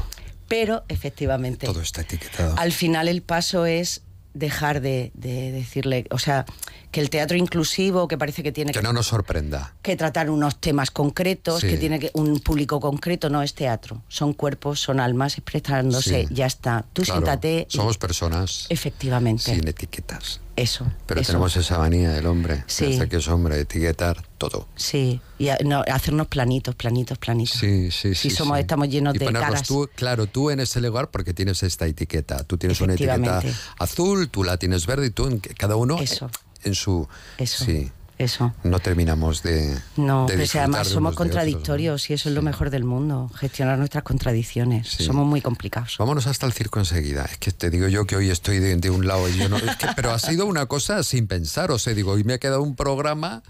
Pero 0.48 0.84
efectivamente, 0.88 1.66
Todo 1.66 1.80
está 1.82 2.00
etiquetado. 2.02 2.54
al 2.58 2.72
final 2.72 3.06
el 3.08 3.22
paso 3.22 3.66
es 3.66 4.02
dejar 4.34 4.80
de, 4.80 5.10
de 5.14 5.50
decirle, 5.50 6.06
o 6.10 6.18
sea, 6.18 6.44
que 6.92 7.00
el 7.00 7.10
teatro 7.10 7.36
inclusivo, 7.36 8.06
que 8.06 8.16
parece 8.16 8.42
que 8.42 8.52
tiene 8.52 8.72
Que 8.72 8.82
no 8.82 8.92
nos 8.92 9.06
sorprenda. 9.08 9.74
que 9.82 9.96
tratar 9.96 10.30
unos 10.30 10.60
temas 10.60 10.90
concretos, 10.92 11.60
Sí. 11.60 11.66
que 11.68 11.76
tiene 11.76 11.98
que, 11.98 12.10
un 12.14 12.38
público 12.38 12.78
concreto, 12.78 13.30
no 13.30 13.42
es 13.42 13.54
teatro. 13.54 14.02
Son 14.08 14.34
cuerpos, 14.34 14.80
son 14.80 15.00
almas 15.00 15.38
expresándose, 15.38 16.26
Sí. 16.28 16.34
ya 16.34 16.46
está. 16.46 16.84
Tú 16.92 17.02
Claro, 17.02 17.20
siéntate. 17.20 17.66
y- 17.68 17.76
Somos 17.76 17.98
personas 17.98 18.66
Efectivamente. 18.68 19.42
sin 19.54 19.66
etiquetas. 19.66 20.40
Eso. 20.54 20.86
Pero 21.06 21.20
eso. 21.20 21.32
tenemos 21.32 21.56
esa 21.56 21.78
manía 21.78 22.10
del 22.10 22.26
hombre. 22.26 22.62
Sí. 22.68 22.86
Desde 22.92 23.08
que 23.08 23.16
es 23.16 23.26
hombre, 23.28 23.58
etiquetar 23.60 24.24
todo. 24.38 24.66
Sí, 24.76 25.20
y 25.38 25.48
a- 25.48 25.58
no, 25.64 25.82
hacernos 25.92 26.28
planitos, 26.28 26.74
planitos, 26.74 27.18
planitos. 27.18 27.58
Sí, 27.58 27.90
sí, 27.90 28.14
sí. 28.14 28.30
Si 28.30 28.30
somos, 28.30 28.56
sí. 28.56 28.60
estamos 28.62 28.88
llenos 28.88 29.14
y 29.14 29.18
de 29.18 29.24
ponernos 29.26 29.50
caras. 29.50 29.68
tú, 29.68 29.88
claro, 29.94 30.26
tú 30.26 30.50
en 30.50 30.60
ese 30.60 30.80
lugar 30.80 31.10
porque 31.10 31.34
tienes 31.34 31.62
esta 31.62 31.86
etiqueta. 31.86 32.44
Tú 32.44 32.56
tienes 32.56 32.80
una 32.80 32.94
etiqueta 32.94 33.42
azul, 33.78 34.28
tú 34.30 34.44
la 34.44 34.56
tienes 34.56 34.86
verde 34.86 35.06
y 35.06 35.10
tú, 35.10 35.26
en, 35.26 35.40
cada 35.40 35.76
uno 35.76 35.98
Eso. 36.00 36.30
en 36.64 36.74
su... 36.74 37.06
Eso. 37.36 37.64
Sí. 37.64 37.90
Eso. 38.18 38.52
No 38.64 38.80
terminamos 38.80 39.44
de... 39.44 39.78
No, 39.96 40.26
de 40.26 40.36
pero 40.36 40.50
además 40.60 40.88
de 40.88 40.94
somos 40.94 41.14
contradictorios 41.14 42.10
y 42.10 42.14
eso 42.14 42.28
es 42.28 42.34
lo 42.34 42.42
mejor 42.42 42.70
del 42.70 42.82
mundo, 42.82 43.30
gestionar 43.36 43.78
nuestras 43.78 44.02
contradicciones. 44.02 44.88
Somos 44.88 45.24
muy 45.24 45.40
complicados. 45.40 45.94
Vámonos 45.98 46.26
hasta 46.26 46.44
el 46.44 46.52
circo 46.52 46.80
enseguida. 46.80 47.24
Es 47.30 47.38
que 47.38 47.52
te 47.52 47.70
digo 47.70 47.86
yo 47.86 48.06
que 48.06 48.16
hoy 48.16 48.30
estoy 48.30 48.58
de, 48.58 48.74
de 48.76 48.90
un 48.90 49.06
lado 49.06 49.28
y 49.28 49.36
yo 49.36 49.48
no. 49.48 49.56
es 49.56 49.76
que- 49.76 49.86
pero 49.94 50.10
ha 50.10 50.18
sido 50.18 50.46
una 50.46 50.66
cosa 50.66 51.04
sin 51.04 51.28
pensar. 51.28 51.70
O 51.70 51.78
sea, 51.78 51.94
digo, 51.94 52.10
hoy 52.12 52.24
me 52.24 52.34
ha 52.34 52.38
quedado 52.38 52.62
un 52.62 52.74
programa 52.74 53.42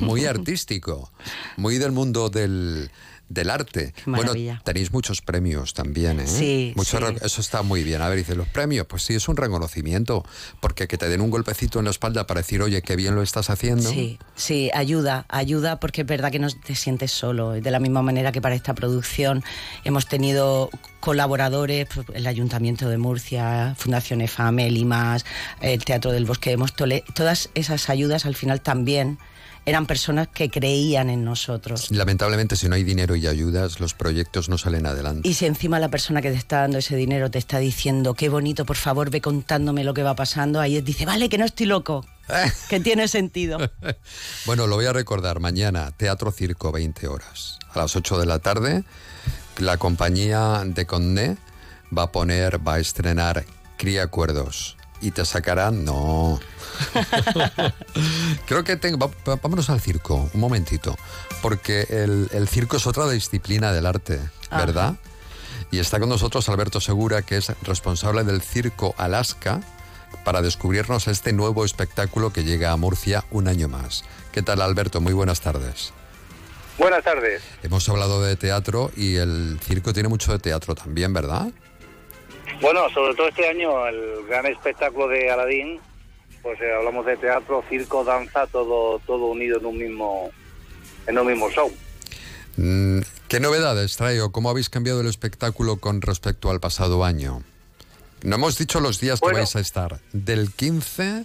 muy 0.00 0.24
artístico, 0.26 1.12
muy 1.56 1.78
del 1.78 1.92
mundo 1.92 2.28
del, 2.28 2.90
del 3.28 3.50
arte. 3.50 3.94
Bueno, 4.04 4.32
tenéis 4.64 4.92
muchos 4.92 5.20
premios 5.20 5.74
también, 5.74 6.20
¿eh? 6.20 6.26
Sí, 6.26 6.72
Mucho 6.76 6.98
sí. 6.98 7.16
Eso 7.22 7.40
está 7.40 7.62
muy 7.62 7.82
bien. 7.82 8.02
A 8.02 8.08
ver, 8.08 8.18
dice, 8.18 8.34
los 8.34 8.48
premios, 8.48 8.86
pues 8.86 9.02
sí, 9.02 9.14
es 9.14 9.28
un 9.28 9.36
reconocimiento. 9.36 10.24
Porque 10.60 10.86
que 10.86 10.98
te 10.98 11.08
den 11.08 11.20
un 11.20 11.30
golpecito 11.30 11.78
en 11.78 11.86
la 11.86 11.90
espalda 11.90 12.26
para 12.26 12.40
decir, 12.40 12.62
oye, 12.62 12.82
qué 12.82 12.96
bien 12.96 13.14
lo 13.14 13.22
estás 13.22 13.50
haciendo. 13.50 13.90
Sí, 13.90 14.18
sí, 14.34 14.70
ayuda, 14.74 15.26
ayuda 15.28 15.80
porque 15.80 16.02
es 16.02 16.06
verdad 16.06 16.30
que 16.30 16.38
no 16.38 16.48
te 16.50 16.74
sientes 16.74 17.10
solo. 17.10 17.52
De 17.52 17.70
la 17.70 17.80
misma 17.80 18.02
manera 18.02 18.32
que 18.32 18.40
para 18.40 18.54
esta 18.54 18.74
producción 18.74 19.42
hemos 19.84 20.06
tenido 20.06 20.70
colaboradores, 21.00 21.86
pues, 21.92 22.06
el 22.14 22.26
Ayuntamiento 22.26 22.88
de 22.88 22.98
Murcia, 22.98 23.74
Fundación 23.78 24.20
EFAME, 24.20 24.70
Limas, 24.70 25.24
el 25.60 25.84
Teatro 25.84 26.12
del 26.12 26.24
Bosque 26.24 26.50
de 26.50 26.56
Móstoles, 26.56 27.02
todas 27.14 27.50
esas 27.54 27.90
ayudas 27.90 28.26
al 28.26 28.34
final 28.34 28.60
también 28.60 29.18
eran 29.66 29.86
personas 29.86 30.28
que 30.28 30.48
creían 30.48 31.10
en 31.10 31.24
nosotros. 31.24 31.90
Lamentablemente, 31.90 32.54
si 32.54 32.68
no 32.68 32.76
hay 32.76 32.84
dinero 32.84 33.16
y 33.16 33.26
ayudas, 33.26 33.80
los 33.80 33.94
proyectos 33.94 34.48
no 34.48 34.58
salen 34.58 34.86
adelante. 34.86 35.28
Y 35.28 35.34
si 35.34 35.44
encima 35.44 35.80
la 35.80 35.88
persona 35.88 36.22
que 36.22 36.30
te 36.30 36.36
está 36.36 36.60
dando 36.60 36.78
ese 36.78 36.94
dinero 36.94 37.32
te 37.32 37.38
está 37.38 37.58
diciendo, 37.58 38.14
qué 38.14 38.28
bonito, 38.28 38.64
por 38.64 38.76
favor, 38.76 39.10
ve 39.10 39.20
contándome 39.20 39.82
lo 39.82 39.92
que 39.92 40.04
va 40.04 40.14
pasando, 40.14 40.60
ahí 40.60 40.80
dice, 40.80 41.04
vale, 41.04 41.28
que 41.28 41.36
no 41.36 41.44
estoy 41.44 41.66
loco, 41.66 42.06
que 42.68 42.80
tiene 42.80 43.08
sentido. 43.08 43.58
Bueno, 44.46 44.68
lo 44.68 44.76
voy 44.76 44.86
a 44.86 44.92
recordar 44.92 45.40
mañana, 45.40 45.90
Teatro 45.96 46.30
Circo, 46.30 46.70
20 46.70 47.08
horas. 47.08 47.58
A 47.74 47.78
las 47.80 47.96
8 47.96 48.18
de 48.18 48.26
la 48.26 48.38
tarde, 48.38 48.84
la 49.58 49.76
compañía 49.76 50.62
de 50.64 50.86
Condé 50.86 51.36
va 51.96 52.04
a 52.04 52.12
poner, 52.12 52.66
va 52.66 52.74
a 52.74 52.78
estrenar 52.78 53.44
Cría 53.76 54.04
Acuerdos. 54.04 54.76
¿Y 55.00 55.10
te 55.10 55.24
sacarán? 55.24 55.84
No. 55.84 56.40
Creo 58.46 58.64
que 58.64 58.76
tengo... 58.76 59.10
vámonos 59.24 59.70
al 59.70 59.80
circo, 59.80 60.30
un 60.32 60.40
momentito. 60.40 60.96
Porque 61.42 61.86
el, 61.88 62.28
el 62.32 62.48
circo 62.48 62.76
es 62.76 62.86
otra 62.86 63.08
disciplina 63.08 63.72
del 63.72 63.86
arte, 63.86 64.20
¿verdad? 64.50 64.96
Y 65.70 65.78
está 65.78 65.98
con 65.98 66.08
nosotros 66.08 66.48
Alberto 66.48 66.80
Segura, 66.80 67.22
que 67.22 67.36
es 67.36 67.52
responsable 67.62 68.24
del 68.24 68.40
Circo 68.40 68.94
Alaska, 68.98 69.60
para 70.24 70.42
descubrirnos 70.42 71.08
este 71.08 71.32
nuevo 71.32 71.64
espectáculo 71.64 72.32
que 72.32 72.44
llega 72.44 72.72
a 72.72 72.76
Murcia 72.76 73.24
un 73.30 73.48
año 73.48 73.68
más. 73.68 74.04
¿Qué 74.32 74.42
tal, 74.42 74.60
Alberto? 74.60 75.00
Muy 75.00 75.12
buenas 75.12 75.40
tardes. 75.40 75.92
Buenas 76.78 77.04
tardes. 77.04 77.42
Hemos 77.62 77.88
hablado 77.88 78.22
de 78.22 78.36
teatro 78.36 78.90
y 78.96 79.16
el 79.16 79.58
circo 79.62 79.92
tiene 79.92 80.08
mucho 80.08 80.32
de 80.32 80.38
teatro 80.38 80.74
también, 80.74 81.12
¿verdad? 81.12 81.48
Bueno, 82.60 82.88
sobre 82.90 83.14
todo 83.14 83.28
este 83.28 83.48
año, 83.48 83.86
el 83.86 84.26
gran 84.28 84.46
espectáculo 84.46 85.08
de 85.08 85.30
Aladín, 85.30 85.80
pues 86.46 86.60
eh, 86.60 86.72
hablamos 86.72 87.04
de 87.04 87.16
teatro, 87.16 87.64
circo, 87.68 88.04
danza, 88.04 88.46
todo 88.46 89.00
todo 89.00 89.26
unido 89.26 89.58
en 89.58 89.66
un 89.66 89.76
mismo 89.78 90.30
en 91.08 91.18
un 91.18 91.26
mismo 91.26 91.50
show. 91.50 91.72
Mm, 92.56 93.00
¿Qué 93.26 93.40
novedades 93.40 93.96
traigo? 93.96 94.30
¿Cómo 94.30 94.48
habéis 94.48 94.70
cambiado 94.70 95.00
el 95.00 95.08
espectáculo 95.08 95.78
con 95.78 96.00
respecto 96.02 96.52
al 96.52 96.60
pasado 96.60 97.04
año? 97.04 97.42
No 98.22 98.36
hemos 98.36 98.56
dicho 98.58 98.78
los 98.78 99.00
días 99.00 99.20
que 99.20 99.32
vais 99.32 99.56
a 99.56 99.60
estar. 99.60 99.98
Del 100.12 100.52
15, 100.52 101.24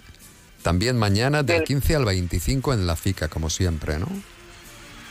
también 0.64 0.98
mañana, 0.98 1.44
del 1.44 1.58
Del- 1.58 1.64
15 1.68 1.94
al 1.94 2.04
25 2.04 2.72
en 2.74 2.88
la 2.88 2.96
FICA, 2.96 3.28
como 3.28 3.48
siempre, 3.48 3.98
¿no? 4.00 4.08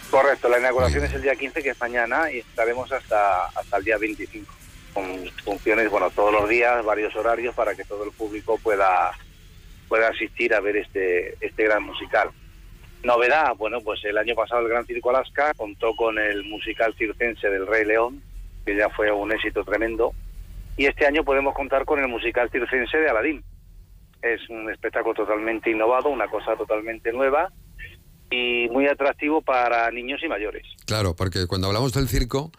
Correcto, 0.09 0.49
la 0.49 0.59
inauguración 0.59 1.05
es 1.05 1.13
el 1.13 1.21
día 1.21 1.37
15, 1.37 1.63
que 1.63 1.69
es 1.69 1.79
mañana, 1.79 2.29
y 2.29 2.39
estaremos 2.39 2.91
hasta, 2.91 3.45
hasta 3.45 3.77
el 3.77 3.83
día 3.85 3.97
25, 3.97 4.53
con 4.93 5.05
funciones, 5.45 5.89
bueno, 5.89 6.09
todos 6.09 6.33
los 6.33 6.49
días, 6.49 6.83
varios 6.83 7.15
horarios, 7.15 7.55
para 7.55 7.73
que 7.75 7.85
todo 7.85 8.03
el 8.03 8.11
público 8.11 8.59
pueda, 8.61 9.11
pueda 9.91 10.07
asistir 10.07 10.53
a 10.53 10.61
ver 10.61 10.77
este, 10.77 11.35
este 11.45 11.65
gran 11.65 11.83
musical. 11.83 12.29
Novedad, 13.03 13.55
bueno, 13.57 13.79
pues 13.81 13.99
el 14.05 14.17
año 14.17 14.35
pasado 14.35 14.61
el 14.61 14.69
Gran 14.69 14.85
Circo 14.85 15.09
Alaska 15.09 15.53
contó 15.57 15.93
con 15.97 16.17
el 16.17 16.45
musical 16.45 16.95
circense 16.97 17.49
del 17.49 17.67
Rey 17.67 17.83
León, 17.83 18.21
que 18.65 18.73
ya 18.77 18.87
fue 18.89 19.11
un 19.11 19.33
éxito 19.33 19.65
tremendo, 19.65 20.13
y 20.77 20.85
este 20.85 21.05
año 21.05 21.25
podemos 21.25 21.53
contar 21.53 21.83
con 21.83 21.99
el 21.99 22.07
musical 22.07 22.49
circense 22.49 22.97
de 22.99 23.09
Aladín. 23.09 23.43
Es 24.21 24.39
un 24.49 24.71
espectáculo 24.71 25.13
totalmente 25.13 25.69
innovado, 25.69 26.07
una 26.07 26.27
cosa 26.29 26.55
totalmente 26.55 27.11
nueva 27.11 27.51
y 28.29 28.69
muy 28.71 28.87
atractivo 28.87 29.41
para 29.41 29.91
niños 29.91 30.21
y 30.23 30.29
mayores. 30.29 30.63
Claro, 30.85 31.13
porque 31.17 31.47
cuando 31.47 31.67
hablamos 31.67 31.91
del 31.91 32.07
circo, 32.07 32.49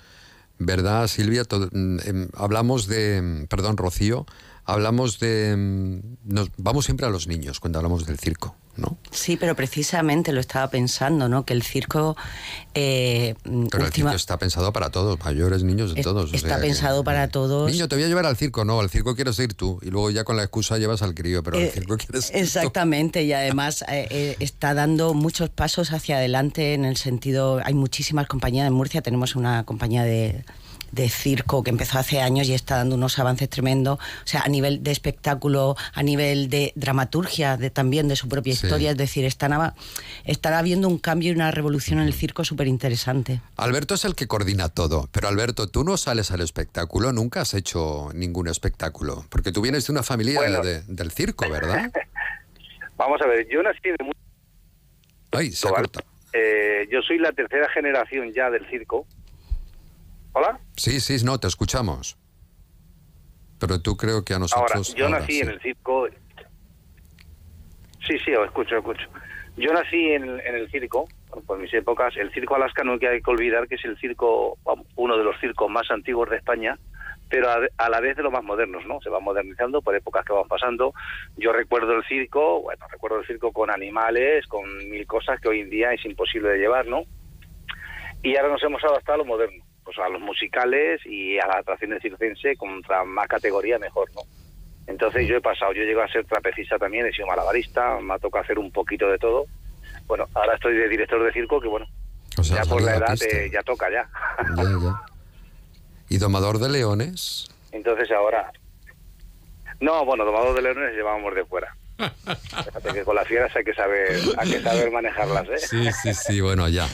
¿verdad, 0.59 1.07
Silvia? 1.07 1.45
Todo- 1.45 1.71
mm, 1.73 1.99
em, 2.05 2.29
hablamos 2.37 2.89
de, 2.89 3.23
mm, 3.23 3.47
perdón, 3.47 3.79
Rocío, 3.79 4.27
hablamos 4.65 5.19
de... 5.19 5.55
mm, 5.57 6.01
nos, 6.33 6.49
vamos 6.57 6.85
siempre 6.85 7.07
a 7.07 7.11
los 7.11 7.27
niños 7.27 7.61
cuando 7.61 7.79
hablamos 7.79 8.07
del 8.07 8.19
circo, 8.19 8.57
¿no? 8.77 8.97
Sí, 9.11 9.37
pero 9.37 9.55
precisamente 9.57 10.33
lo 10.33 10.41
estaba 10.41 10.69
pensando, 10.71 11.29
¿no? 11.29 11.45
Que 11.45 11.53
el 11.53 11.63
circo 11.63 12.17
eh, 12.75 13.35
mm, 13.45 13.67
Pero 13.67 13.87
el 13.87 13.93
circo 13.93 14.11
está 14.13 14.39
pensado 14.39 14.73
para 14.73 14.91
todos, 14.91 15.19
mayores, 15.25 15.63
niños, 15.63 15.95
de 15.95 16.03
todos. 16.03 16.33
o 16.33 16.37
está 16.37 16.57
que- 16.57 16.63
pensado 16.63 17.05
para 17.05 17.29
todos. 17.29 17.71
Niño, 17.71 17.89
te 17.89 17.97
voy 17.97 18.05
a 18.05 18.09
llevar 18.09 18.25
al 18.27 18.37
circo. 18.37 18.65
No, 18.65 18.81
al 18.81 18.89
circo 18.89 19.15
quieres 19.15 19.39
ir 19.41 19.55
tú. 19.55 19.79
Y 19.83 19.91
luego 19.91 20.11
ya 20.11 20.25
con 20.25 20.37
la 20.37 20.43
excusa 20.43 20.79
llevas 20.79 21.03
al 21.03 21.15
crío, 21.15 21.43
pero 21.43 21.57
al 21.59 21.65
Eh, 21.65 21.71
circo 21.73 21.97
quieres 21.99 22.27
ir 22.31 22.33
tú. 22.33 22.39
Exactamente, 22.39 23.23
y 23.25 23.33
además 23.33 23.83
eh, 23.89 24.07
eh, 24.11 24.37
está 24.39 24.75
dando 24.75 25.13
muchos 25.15 25.51
pasos 25.51 25.93
hacia 25.93 26.17
adelante 26.17 26.75
en 26.75 26.85
el 26.85 26.97
sentido, 26.97 27.61
hay 27.65 27.75
muchísimas 27.75 28.27
compañías 28.27 28.67
en 28.67 28.73
Murcia, 28.73 29.03
tenemos 29.03 29.37
una 29.37 29.65
compañía 29.65 30.05
de, 30.05 30.45
de 30.93 31.09
circo 31.09 31.63
que 31.63 31.71
empezó 31.71 31.99
hace 31.99 32.21
años 32.21 32.47
y 32.49 32.55
está 32.55 32.77
dando 32.77 32.95
unos 32.97 33.19
avances 33.19 33.49
tremendos, 33.49 33.99
o 33.99 34.27
sea, 34.27 34.43
a 34.43 34.49
nivel 34.49 34.83
de 34.83 34.91
espectáculo, 34.93 35.75
a 35.95 36.03
nivel 36.03 36.49
de 36.51 36.73
dramaturgia, 36.77 37.57
de, 37.57 37.71
también 37.71 38.09
de 38.09 38.17
su 38.17 38.29
propia 38.29 38.55
Sí. 38.55 38.67
historia, 38.67 38.91
es 38.93 38.97
decir, 38.97 39.25
están, 39.25 39.73
estará 40.25 40.59
habiendo 40.59 40.89
un 40.89 40.99
cambio 40.99 41.33
y 41.33 41.35
una 41.35 41.51
revolución 41.51 41.99
en 41.99 42.07
el 42.07 42.13
circo 42.15 42.45
súper 42.45 42.67
interesante. 42.69 43.41
Alberto 43.57 43.95
es 43.95 44.05
el 44.05 44.15
que 44.15 44.27
coordina 44.27 44.69
todo. 44.69 45.09
Pero 45.13 45.29
Alberto, 45.29 45.67
tú 45.69 45.83
no 45.83 45.97
sales 45.97 46.31
al 46.31 46.41
espectáculo, 46.43 47.13
nunca 47.13 47.41
has 47.41 47.55
hecho 47.55 48.11
ningún 48.15 48.49
espectáculo. 48.49 49.25
Porque 49.31 49.51
tú 49.53 49.63
vienes 49.63 49.87
de 49.87 49.93
una 49.93 50.03
familia 50.03 50.41
Bueno. 50.41 50.61
de- 50.63 50.83
del 50.83 51.11
circo, 51.11 51.49
¿verdad? 51.49 51.91
Vamos 52.97 53.21
a 53.23 53.27
ver, 53.27 53.49
yo 53.51 53.63
nací 53.63 53.81
de 53.99 54.05
muy 54.05 54.13
Ay, 55.33 55.51
se 55.51 55.67
ha 55.67 55.71
cortado. 55.71 56.05
eh, 56.35 56.87
yo 56.93 57.01
soy 57.01 57.19
la 57.19 57.33
tercera 57.33 57.69
generación 57.71 58.31
ya 58.35 58.51
del 58.51 58.69
circo. 58.69 59.07
Hola. 60.33 60.59
Sí, 60.77 61.01
sí, 61.01 61.25
no, 61.25 61.39
te 61.39 61.47
escuchamos. 61.47 62.17
Pero 63.61 63.81
tú 63.81 63.97
creo 63.97 64.25
que 64.25 64.33
a 64.33 64.37
Ahora, 64.37 64.45
nosotros... 64.45 64.95
yo 64.95 65.07
ahora 65.07 65.21
nací 65.21 65.33
sí. 65.35 65.41
en 65.41 65.49
el 65.51 65.61
circo. 65.61 66.09
Sí, 68.07 68.19
sí, 68.25 68.35
os 68.35 68.47
escucho, 68.47 68.77
escucho. 68.77 69.09
Yo 69.57 69.73
nací 69.73 70.13
en, 70.13 70.25
en 70.41 70.55
el 70.55 70.71
circo, 70.71 71.07
por 71.47 71.59
mis 71.59 71.73
épocas. 71.75 72.17
El 72.17 72.33
circo 72.33 72.57
Alaska 72.57 72.83
no 72.83 72.93
hay 72.93 72.99
que 72.99 73.31
olvidar 73.31 73.69
que 73.69 73.77
es 73.77 73.85
el 73.85 73.99
circo, 73.99 74.59
uno 74.97 75.17
de 75.17 75.25
los 75.25 75.39
circos 75.41 75.71
más 75.71 75.91
antiguos 75.91 76.31
de 76.31 76.37
España, 76.37 76.79
pero 77.29 77.51
a, 77.51 77.61
a 77.77 77.89
la 77.91 78.01
vez 78.01 78.17
de 78.17 78.23
los 78.23 78.33
más 78.33 78.43
modernos, 78.43 78.85
¿no? 78.87 79.01
Se 79.03 79.11
va 79.11 79.21
modernizando 79.21 79.83
por 79.83 79.95
épocas 79.95 80.25
que 80.25 80.33
van 80.33 80.49
pasando. 80.49 80.95
Yo 81.37 81.53
recuerdo 81.53 81.93
el 81.93 82.05
circo, 82.05 82.63
bueno, 82.63 82.87
recuerdo 82.91 83.21
el 83.21 83.27
circo 83.27 83.53
con 83.53 83.71
animales, 83.71 84.47
con 84.47 84.65
mil 84.89 85.07
cosas 85.07 85.39
que 85.41 85.49
hoy 85.49 85.61
en 85.61 85.71
día 85.71 85.93
es 85.93 86.05
imposible 86.05 86.49
de 86.49 86.59
llevar, 86.59 86.87
¿no? 86.87 87.03
Y 88.23 88.37
ahora 88.37 88.53
nos 88.53 88.63
hemos 88.63 88.83
adaptado 88.83 89.15
a 89.15 89.19
lo 89.19 89.25
moderno, 89.25 89.65
pues 89.85 89.99
a 89.99 90.09
los 90.09 90.21
musicales 90.21 91.01
y 91.05 91.39
a 91.39 91.47
la 91.47 91.59
atracción 91.59 91.91
del 91.91 92.01
circense 92.01 92.57
contra 92.57 93.05
más 93.05 93.29
categoría 93.29 93.79
mejor, 93.79 94.11
¿no? 94.15 94.23
Entonces 94.87 95.29
yo 95.29 95.37
he 95.37 95.41
pasado, 95.41 95.73
yo 95.73 95.83
llego 95.85 96.03
a 96.03 96.09
ser 96.09 96.25
trapecista 96.27 96.79
también, 96.79 97.07
he 97.07 97.13
sido 97.13 97.27
malabarista, 97.27 97.99
me 98.01 98.15
ha 98.15 98.19
tocado 98.19 98.45
hacer 98.45 98.59
un 98.59 98.71
poquito 98.71 99.09
de 99.09 99.19
todo. 99.19 99.47
Bueno, 100.07 100.27
ahora 100.35 100.55
estoy 100.55 100.77
de 100.77 100.89
director 100.89 101.23
de 101.23 101.33
circo, 101.33 101.61
que 101.61 101.69
bueno, 101.69 101.87
O 102.37 102.43
sea, 102.43 102.63
ya 102.63 102.69
por 102.69 102.83
la 102.83 102.97
edad 102.97 103.17
eh, 103.23 103.51
ya 103.53 103.63
toca 103.63 103.91
ya. 103.91 104.09
Ya, 104.57 104.63
ya. 104.63 105.03
¿Y 106.09 106.19
domador 106.19 106.59
de 106.59 106.69
leones? 106.69 107.49
Entonces 107.71 108.11
ahora... 108.11 108.53
No, 109.81 110.05
bueno, 110.05 110.25
domador 110.25 110.55
de 110.55 110.63
leones 110.63 110.95
llevábamos 110.95 111.35
de 111.35 111.45
fuera. 111.45 111.77
Fíjate 112.65 112.93
que 112.93 113.03
con 113.05 113.15
las 113.17 113.27
fieras 113.29 113.55
hay 113.55 113.65
que 113.65 113.75
saber, 113.75 114.21
hay 114.39 114.51
que 114.51 114.61
saber 114.63 114.91
manejarlas, 114.91 115.49
¿eh? 115.49 115.59
Sí, 115.59 115.89
sí, 116.03 116.15
sí, 116.15 116.41
bueno, 116.41 116.69
ya. 116.69 116.89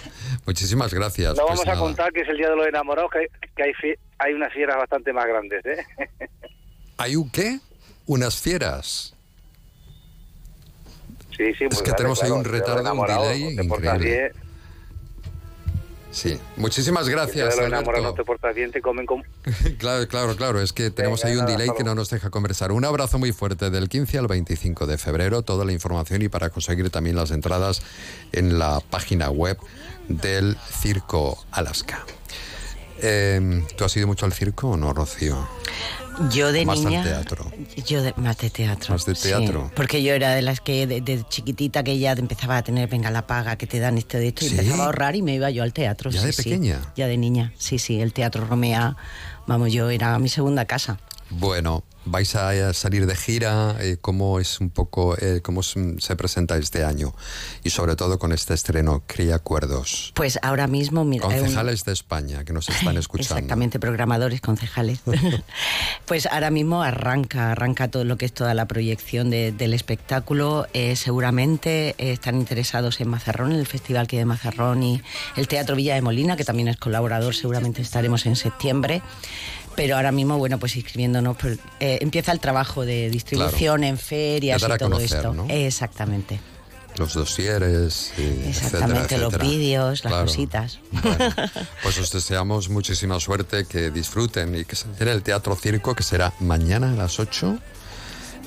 Muchísimas 0.46 0.92
gracias. 0.92 1.36
No 1.36 1.46
Pues 1.46 1.58
vamos 1.58 1.62
a 1.66 1.70
nada. 1.70 1.80
contar 1.80 2.12
que 2.12 2.20
es 2.20 2.28
el 2.28 2.36
día 2.36 2.50
de 2.50 2.56
los 2.56 2.66
enamorados, 2.66 3.10
que 3.10 3.18
hay, 3.20 3.26
que 3.56 3.62
hay, 3.62 3.72
hay 4.18 4.32
unas 4.34 4.52
fieras 4.52 4.76
bastante 4.76 5.12
más 5.12 5.26
grandes, 5.26 5.64
¿eh? 5.66 5.84
¿Hay 6.96 7.16
un 7.16 7.30
qué? 7.30 7.58
Unas 8.06 8.40
fieras. 8.40 9.14
Sí, 11.36 11.54
sí, 11.54 11.64
Es 11.70 11.74
muy 11.76 11.84
que 11.84 11.92
tenemos 11.92 12.20
ahí 12.22 12.28
claro, 12.30 12.36
un 12.36 12.42
de 12.42 12.50
los 12.50 12.58
retardo, 12.60 12.92
un 12.94 13.06
delay 13.06 13.42
increíble. 13.64 14.32
Sí. 16.10 16.40
Muchísimas 16.56 17.08
gracias, 17.08 17.54
no 17.56 18.14
te 18.14 18.24
portas 18.24 18.54
bien, 18.54 18.72
te 18.72 18.80
comen 18.80 19.06
como... 19.06 19.24
Claro, 19.78 20.08
claro, 20.08 20.36
claro. 20.36 20.60
Es 20.60 20.72
que 20.72 20.90
tenemos 20.90 21.24
ahí 21.24 21.36
un 21.36 21.46
delay 21.46 21.68
que 21.76 21.84
no 21.84 21.94
nos 21.94 22.10
deja 22.10 22.30
conversar. 22.30 22.72
Un 22.72 22.84
abrazo 22.84 23.18
muy 23.18 23.32
fuerte 23.32 23.70
del 23.70 23.88
15 23.88 24.18
al 24.18 24.26
25 24.26 24.86
de 24.86 24.98
febrero. 24.98 25.42
Toda 25.42 25.64
la 25.64 25.72
información 25.72 26.22
y 26.22 26.28
para 26.28 26.50
conseguir 26.50 26.90
también 26.90 27.16
las 27.16 27.30
entradas 27.30 27.82
en 28.32 28.58
la 28.58 28.80
página 28.80 29.30
web 29.30 29.58
del 30.08 30.56
Circo 30.80 31.44
Alaska. 31.52 32.04
Eh, 33.00 33.64
¿Tú 33.76 33.84
has 33.84 33.96
ido 33.96 34.06
mucho 34.06 34.26
al 34.26 34.32
circo 34.32 34.70
o 34.70 34.76
no, 34.76 34.92
Rocío? 34.92 35.48
Yo 36.32 36.52
de 36.52 36.64
Más 36.66 36.80
niña. 36.80 37.02
teatro. 37.02 37.50
Yo 37.86 38.02
de, 38.02 38.12
más 38.16 38.38
de 38.38 38.50
teatro. 38.50 38.92
Más 38.94 39.04
de 39.06 39.14
sí, 39.14 39.28
teatro. 39.28 39.70
porque 39.76 40.02
yo 40.02 40.14
era 40.14 40.34
de 40.34 40.42
las 40.42 40.60
que 40.60 40.86
de, 40.86 41.00
de 41.00 41.24
chiquitita 41.28 41.82
que 41.84 41.98
ya 41.98 42.12
empezaba 42.12 42.56
a 42.56 42.62
tener, 42.62 42.88
venga, 42.88 43.10
la 43.10 43.26
paga 43.26 43.56
que 43.56 43.66
te 43.66 43.78
dan 43.78 43.98
esto 43.98 44.18
de 44.18 44.28
esto, 44.28 44.44
y 44.44 44.48
empezaba 44.48 44.82
a 44.82 44.86
ahorrar 44.86 45.14
y 45.16 45.22
me 45.22 45.34
iba 45.34 45.50
yo 45.50 45.62
al 45.62 45.72
teatro. 45.72 46.10
¿Ya 46.10 46.20
sí, 46.20 46.26
de 46.26 46.32
pequeña? 46.32 46.80
Ya 46.96 47.06
de 47.06 47.16
niña, 47.16 47.52
sí, 47.58 47.78
sí. 47.78 48.00
El 48.00 48.12
Teatro 48.12 48.44
Romea, 48.46 48.96
vamos, 49.46 49.72
yo 49.72 49.90
era 49.90 50.18
mi 50.18 50.28
segunda 50.28 50.64
casa. 50.64 50.98
Bueno, 51.30 51.84
vais 52.10 52.34
a 52.34 52.72
salir 52.74 53.06
de 53.06 53.14
gira. 53.14 53.76
eh, 53.80 53.96
¿Cómo 54.00 54.40
es 54.40 54.60
un 54.60 54.70
poco, 54.70 55.16
eh, 55.18 55.40
cómo 55.42 55.62
se 55.62 56.00
se 56.00 56.16
presenta 56.16 56.56
este 56.56 56.84
año? 56.84 57.14
Y 57.64 57.70
sobre 57.70 57.94
todo 57.96 58.18
con 58.18 58.32
este 58.32 58.54
estreno, 58.54 59.02
Cría 59.06 59.36
Acuerdos. 59.36 60.12
Pues 60.14 60.38
ahora 60.42 60.66
mismo, 60.66 61.04
mira, 61.04 61.26
hay 61.28 61.34
un- 61.34 61.40
Concejales 61.44 61.84
de 61.84 61.92
España 61.92 62.44
que 62.44 62.52
nos 62.52 62.68
están 62.68 62.96
escuchando. 62.96 63.34
Exactamente, 63.36 63.78
programadores, 63.78 64.40
concejales. 64.40 65.00
pues 66.06 66.26
ahora 66.26 66.50
mismo 66.50 66.82
arranca, 66.82 67.52
arranca 67.52 67.88
todo 67.90 68.04
lo 68.04 68.16
que 68.16 68.26
es 68.26 68.32
toda 68.32 68.54
la 68.54 68.66
proyección 68.66 69.30
de- 69.30 69.52
del 69.52 69.74
espectáculo. 69.74 70.66
Eh, 70.72 70.96
seguramente 70.96 71.90
eh, 71.98 72.12
están 72.12 72.36
interesados 72.36 73.00
en 73.00 73.08
Mazarrón, 73.08 73.52
en 73.52 73.58
el 73.58 73.66
festival 73.66 74.06
que 74.06 74.16
hay 74.16 74.20
de 74.20 74.24
Mazarrón 74.26 74.82
y 74.82 75.02
el 75.36 75.48
Teatro 75.48 75.76
Villa 75.76 75.94
de 75.94 76.02
Molina, 76.02 76.36
que 76.36 76.44
también 76.44 76.68
es 76.68 76.76
colaborador, 76.76 77.34
seguramente 77.34 77.82
estaremos 77.82 78.26
en 78.26 78.36
septiembre. 78.36 79.02
Pero 79.78 79.96
ahora 79.96 80.10
mismo, 80.12 80.36
bueno, 80.38 80.58
pues 80.58 80.74
inscribiéndonos, 80.76 81.36
pues, 81.36 81.58
eh, 81.80 81.98
empieza 82.02 82.32
el 82.32 82.40
trabajo 82.40 82.84
de 82.84 83.08
distribución 83.10 83.84
en 83.84 83.96
ferias 83.96 84.60
y 84.60 84.66
todo 84.66 84.76
conocer, 84.78 85.18
esto. 85.18 85.32
¿no? 85.34 85.46
Exactamente, 85.48 86.40
Los 86.96 87.14
dosieres, 87.14 88.12
y 88.18 88.48
exactamente, 88.48 89.14
etcétera, 89.14 89.20
los 89.22 89.32
etcétera. 89.34 89.44
vídeos, 89.44 90.04
las 90.04 90.10
Claro. 90.12 90.26
cositas. 90.26 90.78
Pues 91.84 91.96
os 91.98 92.10
deseamos 92.10 92.68
muchísima 92.70 93.20
suerte, 93.20 93.66
que 93.66 93.90
disfruten 93.92 94.54
y 94.56 94.64
que 94.64 94.74
se 94.74 94.86
en 94.98 95.06
el 95.08 95.22
Teatro 95.22 95.54
Circo, 95.54 95.94
que 95.94 96.02
será 96.02 96.32
mañana 96.40 96.90
a 96.90 96.94
las 96.94 97.20
8. 97.20 97.56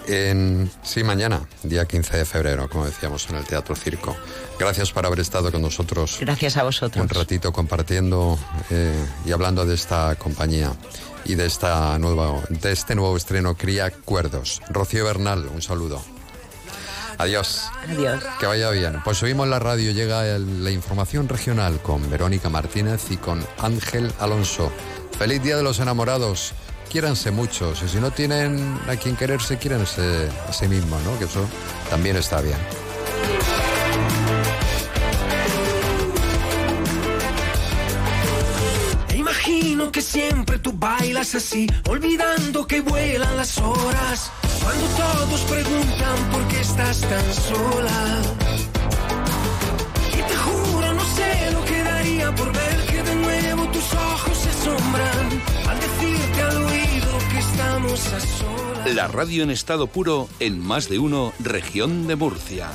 En, 0.07 0.69
sí, 0.83 1.03
mañana, 1.03 1.47
día 1.63 1.85
15 1.85 2.17
de 2.17 2.25
febrero, 2.25 2.67
como 2.69 2.85
decíamos, 2.85 3.29
en 3.29 3.35
el 3.37 3.45
Teatro 3.45 3.75
Circo. 3.75 4.17
Gracias 4.59 4.91
por 4.91 5.05
haber 5.05 5.19
estado 5.19 5.51
con 5.51 5.61
nosotros 5.61 6.17
Gracias 6.19 6.57
a 6.57 6.63
vosotros. 6.63 7.01
un 7.01 7.07
ratito 7.09 7.53
compartiendo 7.53 8.37
eh, 8.71 8.93
y 9.25 9.31
hablando 9.31 9.65
de 9.65 9.75
esta 9.75 10.15
compañía 10.15 10.73
y 11.25 11.35
de, 11.35 11.45
esta 11.45 11.97
nueva, 11.99 12.41
de 12.49 12.71
este 12.71 12.95
nuevo 12.95 13.15
estreno 13.17 13.55
Cría 13.55 13.85
Acuerdos. 13.85 14.61
Rocío 14.69 15.05
Bernal, 15.05 15.47
un 15.53 15.61
saludo. 15.61 16.01
Adiós. 17.17 17.61
Adiós. 17.87 18.23
Que 18.39 18.45
vaya 18.47 18.69
bien. 18.71 19.01
Pues 19.03 19.17
subimos 19.17 19.47
la 19.47 19.59
radio, 19.59 19.91
llega 19.91 20.25
el- 20.27 20.63
la 20.63 20.71
información 20.71 21.27
regional 21.29 21.79
con 21.81 22.09
Verónica 22.09 22.49
Martínez 22.49 23.11
y 23.11 23.17
con 23.17 23.45
Ángel 23.59 24.11
Alonso. 24.19 24.71
Feliz 25.17 25.43
Día 25.43 25.57
de 25.57 25.63
los 25.63 25.79
Enamorados. 25.79 26.53
Quiéranse 26.89 27.31
muchos 27.31 27.81
y 27.83 27.87
si 27.87 27.97
no 27.99 28.11
tienen 28.11 28.77
a 28.89 28.95
quien 28.97 29.15
quererse, 29.15 29.57
quiéranse 29.57 30.27
a 30.49 30.51
sí 30.51 30.67
mismo, 30.67 30.99
¿no? 31.05 31.17
Que 31.19 31.25
eso 31.25 31.45
también 31.89 32.17
está 32.17 32.41
bien. 32.41 32.57
Que 39.91 40.01
siempre 40.01 40.57
tú 40.57 40.71
bailas 40.71 41.35
así, 41.35 41.67
olvidando 41.89 42.65
que 42.65 42.79
vuelan 42.79 43.35
las 43.35 43.57
horas. 43.57 44.31
Cuando 44.63 44.87
todos 44.87 45.41
preguntan 45.41 46.31
por 46.31 46.47
qué 46.47 46.61
estás 46.61 47.01
tan 47.01 47.33
sola. 47.33 48.21
Y 50.13 50.21
te 50.29 50.35
juro, 50.35 50.93
no 50.93 51.03
sé 51.15 51.51
lo 51.51 51.65
que 51.65 51.83
daría 51.83 52.33
por 52.33 52.53
ver 52.53 52.85
que 52.85 53.03
de 53.03 53.15
nuevo 53.15 53.67
tus 53.67 53.93
ojos 53.93 54.37
se 54.37 54.49
asombran 54.49 55.41
al 55.67 55.79
decirte 55.79 56.41
al 56.41 56.57
oído 56.63 57.17
que 57.29 57.39
estamos 57.39 58.07
a 58.13 58.19
solas. 58.21 58.95
La 58.95 59.07
radio 59.09 59.43
en 59.43 59.51
estado 59.51 59.87
puro 59.87 60.29
en 60.39 60.57
más 60.59 60.87
de 60.87 60.99
uno, 60.99 61.33
región 61.39 62.07
de 62.07 62.15
Murcia. 62.15 62.69